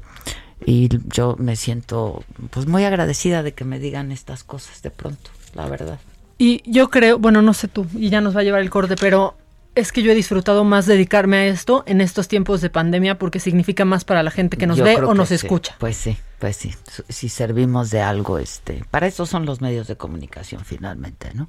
Y 0.64 0.88
yo 1.08 1.36
me 1.38 1.56
siento 1.56 2.22
pues 2.50 2.66
muy 2.66 2.84
agradecida 2.84 3.42
de 3.42 3.52
que 3.52 3.64
me 3.64 3.78
digan 3.78 4.12
estas 4.12 4.44
cosas 4.44 4.82
de 4.82 4.90
pronto, 4.90 5.30
la 5.54 5.66
verdad. 5.66 5.98
Y 6.36 6.62
yo 6.70 6.90
creo, 6.90 7.18
bueno, 7.18 7.42
no 7.42 7.54
sé 7.54 7.68
tú, 7.68 7.86
y 7.94 8.08
ya 8.08 8.20
nos 8.20 8.34
va 8.34 8.40
a 8.40 8.44
llevar 8.44 8.60
el 8.60 8.70
corte, 8.70 8.96
pero 8.96 9.36
es 9.74 9.92
que 9.92 10.02
yo 10.02 10.10
he 10.10 10.14
disfrutado 10.14 10.64
más 10.64 10.86
dedicarme 10.86 11.36
a 11.38 11.46
esto 11.46 11.84
en 11.86 12.00
estos 12.00 12.26
tiempos 12.28 12.60
de 12.60 12.70
pandemia 12.70 13.18
porque 13.18 13.38
significa 13.40 13.84
más 13.84 14.04
para 14.04 14.22
la 14.22 14.30
gente 14.30 14.56
que 14.56 14.66
nos 14.66 14.76
Yo 14.76 14.84
ve 14.84 14.96
o 14.96 15.14
nos 15.14 15.28
sí. 15.28 15.36
escucha. 15.36 15.76
Pues 15.78 15.96
sí, 15.96 16.16
pues 16.40 16.56
sí. 16.56 16.74
Si 17.08 17.28
servimos 17.28 17.90
de 17.90 18.00
algo, 18.02 18.38
este, 18.38 18.84
para 18.90 19.06
eso 19.06 19.26
son 19.26 19.46
los 19.46 19.60
medios 19.60 19.86
de 19.86 19.96
comunicación 19.96 20.64
finalmente, 20.64 21.30
¿no? 21.34 21.48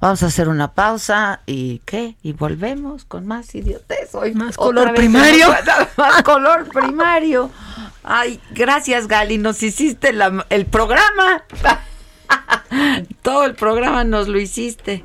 Vamos 0.00 0.22
a 0.22 0.26
hacer 0.26 0.48
una 0.48 0.72
pausa 0.72 1.40
y 1.46 1.80
¿qué? 1.86 2.16
Y 2.22 2.34
volvemos 2.34 3.04
con 3.06 3.26
más 3.26 3.54
idiotez. 3.54 4.14
Hoy 4.14 4.34
Más 4.34 4.56
color 4.56 4.92
primario. 4.94 5.48
Más 5.96 6.22
color 6.22 6.68
primario. 6.68 7.50
Ay, 8.04 8.38
gracias 8.50 9.08
Gali, 9.08 9.38
nos 9.38 9.62
hiciste 9.62 10.12
la- 10.12 10.44
el 10.50 10.66
programa. 10.66 11.44
Todo 13.22 13.44
el 13.44 13.54
programa 13.54 14.04
nos 14.04 14.28
lo 14.28 14.38
hiciste. 14.38 15.04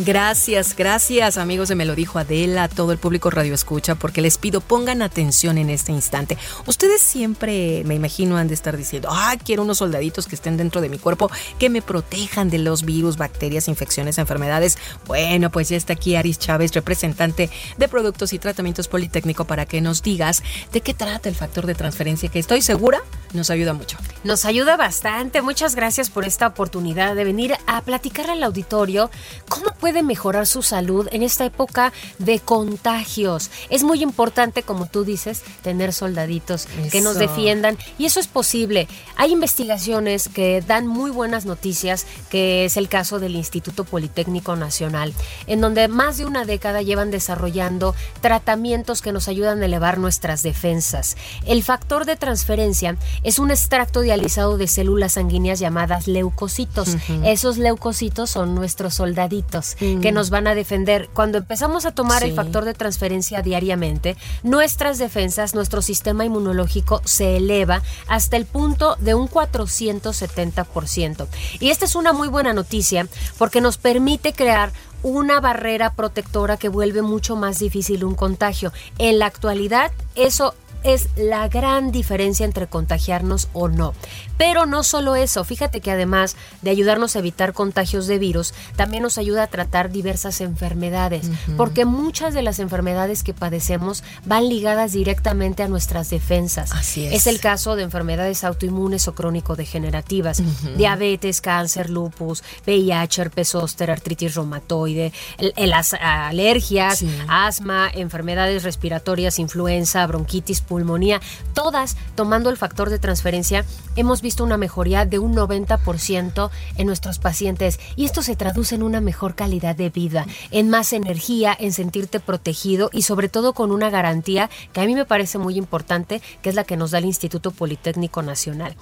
Gracias, 0.00 0.76
gracias 0.76 1.38
amigos 1.38 1.68
de 1.68 1.74
Me 1.74 1.84
lo 1.84 1.96
dijo 1.96 2.20
Adela, 2.20 2.68
todo 2.68 2.92
el 2.92 2.98
público 2.98 3.30
Radio 3.30 3.52
Escucha, 3.52 3.96
porque 3.96 4.20
les 4.20 4.38
pido 4.38 4.60
pongan 4.60 5.02
atención 5.02 5.58
en 5.58 5.70
este 5.70 5.90
instante. 5.90 6.38
Ustedes 6.66 7.02
siempre, 7.02 7.82
me 7.84 7.96
imagino, 7.96 8.36
han 8.36 8.46
de 8.46 8.54
estar 8.54 8.76
diciendo, 8.76 9.08
ah, 9.10 9.34
quiero 9.44 9.64
unos 9.64 9.78
soldaditos 9.78 10.28
que 10.28 10.36
estén 10.36 10.56
dentro 10.56 10.80
de 10.80 10.88
mi 10.88 10.98
cuerpo, 10.98 11.32
que 11.58 11.68
me 11.68 11.82
protejan 11.82 12.48
de 12.48 12.58
los 12.58 12.84
virus, 12.84 13.16
bacterias, 13.16 13.66
infecciones, 13.66 14.18
enfermedades. 14.18 14.78
Bueno, 15.04 15.50
pues 15.50 15.68
ya 15.68 15.76
está 15.76 15.94
aquí 15.94 16.14
Aris 16.14 16.38
Chávez, 16.38 16.72
representante 16.74 17.50
de 17.76 17.88
Productos 17.88 18.32
y 18.32 18.38
Tratamientos 18.38 18.86
Politécnico, 18.86 19.46
para 19.46 19.66
que 19.66 19.80
nos 19.80 20.04
digas 20.04 20.44
de 20.72 20.80
qué 20.80 20.94
trata 20.94 21.28
el 21.28 21.34
factor 21.34 21.66
de 21.66 21.74
transferencia, 21.74 22.28
que 22.28 22.38
estoy 22.38 22.62
segura 22.62 23.02
nos 23.32 23.50
ayuda 23.50 23.72
mucho. 23.72 23.98
Nos 24.24 24.44
ayuda 24.44 24.76
bastante. 24.76 25.42
Muchas 25.42 25.74
gracias 25.74 26.10
por 26.10 26.26
esta 26.26 26.46
oportunidad 26.46 27.14
de 27.14 27.24
venir 27.24 27.54
a 27.66 27.82
platicar 27.82 28.30
al 28.30 28.42
auditorio 28.42 29.10
cómo 29.48 29.70
puede 29.78 30.02
mejorar 30.02 30.46
su 30.46 30.62
salud 30.62 31.08
en 31.12 31.22
esta 31.22 31.44
época 31.44 31.92
de 32.18 32.40
contagios. 32.40 33.50
Es 33.70 33.84
muy 33.84 34.02
importante, 34.02 34.62
como 34.62 34.86
tú 34.86 35.04
dices, 35.04 35.42
tener 35.62 35.92
soldaditos 35.92 36.66
que 36.90 37.00
nos 37.00 37.18
defiendan 37.18 37.78
y 37.98 38.06
eso 38.06 38.20
es 38.20 38.26
posible. 38.26 38.88
Hay 39.16 39.32
investigaciones 39.32 40.28
que 40.28 40.62
dan 40.66 40.86
muy 40.86 41.10
buenas 41.10 41.44
noticias, 41.46 42.06
que 42.30 42.64
es 42.64 42.76
el 42.76 42.88
caso 42.88 43.18
del 43.18 43.36
Instituto 43.36 43.84
Politécnico 43.84 44.56
Nacional, 44.56 45.14
en 45.46 45.60
donde 45.60 45.88
más 45.88 46.18
de 46.18 46.26
una 46.26 46.44
década 46.44 46.82
llevan 46.82 47.10
desarrollando 47.10 47.94
tratamientos 48.20 49.02
que 49.02 49.12
nos 49.12 49.28
ayudan 49.28 49.62
a 49.62 49.66
elevar 49.66 49.98
nuestras 49.98 50.42
defensas. 50.42 51.16
El 51.46 51.62
factor 51.62 52.04
de 52.04 52.16
transferencia 52.16 52.96
es 53.22 53.38
un 53.38 53.50
extracto 53.50 54.00
dializado 54.00 54.56
de 54.56 54.66
células 54.66 55.12
sanguíneas 55.14 55.58
llamadas 55.58 56.06
leucocitos. 56.06 56.96
Esos 57.24 57.58
leucocitos 57.58 58.30
son 58.30 58.54
nuestros 58.54 58.94
soldaditos 58.94 59.76
Mm. 59.80 60.00
que 60.00 60.12
nos 60.12 60.30
van 60.30 60.46
a 60.46 60.54
defender. 60.54 61.08
Cuando 61.12 61.38
empezamos 61.38 61.86
a 61.86 61.92
tomar 61.92 62.22
el 62.24 62.34
factor 62.34 62.64
de 62.64 62.74
transferencia 62.74 63.42
diariamente, 63.42 64.16
nuestras 64.42 64.98
defensas, 64.98 65.54
nuestro 65.54 65.82
sistema 65.82 66.24
inmunológico 66.24 67.00
se 67.04 67.36
eleva 67.36 67.82
hasta 68.06 68.36
el 68.36 68.46
punto 68.46 68.96
de 69.00 69.14
un 69.14 69.28
470%. 69.28 71.26
Y 71.60 71.70
esta 71.70 71.84
es 71.84 71.94
una 71.94 72.12
muy 72.12 72.28
buena 72.28 72.52
noticia 72.52 73.06
porque 73.38 73.60
nos 73.60 73.76
permite 73.78 74.32
crear 74.32 74.72
una 75.02 75.40
barrera 75.40 75.92
protectora 75.92 76.56
que 76.56 76.68
vuelve 76.68 77.02
mucho 77.02 77.36
más 77.36 77.58
difícil 77.58 78.04
un 78.04 78.14
contagio. 78.14 78.72
En 78.98 79.18
la 79.20 79.26
actualidad, 79.26 79.92
eso 80.16 80.54
es 80.82 81.08
la 81.16 81.48
gran 81.48 81.92
diferencia 81.92 82.46
entre 82.46 82.66
contagiarnos 82.66 83.48
o 83.52 83.68
no. 83.68 83.94
Pero 84.38 84.64
no 84.66 84.82
solo 84.84 85.16
eso, 85.16 85.44
fíjate 85.44 85.80
que 85.80 85.90
además 85.90 86.36
de 86.62 86.70
ayudarnos 86.70 87.16
a 87.16 87.18
evitar 87.18 87.52
contagios 87.52 88.06
de 88.06 88.18
virus, 88.18 88.54
también 88.76 89.02
nos 89.02 89.18
ayuda 89.18 89.42
a 89.42 89.46
tratar 89.48 89.90
diversas 89.90 90.40
enfermedades, 90.40 91.28
porque 91.56 91.84
muchas 91.84 92.34
de 92.34 92.42
las 92.42 92.60
enfermedades 92.60 93.22
que 93.24 93.34
padecemos 93.34 94.04
van 94.24 94.48
ligadas 94.48 94.92
directamente 94.92 95.62
a 95.64 95.68
nuestras 95.68 96.08
defensas. 96.10 96.70
Así 96.72 97.04
es. 97.04 97.12
Es 97.14 97.26
el 97.26 97.40
caso 97.40 97.74
de 97.74 97.82
enfermedades 97.82 98.44
autoinmunes 98.44 99.08
o 99.08 99.14
crónico-degenerativas, 99.14 100.40
diabetes, 100.76 101.40
cáncer, 101.40 101.90
lupus, 101.90 102.44
VIH, 102.64 103.22
herpes 103.22 103.48
zóster, 103.48 103.90
artritis 103.90 104.34
reumatoide, 104.36 105.12
el- 105.38 105.52
el 105.56 105.72
as- 105.72 105.94
alergias, 106.00 106.98
Sí. 106.98 107.10
asma, 107.28 107.90
enfermedades 107.92 108.62
respiratorias, 108.62 109.38
influenza, 109.40 110.06
bronquitis, 110.06 110.60
pulmonía, 110.60 111.20
todas 111.54 111.96
tomando 112.14 112.50
el 112.50 112.56
factor 112.56 112.88
de 112.90 112.98
transferencia, 113.00 113.64
hemos 113.96 114.22
visto 114.22 114.27
una 114.38 114.56
mejoría 114.56 115.04
de 115.06 115.18
un 115.18 115.34
90% 115.34 116.50
en 116.76 116.86
nuestros 116.86 117.18
pacientes 117.18 117.80
y 117.96 118.04
esto 118.04 118.22
se 118.22 118.36
traduce 118.36 118.74
en 118.74 118.82
una 118.82 119.00
mejor 119.00 119.34
calidad 119.34 119.74
de 119.74 119.90
vida, 119.90 120.26
en 120.50 120.70
más 120.70 120.92
energía, 120.92 121.56
en 121.58 121.72
sentirte 121.72 122.20
protegido 122.20 122.90
y 122.92 123.02
sobre 123.02 123.28
todo 123.28 123.52
con 123.52 123.72
una 123.72 123.90
garantía 123.90 124.50
que 124.72 124.80
a 124.80 124.86
mí 124.86 124.94
me 124.94 125.06
parece 125.06 125.38
muy 125.38 125.56
importante, 125.56 126.20
que 126.42 126.50
es 126.50 126.54
la 126.54 126.64
que 126.64 126.76
nos 126.76 126.90
da 126.90 126.98
el 126.98 127.06
Instituto 127.06 127.50
Politécnico 127.50 128.22
Nacional. 128.22 128.76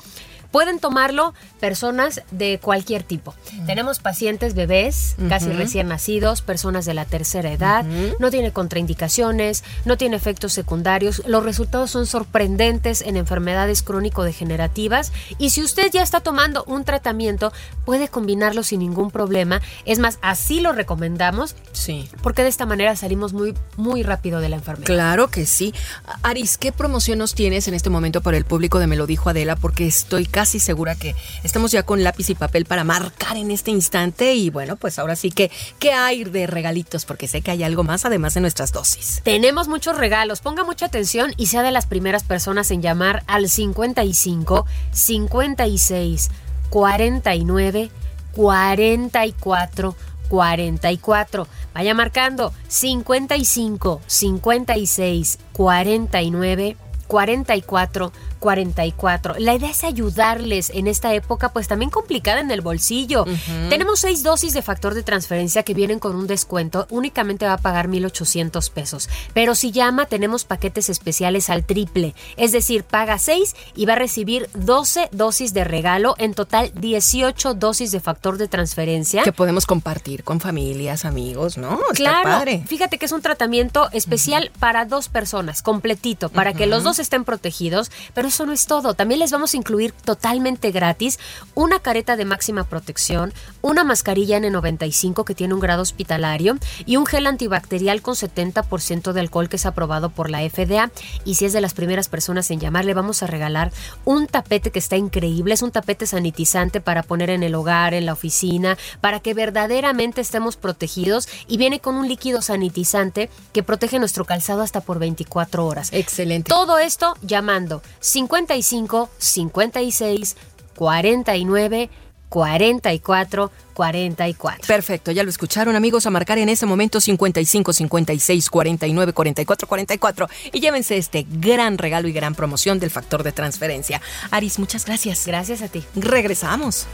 Pueden 0.51 0.78
tomarlo 0.78 1.35
personas 1.60 2.23
de 2.31 2.59
cualquier 2.62 3.02
tipo. 3.02 3.35
Tenemos 3.66 3.98
pacientes 3.98 4.55
bebés, 4.55 5.16
casi 5.28 5.51
recién 5.51 5.89
nacidos, 5.89 6.43
personas 6.43 6.85
de 6.85 6.94
la 6.94 7.05
tercera 7.05 7.52
edad, 7.52 7.85
no 8.18 8.31
tiene 8.31 8.52
contraindicaciones, 8.52 9.64
no 9.85 9.97
tiene 9.97 10.16
efectos 10.16 10.52
secundarios. 10.52 11.23
Los 11.27 11.44
resultados 11.44 11.90
son 11.90 12.06
sorprendentes 12.06 13.02
en 13.02 13.16
enfermedades 13.16 13.82
crónico-degenerativas 13.82 15.12
y 15.39 15.51
si 15.51 15.62
usted 15.62 15.90
ya 15.93 16.02
está 16.02 16.20
tomando 16.20 16.64
un 16.64 16.85
tratamiento, 16.85 17.52
puede 17.85 18.09
combinarlo 18.09 18.62
sin 18.62 18.81
ningún 18.81 19.10
problema. 19.10 19.60
Es 19.85 19.98
más, 19.98 20.18
así 20.23 20.60
lo 20.60 20.73
recomendamos. 20.73 21.56
Sí. 21.73 22.09
Porque 22.23 22.43
de 22.43 22.48
esta 22.48 22.66
manera 22.66 22.97
salimos 22.97 23.32
muy, 23.32 23.55
muy 23.77 24.02
rápido 24.02 24.40
de 24.40 24.48
la 24.48 24.56
enfermedad. 24.56 24.86
Claro 24.86 25.28
que 25.28 25.47
sí. 25.47 25.74
Aris, 26.23 26.59
¿qué 26.59 26.73
promoción 26.73 27.18
nos 27.18 27.35
tienes 27.35 27.68
en 27.68 27.74
este 27.74 27.90
momento 27.90 28.20
para 28.20 28.36
el 28.36 28.44
público 28.44 28.78
de 28.78 28.86
Me 28.86 28.97
lo 28.97 29.06
dijo 29.06 29.31
Adela? 29.31 29.56
Porque 29.56 29.86
estoy 29.86 30.27
casi 30.37 30.61
segura 30.61 30.95
que 30.97 31.17
estamos 31.45 31.73
ya 31.73 31.83
con 31.83 32.05
lápiz 32.05 32.29
y 32.29 32.35
papel 32.35 32.67
para 32.67 32.85
marcar 32.85 33.39
en 33.39 33.51
este 33.51 33.71
instante. 33.71 34.35
Y 34.35 34.51
bueno, 34.51 34.77
pues 34.77 34.99
ahora 34.99 35.17
sí 35.17 35.31
que, 35.31 35.51
¿qué 35.79 35.93
hay 35.95 36.25
de 36.25 36.47
regalitos? 36.47 37.07
Porque 37.07 37.27
sé 37.27 37.41
que 37.41 37.53
hay 37.53 37.63
algo 37.63 37.85
más 37.85 38.05
además 38.05 38.35
de 38.35 38.43
nuestras 38.43 38.71
dosis. 38.71 39.23
Tenemos 39.25 39.67
muchos 39.67 39.97
regalos. 39.97 40.43
Ponga 40.43 40.63
mucha 40.63 40.85
atención 40.85 41.33
y 41.39 41.47
sea 41.47 41.63
de 41.63 41.71
las 41.71 41.87
primeras 41.87 42.23
personas 42.23 42.71
en 42.71 42.83
llamar 42.83 43.23
al 43.27 43.49
55 43.49 44.67
56 44.93 46.29
49 46.69 47.91
44 48.33 49.97
44. 50.29 51.49
Vaya 51.73 51.95
marcando 51.95 52.53
55 52.69 54.03
56 54.07 55.39
49 55.55 56.77
44 57.07 58.13
44. 58.39 59.35
La 59.39 59.55
idea 59.55 59.71
es 59.71 59.85
ayudarles 59.85 60.71
en 60.71 60.87
esta 60.87 61.15
época, 61.15 61.51
pues 61.53 61.69
también 61.69 61.91
complicada 61.91 62.41
en 62.41 62.51
el 62.51 62.61
bolsillo. 62.61 63.25
Tenemos 63.69 64.01
seis 64.01 64.23
dosis 64.23 64.53
de 64.55 64.63
factor 64.63 64.95
de 64.95 65.03
transferencia 65.03 65.63
que 65.63 65.75
vienen 65.75 65.99
con 65.99 66.15
un 66.17 66.27
descuento. 66.27 66.87
Únicamente 66.91 67.47
va 67.47 67.55
a 67.55 67.59
pagar 67.59 67.89
1,800 67.89 68.71
pesos. 68.71 69.09
Pero 69.35 69.55
si 69.55 69.73
llama, 69.73 70.07
tenemos 70.07 70.45
paquetes 70.45 70.89
especiales 70.89 71.51
al 71.51 71.65
triple. 71.65 72.15
Es 72.37 72.53
decir, 72.53 72.85
paga 72.85 73.19
6 73.19 73.55
y 73.75 73.87
va 73.87 73.95
a 73.95 73.97
recibir 73.97 74.49
12 74.55 75.09
dosis 75.13 75.55
de 75.55 75.65
regalo. 75.65 76.15
En 76.19 76.35
total, 76.35 76.73
18 76.75 77.55
dosis 77.55 77.91
de 77.93 78.01
factor 78.01 78.39
de 78.39 78.49
transferencia. 78.49 79.23
Que 79.23 79.33
podemos 79.33 79.67
compartir 79.67 80.25
con 80.25 80.41
familias, 80.41 81.05
amigos, 81.05 81.59
¿no? 81.59 81.79
Está 81.93 81.95
Claro, 81.95 82.31
padre. 82.31 82.63
fíjate 82.67 82.99
que 82.99 83.07
es 83.07 83.13
un 83.13 83.23
tratamiento 83.23 83.89
especial 83.93 84.51
para 84.59 84.85
dos 84.85 85.09
personas, 85.09 85.63
completito, 85.63 86.29
para 86.29 86.53
que 86.55 86.67
los 86.67 86.85
dos 86.85 86.99
estén 86.99 87.25
protegidos, 87.25 87.91
pero 88.15 88.26
eso 88.27 88.47
no 88.47 88.53
es 88.53 88.66
todo. 88.66 88.94
También 88.94 89.20
les 89.20 89.31
vamos 89.31 89.55
a 89.55 89.57
incluir 89.57 89.93
totalmente 89.93 90.70
gratis 90.70 91.19
una 91.55 91.81
careta 91.81 92.16
de 92.16 92.24
máxima 92.24 92.65
protección, 92.65 93.32
una 93.62 93.85
mascarilla 93.85 94.39
N95 94.39 95.24
que 95.24 95.35
tiene 95.35 95.55
un 95.55 95.61
grado 95.61 95.82
hospitalario 95.82 96.59
y 96.85 96.97
un 96.97 97.07
gel 97.07 97.27
antibacterial 97.27 98.03
con 98.03 98.15
70% 98.15 99.12
de 99.12 99.20
alcohol 99.20 99.48
que 99.48 99.57
es 99.57 99.66
aprobado 99.66 100.11
por 100.11 100.31
la 100.31 100.40
FDA. 100.48 100.90
Y 101.24 101.35
si 101.35 101.44
es 101.44 101.53
de 101.53 101.61
las 101.61 101.74
primeras 101.74 102.09
personas 102.09 102.51
en 102.51 102.61
llamar, 102.61 102.85
le 102.85 102.94
vamos 102.94 103.23
a 103.23 103.27
regalar 103.27 103.73
un 104.05 104.27
tapete 104.27 104.70
que 104.70 104.78
está 104.78 104.97
increíble. 104.97 105.55
Es 105.55 105.62
un 105.62 105.70
tapete 105.70 106.07
sanitizante 106.07 106.81
para 106.81 107.03
poner 107.03 107.31
en 107.31 107.43
el 107.43 107.55
hogar, 107.55 107.94
en 107.94 108.07
la 108.07 108.12
oficina, 108.12 108.77
para 109.01 109.20
que 109.20 109.35
verdaderamente 109.35 110.20
estemos 110.20 110.57
protegidos 110.57 111.28
y 111.47 111.57
viene 111.57 111.81
con 111.81 111.97
un 111.97 112.09
líquido 112.09 112.43
sanitizante 112.43 113.31
que 113.53 113.62
protege 113.62 113.98
nuestro 113.98 114.24
calzado 114.24 114.62
hasta 114.62 114.81
por 114.81 114.98
24 114.98 115.66
horas. 115.66 115.89
Excelente. 115.93 116.48
Todo 116.48 116.78
esto 116.78 117.15
llamando 117.23 117.82
55 118.16 119.10
56 119.18 120.36
49 120.74 121.90
44 122.30 123.52
44. 123.74 124.66
Perfecto, 124.66 125.12
ya 125.12 125.22
lo 125.22 125.28
escucharon 125.28 125.76
amigos 125.76 126.06
a 126.06 126.10
marcar 126.10 126.38
en 126.38 126.48
ese 126.48 126.64
momento 126.64 126.98
55 126.98 127.74
56 127.74 128.48
49 128.48 129.12
44 129.12 129.68
44 129.68 130.28
y 130.51 130.60
llévense 130.60 130.97
este 130.97 131.26
gran 131.28 131.76
regalo 131.76 132.09
y 132.09 132.12
gran 132.12 132.34
promoción 132.34 132.78
del 132.78 132.90
factor 132.90 133.22
de 133.22 133.32
transferencia. 133.32 134.01
Aris, 134.30 134.59
muchas 134.59 134.86
gracias. 134.86 135.26
Gracias 135.26 135.60
a 135.60 135.68
ti. 135.68 135.84
Regresamos. 135.94 136.86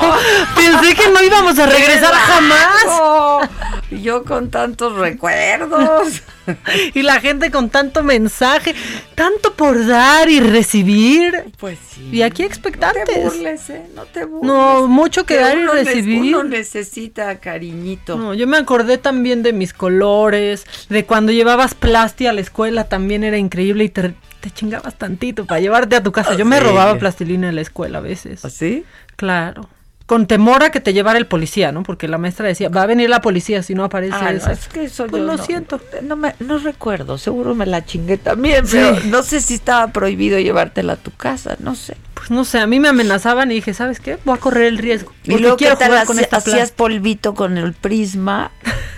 Pensé 0.56 0.94
que 0.94 1.08
no 1.10 1.22
íbamos 1.22 1.58
a 1.58 1.66
regresar 1.66 2.12
jamás. 2.14 3.50
Yo 3.90 4.24
con 4.24 4.50
tantos 4.50 4.96
recuerdos. 4.96 6.22
Y 6.94 7.02
la 7.02 7.18
gente 7.20 7.50
con 7.50 7.70
tanto 7.70 8.04
mensaje, 8.04 8.72
tanto 9.16 9.54
por 9.54 9.84
dar 9.84 10.28
y 10.28 10.38
recibir. 10.38 11.52
Pues 11.58 11.76
sí. 11.92 12.08
Y 12.12 12.22
aquí 12.22 12.42
No 12.44 12.48
te 12.48 12.54
expectantes. 12.54 13.24
burles, 13.24 13.70
¿eh? 13.70 13.82
No 13.96 14.04
te 14.04 14.24
burles. 14.26 14.46
No, 14.46 14.86
mucho 14.86 15.26
que 15.26 15.38
dar 15.38 15.58
y 15.58 15.66
recibir. 15.66 16.36
Uno 16.36 16.44
necesita 16.44 17.40
cariñito. 17.40 18.16
No, 18.16 18.32
yo 18.32 18.46
me 18.46 18.58
acordé 18.58 18.96
también 18.96 19.42
de 19.42 19.52
mis 19.52 19.72
colores, 19.72 20.64
de 20.88 21.04
cuando 21.04 21.32
llevabas 21.32 21.74
plasti 21.74 22.28
a 22.28 22.32
la 22.32 22.42
escuela 22.42 22.84
también 22.84 23.24
era 23.24 23.38
increíble 23.38 23.82
y 23.82 23.88
te, 23.88 24.14
te 24.40 24.50
chingabas 24.52 24.94
tantito 24.96 25.46
para 25.46 25.58
llevarte 25.60 25.96
a 25.96 26.02
tu 26.04 26.12
casa. 26.12 26.34
Yo 26.36 26.44
me 26.44 26.58
Sí. 26.58 26.62
robaba 26.64 26.94
plastilina 26.96 27.48
en 27.48 27.56
la 27.56 27.62
escuela 27.62 27.98
a 27.98 28.02
veces. 28.02 28.44
¿Así? 28.44 28.84
Claro. 29.16 29.68
Con 30.06 30.28
temor 30.28 30.62
a 30.62 30.70
que 30.70 30.80
te 30.80 30.92
llevara 30.92 31.18
el 31.18 31.26
policía, 31.26 31.72
¿no? 31.72 31.82
Porque 31.82 32.06
la 32.06 32.16
maestra 32.16 32.46
decía, 32.46 32.68
va 32.68 32.82
a 32.82 32.86
venir 32.86 33.10
la 33.10 33.20
policía 33.20 33.64
si 33.64 33.74
no 33.74 33.82
aparece 33.82 34.14
Ah, 34.14 34.30
no, 34.30 34.38
esa". 34.38 34.52
es 34.52 34.68
que 34.68 34.84
eso 34.84 35.06
Pues 35.08 35.20
yo 35.20 35.26
lo 35.26 35.36
no- 35.36 35.44
siento. 35.44 35.80
No, 36.02 36.14
me, 36.14 36.36
no 36.38 36.58
recuerdo, 36.58 37.18
seguro 37.18 37.56
me 37.56 37.66
la 37.66 37.84
chingué 37.84 38.16
también, 38.16 38.64
Sí. 38.68 38.76
pero 38.76 39.00
no 39.06 39.24
sé 39.24 39.40
si 39.40 39.54
estaba 39.54 39.88
prohibido 39.88 40.38
llevártela 40.38 40.92
a 40.92 40.96
tu 40.96 41.10
casa, 41.10 41.56
no 41.58 41.74
sé. 41.74 41.96
Pues 42.14 42.30
no 42.30 42.44
sé, 42.44 42.60
a 42.60 42.68
mí 42.68 42.78
me 42.78 42.88
amenazaban 42.88 43.50
y 43.50 43.56
dije, 43.56 43.74
¿sabes 43.74 43.98
qué? 43.98 44.16
Voy 44.24 44.36
a 44.36 44.40
correr 44.40 44.66
el 44.66 44.78
riesgo. 44.78 45.12
Y 45.24 45.38
luego, 45.38 45.56
¿qué 45.56 45.64
quiero 45.64 45.76
jugar 45.76 46.06
con 46.06 46.18
esta 46.20 46.36
hacías 46.36 46.70
polvito 46.70 47.34
con 47.34 47.58
el 47.58 47.72
prisma 47.72 48.52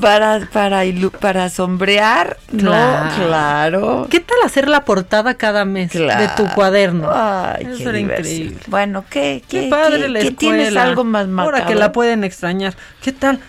para, 0.00 0.48
para, 0.52 0.84
ilu- 0.84 1.10
para 1.10 1.48
sombrear? 1.50 2.36
Claro. 2.56 3.04
No, 3.18 3.26
claro. 3.26 4.06
¿Qué 4.10 4.20
tal 4.20 4.38
hacer 4.44 4.68
la 4.68 4.84
portada 4.84 5.34
cada 5.34 5.64
mes 5.64 5.92
de 5.92 6.30
tu 6.36 6.46
cuaderno? 6.54 7.10
Ay, 7.12 7.66
Eso 7.66 7.76
qué 7.78 7.88
era 7.88 7.98
increíble. 7.98 8.56
Bueno, 8.66 9.04
¿qué, 9.08 9.42
Qué, 9.48 9.62
qué, 9.62 9.68
padre 9.68 10.00
qué- 10.02 10.08
la 10.08 10.20
qué 10.20 10.30
tienes 10.32 10.76
algo 10.76 11.04
más 11.04 11.26
macabro? 11.28 11.56
Ahora 11.56 11.66
que 11.68 11.74
la 11.74 11.92
pueden 11.92 12.24
extrañar. 12.24 12.74
¿Qué 13.02 13.12
tal? 13.12 13.40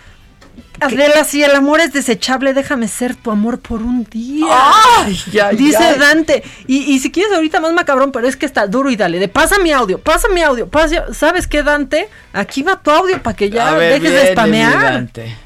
Adela, 0.82 1.24
si 1.24 1.44
el 1.44 1.54
amor 1.54 1.80
es 1.80 1.92
desechable, 1.92 2.54
déjame 2.54 2.88
ser 2.88 3.14
tu 3.14 3.30
amor 3.30 3.60
por 3.60 3.82
un 3.82 4.04
día. 4.04 4.46
Ay, 4.48 5.14
ya, 5.30 5.50
Dice 5.50 5.78
ya. 5.78 5.94
Dante. 5.96 6.42
Y, 6.66 6.78
y 6.94 6.98
si 7.00 7.10
quieres 7.12 7.34
ahorita 7.34 7.60
más 7.60 7.74
macabrón, 7.74 8.12
pero 8.12 8.26
es 8.26 8.34
que 8.36 8.46
está 8.46 8.66
duro 8.66 8.88
y 8.88 8.96
dale. 8.96 9.18
De 9.18 9.28
pasa 9.28 9.58
mi 9.58 9.72
audio, 9.72 9.98
pasa 9.98 10.28
mi 10.32 10.40
audio. 10.40 10.68
Pasa, 10.68 11.12
¿Sabes 11.12 11.46
qué, 11.46 11.62
Dante? 11.62 12.08
Aquí 12.32 12.62
va 12.62 12.80
tu 12.80 12.90
audio 12.90 13.22
para 13.22 13.36
que 13.36 13.50
ya 13.50 13.68
A 13.68 13.74
ver, 13.74 14.00
dejes 14.00 14.10
de 14.24 14.32
spamear. 14.32 14.80
Dante. 14.82 15.36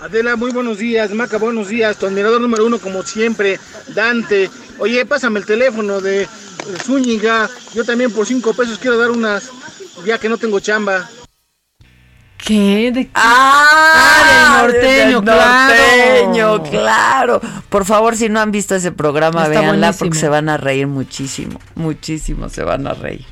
Adela, 0.00 0.36
muy 0.36 0.52
buenos 0.52 0.78
días. 0.78 1.10
Maca, 1.12 1.38
buenos 1.38 1.68
días. 1.68 1.96
Tu 1.96 2.06
admirador 2.06 2.40
número 2.40 2.66
uno, 2.66 2.78
como 2.78 3.02
siempre, 3.02 3.58
Dante. 3.94 4.50
Oye, 4.78 5.04
pásame 5.06 5.40
el 5.40 5.46
teléfono 5.46 6.00
de 6.00 6.22
eh, 6.22 6.28
Zúñiga. 6.84 7.48
Yo 7.74 7.84
también 7.84 8.12
por 8.12 8.26
cinco 8.26 8.52
pesos 8.52 8.78
quiero 8.78 8.98
dar 8.98 9.10
unas, 9.10 9.50
ya 10.04 10.18
que 10.18 10.28
no 10.28 10.36
tengo 10.36 10.60
chamba. 10.60 11.08
¿Qué? 12.36 12.92
¿De 12.92 13.04
qué? 13.06 13.10
Ah, 13.14 14.62
del 14.62 14.72
norteño, 14.72 15.20
del 15.22 15.34
claro. 15.34 15.74
norteño, 15.74 16.62
claro. 16.70 17.40
Por 17.70 17.84
favor, 17.86 18.14
si 18.16 18.28
no 18.28 18.40
han 18.40 18.52
visto 18.52 18.74
ese 18.74 18.92
programa, 18.92 19.44
Está 19.44 19.48
véanla 19.60 19.70
buenísimo. 19.88 19.98
porque 19.98 20.18
se 20.18 20.28
van 20.28 20.48
a 20.50 20.56
reír 20.58 20.86
muchísimo, 20.86 21.58
muchísimo 21.74 22.48
se 22.50 22.62
van 22.62 22.86
a 22.86 22.92
reír. 22.92 23.24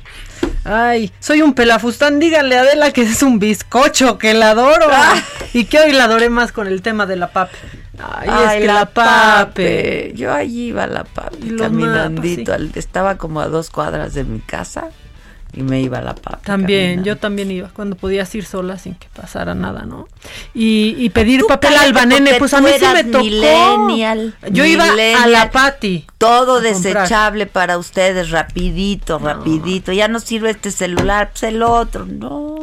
Ay, 0.65 1.11
soy 1.19 1.41
un 1.41 1.53
pelafustán. 1.53 2.19
Díganle 2.19 2.57
a 2.57 2.61
Adela 2.61 2.91
que 2.91 3.03
es 3.03 3.21
un 3.23 3.39
bizcocho, 3.39 4.17
que 4.17 4.33
la 4.33 4.49
adoro. 4.51 4.87
Ah. 4.91 5.15
Y 5.53 5.65
que 5.65 5.79
hoy 5.79 5.91
la 5.93 6.05
adoré 6.05 6.29
más 6.29 6.51
con 6.51 6.67
el 6.67 6.81
tema 6.81 7.05
de 7.05 7.15
la 7.15 7.31
pape. 7.31 7.55
Ay, 7.97 8.29
es 8.57 8.61
que 8.61 8.67
la, 8.67 8.85
pape. 8.87 10.11
Yo 10.15 10.33
allí 10.33 10.67
iba 10.67 10.85
la 10.87 11.03
pape, 11.05 11.37
Y 11.41 11.49
los 11.51 11.61
caminandito. 11.61 12.53
al- 12.53 12.71
Estaba 12.75 13.17
como 13.17 13.39
a 13.39 13.47
dos 13.47 13.69
cuadras 13.69 14.13
de 14.13 14.23
mi 14.25 14.39
casa 14.39 14.89
y 15.55 15.63
me 15.63 15.81
iba 15.81 16.01
la 16.01 16.13
pape. 16.13 16.45
También, 16.45 16.81
caminando. 16.81 17.05
yo 17.07 17.17
también 17.17 17.49
iba 17.49 17.69
cuando 17.69 17.95
podías 17.95 18.33
ir 18.35 18.45
sola 18.45 18.77
sin 18.77 18.95
que 18.95 19.07
pasara 19.15 19.55
nada, 19.55 19.83
¿no? 19.85 20.07
Y, 20.53 20.95
y 20.97 21.09
pedir 21.11 21.39
Tú 21.39 21.47
papel 21.47 21.75
albanene, 21.77 22.31
porque 22.31 22.39
pues 22.39 22.53
a 22.53 22.61
mí 22.61 22.69
sí 22.77 22.85
me 22.93 23.03
tocó. 23.05 23.23
millennial, 23.23 24.35
yo 24.51 24.65
iba 24.65 24.85
a 24.85 25.27
la 25.27 25.51
Pati. 25.51 26.05
Todo 26.17 26.57
a 26.57 26.61
comprar. 26.61 26.73
desechable 26.73 27.45
para 27.45 27.77
ustedes, 27.77 28.31
rapidito, 28.31 29.17
rapidito. 29.19 29.93
Ya 29.93 30.09
no 30.09 30.19
sirve 30.19 30.49
este 30.49 30.71
celular, 30.71 31.29
pues 31.31 31.43
el 31.43 31.63
otro, 31.63 32.05
no. 32.05 32.57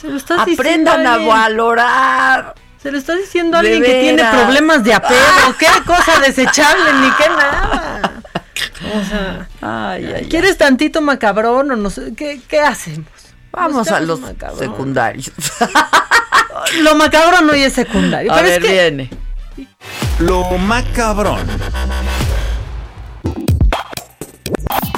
Se 0.00 0.08
lo 0.08 0.16
estás 0.16 0.40
Aprendan 0.40 1.06
a 1.06 1.18
valorar. 1.18 2.54
Se 2.82 2.90
lo 2.90 2.98
está 2.98 3.14
diciendo 3.14 3.56
a 3.56 3.60
alguien 3.60 3.80
que 3.80 4.00
tiene 4.00 4.24
problemas 4.24 4.82
de 4.82 4.94
apego. 4.94 5.20
¿Qué 5.58 5.66
cosa 5.86 6.18
desechable 6.18 6.92
ni 7.00 7.10
qué 7.12 7.28
nada? 7.28 8.12
O 8.94 9.04
sea, 9.04 9.48
Ay, 9.60 10.06
ay, 10.06 10.12
ay. 10.16 10.26
¿quieres 10.28 10.58
tantito 10.58 11.00
macabrón 11.00 11.70
o 11.70 11.76
no 11.76 11.90
sé? 11.90 12.14
¿Qué, 12.14 12.40
qué 12.48 12.60
hacemos? 12.60 13.06
Vamos 13.52 13.88
a 13.88 14.00
los 14.00 14.20
macabrón. 14.20 14.58
secundarios. 14.58 15.32
Lo 16.80 16.94
macabrón 16.94 17.46
no 17.46 17.52
es 17.52 17.72
secundario. 17.72 18.32
A 18.32 18.36
pero 18.36 18.48
ver, 18.48 18.62
es 18.62 18.68
que 18.68 18.72
viene. 18.72 19.10
Lo 20.20 20.44
macabrón. 20.58 21.40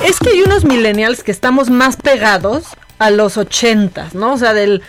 Es 0.05 0.19
que 0.19 0.31
hay 0.31 0.43
unos 0.43 0.65
millennials 0.65 1.23
que 1.23 1.31
estamos 1.31 1.71
más 1.71 1.97
pegados 1.97 2.67
a 2.99 3.11
los 3.11 3.37
ochentas, 3.37 4.15
¿no? 4.15 4.35
O 4.35 4.39
sea, 4.39 4.53
del... 4.55 4.83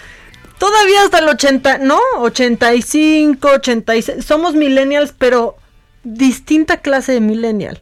Todavía 0.57 1.03
hasta 1.03 1.19
el 1.19 1.27
80, 1.29 1.79
¿no? 1.79 1.99
85, 2.19 3.47
86. 3.47 4.25
Somos 4.25 4.55
millennials, 4.55 5.13
pero 5.17 5.57
distinta 6.03 6.77
clase 6.77 7.11
de 7.13 7.21
millennial. 7.21 7.81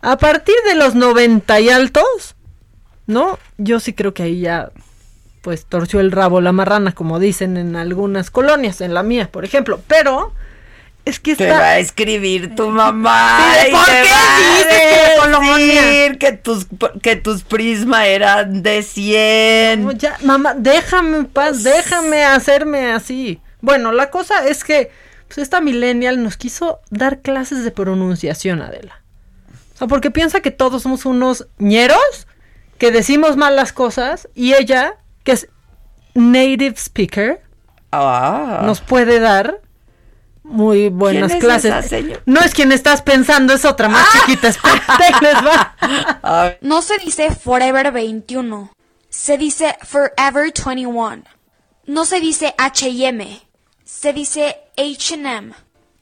A 0.00 0.16
partir 0.18 0.54
de 0.66 0.74
los 0.74 0.94
90 0.94 1.60
y 1.60 1.70
altos, 1.70 2.36
¿no? 3.06 3.38
Yo 3.56 3.80
sí 3.80 3.92
creo 3.92 4.14
que 4.14 4.22
ahí 4.24 4.40
ya, 4.40 4.70
pues, 5.42 5.66
torció 5.66 6.00
el 6.00 6.12
rabo 6.12 6.40
la 6.40 6.52
marrana, 6.52 6.92
como 6.92 7.18
dicen 7.18 7.56
en 7.56 7.74
algunas 7.76 8.30
colonias, 8.30 8.80
en 8.80 8.94
la 8.94 9.02
mía, 9.02 9.28
por 9.32 9.44
ejemplo. 9.44 9.80
Pero 9.88 10.32
es 11.08 11.18
que 11.18 11.36
Te 11.36 11.48
va 11.48 11.70
a 11.70 11.78
escribir 11.78 12.54
tu 12.54 12.68
mamá. 12.68 13.40
Sí, 13.64 13.70
¿por 13.70 13.86
qué 13.86 14.02
dices 14.02 14.76
que 16.12 16.18
que 16.18 16.32
tus, 16.32 16.66
que 17.02 17.16
tus 17.16 17.42
prisma 17.44 18.06
eran 18.06 18.62
de 18.62 18.82
100. 18.82 19.84
No, 19.84 19.92
ya, 19.92 20.18
mamá, 20.22 20.54
déjame 20.54 21.16
en 21.16 21.26
paz, 21.26 21.62
déjame 21.64 22.24
hacerme 22.24 22.92
así. 22.92 23.40
Bueno, 23.60 23.90
la 23.92 24.10
cosa 24.10 24.46
es 24.46 24.64
que 24.64 24.90
pues, 25.28 25.38
esta 25.38 25.60
millennial 25.60 26.22
nos 26.22 26.36
quiso 26.36 26.80
dar 26.90 27.20
clases 27.20 27.64
de 27.64 27.70
pronunciación, 27.70 28.60
Adela. 28.60 29.02
O 29.78 29.82
sea, 29.82 29.86
porque 29.88 30.10
piensa 30.10 30.40
que 30.40 30.50
todos 30.50 30.82
somos 30.82 31.06
unos 31.06 31.46
ñeros 31.58 32.26
que 32.78 32.90
decimos 32.90 33.36
mal 33.36 33.54
las 33.54 33.72
cosas 33.72 34.28
y 34.34 34.54
ella, 34.54 34.96
que 35.22 35.32
es 35.32 35.48
native 36.14 36.74
speaker, 36.76 37.40
Ah. 37.92 38.62
nos 38.64 38.80
puede 38.80 39.20
dar 39.20 39.60
muy 40.42 40.88
buenas 40.88 41.30
¿Quién 41.30 41.38
es 41.38 41.44
clases. 41.44 41.92
esa? 41.92 42.20
No 42.26 42.40
es 42.40 42.54
quien 42.54 42.72
estás 42.72 43.02
pensando, 43.02 43.52
es 43.52 43.64
otra 43.64 43.88
más 43.88 44.06
chiquita. 44.12 44.48
Espérate, 44.48 45.04
ahí 45.04 45.12
les 45.20 45.34
va. 45.36 46.56
No 46.60 46.82
se 46.82 46.98
dice 46.98 47.30
Forever 47.34 47.92
21. 47.92 48.72
Se 49.10 49.38
dice 49.38 49.76
Forever 49.82 50.52
21. 50.64 51.22
No 51.86 52.04
se 52.04 52.20
dice 52.20 52.54
H&M. 52.58 53.40
Se 53.84 54.12
dice 54.12 54.56
H&M. 54.76 55.52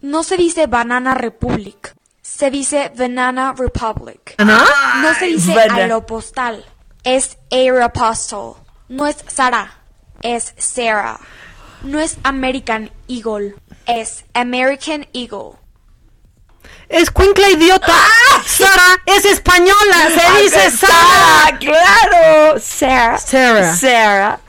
No 0.00 0.22
se 0.22 0.36
dice 0.36 0.66
Banana 0.66 1.14
Republic. 1.14 1.94
Se 2.36 2.50
dice 2.50 2.92
Banana 2.94 3.54
Republic. 3.56 4.34
¿No? 4.38 4.58
No 5.02 5.14
se 5.18 5.26
dice 5.26 5.58
Aeropostal. 5.58 6.64
Es 7.02 7.38
Aeropostal. 7.50 8.54
No 8.88 9.06
es 9.06 9.16
Sara. 9.28 9.78
Es 10.22 10.52
Sarah. 10.58 11.18
No 11.82 11.98
es 12.00 12.18
American 12.24 12.90
Eagle. 13.08 13.54
Es 13.86 14.24
American 14.34 15.06
Eagle. 15.14 15.52
Es 16.88 17.10
cuincla 17.10 17.48
idiota. 17.48 17.94
Sara 18.44 19.00
es 19.06 19.24
española. 19.24 20.08
Se 20.14 20.20
Ah, 20.20 20.38
dice 20.42 20.70
Sara, 20.70 20.92
Sara. 20.92 21.58
claro. 21.58 22.60
Sarah. 22.60 23.18
Sarah. 23.18 23.74
Sarah. 23.76 24.40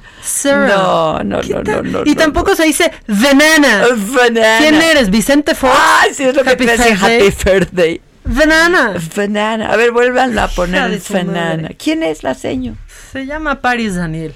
No, 0.67 1.23
no, 1.23 1.41
no, 1.41 1.63
no, 1.63 1.81
no. 1.81 2.01
Y 2.05 2.11
no, 2.11 2.15
tampoco 2.15 2.55
se 2.55 2.65
dice 2.65 2.91
banana. 3.07 3.87
Banana. 4.15 4.57
¿Quién 4.59 4.75
eres? 4.75 5.09
¿Vicente 5.09 5.55
Fox? 5.55 5.73
Ay, 5.75 6.13
sí, 6.13 6.23
es 6.23 6.35
lo 6.35 6.43
que 6.43 6.51
Happy 6.51 6.65
birthday. 6.65 6.93
Happy 6.93 7.35
birthday. 7.45 8.01
Banana. 8.23 8.95
Banana. 9.15 9.71
A 9.71 9.77
ver, 9.77 9.91
vuelvan 9.91 10.37
a 10.37 10.47
poner 10.47 11.01
banana. 11.09 11.69
¿Quién 11.77 12.03
es 12.03 12.23
la 12.23 12.33
seño? 12.33 12.77
Se 13.11 13.25
llama 13.25 13.61
Paris 13.61 13.95
Daniel. 13.95 14.35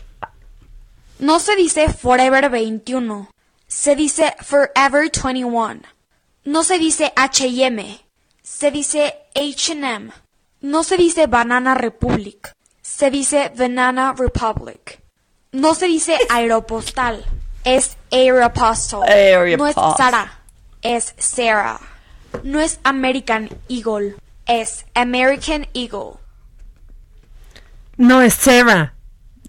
No 1.19 1.39
se 1.39 1.55
dice 1.55 1.89
Forever 1.89 2.49
21. 2.49 3.30
Se 3.68 3.95
dice 3.95 4.34
Forever 4.41 5.11
21. 5.13 5.81
No 6.45 6.63
se 6.63 6.80
dice 6.80 7.11
H&M. 7.15 7.99
Se 8.41 8.72
dice 8.72 9.15
H&M. 9.35 10.11
No 10.61 10.84
se 10.84 10.97
dice 10.97 11.27
Banana 11.27 11.76
Republic. 11.76 12.53
Se 12.81 13.11
dice 13.11 13.51
Banana 13.55 14.15
Republic. 14.18 15.01
No 15.53 15.76
se 15.76 15.88
dice 15.88 16.18
Aeropostal. 16.30 17.26
Es 17.65 17.98
Aeropostal. 18.10 19.02
No 19.57 19.68
es. 19.68 19.76
Sara. 19.76 20.40
Es 20.82 21.14
Sarah. 21.18 21.80
No 22.44 22.61
es 22.61 22.80
American 22.84 23.49
Eagle. 23.68 24.15
Es 24.48 24.86
American 24.95 25.68
Eagle. 25.73 26.14
No 27.98 28.22
es 28.22 28.34
Sarah. 28.34 28.94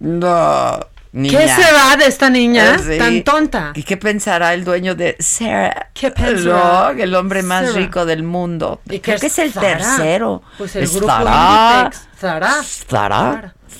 No. 0.00 0.80
Niña. 1.12 1.38
¿Qué 1.40 1.48
se 1.48 1.72
va 1.72 1.96
de 1.96 2.06
esta 2.06 2.30
niña 2.30 2.78
Sí. 2.78 2.96
tan 2.98 3.22
tonta? 3.22 3.72
¿Y 3.74 3.82
qué 3.82 3.98
pensará 3.98 4.54
el 4.54 4.64
dueño 4.64 4.94
de 4.94 5.14
Sarah? 5.20 5.90
¿Qué 5.92 6.10
pensará? 6.10 6.94
No, 6.94 7.02
el 7.02 7.14
hombre 7.14 7.42
más 7.42 7.66
Sarah. 7.66 7.78
rico 7.78 8.06
del 8.06 8.22
mundo. 8.22 8.80
¿Y 8.88 9.00
Creo 9.00 9.18
que 9.20 9.26
es 9.26 9.38
el 9.38 9.52
Zara? 9.52 9.68
tercero. 9.78 10.42
Pues 10.56 10.74
el 10.76 10.84
Es 10.84 10.92
grupo 10.94 11.08
Zara. 11.12 11.90
Zara. 12.18 12.62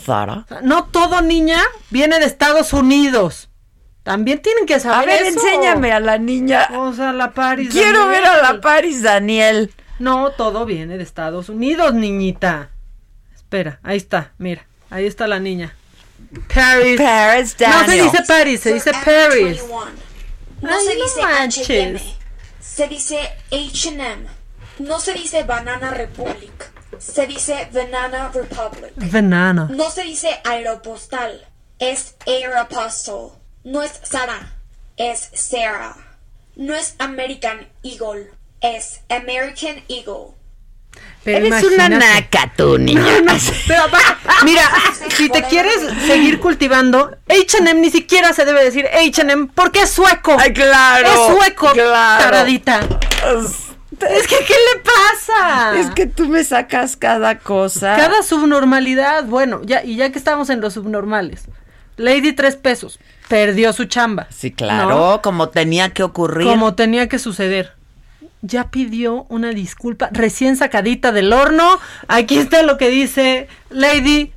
Zara. 0.05 0.47
No 0.63 0.85
todo 0.85 1.23
niña 1.23 1.59
viene 1.91 2.19
de 2.19 2.27
Estados 2.27 2.73
Unidos. 2.73 3.49
También 4.03 4.43
tienen 4.43 4.67
que 4.67 4.75
A 4.75 4.81
saber 4.81 5.07
ver, 5.07 5.23
eso. 5.23 5.41
enséñame 5.41 5.93
a 5.93 6.01
la 6.01 6.19
niña. 6.19 6.69
O 6.77 6.93
sea, 6.93 7.13
la 7.13 7.31
Paris. 7.31 7.69
Quiero 7.71 8.01
Daniel. 8.07 8.21
ver 8.23 8.31
a 8.31 8.53
la 8.53 8.61
Paris 8.61 9.03
Daniel. 9.03 9.73
No, 10.01 10.31
todo 10.33 10.67
viene 10.67 10.97
de 10.99 11.05
Estados 11.05 11.49
Unidos, 11.49 11.95
niñita. 11.95 12.71
Espera, 13.35 13.79
ahí 13.85 13.97
está, 13.97 14.33
mira. 14.39 14.67
Ahí 14.91 15.07
está 15.07 15.27
la 15.29 15.39
niña. 15.39 15.75
Paris. 16.53 16.99
Paris 16.99 17.57
No 17.61 17.85
se 17.87 18.03
dice 18.03 18.23
Paris, 18.27 18.61
se 18.61 18.75
dice 18.75 18.93
Paris. 19.05 19.63
No 20.61 20.69
Ay, 20.71 20.85
se 20.87 20.97
no 20.97 21.05
dice. 21.05 21.23
H&M. 21.23 22.01
Se 22.61 22.89
dice 22.89 23.21
H&M. 23.51 24.27
No 24.79 25.01
se 25.01 25.13
dice 25.13 25.43
Banana 25.43 25.91
Republic. 25.91 26.73
Se 26.99 27.27
dice 27.27 27.69
Banana 27.73 28.31
Republic. 28.33 28.93
Banana. 28.97 29.69
No 29.71 29.91
se 29.91 30.05
dice 30.05 30.41
Aeropostal. 30.45 31.47
Es 31.79 32.15
Aeropostal. 32.27 33.33
No 33.65 33.83
es 33.83 34.01
Sara. 34.03 34.57
Es 34.97 35.31
Sarah. 35.35 35.97
No 36.57 36.75
es 36.75 36.95
American 36.99 37.69
Eagle. 37.83 38.31
Es 38.61 39.01
American 39.09 39.83
Eagle. 39.89 40.35
Pero 41.25 41.47
Eres 41.47 41.63
una 41.65 41.89
naca 41.89 42.53
tú, 42.57 42.79
niña. 42.79 43.01
No, 43.01 43.33
no, 43.33 43.39
pero 43.69 43.83
mira, 44.45 44.69
si 45.17 45.29
te 45.29 45.45
quieres 45.45 45.77
seguir 46.07 46.41
cultivando, 46.41 47.17
H&M 47.29 47.75
ni 47.81 47.91
siquiera 47.91 48.33
se 48.33 48.45
debe 48.45 48.65
decir 48.65 48.87
H&M 48.87 49.49
porque 49.55 49.83
es 49.83 49.91
sueco. 49.91 50.37
Ay, 50.39 50.53
claro, 50.53 51.07
Es 51.07 51.37
sueco, 51.37 51.71
claro. 51.73 52.25
taradita. 52.25 52.81
Es 52.81 54.27
que, 54.27 54.37
¿qué 54.45 54.55
le 54.55 54.83
pasa? 54.83 55.79
Es 55.79 55.91
que 55.91 56.07
tú 56.07 56.29
me 56.29 56.43
sacas 56.43 56.97
cada 56.97 57.39
cosa. 57.39 57.97
Cada 57.97 58.23
subnormalidad, 58.25 59.25
bueno, 59.25 59.61
ya, 59.65 59.85
y 59.85 59.97
ya 59.97 60.11
que 60.11 60.19
estamos 60.19 60.51
en 60.51 60.61
los 60.61 60.75
subnormales, 60.75 61.45
Lady 61.97 62.33
Tres 62.33 62.57
Pesos 62.57 62.99
perdió 63.29 63.73
su 63.73 63.85
chamba. 63.85 64.27
Sí, 64.31 64.51
claro, 64.51 64.89
¿no? 64.89 65.23
como 65.23 65.51
tenía 65.51 65.91
que 65.91 66.03
ocurrir. 66.03 66.49
Como 66.49 66.75
tenía 66.75 67.09
que 67.09 67.19
suceder. 67.19 67.75
Ya 68.43 68.71
pidió 68.71 69.27
una 69.29 69.51
disculpa 69.51 70.11
recién 70.13 70.57
sacadita 70.57 71.13
del 71.13 71.33
horno. 71.33 71.79
Aquí 72.09 72.39
está 72.39 72.63
lo 72.63 72.77
que 72.77 72.91
dice 72.91 73.49
Lady. 73.71 74.33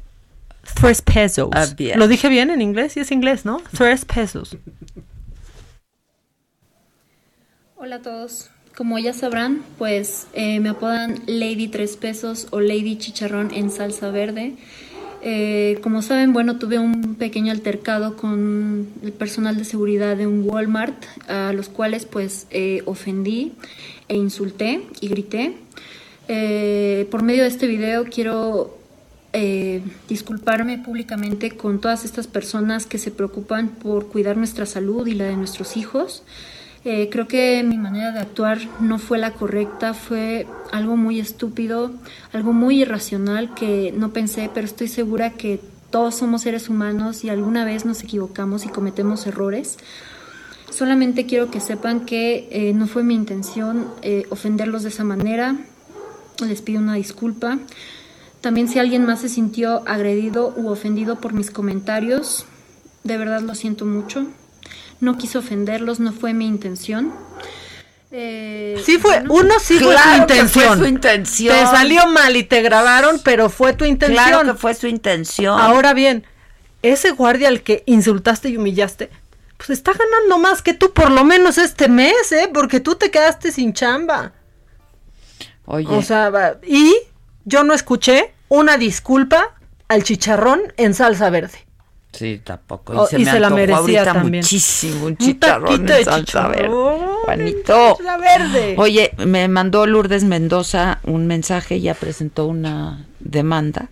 Tres 0.76 1.02
pesos. 1.02 1.50
Ah. 1.54 1.66
Lo 1.96 2.08
dije 2.08 2.30
bien 2.30 2.50
en 2.50 2.62
inglés, 2.62 2.94
sí 2.94 3.02
es 3.02 3.12
inglés, 3.12 3.46
¿no? 3.46 3.62
Tres 3.76 4.06
pesos. 4.06 4.58
Hola 7.76 7.98
a 7.98 8.02
todos. 8.02 8.50
Como 8.76 9.00
ya 9.00 9.14
sabrán, 9.14 9.64
pues 9.78 10.28
eh, 10.34 10.60
me 10.60 10.70
apodan 10.70 11.22
Lady 11.28 11.68
Tres 11.68 11.96
Pesos 11.96 12.48
o 12.52 12.60
Lady 12.60 12.98
Chicharrón 12.98 13.54
en 13.54 13.72
salsa 13.72 14.12
verde. 14.12 14.56
Eh, 15.22 15.80
como 15.82 16.02
saben, 16.02 16.34
bueno, 16.34 16.58
tuve 16.60 16.78
un 16.78 17.16
pequeño 17.16 17.52
altercado 17.52 18.18
con 18.18 18.88
el 19.02 19.12
personal 19.14 19.58
de 19.58 19.64
seguridad 19.64 20.18
de 20.18 20.28
un 20.28 20.44
Walmart, 20.48 20.96
a 21.28 21.54
los 21.54 21.70
cuales 21.70 22.06
pues 22.06 22.48
eh, 22.52 22.84
ofendí 22.86 23.54
e 24.08 24.16
insulté 24.16 24.88
y 25.02 25.08
grité. 25.08 25.58
Eh, 26.28 27.08
por 27.12 27.24
medio 27.24 27.44
de 27.44 27.50
este 27.50 27.68
video 27.68 28.06
quiero 28.06 28.78
eh, 29.34 29.82
disculparme 30.08 30.78
públicamente 30.78 31.52
con 31.52 31.82
todas 31.82 32.06
estas 32.06 32.28
personas 32.28 32.86
que 32.86 32.98
se 32.98 33.12
preocupan 33.12 33.70
por 33.70 34.08
cuidar 34.08 34.38
nuestra 34.38 34.66
salud 34.66 35.06
y 35.08 35.14
la 35.14 35.26
de 35.26 35.36
nuestros 35.36 35.78
hijos. 35.78 36.24
Eh, 36.86 37.10
creo 37.12 37.28
que 37.28 37.64
mi 37.64 37.78
manera 37.78 38.12
de 38.12 38.20
actuar 38.20 38.60
no 38.80 39.00
fue 39.00 39.18
la 39.18 39.32
correcta, 39.32 39.94
fue 39.94 40.46
algo 40.72 40.96
muy 40.98 41.20
estúpido, 41.20 41.92
algo 42.32 42.54
muy 42.54 42.82
irracional 42.84 43.54
que 43.56 43.92
no 43.98 44.12
pensé, 44.12 44.50
pero 44.54 44.66
estoy 44.66 44.88
segura 44.88 45.32
que 45.32 45.60
todos 45.90 46.16
somos 46.16 46.44
seres 46.44 46.70
humanos 46.70 47.24
y 47.24 47.30
alguna 47.30 47.66
vez 47.66 47.86
nos 47.86 48.04
equivocamos 48.04 48.66
y 48.66 48.70
cometemos 48.70 49.26
errores. 49.26 49.78
Solamente 50.70 51.26
quiero 51.26 51.52
que 51.52 51.60
sepan 51.60 52.06
que 52.06 52.48
eh, 52.52 52.74
no 52.74 52.88
fue 52.88 53.04
mi 53.04 53.16
intención 53.16 53.88
eh, 54.02 54.26
ofenderlos 54.30 54.84
de 54.84 54.90
esa 54.90 55.04
manera. 55.04 55.56
Les 56.46 56.62
pido 56.62 56.80
una 56.80 56.96
disculpa. 56.96 57.60
También 58.42 58.68
si 58.68 58.78
alguien 58.80 59.06
más 59.06 59.22
se 59.22 59.30
sintió 59.30 59.88
agredido 59.88 60.54
u 60.56 60.68
ofendido 60.70 61.20
por 61.20 61.34
mis 61.34 61.50
comentarios, 61.50 62.46
de 63.04 63.18
verdad 63.18 63.42
lo 63.42 63.56
siento 63.56 63.86
mucho. 63.86 64.28
No 65.00 65.18
quise 65.18 65.38
ofenderlos, 65.38 66.00
no 66.00 66.12
fue 66.12 66.34
mi 66.34 66.46
intención. 66.46 67.14
Eh, 68.12 68.82
Sí 68.86 68.98
fue, 68.98 69.20
bueno, 69.20 69.34
uno 69.34 69.54
sí 69.60 69.80
fue 69.80 69.96
su 69.98 70.22
intención. 70.22 70.50
fue 70.50 70.78
su 70.78 70.86
intención. 70.86 71.56
Te 71.56 71.66
salió 71.66 72.08
mal 72.08 72.36
y 72.36 72.44
te 72.44 72.62
grabaron, 72.62 73.20
pero 73.24 73.50
fue 73.50 73.74
tu 73.74 73.86
intención. 73.86 74.26
Claro 74.26 74.54
que 74.54 74.58
fue 74.58 74.74
su 74.74 74.88
intención. 74.88 75.60
Ahora 75.60 75.94
bien, 75.94 76.26
ese 76.82 77.12
guardia 77.12 77.48
al 77.48 77.62
que 77.62 77.84
insultaste 77.88 78.50
y 78.50 78.58
humillaste, 78.58 79.10
pues 79.58 79.70
está 79.70 79.92
ganando 79.94 80.38
más 80.38 80.62
que 80.62 80.74
tú 80.74 80.94
por 80.94 81.12
lo 81.12 81.24
menos 81.24 81.58
este 81.58 81.88
mes, 81.88 82.32
¿eh? 82.32 82.50
Porque 82.54 82.80
tú 82.80 82.96
te 82.96 83.12
quedaste 83.12 83.52
sin 83.52 83.74
chamba. 83.74 84.34
Oye. 85.66 85.88
O 85.90 86.02
sea, 86.02 86.60
y 86.64 86.94
yo 87.46 87.64
no 87.64 87.74
escuché 87.74 88.34
una 88.50 88.78
disculpa 88.78 89.56
al 89.88 90.04
chicharrón 90.04 90.62
en 90.78 90.94
salsa 90.94 91.30
verde. 91.30 91.66
Sí, 92.12 92.42
tampoco. 92.44 92.94
Y 92.94 92.98
Oh, 92.98 93.08
se 93.08 93.20
y 93.20 93.26
me 93.26 93.32
se 93.32 93.40
la 93.40 93.50
merecía 93.50 93.78
ahorita 93.80 94.04
también. 94.06 94.42
muchísimo 94.44 95.06
un 95.08 95.18
chicharrón 95.18 95.90
en 95.90 96.06
salsa 96.06 96.48
verde. 96.48 96.70
Juanito. 97.26 97.98
verde. 98.20 98.76
Oye, 98.78 99.12
me 99.18 99.48
mandó 99.48 99.86
Lourdes 99.86 100.24
Mendoza 100.24 101.00
un 101.04 101.28
mensaje, 101.28 101.82
ya 101.82 101.94
presentó 101.94 102.46
una 102.46 103.06
demanda. 103.20 103.90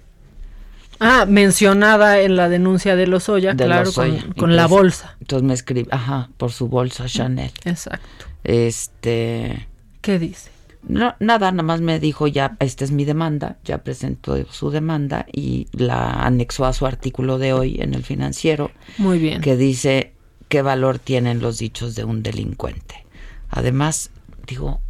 Ah, 1.03 1.25
mencionada 1.25 2.21
en 2.21 2.35
la 2.35 2.49
denuncia 2.49 2.95
de 2.95 3.07
Lozoya, 3.07 3.53
de 3.53 3.65
claro, 3.65 3.85
Lozoya. 3.85 4.21
con, 4.21 4.33
con 4.33 4.55
la 4.55 4.67
bolsa. 4.67 5.15
Entonces 5.19 5.45
me 5.47 5.53
escribe, 5.53 5.89
ajá, 5.91 6.29
por 6.37 6.51
su 6.51 6.67
bolsa 6.67 7.05
Chanel. 7.07 7.51
Exacto. 7.65 8.25
Este, 8.43 9.67
¿Qué 10.01 10.19
dice? 10.19 10.51
no, 10.87 11.15
nada, 11.19 11.51
nada 11.51 11.63
más 11.63 11.81
me 11.81 11.99
dijo 11.99 12.27
ya, 12.27 12.57
esta 12.59 12.83
es 12.83 12.91
mi 12.91 13.05
demanda, 13.05 13.57
ya 13.63 13.83
presentó 13.83 14.35
su 14.51 14.69
demanda 14.69 15.25
y 15.31 15.67
la 15.71 16.25
anexó 16.25 16.65
a 16.65 16.73
su 16.73 16.85
artículo 16.85 17.37
de 17.37 17.53
hoy 17.53 17.77
en 17.79 17.93
el 17.93 18.03
financiero. 18.03 18.71
Muy 18.97 19.19
bien. 19.19 19.41
Que 19.41 19.55
dice 19.55 20.13
qué 20.49 20.61
valor 20.61 20.99
tienen 20.99 21.39
los 21.39 21.57
dichos 21.57 21.95
de 21.95 22.03
un 22.03 22.21
delincuente. 22.21 23.05
Además, 23.49 24.09
digo, 24.47 24.81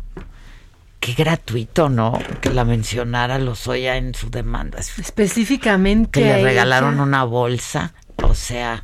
qué 1.03 1.13
gratuito, 1.13 1.89
¿no? 1.89 2.17
Que 2.41 2.49
la 2.49 2.63
mencionara 2.63 3.37
Lozoya 3.39 3.97
en 3.97 4.13
su 4.15 4.29
demanda. 4.29 4.79
Es- 4.79 4.97
Específicamente. 4.99 6.21
Que 6.21 6.25
le 6.25 6.35
ella. 6.39 6.43
regalaron 6.47 6.99
una 6.99 7.23
bolsa. 7.25 7.93
O 8.23 8.33
sea, 8.35 8.81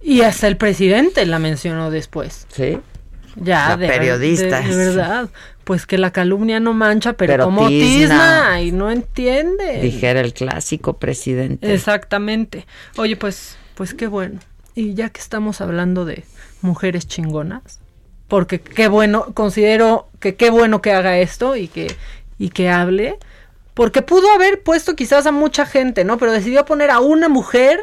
Y 0.00 0.20
hasta 0.20 0.46
el 0.46 0.56
presidente 0.58 1.24
la 1.24 1.38
mencionó 1.38 1.90
después. 1.90 2.46
Sí. 2.52 2.78
Ya, 3.36 3.70
La 3.70 3.76
de, 3.78 3.88
periodista. 3.88 4.60
De, 4.60 4.68
de 4.68 4.76
verdad. 4.76 5.28
Pues 5.64 5.86
que 5.86 5.96
la 5.96 6.12
calumnia 6.12 6.60
no 6.60 6.74
mancha, 6.74 7.14
pero, 7.14 7.32
Pero 7.32 7.44
como 7.46 7.66
tizna. 7.68 7.88
tizna 8.50 8.60
y 8.62 8.70
no 8.72 8.90
entiende. 8.90 9.80
dijera 9.80 10.20
el 10.20 10.34
clásico 10.34 10.98
presidente. 10.98 11.72
Exactamente. 11.72 12.66
Oye, 12.96 13.16
pues, 13.16 13.56
pues 13.74 13.94
qué 13.94 14.06
bueno. 14.06 14.40
Y 14.74 14.92
ya 14.94 15.08
que 15.08 15.20
estamos 15.22 15.62
hablando 15.62 16.04
de 16.04 16.24
mujeres 16.60 17.06
chingonas, 17.08 17.80
porque 18.28 18.60
qué 18.60 18.88
bueno, 18.88 19.26
considero 19.34 20.08
que 20.20 20.34
qué 20.34 20.50
bueno 20.50 20.80
que 20.82 20.92
haga 20.92 21.18
esto 21.18 21.56
y 21.56 21.68
que, 21.68 21.94
y 22.38 22.48
que 22.50 22.70
hable, 22.70 23.18
porque 23.74 24.02
pudo 24.02 24.30
haber 24.32 24.62
puesto 24.62 24.94
quizás 24.96 25.26
a 25.26 25.32
mucha 25.32 25.66
gente, 25.66 26.04
¿no? 26.04 26.16
Pero 26.18 26.32
decidió 26.32 26.64
poner 26.64 26.90
a 26.90 27.00
una 27.00 27.28
mujer 27.28 27.78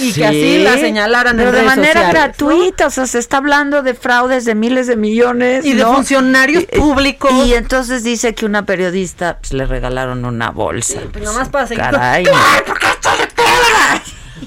y 0.00 0.12
que 0.12 0.24
así 0.24 0.40
Sí, 0.40 0.58
la 0.62 0.74
señalaran 0.78 1.36
pero 1.36 1.48
en 1.50 1.56
de 1.56 1.62
manera 1.62 1.92
sociales, 1.92 2.14
¿no? 2.14 2.20
gratuita, 2.46 2.86
o 2.86 2.90
sea, 2.90 3.06
se 3.08 3.18
está 3.18 3.38
hablando 3.38 3.82
de 3.82 3.94
fraudes 3.94 4.44
de 4.44 4.54
miles 4.54 4.86
de 4.86 4.94
millones 4.94 5.64
Y 5.64 5.72
de 5.74 5.84
funcionarios 5.84 6.62
Y- 6.72 6.76
públicos. 6.78 7.32
Y, 7.46 7.54
entonces 7.54 8.04
dice 8.04 8.32
que 8.34 8.46
una 8.46 8.64
periodista 8.64 9.38
pues, 9.40 9.52
le 9.52 9.66
regalaron 9.66 10.24
una 10.24 10.50
bolsa. 10.50 11.00
Pues 11.12 11.24
nomás 11.24 11.48
para 11.48 11.66
seguir 11.66 11.82
con- 11.82 11.92
Caray. 11.94 12.24
¡Claro, 12.24 12.74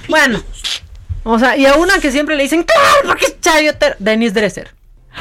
Bueno, 0.08 0.42
o 1.24 1.38
sea, 1.40 1.58
y 1.58 1.66
a 1.66 1.76
una 1.76 2.00
que 2.00 2.12
siempre 2.12 2.36
le 2.36 2.44
dicen, 2.44 2.64
claro, 2.64 3.08
porque 3.08 3.26
es 3.26 3.42
chayotera, 3.42 3.96
Denise 4.00 4.34
Dresser. 4.34 4.74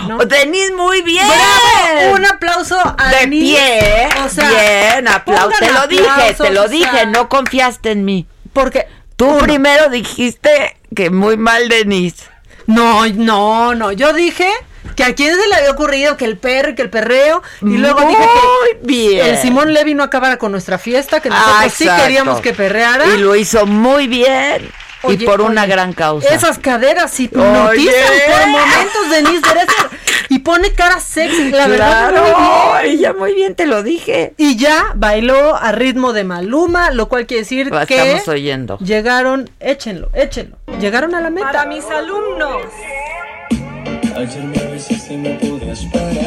¿No? 0.08 0.18
Denise, 0.18 0.72
muy 0.74 1.02
bien. 1.02 1.26
¡Bravo! 1.26 2.14
Un 2.16 2.24
aplauso 2.26 2.78
a 2.98 3.08
De 3.10 3.28
pie, 3.28 4.08
O 4.24 4.28
sea, 4.28 4.48
bien, 4.48 5.08
aplauso. 5.08 5.56
Te 5.58 5.72
lo 5.72 5.86
dije, 5.86 6.34
te 6.36 6.50
lo 6.50 6.68
dije, 6.68 6.90
sea, 6.90 7.06
no 7.06 7.28
confiaste 7.28 7.90
en 7.92 8.04
mí. 8.04 8.26
Porque 8.52 8.86
tú 9.16 9.26
uno. 9.26 9.38
primero 9.38 9.88
dijiste 9.88 10.76
que 10.94 11.10
muy 11.10 11.36
mal 11.36 11.68
Denise. 11.68 12.24
No, 12.66 13.06
no, 13.06 13.74
no. 13.74 13.92
Yo 13.92 14.12
dije 14.12 14.48
que 14.96 15.04
a 15.04 15.14
quién 15.14 15.34
se 15.34 15.48
le 15.48 15.54
había 15.56 15.70
ocurrido 15.70 16.16
que 16.16 16.24
el 16.24 16.36
perro 16.38 16.70
y 16.70 16.74
que 16.74 16.82
el 16.82 16.90
perreo. 16.90 17.42
Y 17.62 17.76
luego 17.78 18.00
dije 18.06 18.20
que 18.22 18.78
Muy 18.78 18.86
bien. 18.96 19.26
el 19.26 19.38
Simón 19.38 19.72
Levy 19.74 19.94
no 19.94 20.02
acabara 20.02 20.36
con 20.38 20.52
nuestra 20.52 20.78
fiesta, 20.78 21.20
que 21.20 21.28
nosotros 21.30 21.56
Ah, 21.58 21.68
sí 21.68 21.88
queríamos 22.02 22.40
que 22.40 22.52
perreara. 22.52 23.06
Y 23.06 23.18
lo 23.18 23.34
hizo 23.36 23.66
muy 23.66 24.06
bien. 24.06 24.70
Oye, 25.04 25.24
y 25.24 25.26
por 25.26 25.40
una 25.40 25.66
gran 25.66 25.92
causa. 25.92 26.34
Esas 26.34 26.58
caderas 26.58 27.18
hipnotizan 27.18 27.68
Oye. 27.68 27.92
por 28.26 28.46
momentos 28.48 29.10
Denise 29.10 29.40
Dresser 29.40 29.98
y 30.30 30.38
pone 30.40 30.72
cara 30.72 31.00
sexy, 31.00 31.50
la 31.50 31.66
verdad. 31.66 32.10
Claro, 32.10 32.38
muy 32.38 32.82
bien. 32.82 32.98
ella 32.98 33.12
muy 33.12 33.34
bien 33.34 33.54
te 33.54 33.66
lo 33.66 33.82
dije. 33.82 34.34
Y 34.36 34.56
ya 34.56 34.92
bailó 34.94 35.54
a 35.56 35.72
ritmo 35.72 36.12
de 36.12 36.24
Maluma, 36.24 36.90
lo 36.90 37.08
cual 37.08 37.26
quiere 37.26 37.42
decir 37.42 37.66
Lo 37.70 37.86
que 37.86 37.96
estamos 37.96 38.28
oyendo. 38.28 38.78
llegaron, 38.78 39.50
échenlo, 39.60 40.10
échenlo. 40.14 40.56
Llegaron 40.80 41.14
a 41.14 41.20
la 41.20 41.30
meta. 41.30 41.46
Para 41.52 41.66
mis 41.66 41.84
alumnos. 41.86 42.62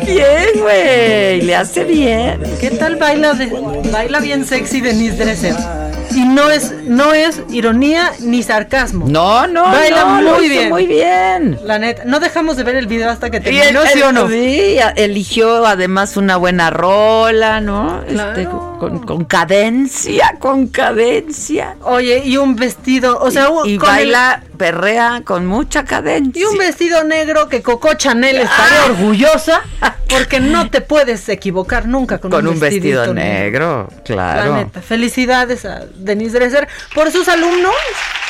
Bien, 0.05 0.49
güey, 0.61 1.41
le 1.41 1.55
hace 1.55 1.83
bien. 1.83 2.41
¿Qué 2.59 2.71
tal 2.71 2.97
baila 2.97 3.33
de, 3.33 3.47
baila 3.91 4.19
bien 4.19 4.45
sexy 4.45 4.81
Denise 4.81 5.15
Dresser? 5.17 5.55
Y 6.17 6.25
no 6.25 6.49
es 6.49 6.71
no 6.83 7.13
es 7.13 7.41
ironía 7.49 8.11
ni 8.19 8.41
sarcasmo. 8.41 9.05
No, 9.07 9.45
no, 9.47 9.63
Baila 9.65 10.03
no, 10.03 10.21
lo 10.21 10.35
muy 10.37 10.45
hizo 10.45 10.53
bien. 10.53 10.69
muy 10.69 10.87
bien. 10.87 11.59
La 11.63 11.77
neta, 11.77 12.03
no 12.05 12.19
dejamos 12.19 12.57
de 12.57 12.63
ver 12.63 12.75
el 12.75 12.87
video 12.87 13.09
hasta 13.11 13.29
que 13.29 13.37
Y 13.37 13.41
terminó, 13.41 13.81
¿sí 13.85 14.01
o 14.01 14.11
no? 14.11 14.27
Sí, 14.27 14.77
eligió 14.95 15.65
además 15.65 16.17
una 16.17 16.37
buena 16.37 16.71
rola, 16.71 17.61
¿no? 17.61 18.01
Claro. 18.07 18.31
Este, 18.31 18.45
con, 18.79 18.99
con 19.05 19.25
cadencia, 19.25 20.35
con 20.39 20.67
cadencia. 20.67 21.75
Oye, 21.83 22.23
y 22.25 22.37
un 22.37 22.55
vestido, 22.55 23.19
o 23.19 23.29
sea, 23.31 23.49
y 23.65 23.77
con 23.77 23.89
el- 23.89 23.95
baila, 23.97 24.43
perrea 24.57 25.21
con 25.23 25.45
mucha 25.45 25.85
cadencia. 25.85 26.41
Y 26.41 26.45
un 26.45 26.57
vestido 26.57 27.03
negro 27.03 27.47
que 27.47 27.61
Coco 27.61 27.93
Chanel 27.93 28.37
estaría 28.37 28.85
orgullosa 28.85 29.61
porque 30.09 30.39
no 30.39 30.69
te 30.71 30.81
puedes 30.81 31.29
equivocar 31.29 31.87
nunca 31.87 32.17
con, 32.17 32.31
con 32.31 32.47
un 32.47 32.59
vestido 32.59 33.13
negro, 33.13 33.87
La 33.91 34.03
claro. 34.03 34.55
neta, 34.55 34.81
felicidades 34.81 35.65
a 35.65 35.81
Denise 36.07 36.39
Dresser 36.39 36.67
por 36.95 37.11
sus 37.11 37.27
alumnos 37.27 37.75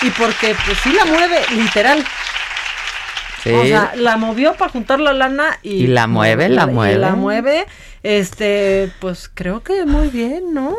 y 0.01 0.09
porque 0.11 0.55
pues 0.65 0.77
sí 0.83 0.91
la 0.91 1.05
mueve 1.05 1.39
literal. 1.55 2.03
Sí. 3.43 3.51
O 3.51 3.63
sea, 3.65 3.93
la 3.95 4.17
movió 4.17 4.55
para 4.55 4.71
juntar 4.71 4.99
la 4.99 5.13
lana 5.13 5.59
y, 5.63 5.83
Y 5.83 5.87
la 5.87 6.07
mueve, 6.07 6.49
la 6.49 6.63
y 6.63 6.67
mueve. 6.73 6.97
la 6.97 7.15
mueve. 7.15 7.65
Este, 8.03 8.91
pues 8.99 9.29
creo 9.33 9.63
que 9.63 9.85
muy 9.85 10.09
bien, 10.09 10.53
¿no? 10.53 10.75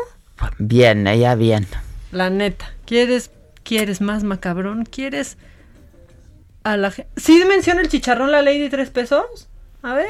Bien, 0.57 1.07
ella 1.07 1.35
bien. 1.35 1.65
La 2.11 2.29
neta. 2.29 2.73
¿Quieres 2.85 3.31
quieres 3.63 4.01
más 4.01 4.23
macabrón? 4.23 4.85
¿Quieres 4.85 5.37
a 6.63 6.75
la 6.77 6.91
gente? 6.91 7.11
¿Sí 7.17 7.43
menciona 7.47 7.81
el 7.81 7.89
chicharrón 7.89 8.31
la 8.31 8.41
ley 8.41 8.59
de 8.59 8.69
tres 8.69 8.89
pesos? 8.89 9.47
A 9.81 9.93
ver. 9.93 10.07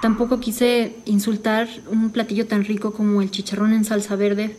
Tampoco 0.00 0.40
quise 0.40 0.94
insultar 1.06 1.68
un 1.86 2.10
platillo 2.10 2.46
tan 2.46 2.64
rico 2.64 2.92
como 2.92 3.22
el 3.22 3.30
chicharrón 3.30 3.72
en 3.72 3.84
salsa 3.84 4.16
verde. 4.16 4.56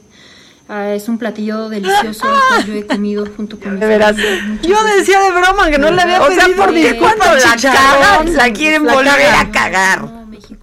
Ah, 0.70 0.92
es 0.94 1.10
un 1.10 1.18
platillo 1.18 1.68
delicioso 1.70 2.08
el 2.26 2.40
cual 2.48 2.66
yo 2.66 2.74
he 2.74 2.86
comido 2.88 3.26
junto 3.36 3.60
con 3.60 3.74
mi 3.76 3.80
De 3.80 3.86
veras. 3.88 4.16
Yo 4.62 4.84
decía 4.98 5.20
de 5.20 5.32
broma 5.32 5.70
que 5.70 5.78
no 5.78 5.92
le 5.92 6.02
había 6.02 6.22
O 6.22 6.32
sea, 6.32 6.46
pedido 6.46 6.64
porque 6.66 6.92
disculpas, 6.94 7.16
cuando 7.18 7.36
la 7.36 7.56
cagan, 7.62 8.36
la 8.36 8.54
quieren 8.54 8.86
La 8.86 8.94
volver 8.94 9.12
cagan. 9.14 9.46
a 9.48 9.52
cagar. 9.52 10.10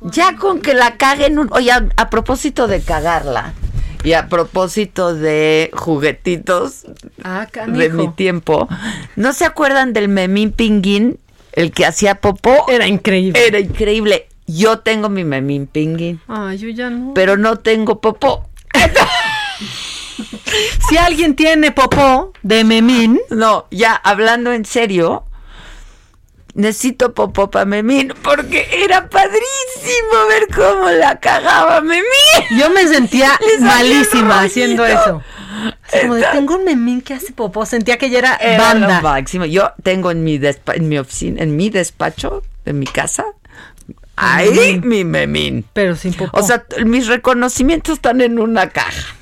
Ya 0.05 0.37
con 0.37 0.61
que 0.63 0.73
la 0.75 0.97
caguen 0.97 1.39
un... 1.39 1.49
Oye, 1.53 1.71
a, 1.71 1.87
a 1.97 2.09
propósito 2.11 2.67
de 2.67 2.81
cagarla 2.81 3.53
y 4.03 4.15
a 4.15 4.29
propósito 4.29 5.15
de 5.15 5.71
juguetitos 5.75 6.87
Ah, 7.23 7.47
de 7.67 7.91
mi 7.91 8.09
tiempo, 8.09 8.67
¿no 9.17 9.35
se 9.35 9.45
acuerdan 9.45 9.93
del 9.93 10.09
memín 10.09 10.53
pinguín? 10.53 11.19
El 11.53 11.71
que 11.73 11.85
hacía 11.85 12.15
popó. 12.15 12.65
Era 12.69 12.87
increíble. 12.87 13.47
Era 13.47 13.59
increíble. 13.61 14.27
Yo 14.47 14.79
tengo 14.79 15.11
mi 15.11 15.23
memín 15.25 15.67
pinguín, 15.67 16.21
Ay, 16.27 16.57
yo 16.59 16.69
ya 16.71 16.89
no. 16.89 17.13
pero 17.15 17.37
no 17.37 17.57
tengo 17.57 18.01
popó. 18.01 18.49
Si 20.89 20.97
alguien 20.97 21.35
tiene 21.37 21.71
popó 21.73 22.33
de 22.43 22.65
memín, 22.65 23.21
No, 23.31 23.67
ya 23.71 23.95
hablando 23.95 24.53
en 24.53 24.65
serio, 24.65 25.25
necesito 26.55 27.15
popó 27.15 27.51
para 27.51 27.65
Memín 27.65 28.13
porque 28.23 28.69
era 28.85 29.09
padrísimo 29.09 30.27
ver 30.29 30.47
cómo 30.55 30.89
la 30.91 31.19
cagaba 31.21 31.81
Memín. 31.81 32.05
yo 32.59 32.71
me 32.71 32.87
sentía 32.89 33.39
malísima 33.61 34.41
haciendo 34.43 34.85
eso. 34.85 35.23
Como 36.01 36.15
de, 36.15 36.25
tengo 36.33 36.55
un 36.57 36.65
memín 36.65 37.01
que 37.03 37.15
hace 37.15 37.33
popó, 37.33 37.67
sentía 37.67 37.99
que 37.99 38.09
ya 38.09 38.19
era, 38.19 38.37
Era 38.37 38.73
lo 38.75 38.81
banda. 38.87 39.01
máximo. 39.01 39.45
Yo 39.45 39.73
tengo 39.83 40.11
en 40.11 40.23
mi 40.25 40.39
despa- 40.39 40.77
en 40.77 40.89
mi 40.89 40.97
oficina, 40.99 41.43
en 41.43 41.57
mi 41.57 41.71
despacho, 41.71 42.43
en 42.65 42.79
mi 42.79 42.87
casa, 42.87 43.25
ahí 44.17 44.81
mi 44.83 45.05
Memín. 45.05 45.65
Pero 45.73 45.97
sin 45.97 46.15
popó. 46.15 46.39
O 46.39 46.43
sea, 46.43 46.65
mis 46.85 47.09
reconocimientos 47.09 47.95
están 47.95 48.21
en 48.21 48.39
una 48.39 48.69
caja. 48.71 49.15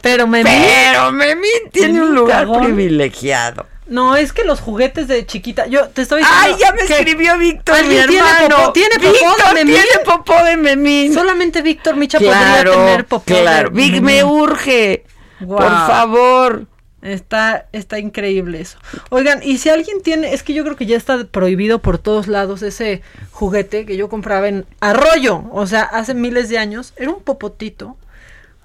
Pero 0.00 0.26
memín. 0.26 0.52
Pero 0.52 1.12
Memín 1.12 1.70
tiene 1.72 1.94
Memín 1.94 2.08
un 2.08 2.14
lugar 2.14 2.46
cagón. 2.46 2.64
privilegiado. 2.64 3.66
No, 3.86 4.14
es 4.16 4.32
que 4.32 4.44
los 4.44 4.60
juguetes 4.60 5.08
de 5.08 5.26
chiquita, 5.26 5.66
yo 5.66 5.88
te 5.88 6.02
estoy 6.02 6.20
diciendo. 6.20 6.42
Ay, 6.44 6.54
ya 6.60 6.72
me 6.72 6.86
que 6.86 6.94
escribió 6.94 7.36
Víctor, 7.38 7.84
mi 7.86 7.98
¿Alguien 7.98 8.22
tiene 8.22 8.48
popó? 8.48 8.72
¿Tiene 8.72 8.94
popó 8.96 9.10
Víctor 9.10 9.54
de 9.54 9.64
memín? 9.64 9.74
tiene 9.74 10.04
popó 10.04 10.44
de 10.44 10.56
Memín. 10.56 11.14
Solamente 11.14 11.60
Víctor 11.60 11.96
Micha 11.96 12.18
Claro, 12.18 12.72
podría 12.72 12.86
tener 12.86 13.06
popó 13.06 13.24
claro. 13.24 13.70
Vic, 13.72 14.00
me 14.00 14.22
urge. 14.22 15.04
Por 15.44 15.62
favor. 15.62 16.66
Está, 17.02 17.66
está 17.72 17.98
increíble 17.98 18.60
eso. 18.60 18.78
Oigan, 19.08 19.40
y 19.42 19.56
si 19.58 19.70
alguien 19.70 20.02
tiene, 20.02 20.34
es 20.34 20.42
que 20.42 20.52
yo 20.52 20.62
creo 20.64 20.76
que 20.76 20.84
ya 20.84 20.98
está 20.98 21.24
prohibido 21.24 21.80
por 21.80 21.96
todos 21.98 22.28
lados 22.28 22.62
ese 22.62 23.00
juguete 23.32 23.86
que 23.86 23.96
yo 23.96 24.10
compraba 24.10 24.48
en 24.48 24.66
Arroyo, 24.80 25.44
o 25.50 25.66
sea, 25.66 25.82
hace 25.82 26.12
miles 26.12 26.50
de 26.50 26.58
años, 26.58 26.92
era 26.96 27.10
un 27.10 27.22
popotito 27.22 27.96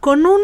con 0.05 0.23
un 0.27 0.39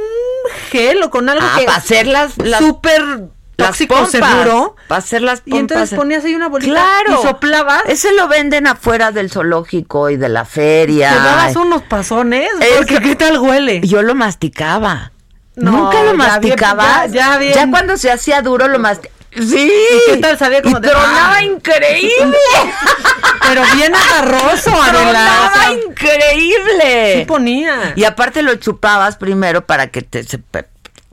gel 0.71 1.03
o 1.03 1.11
con 1.11 1.29
algo 1.29 1.45
Ah, 1.45 1.59
que 1.59 1.65
para 1.65 1.77
hacer 1.77 2.07
las, 2.07 2.35
las, 2.39 2.59
súper 2.59 2.99
las 3.03 3.29
tóxico 3.55 3.93
pompas. 3.93 4.09
seguro. 4.09 4.75
Para 4.88 4.97
hacer 4.97 5.21
las 5.21 5.41
pompas. 5.41 5.55
Y 5.55 5.59
entonces 5.59 5.95
ponías 5.95 6.25
ahí 6.25 6.33
una 6.33 6.49
bolita 6.49 6.71
Claro. 6.71 7.19
y 7.21 7.27
soplabas. 7.27 7.83
Ese 7.85 8.11
lo 8.13 8.27
venden 8.27 8.65
afuera 8.65 9.11
del 9.11 9.29
zoológico 9.29 10.09
y 10.09 10.17
de 10.17 10.29
la 10.29 10.45
feria. 10.45 11.11
Te 11.11 11.15
dabas 11.19 11.55
unos 11.57 11.83
pasones, 11.83 12.49
Es 12.59 12.69
porque 12.77 12.95
que- 12.95 13.01
qué 13.09 13.15
tal 13.15 13.38
huele. 13.38 13.81
Yo 13.81 14.01
lo 14.01 14.15
masticaba. 14.15 15.11
No, 15.55 15.71
Nunca 15.73 16.01
lo 16.01 16.11
ya 16.13 16.17
masticaba. 16.17 17.05
ya- 17.05 17.31
ya 17.31 17.38
bien. 17.38 17.69
cuando 17.69 17.97
se 17.97 18.09
hacía 18.11 18.41
duro 18.41 18.67
lo 18.67 18.79
masticaba. 18.79 19.20
Sí. 19.34 19.72
¿Y 20.08 20.12
qué 20.12 20.18
tal 20.18 20.38
sabía 20.38 20.62
como 20.62 20.78
Y 20.78 20.82
de- 20.82 20.90
tronaba 20.90 21.36
Ah. 21.38 21.44
increíble. 21.44 22.38
Pero 23.48 23.64
bien 23.76 23.94
agarroso, 23.95 24.72
Adela. 24.82 24.90
o 24.91 25.02
tronaba 25.03 25.53
sea, 25.53 25.72
increíble. 25.74 27.16
sí 27.20 27.26
ponía. 27.26 27.94
Y 27.95 28.03
aparte 28.03 28.41
lo 28.44 28.56
chupabas 28.56 29.18
primero 29.18 29.66
para 29.66 29.88
que 29.88 30.02
te 30.02 30.24
se 30.24 30.38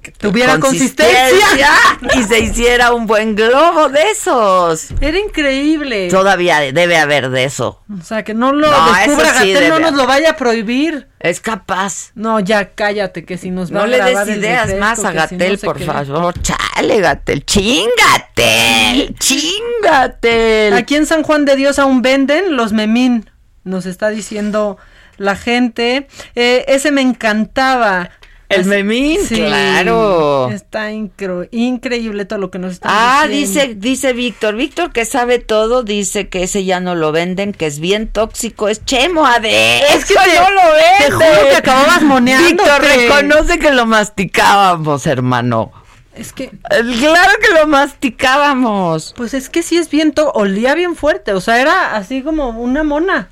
que 0.02 0.12
Tuviera 0.12 0.60
consistencia. 0.60 1.68
y 2.16 2.22
se 2.22 2.40
hiciera 2.40 2.92
un 2.92 3.06
buen 3.06 3.34
globo 3.34 3.88
de 3.88 4.10
esos. 4.10 4.88
Era 5.00 5.18
increíble. 5.18 6.08
Todavía 6.08 6.60
debe 6.72 6.96
haber 6.96 7.30
de 7.30 7.44
eso. 7.44 7.82
O 7.98 8.04
sea, 8.04 8.22
que 8.22 8.34
no 8.34 8.52
lo 8.52 8.70
No, 8.70 8.92
descubra 8.94 9.40
sí 9.40 9.52
Gatell, 9.52 9.68
no 9.70 9.78
nos 9.80 9.94
lo 9.94 10.06
vaya 10.06 10.30
a 10.30 10.36
prohibir. 10.36 11.08
Es 11.20 11.40
capaz. 11.40 12.12
No, 12.14 12.38
ya 12.38 12.74
cállate, 12.74 13.24
que 13.24 13.38
si 13.38 13.50
nos 13.50 13.72
va 13.72 13.78
No 13.78 13.82
a 13.82 13.86
le 13.88 14.00
des 14.02 14.28
ideas 14.28 14.68
refresco, 14.68 14.80
más 14.80 15.04
a 15.04 15.12
que 15.12 15.28
si 15.28 15.36
no 15.36 15.44
Gatel, 15.44 15.58
por 15.58 15.80
favor. 15.80 16.34
Chale, 16.42 17.00
Gatel. 17.00 17.44
Chingatel. 17.44 19.14
Chingatel. 19.18 20.74
Aquí 20.74 20.94
en 20.94 21.06
San 21.06 21.22
Juan 21.24 21.44
de 21.44 21.56
Dios 21.56 21.78
aún 21.78 22.02
venden 22.02 22.56
los 22.56 22.72
memín, 22.72 23.30
nos 23.64 23.84
está 23.86 24.10
diciendo 24.10 24.78
la 25.16 25.36
gente. 25.36 26.06
Eh, 26.34 26.64
ese 26.68 26.92
me 26.92 27.02
encantaba. 27.02 28.10
El 28.48 28.64
memín, 28.64 29.18
claro. 29.28 30.50
Está 30.50 30.90
incre- 30.92 31.48
increíble 31.52 32.24
todo 32.24 32.38
lo 32.38 32.50
que 32.50 32.58
nos 32.58 32.72
están 32.72 32.90
Ah, 32.94 33.26
diciendo. 33.28 33.74
dice, 33.74 33.74
dice 33.74 34.12
Víctor. 34.14 34.54
Víctor 34.56 34.90
que 34.92 35.04
sabe 35.04 35.38
todo, 35.38 35.82
dice 35.82 36.28
que 36.28 36.44
ese 36.44 36.64
ya 36.64 36.80
no 36.80 36.94
lo 36.94 37.12
venden, 37.12 37.52
que 37.52 37.66
es 37.66 37.78
bien 37.78 38.08
tóxico, 38.08 38.68
es 38.68 38.84
chemo 38.84 39.26
de 39.42 39.80
Es 39.80 40.04
que 40.06 40.14
te- 40.14 40.40
no 40.40 40.50
lo 40.50 40.62
venden. 40.72 41.08
te 41.08 41.12
juro 41.12 41.48
que 41.50 41.56
acababas 41.56 42.02
moneándote. 42.02 42.54
Víctor 42.54 42.82
reconoce 42.82 43.58
que 43.58 43.70
lo 43.70 43.84
masticábamos, 43.86 45.06
hermano. 45.06 45.72
Es 46.14 46.32
que, 46.32 46.48
Claro 46.48 47.32
que 47.40 47.54
lo 47.60 47.66
masticábamos. 47.68 49.14
pues 49.16 49.34
es 49.34 49.48
que 49.48 49.62
sí 49.62 49.76
es 49.76 49.88
bien, 49.90 50.12
olía 50.34 50.74
bien 50.74 50.96
fuerte, 50.96 51.32
o 51.32 51.40
sea, 51.40 51.60
era 51.60 51.94
así 51.96 52.22
como 52.22 52.48
una 52.50 52.82
mona. 52.82 53.28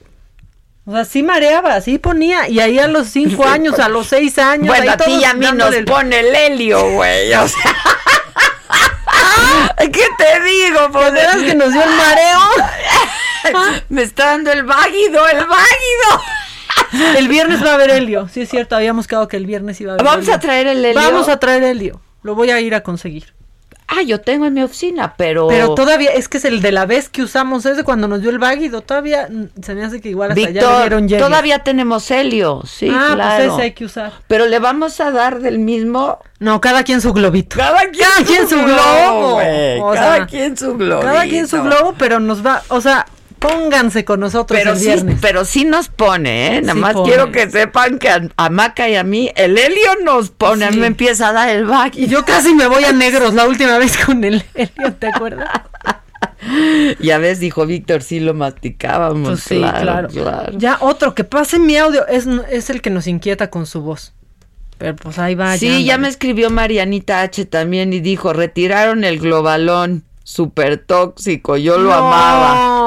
O 0.89 0.93
sea, 0.93 1.05
sí 1.05 1.25
mareaba, 1.25 1.81
sí 1.81 1.99
ponía, 1.99 2.49
y 2.49 2.61
ahí 2.61 2.79
a 2.79 2.87
los 2.87 3.09
cinco 3.09 3.45
años, 3.47 3.79
a 3.81 3.89
los 3.89 4.07
seis 4.07 4.39
años. 4.39 4.69
Bueno, 4.69 4.93
a 4.93 4.97
ti 4.97 5.11
y 5.21 5.25
a 5.25 5.35
mí 5.35 5.47
nos 5.53 5.75
el- 5.75 5.85
pone 5.85 6.21
el 6.21 6.35
helio, 6.35 6.91
güey. 6.93 7.35
O 7.35 7.49
sea. 7.49 7.77
¿Qué 9.79 10.07
te 10.19 10.41
digo? 10.43 10.91
Pues 10.93 11.07
¿De 11.07 11.11
veras 11.13 11.37
que 11.39 11.55
nos 11.55 11.73
dio 11.73 11.83
el 11.83 11.91
mareo? 11.91 12.41
Me 13.89 14.03
está 14.03 14.27
dando 14.27 14.51
el 14.53 14.65
váguido, 14.65 15.27
el 15.29 15.39
váguido. 15.47 17.17
El 17.19 17.29
viernes 17.29 17.65
va 17.65 17.73
a 17.73 17.75
haber 17.75 17.91
helio, 17.91 18.29
sí 18.33 18.43
es 18.43 18.49
cierto, 18.49 18.77
habíamos 18.77 19.07
quedado 19.07 19.29
que 19.29 19.37
el 19.37 19.47
viernes 19.47 19.81
iba 19.81 19.93
a 19.93 19.95
haber 19.95 20.05
Vamos 20.05 20.25
helio. 20.25 20.35
a 20.35 20.41
traer 20.41 20.67
el 20.67 20.85
helio. 20.85 21.01
Vamos 21.01 21.29
a 21.29 21.39
traer 21.39 21.63
helio, 21.63 22.01
lo 22.23 22.35
voy 22.35 22.51
a 22.51 22.61
ir 22.61 22.75
a 22.75 22.83
conseguir. 22.83 23.35
Ah, 23.89 24.03
yo 24.03 24.21
tengo 24.21 24.47
en 24.47 24.55
mi 24.55 24.63
oficina, 24.63 25.15
pero. 25.17 25.47
Pero 25.47 25.75
todavía, 25.75 26.11
es 26.11 26.29
que 26.29 26.39
es 26.39 26.45
el 26.45 26.61
de 26.61 26.73
la 26.73 26.87
vez 26.87 27.09
que 27.09 27.23
usamos 27.23 27.65
ese 27.67 27.85
cuando 27.85 28.09
nos 28.09 28.21
dio 28.21 28.31
el 28.31 28.39
váguido, 28.39 28.81
todavía 28.81 29.29
mm, 29.31 29.63
se 29.63 29.75
me 29.75 29.85
hace 29.85 30.01
que 30.01 30.09
igual 30.09 30.31
hasta 30.31 30.41
ya 30.41 30.47
le 30.49 30.53
Víctor, 30.53 30.81
dieron 30.81 31.09
hielo. 31.09 31.25
todavía 31.25 31.59
tenemos 31.61 32.11
helio, 32.11 32.63
sí, 32.67 32.89
ah, 32.93 33.13
claro. 33.15 33.45
pues 33.45 33.55
ese 33.55 33.63
hay 33.63 33.73
que 33.73 33.85
usar. 33.85 34.13
Pero 34.27 34.47
le 34.47 34.59
vamos 34.59 35.01
a 35.01 35.13
dar 35.13 35.41
del 35.41 35.61
mismo. 35.61 36.19
No, 36.41 36.61
cada 36.61 36.83
quien 36.83 37.01
su 37.01 37.13
globito. 37.13 37.57
Cada 37.57 37.83
quien, 37.91 38.27
quien 38.27 38.49
su 38.49 38.57
globo. 38.57 39.35
güey. 39.35 39.81
O 39.81 39.93
cada 39.93 40.17
sea, 40.17 40.27
quien 40.27 40.57
su 40.57 40.77
globo. 40.77 41.03
Cada 41.03 41.23
quien 41.25 41.47
su 41.47 41.63
globo, 41.63 41.95
pero 41.97 42.19
nos 42.19 42.45
va, 42.45 42.63
o 42.69 42.81
sea, 42.81 43.07
pónganse 43.48 44.05
con 44.05 44.20
nosotros 44.20 44.59
Pero 44.59 44.73
el 44.73 44.78
sí, 44.78 44.86
viernes. 44.86 45.18
pero 45.20 45.44
sí 45.44 45.64
nos 45.64 45.89
pone, 45.89 46.56
¿eh? 46.56 46.60
Nada 46.62 46.74
Sí 46.74 46.78
más 46.81 46.93
pone. 46.94 47.09
quiero 47.09 47.32
que 47.32 47.51
sepan 47.51 47.98
que 47.98 48.09
a, 48.09 48.28
a 48.36 48.51
Maca 48.51 48.89
y 48.89 48.97
a 48.97 49.05
mí 49.05 49.31
el 49.36 49.56
helio 49.59 49.97
nos 50.05 50.31
pone. 50.31 50.64
A 50.64 50.70
mí 50.70 50.77
me 50.78 50.86
empieza 50.86 51.28
a 51.28 51.32
dar 51.32 51.48
el 51.48 51.64
back. 51.66 51.97
Y 51.97 52.06
yo 52.09 52.24
casi 52.24 52.55
me 52.55 52.66
voy 52.66 52.85
a 52.85 52.93
negros 52.93 53.35
la 53.35 53.47
última 53.47 53.78
vez 53.78 53.97
con 54.05 54.24
el 54.24 54.43
helio, 54.55 54.94
¿te 54.98 55.06
acuerdas? 55.09 55.48
Ya 57.01 57.18
ves, 57.18 57.40
dijo 57.40 57.66
Víctor, 57.66 58.02
sí 58.02 58.20
lo 58.20 58.32
masticábamos. 58.35 59.28
Pues 59.31 59.40
sí, 59.43 59.59
claro, 59.59 59.82
claro. 59.86 60.09
claro. 60.09 60.52
Ya 60.59 60.78
otro 60.81 61.14
que 61.14 61.24
pase 61.24 61.59
mi 61.59 61.77
audio 61.77 62.06
es, 62.06 62.27
es 62.51 62.70
el 62.70 62.82
que 62.82 62.90
nos 62.90 63.06
inquieta 63.06 63.51
con 63.51 63.66
su 63.66 63.81
voz. 63.81 64.12
Pero 64.78 64.94
pues 64.97 65.18
ahí 65.18 65.35
va. 65.35 65.56
Sí, 65.56 65.85
ya 65.85 65.98
me 65.98 66.09
escribió 66.09 66.51
Marianita 66.51 67.23
H 67.23 67.47
también 67.47 67.93
y 67.93 68.01
dijo, 68.01 68.32
retiraron 68.32 69.02
el 69.05 69.18
globalón, 69.18 70.05
súper 70.23 70.78
tóxico, 70.78 71.56
yo 71.56 71.78
lo 71.78 71.90
No. 71.90 71.94
amaba. 71.94 72.86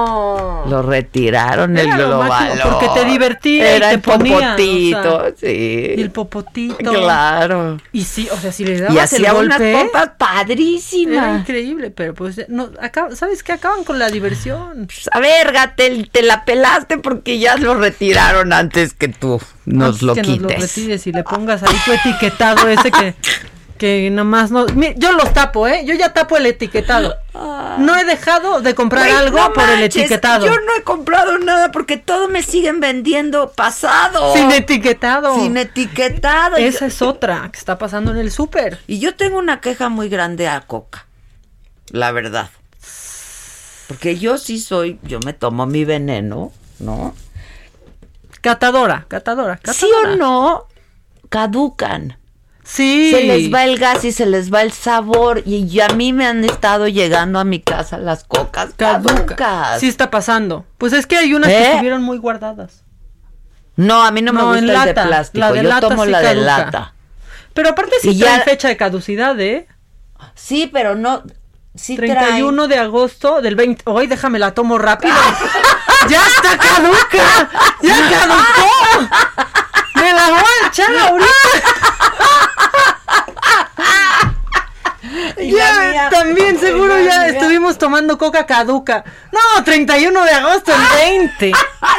Lo 0.68 0.82
retiraron 0.82 1.78
el 1.78 1.88
Era 1.88 1.98
lo 1.98 2.08
globalón. 2.08 2.60
porque 2.64 2.88
te 2.94 3.06
divertía 3.06 3.74
y 3.74 3.76
Era 3.78 3.88
te 3.90 3.94
el 3.96 4.00
o 4.00 4.04
popotito, 4.04 5.22
sea, 5.22 5.34
sí. 5.40 5.94
Y 5.98 6.02
el 6.02 6.12
popotito. 6.12 6.76
Claro. 6.92 7.78
Y 7.92 8.04
sí, 8.04 8.28
o 8.32 8.38
sea, 8.38 8.52
si 8.52 8.66
le 8.66 8.76
Y 8.76 8.78
dabas 8.80 9.14
el 9.14 9.26
hacía 9.26 9.34
unas 9.34 9.58
pompas 9.60 10.04
Era 10.04 10.18
padrísimas. 10.18 11.40
increíble, 11.42 11.92
pero 11.92 12.14
pues 12.14 12.46
no, 12.50 12.70
acá, 12.82 13.08
¿sabes 13.16 13.44
qué? 13.44 13.54
Acaban 13.54 13.84
con 13.84 14.00
la 14.00 14.10
diversión. 14.10 14.86
Pues, 14.88 15.10
A 15.14 15.20
ver, 15.20 15.52
Gatel, 15.52 16.10
te 16.12 16.22
la 16.24 16.46
pelaste 16.46 16.98
porque 16.98 17.40
ya 17.40 17.56
lo 17.58 17.76
retiraron 17.76 18.54
antes 18.54 18.94
que 18.94 19.08
tú 19.08 19.40
nos 19.66 19.88
Antes 19.88 20.02
lo 20.02 20.14
que 20.16 20.22
nos 20.24 20.38
lo 20.40 20.48
quites. 20.50 20.62
retires 20.62 21.08
y 21.08 21.12
le 21.12 21.24
pongas 21.24 21.64
ahí 21.64 21.76
tu 21.86 21.92
etiquetado 21.92 22.68
ese 22.68 22.92
que, 22.92 23.16
que 23.80 24.12
nomás 24.12 24.52
no... 24.52 24.68
Mi- 24.76 24.94
Yo 24.98 25.14
los 25.14 25.34
tapo, 25.34 25.68
¿eh? 25.68 25.84
Yo 25.86 25.96
ya 25.96 26.14
tapo 26.14 26.38
el 26.38 26.46
etiquetado. 26.46 27.16
No 27.80 27.98
he 27.98 28.04
dejado 28.06 28.62
de 28.62 28.76
comprar 28.76 29.10
algo 29.10 29.40
no 29.40 29.54
por 29.54 29.68
el 29.68 29.82
etiquetado. 29.82 30.46
Yo 30.46 30.52
no 30.52 30.76
he 30.78 30.84
comprado 30.84 31.40
nada 31.40 31.72
porque 31.72 31.98
todo 31.98 32.28
me 32.28 32.44
siguen 32.44 32.80
vendiendo 32.80 33.52
pasado. 33.54 34.36
Sin 34.36 34.52
etiquetado. 34.52 35.34
Sin 35.36 35.58
etiquetado. 35.58 36.58
Esa 36.58 36.86
es 36.86 37.02
otra 37.02 37.50
que 37.52 37.58
está 37.58 37.80
pasando 37.80 38.12
en 38.12 38.18
el 38.18 38.32
súper. 38.32 38.80
Y 38.86 39.00
yo 39.00 39.16
tengo 39.16 39.40
una 39.40 39.62
queja 39.62 39.90
muy 39.90 40.10
grande 40.10 40.48
a 40.48 40.62
Coca. 40.62 41.08
La 41.90 42.12
verdad. 42.12 42.50
Porque 43.88 44.20
yo 44.20 44.38
sí 44.38 44.60
soy, 44.60 45.00
yo 45.02 45.20
me 45.26 45.34
tomo 45.34 45.66
mi 45.66 45.84
veneno, 45.86 46.52
¿no? 46.78 47.16
Catadora, 48.42 49.06
catadora, 49.08 49.58
catadora. 49.58 49.74
¿Sí 49.74 49.88
o 50.04 50.16
no? 50.16 50.68
Caducan. 51.30 52.19
Sí. 52.72 53.10
Se 53.12 53.24
les 53.24 53.52
va 53.52 53.64
el 53.66 53.80
gas 53.80 54.06
y 54.06 54.12
se 54.12 54.28
les 54.28 54.54
va 54.54 54.62
el 54.62 54.72
sabor. 54.72 55.42
Y, 55.44 55.66
y 55.66 55.82
a 55.82 55.88
mí 55.90 56.14
me 56.14 56.28
han 56.28 56.44
estado 56.46 56.88
llegando 56.88 57.40
a 57.40 57.44
mi 57.44 57.60
casa 57.60 57.98
las 57.98 58.24
cocas 58.26 58.70
caducas. 58.78 59.80
Sí 59.80 59.88
está 59.88 60.12
pasando. 60.12 60.66
Pues 60.78 60.94
es 60.94 61.08
que 61.08 61.18
hay 61.18 61.34
unas 61.34 61.50
que 61.50 61.58
¿Eh? 61.58 61.72
estuvieron 61.72 62.04
muy 62.04 62.20
guardadas. 62.20 62.84
No, 63.76 64.04
a 64.04 64.12
mí 64.12 64.22
no, 64.22 64.34
No, 64.34 64.40
me 64.42 64.46
gusta 64.46 64.60
el 64.60 64.68
de 64.68 64.74
lata. 64.74 65.08
plástico. 65.08 65.40
La 65.40 65.52
de 65.52 65.64
Yo 65.64 65.70
lata 65.70 65.88
tomo 65.90 66.06
sí 66.06 66.12
la 66.12 66.20
de 66.22 66.36
lata. 66.36 66.94
Pero 67.56 67.70
aparte 67.70 67.96
sí 68.02 68.18
trae 68.20 68.38
ya- 68.38 68.44
fecha 68.44 68.68
de 68.68 68.78
caducidad, 68.78 69.40
¿eh? 69.40 69.68
Sí, 70.36 70.70
pero 70.72 70.96
no. 70.96 71.24
Sí 71.76 71.96
31 71.96 72.68
de 72.68 72.78
agosto 72.78 73.42
del 73.42 73.56
20. 73.56 73.84
Hoy 73.86 74.06
déjame 74.08 74.38
la 74.38 74.54
tomo 74.54 74.78
rápido. 74.78 75.16
¡Ya 76.10 76.22
está 76.26 76.58
caduca! 76.58 77.50
¡Ya 77.82 78.10
caducó! 78.12 79.16
¡Me 80.02 80.14
la 80.14 80.30
voy 80.30 80.40
a 80.64 80.68
echar 80.68 80.96
ahorita! 80.96 81.30
Y 85.38 85.52
Ya, 85.56 85.80
mía. 85.92 86.10
también 86.12 86.60
seguro 86.60 86.94
ya 87.00 87.20
mía. 87.20 87.28
estuvimos 87.28 87.78
tomando 87.78 88.18
coca 88.18 88.46
caduca. 88.46 89.04
No, 89.32 89.64
31 89.64 90.24
de 90.26 90.32
agosto, 90.32 90.74
el 90.74 90.82
20. 91.40 91.52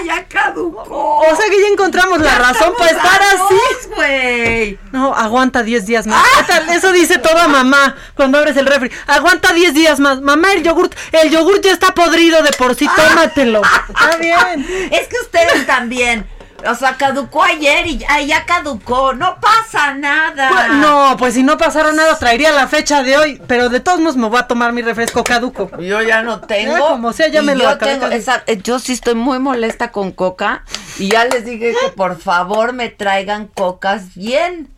ya 0.04 0.24
caducó! 0.28 1.18
O 1.20 1.36
sea 1.36 1.46
que 1.48 1.60
ya 1.60 1.68
encontramos 1.72 2.20
la 2.20 2.38
razón 2.38 2.74
para 2.78 2.90
estar 2.90 3.20
así. 3.22 3.88
güey. 3.96 4.78
No, 4.92 5.14
aguanta 5.14 5.62
10 5.62 5.86
días 5.86 6.06
más. 6.06 6.22
Eso 6.70 6.92
dice 6.92 7.18
toda 7.18 7.48
mamá 7.48 7.96
cuando 8.14 8.38
abres 8.38 8.56
el 8.58 8.66
refri. 8.66 8.90
Aguanta 9.06 9.52
10 9.54 9.72
días 9.74 9.98
más. 9.98 10.20
Mamá, 10.20 10.52
el 10.52 10.62
yogurt, 10.62 10.94
el 11.12 11.30
yogurt 11.30 11.64
ya 11.64 11.72
está 11.72 11.92
podrido 11.94 12.42
de 12.42 12.52
por 12.52 12.74
sí, 12.74 12.88
tómatelo. 12.94 13.62
Está 13.88 14.16
bien. 14.18 14.88
Es 14.92 15.08
que 15.08 15.16
ustedes 15.22 15.66
también. 15.66 16.28
O 16.68 16.74
sea, 16.74 16.96
caducó 16.96 17.42
ayer 17.42 17.86
y 17.86 17.98
ya, 17.98 18.20
ya 18.20 18.44
caducó. 18.46 19.12
No 19.12 19.38
pasa 19.40 19.94
nada. 19.94 20.48
Pues, 20.50 20.68
no, 20.78 21.16
pues 21.18 21.34
si 21.34 21.42
no 21.42 21.56
pasara 21.58 21.92
nada, 21.92 22.18
traería 22.18 22.52
la 22.52 22.66
fecha 22.68 23.02
de 23.02 23.16
hoy. 23.16 23.42
Pero 23.46 23.68
de 23.68 23.80
todos 23.80 24.00
modos 24.00 24.16
me 24.16 24.28
voy 24.28 24.38
a 24.38 24.46
tomar 24.46 24.72
mi 24.72 24.82
refresco 24.82 25.24
caduco. 25.24 25.70
Yo 25.78 26.02
ya 26.02 26.22
no 26.22 26.40
tengo. 26.40 26.72
Ya, 26.72 26.78
como 26.80 27.12
sea, 27.12 27.28
ya 27.28 27.42
me 27.42 27.54
lo 27.54 27.64
yo 27.64 27.78
tengo 27.78 28.06
esa- 28.06 28.42
eh, 28.46 28.58
Yo 28.62 28.78
sí 28.78 28.92
estoy 28.92 29.14
muy 29.14 29.38
molesta 29.38 29.90
con 29.92 30.12
coca. 30.12 30.64
Y 30.98 31.08
ya 31.10 31.24
les 31.24 31.44
dije 31.44 31.74
que 31.80 31.88
por 31.92 32.18
favor 32.20 32.72
me 32.72 32.88
traigan 32.88 33.46
cocas 33.46 34.14
bien. 34.14 34.68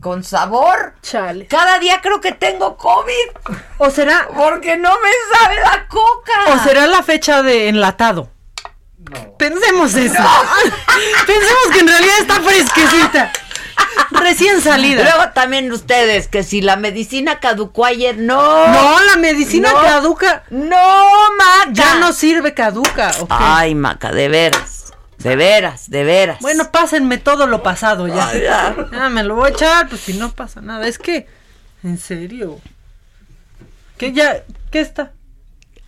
Con 0.00 0.24
sabor. 0.24 0.94
Chale. 1.02 1.46
Cada 1.46 1.78
día 1.78 2.00
creo 2.02 2.20
que 2.20 2.32
tengo 2.32 2.76
COVID. 2.76 3.54
¿O 3.78 3.88
será? 3.88 4.26
Porque 4.34 4.76
no 4.76 4.90
me 4.90 5.38
sabe 5.38 5.60
la 5.60 5.86
coca. 5.86 6.32
¿O 6.52 6.58
será 6.58 6.88
la 6.88 7.04
fecha 7.04 7.42
de 7.44 7.68
enlatado? 7.68 8.28
Pensemos 9.38 9.94
eso. 9.94 10.14
Pensemos 11.26 11.66
que 11.72 11.80
en 11.80 11.88
realidad 11.88 12.14
está 12.20 12.40
fresquecita. 12.40 13.32
Recién 14.10 14.60
salida. 14.60 15.02
Luego 15.02 15.32
también 15.32 15.70
ustedes, 15.72 16.28
que 16.28 16.42
si 16.44 16.60
la 16.60 16.76
medicina 16.76 17.40
caducó 17.40 17.84
ayer, 17.84 18.16
no. 18.18 18.66
No, 18.68 19.00
la 19.04 19.16
medicina 19.16 19.72
No. 19.72 19.80
caduca. 19.80 20.44
No, 20.50 20.76
Maca. 21.36 21.72
Ya 21.72 21.94
no 21.96 22.12
sirve 22.12 22.54
caduca. 22.54 23.10
Ay, 23.28 23.74
Maca, 23.74 24.12
de 24.12 24.28
veras. 24.28 24.92
De 25.18 25.36
veras, 25.36 25.88
de 25.90 26.04
veras. 26.04 26.38
Bueno, 26.40 26.70
pásenme 26.70 27.18
todo 27.18 27.46
lo 27.46 27.62
pasado 27.62 28.06
ya. 28.08 28.28
Ay, 28.28 28.42
ya. 28.42 28.74
Ya, 28.92 29.08
me 29.08 29.22
lo 29.24 29.36
voy 29.36 29.50
a 29.50 29.52
echar, 29.52 29.88
pues 29.88 30.00
si 30.02 30.14
no 30.14 30.32
pasa 30.32 30.60
nada. 30.60 30.86
Es 30.86 30.98
que, 30.98 31.26
en 31.82 31.98
serio. 31.98 32.60
¿Qué 33.98 34.12
ya? 34.12 34.42
¿Qué 34.70 34.80
está? 34.80 35.12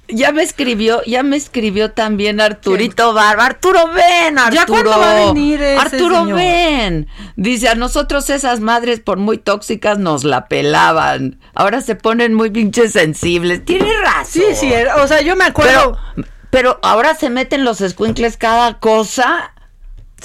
Ya 0.09 0.33
me 0.33 0.43
escribió, 0.43 1.03
ya 1.05 1.23
me 1.23 1.37
escribió 1.37 1.93
también 1.93 2.41
Arturito 2.41 3.15
Barba. 3.15 3.47
Arturo, 3.47 3.89
ven, 3.89 4.39
Arturo. 4.39 4.61
¿Ya 4.61 4.67
cuándo 4.67 4.91
va 4.91 5.11
a 5.11 5.27
venir 5.27 5.63
ese 5.63 5.81
Arturo, 5.81 6.21
señor? 6.21 6.37
ven. 6.37 7.09
Dice, 7.37 7.69
a 7.69 7.75
nosotros 7.75 8.29
esas 8.29 8.61
madres, 8.61 9.01
por 9.01 9.17
muy 9.17 9.39
tóxicas, 9.39 9.99
nos 9.99 10.25
la 10.25 10.47
pelaban. 10.47 11.39
Ahora 11.55 11.81
se 11.81 11.95
ponen 11.95 12.35
muy 12.35 12.51
pinches 12.51 12.93
sensibles. 12.93 13.65
Tiene 13.65 13.91
razón. 14.03 14.25
Sí, 14.25 14.43
sí, 14.55 14.73
o 14.99 15.09
sea, 15.09 15.23
yo 15.23 15.37
me 15.37 15.45
acuerdo. 15.45 15.99
Pero, 16.15 16.29
pero 16.51 16.79
ahora 16.83 17.15
se 17.15 17.31
meten 17.31 17.65
los 17.65 17.81
escuincles 17.81 18.37
cada 18.37 18.79
cosa. 18.81 19.54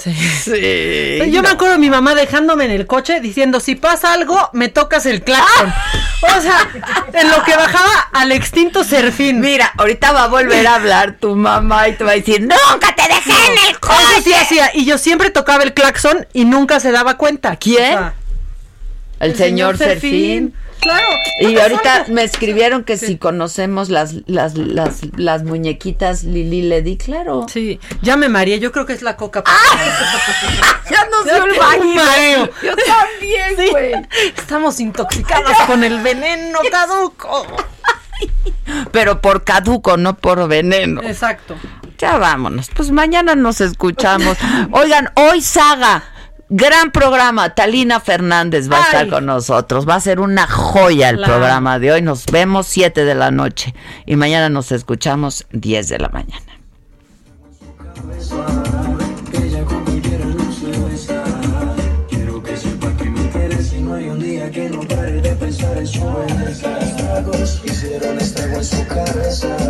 Sí. 0.02 0.14
Sí. 0.14 1.30
Yo 1.30 1.42
me 1.42 1.50
acuerdo 1.50 1.74
de 1.74 1.78
mi 1.78 1.90
mamá 1.90 2.14
dejándome 2.14 2.64
en 2.64 2.70
el 2.70 2.86
coche 2.86 3.20
diciendo, 3.20 3.60
si 3.60 3.74
pasa 3.74 4.12
algo, 4.12 4.50
me 4.52 4.68
tocas 4.68 5.04
el 5.06 5.22
claxon. 5.22 5.72
O 6.22 6.40
sea, 6.40 6.68
en 7.12 7.30
lo 7.30 7.42
que 7.44 7.54
bajaba 7.56 8.08
al 8.12 8.32
extinto 8.32 8.82
serfín. 8.84 9.40
Mira, 9.40 9.72
ahorita 9.76 10.12
va 10.12 10.24
a 10.24 10.28
volver 10.28 10.66
a 10.66 10.76
hablar 10.76 11.16
tu 11.20 11.36
mamá 11.36 11.88
y 11.88 11.96
te 11.96 12.04
va 12.04 12.12
a 12.12 12.14
decir, 12.14 12.40
nunca 12.40 12.94
te 12.94 13.02
dejé 13.02 13.30
en 13.30 13.52
el 13.52 13.70
Eso 13.70 13.80
coche. 13.80 14.22
sí 14.24 14.32
hacía. 14.32 14.70
Y 14.74 14.84
yo 14.86 14.98
siempre 14.98 15.30
tocaba 15.30 15.62
el 15.62 15.74
claxon 15.74 16.26
y 16.32 16.44
nunca 16.44 16.80
se 16.80 16.92
daba 16.92 17.16
cuenta. 17.16 17.56
¿Quién? 17.56 17.94
O 17.94 17.98
sea, 17.98 18.14
el, 19.20 19.36
señor, 19.36 19.76
Serfín. 19.76 20.54
Claro. 20.80 21.06
Y 21.40 21.54
¿qué 21.54 21.62
ahorita 21.62 22.06
me 22.08 22.22
escribieron 22.22 22.84
que 22.84 22.96
si 22.96 23.18
conocemos 23.18 23.88
las, 23.88 24.14
las, 24.26 24.56
las, 24.56 25.00
las 25.16 25.44
muñequitas 25.44 26.24
Lili 26.24 26.62
le 26.62 26.82
di, 26.82 26.96
claro. 26.96 27.46
Sí, 27.48 27.80
ya 28.02 28.16
me 28.16 28.28
mareé, 28.28 28.60
yo 28.60 28.72
creo 28.72 28.86
que 28.86 28.92
es 28.92 29.02
la 29.02 29.16
coca. 29.16 29.44
Ya 30.90 31.06
nos 31.06 31.24
dio 31.24 31.44
el 31.44 31.58
baño. 31.58 32.50
Yo 32.62 32.74
también, 32.74 33.56
Sí, 33.56 33.70
güey. 33.70 33.92
Estamos 34.36 34.80
intoxicadas 34.80 35.56
con 35.66 35.84
el 35.84 36.00
veneno 36.00 36.58
caduco. 36.68 37.46
Pero 38.92 39.20
por 39.20 39.44
caduco, 39.44 39.96
no 39.96 40.16
por 40.16 40.48
veneno. 40.48 41.00
Exacto. 41.02 41.56
Ya 41.98 42.18
vámonos. 42.18 42.70
Pues 42.74 42.90
mañana 42.90 43.34
nos 43.34 43.60
escuchamos. 43.60 44.36
Oigan, 44.72 45.12
hoy 45.14 45.42
Saga. 45.42 46.02
Gran 46.52 46.90
programa, 46.90 47.54
Talina 47.54 48.00
Fernández 48.00 48.68
va 48.68 48.78
a 48.78 48.82
estar 48.82 49.08
con 49.08 49.24
nosotros. 49.24 49.88
Va 49.88 49.94
a 49.94 50.00
ser 50.00 50.18
una 50.18 50.48
joya 50.48 51.10
el 51.10 51.20
La 51.20 51.28
programa 51.28 51.78
de 51.78 51.92
hoy. 51.92 52.02
Nos 52.02 52.26
vemos 52.26 52.66
7 52.66 53.04
de 53.04 53.14
la 53.14 53.30
noche 53.30 53.72
y 54.04 54.16
mañana 54.16 54.48
nos 54.48 54.72
escuchamos 54.72 55.46
10 55.52 55.88
de 55.88 55.98
la 56.00 56.08
mañana. 56.08 56.42
Que 64.50 64.68
no 64.68 64.80
pare 64.80 65.20
de 65.20 65.30
pensar 65.36 65.78
en 65.78 65.86
su 65.86 66.00
belleza. 66.12 66.76
Tragos 66.96 67.62
hicieron 67.64 68.18
estrago 68.18 68.56
en 68.56 68.64
su 68.64 68.84
cabeza. 68.88 69.69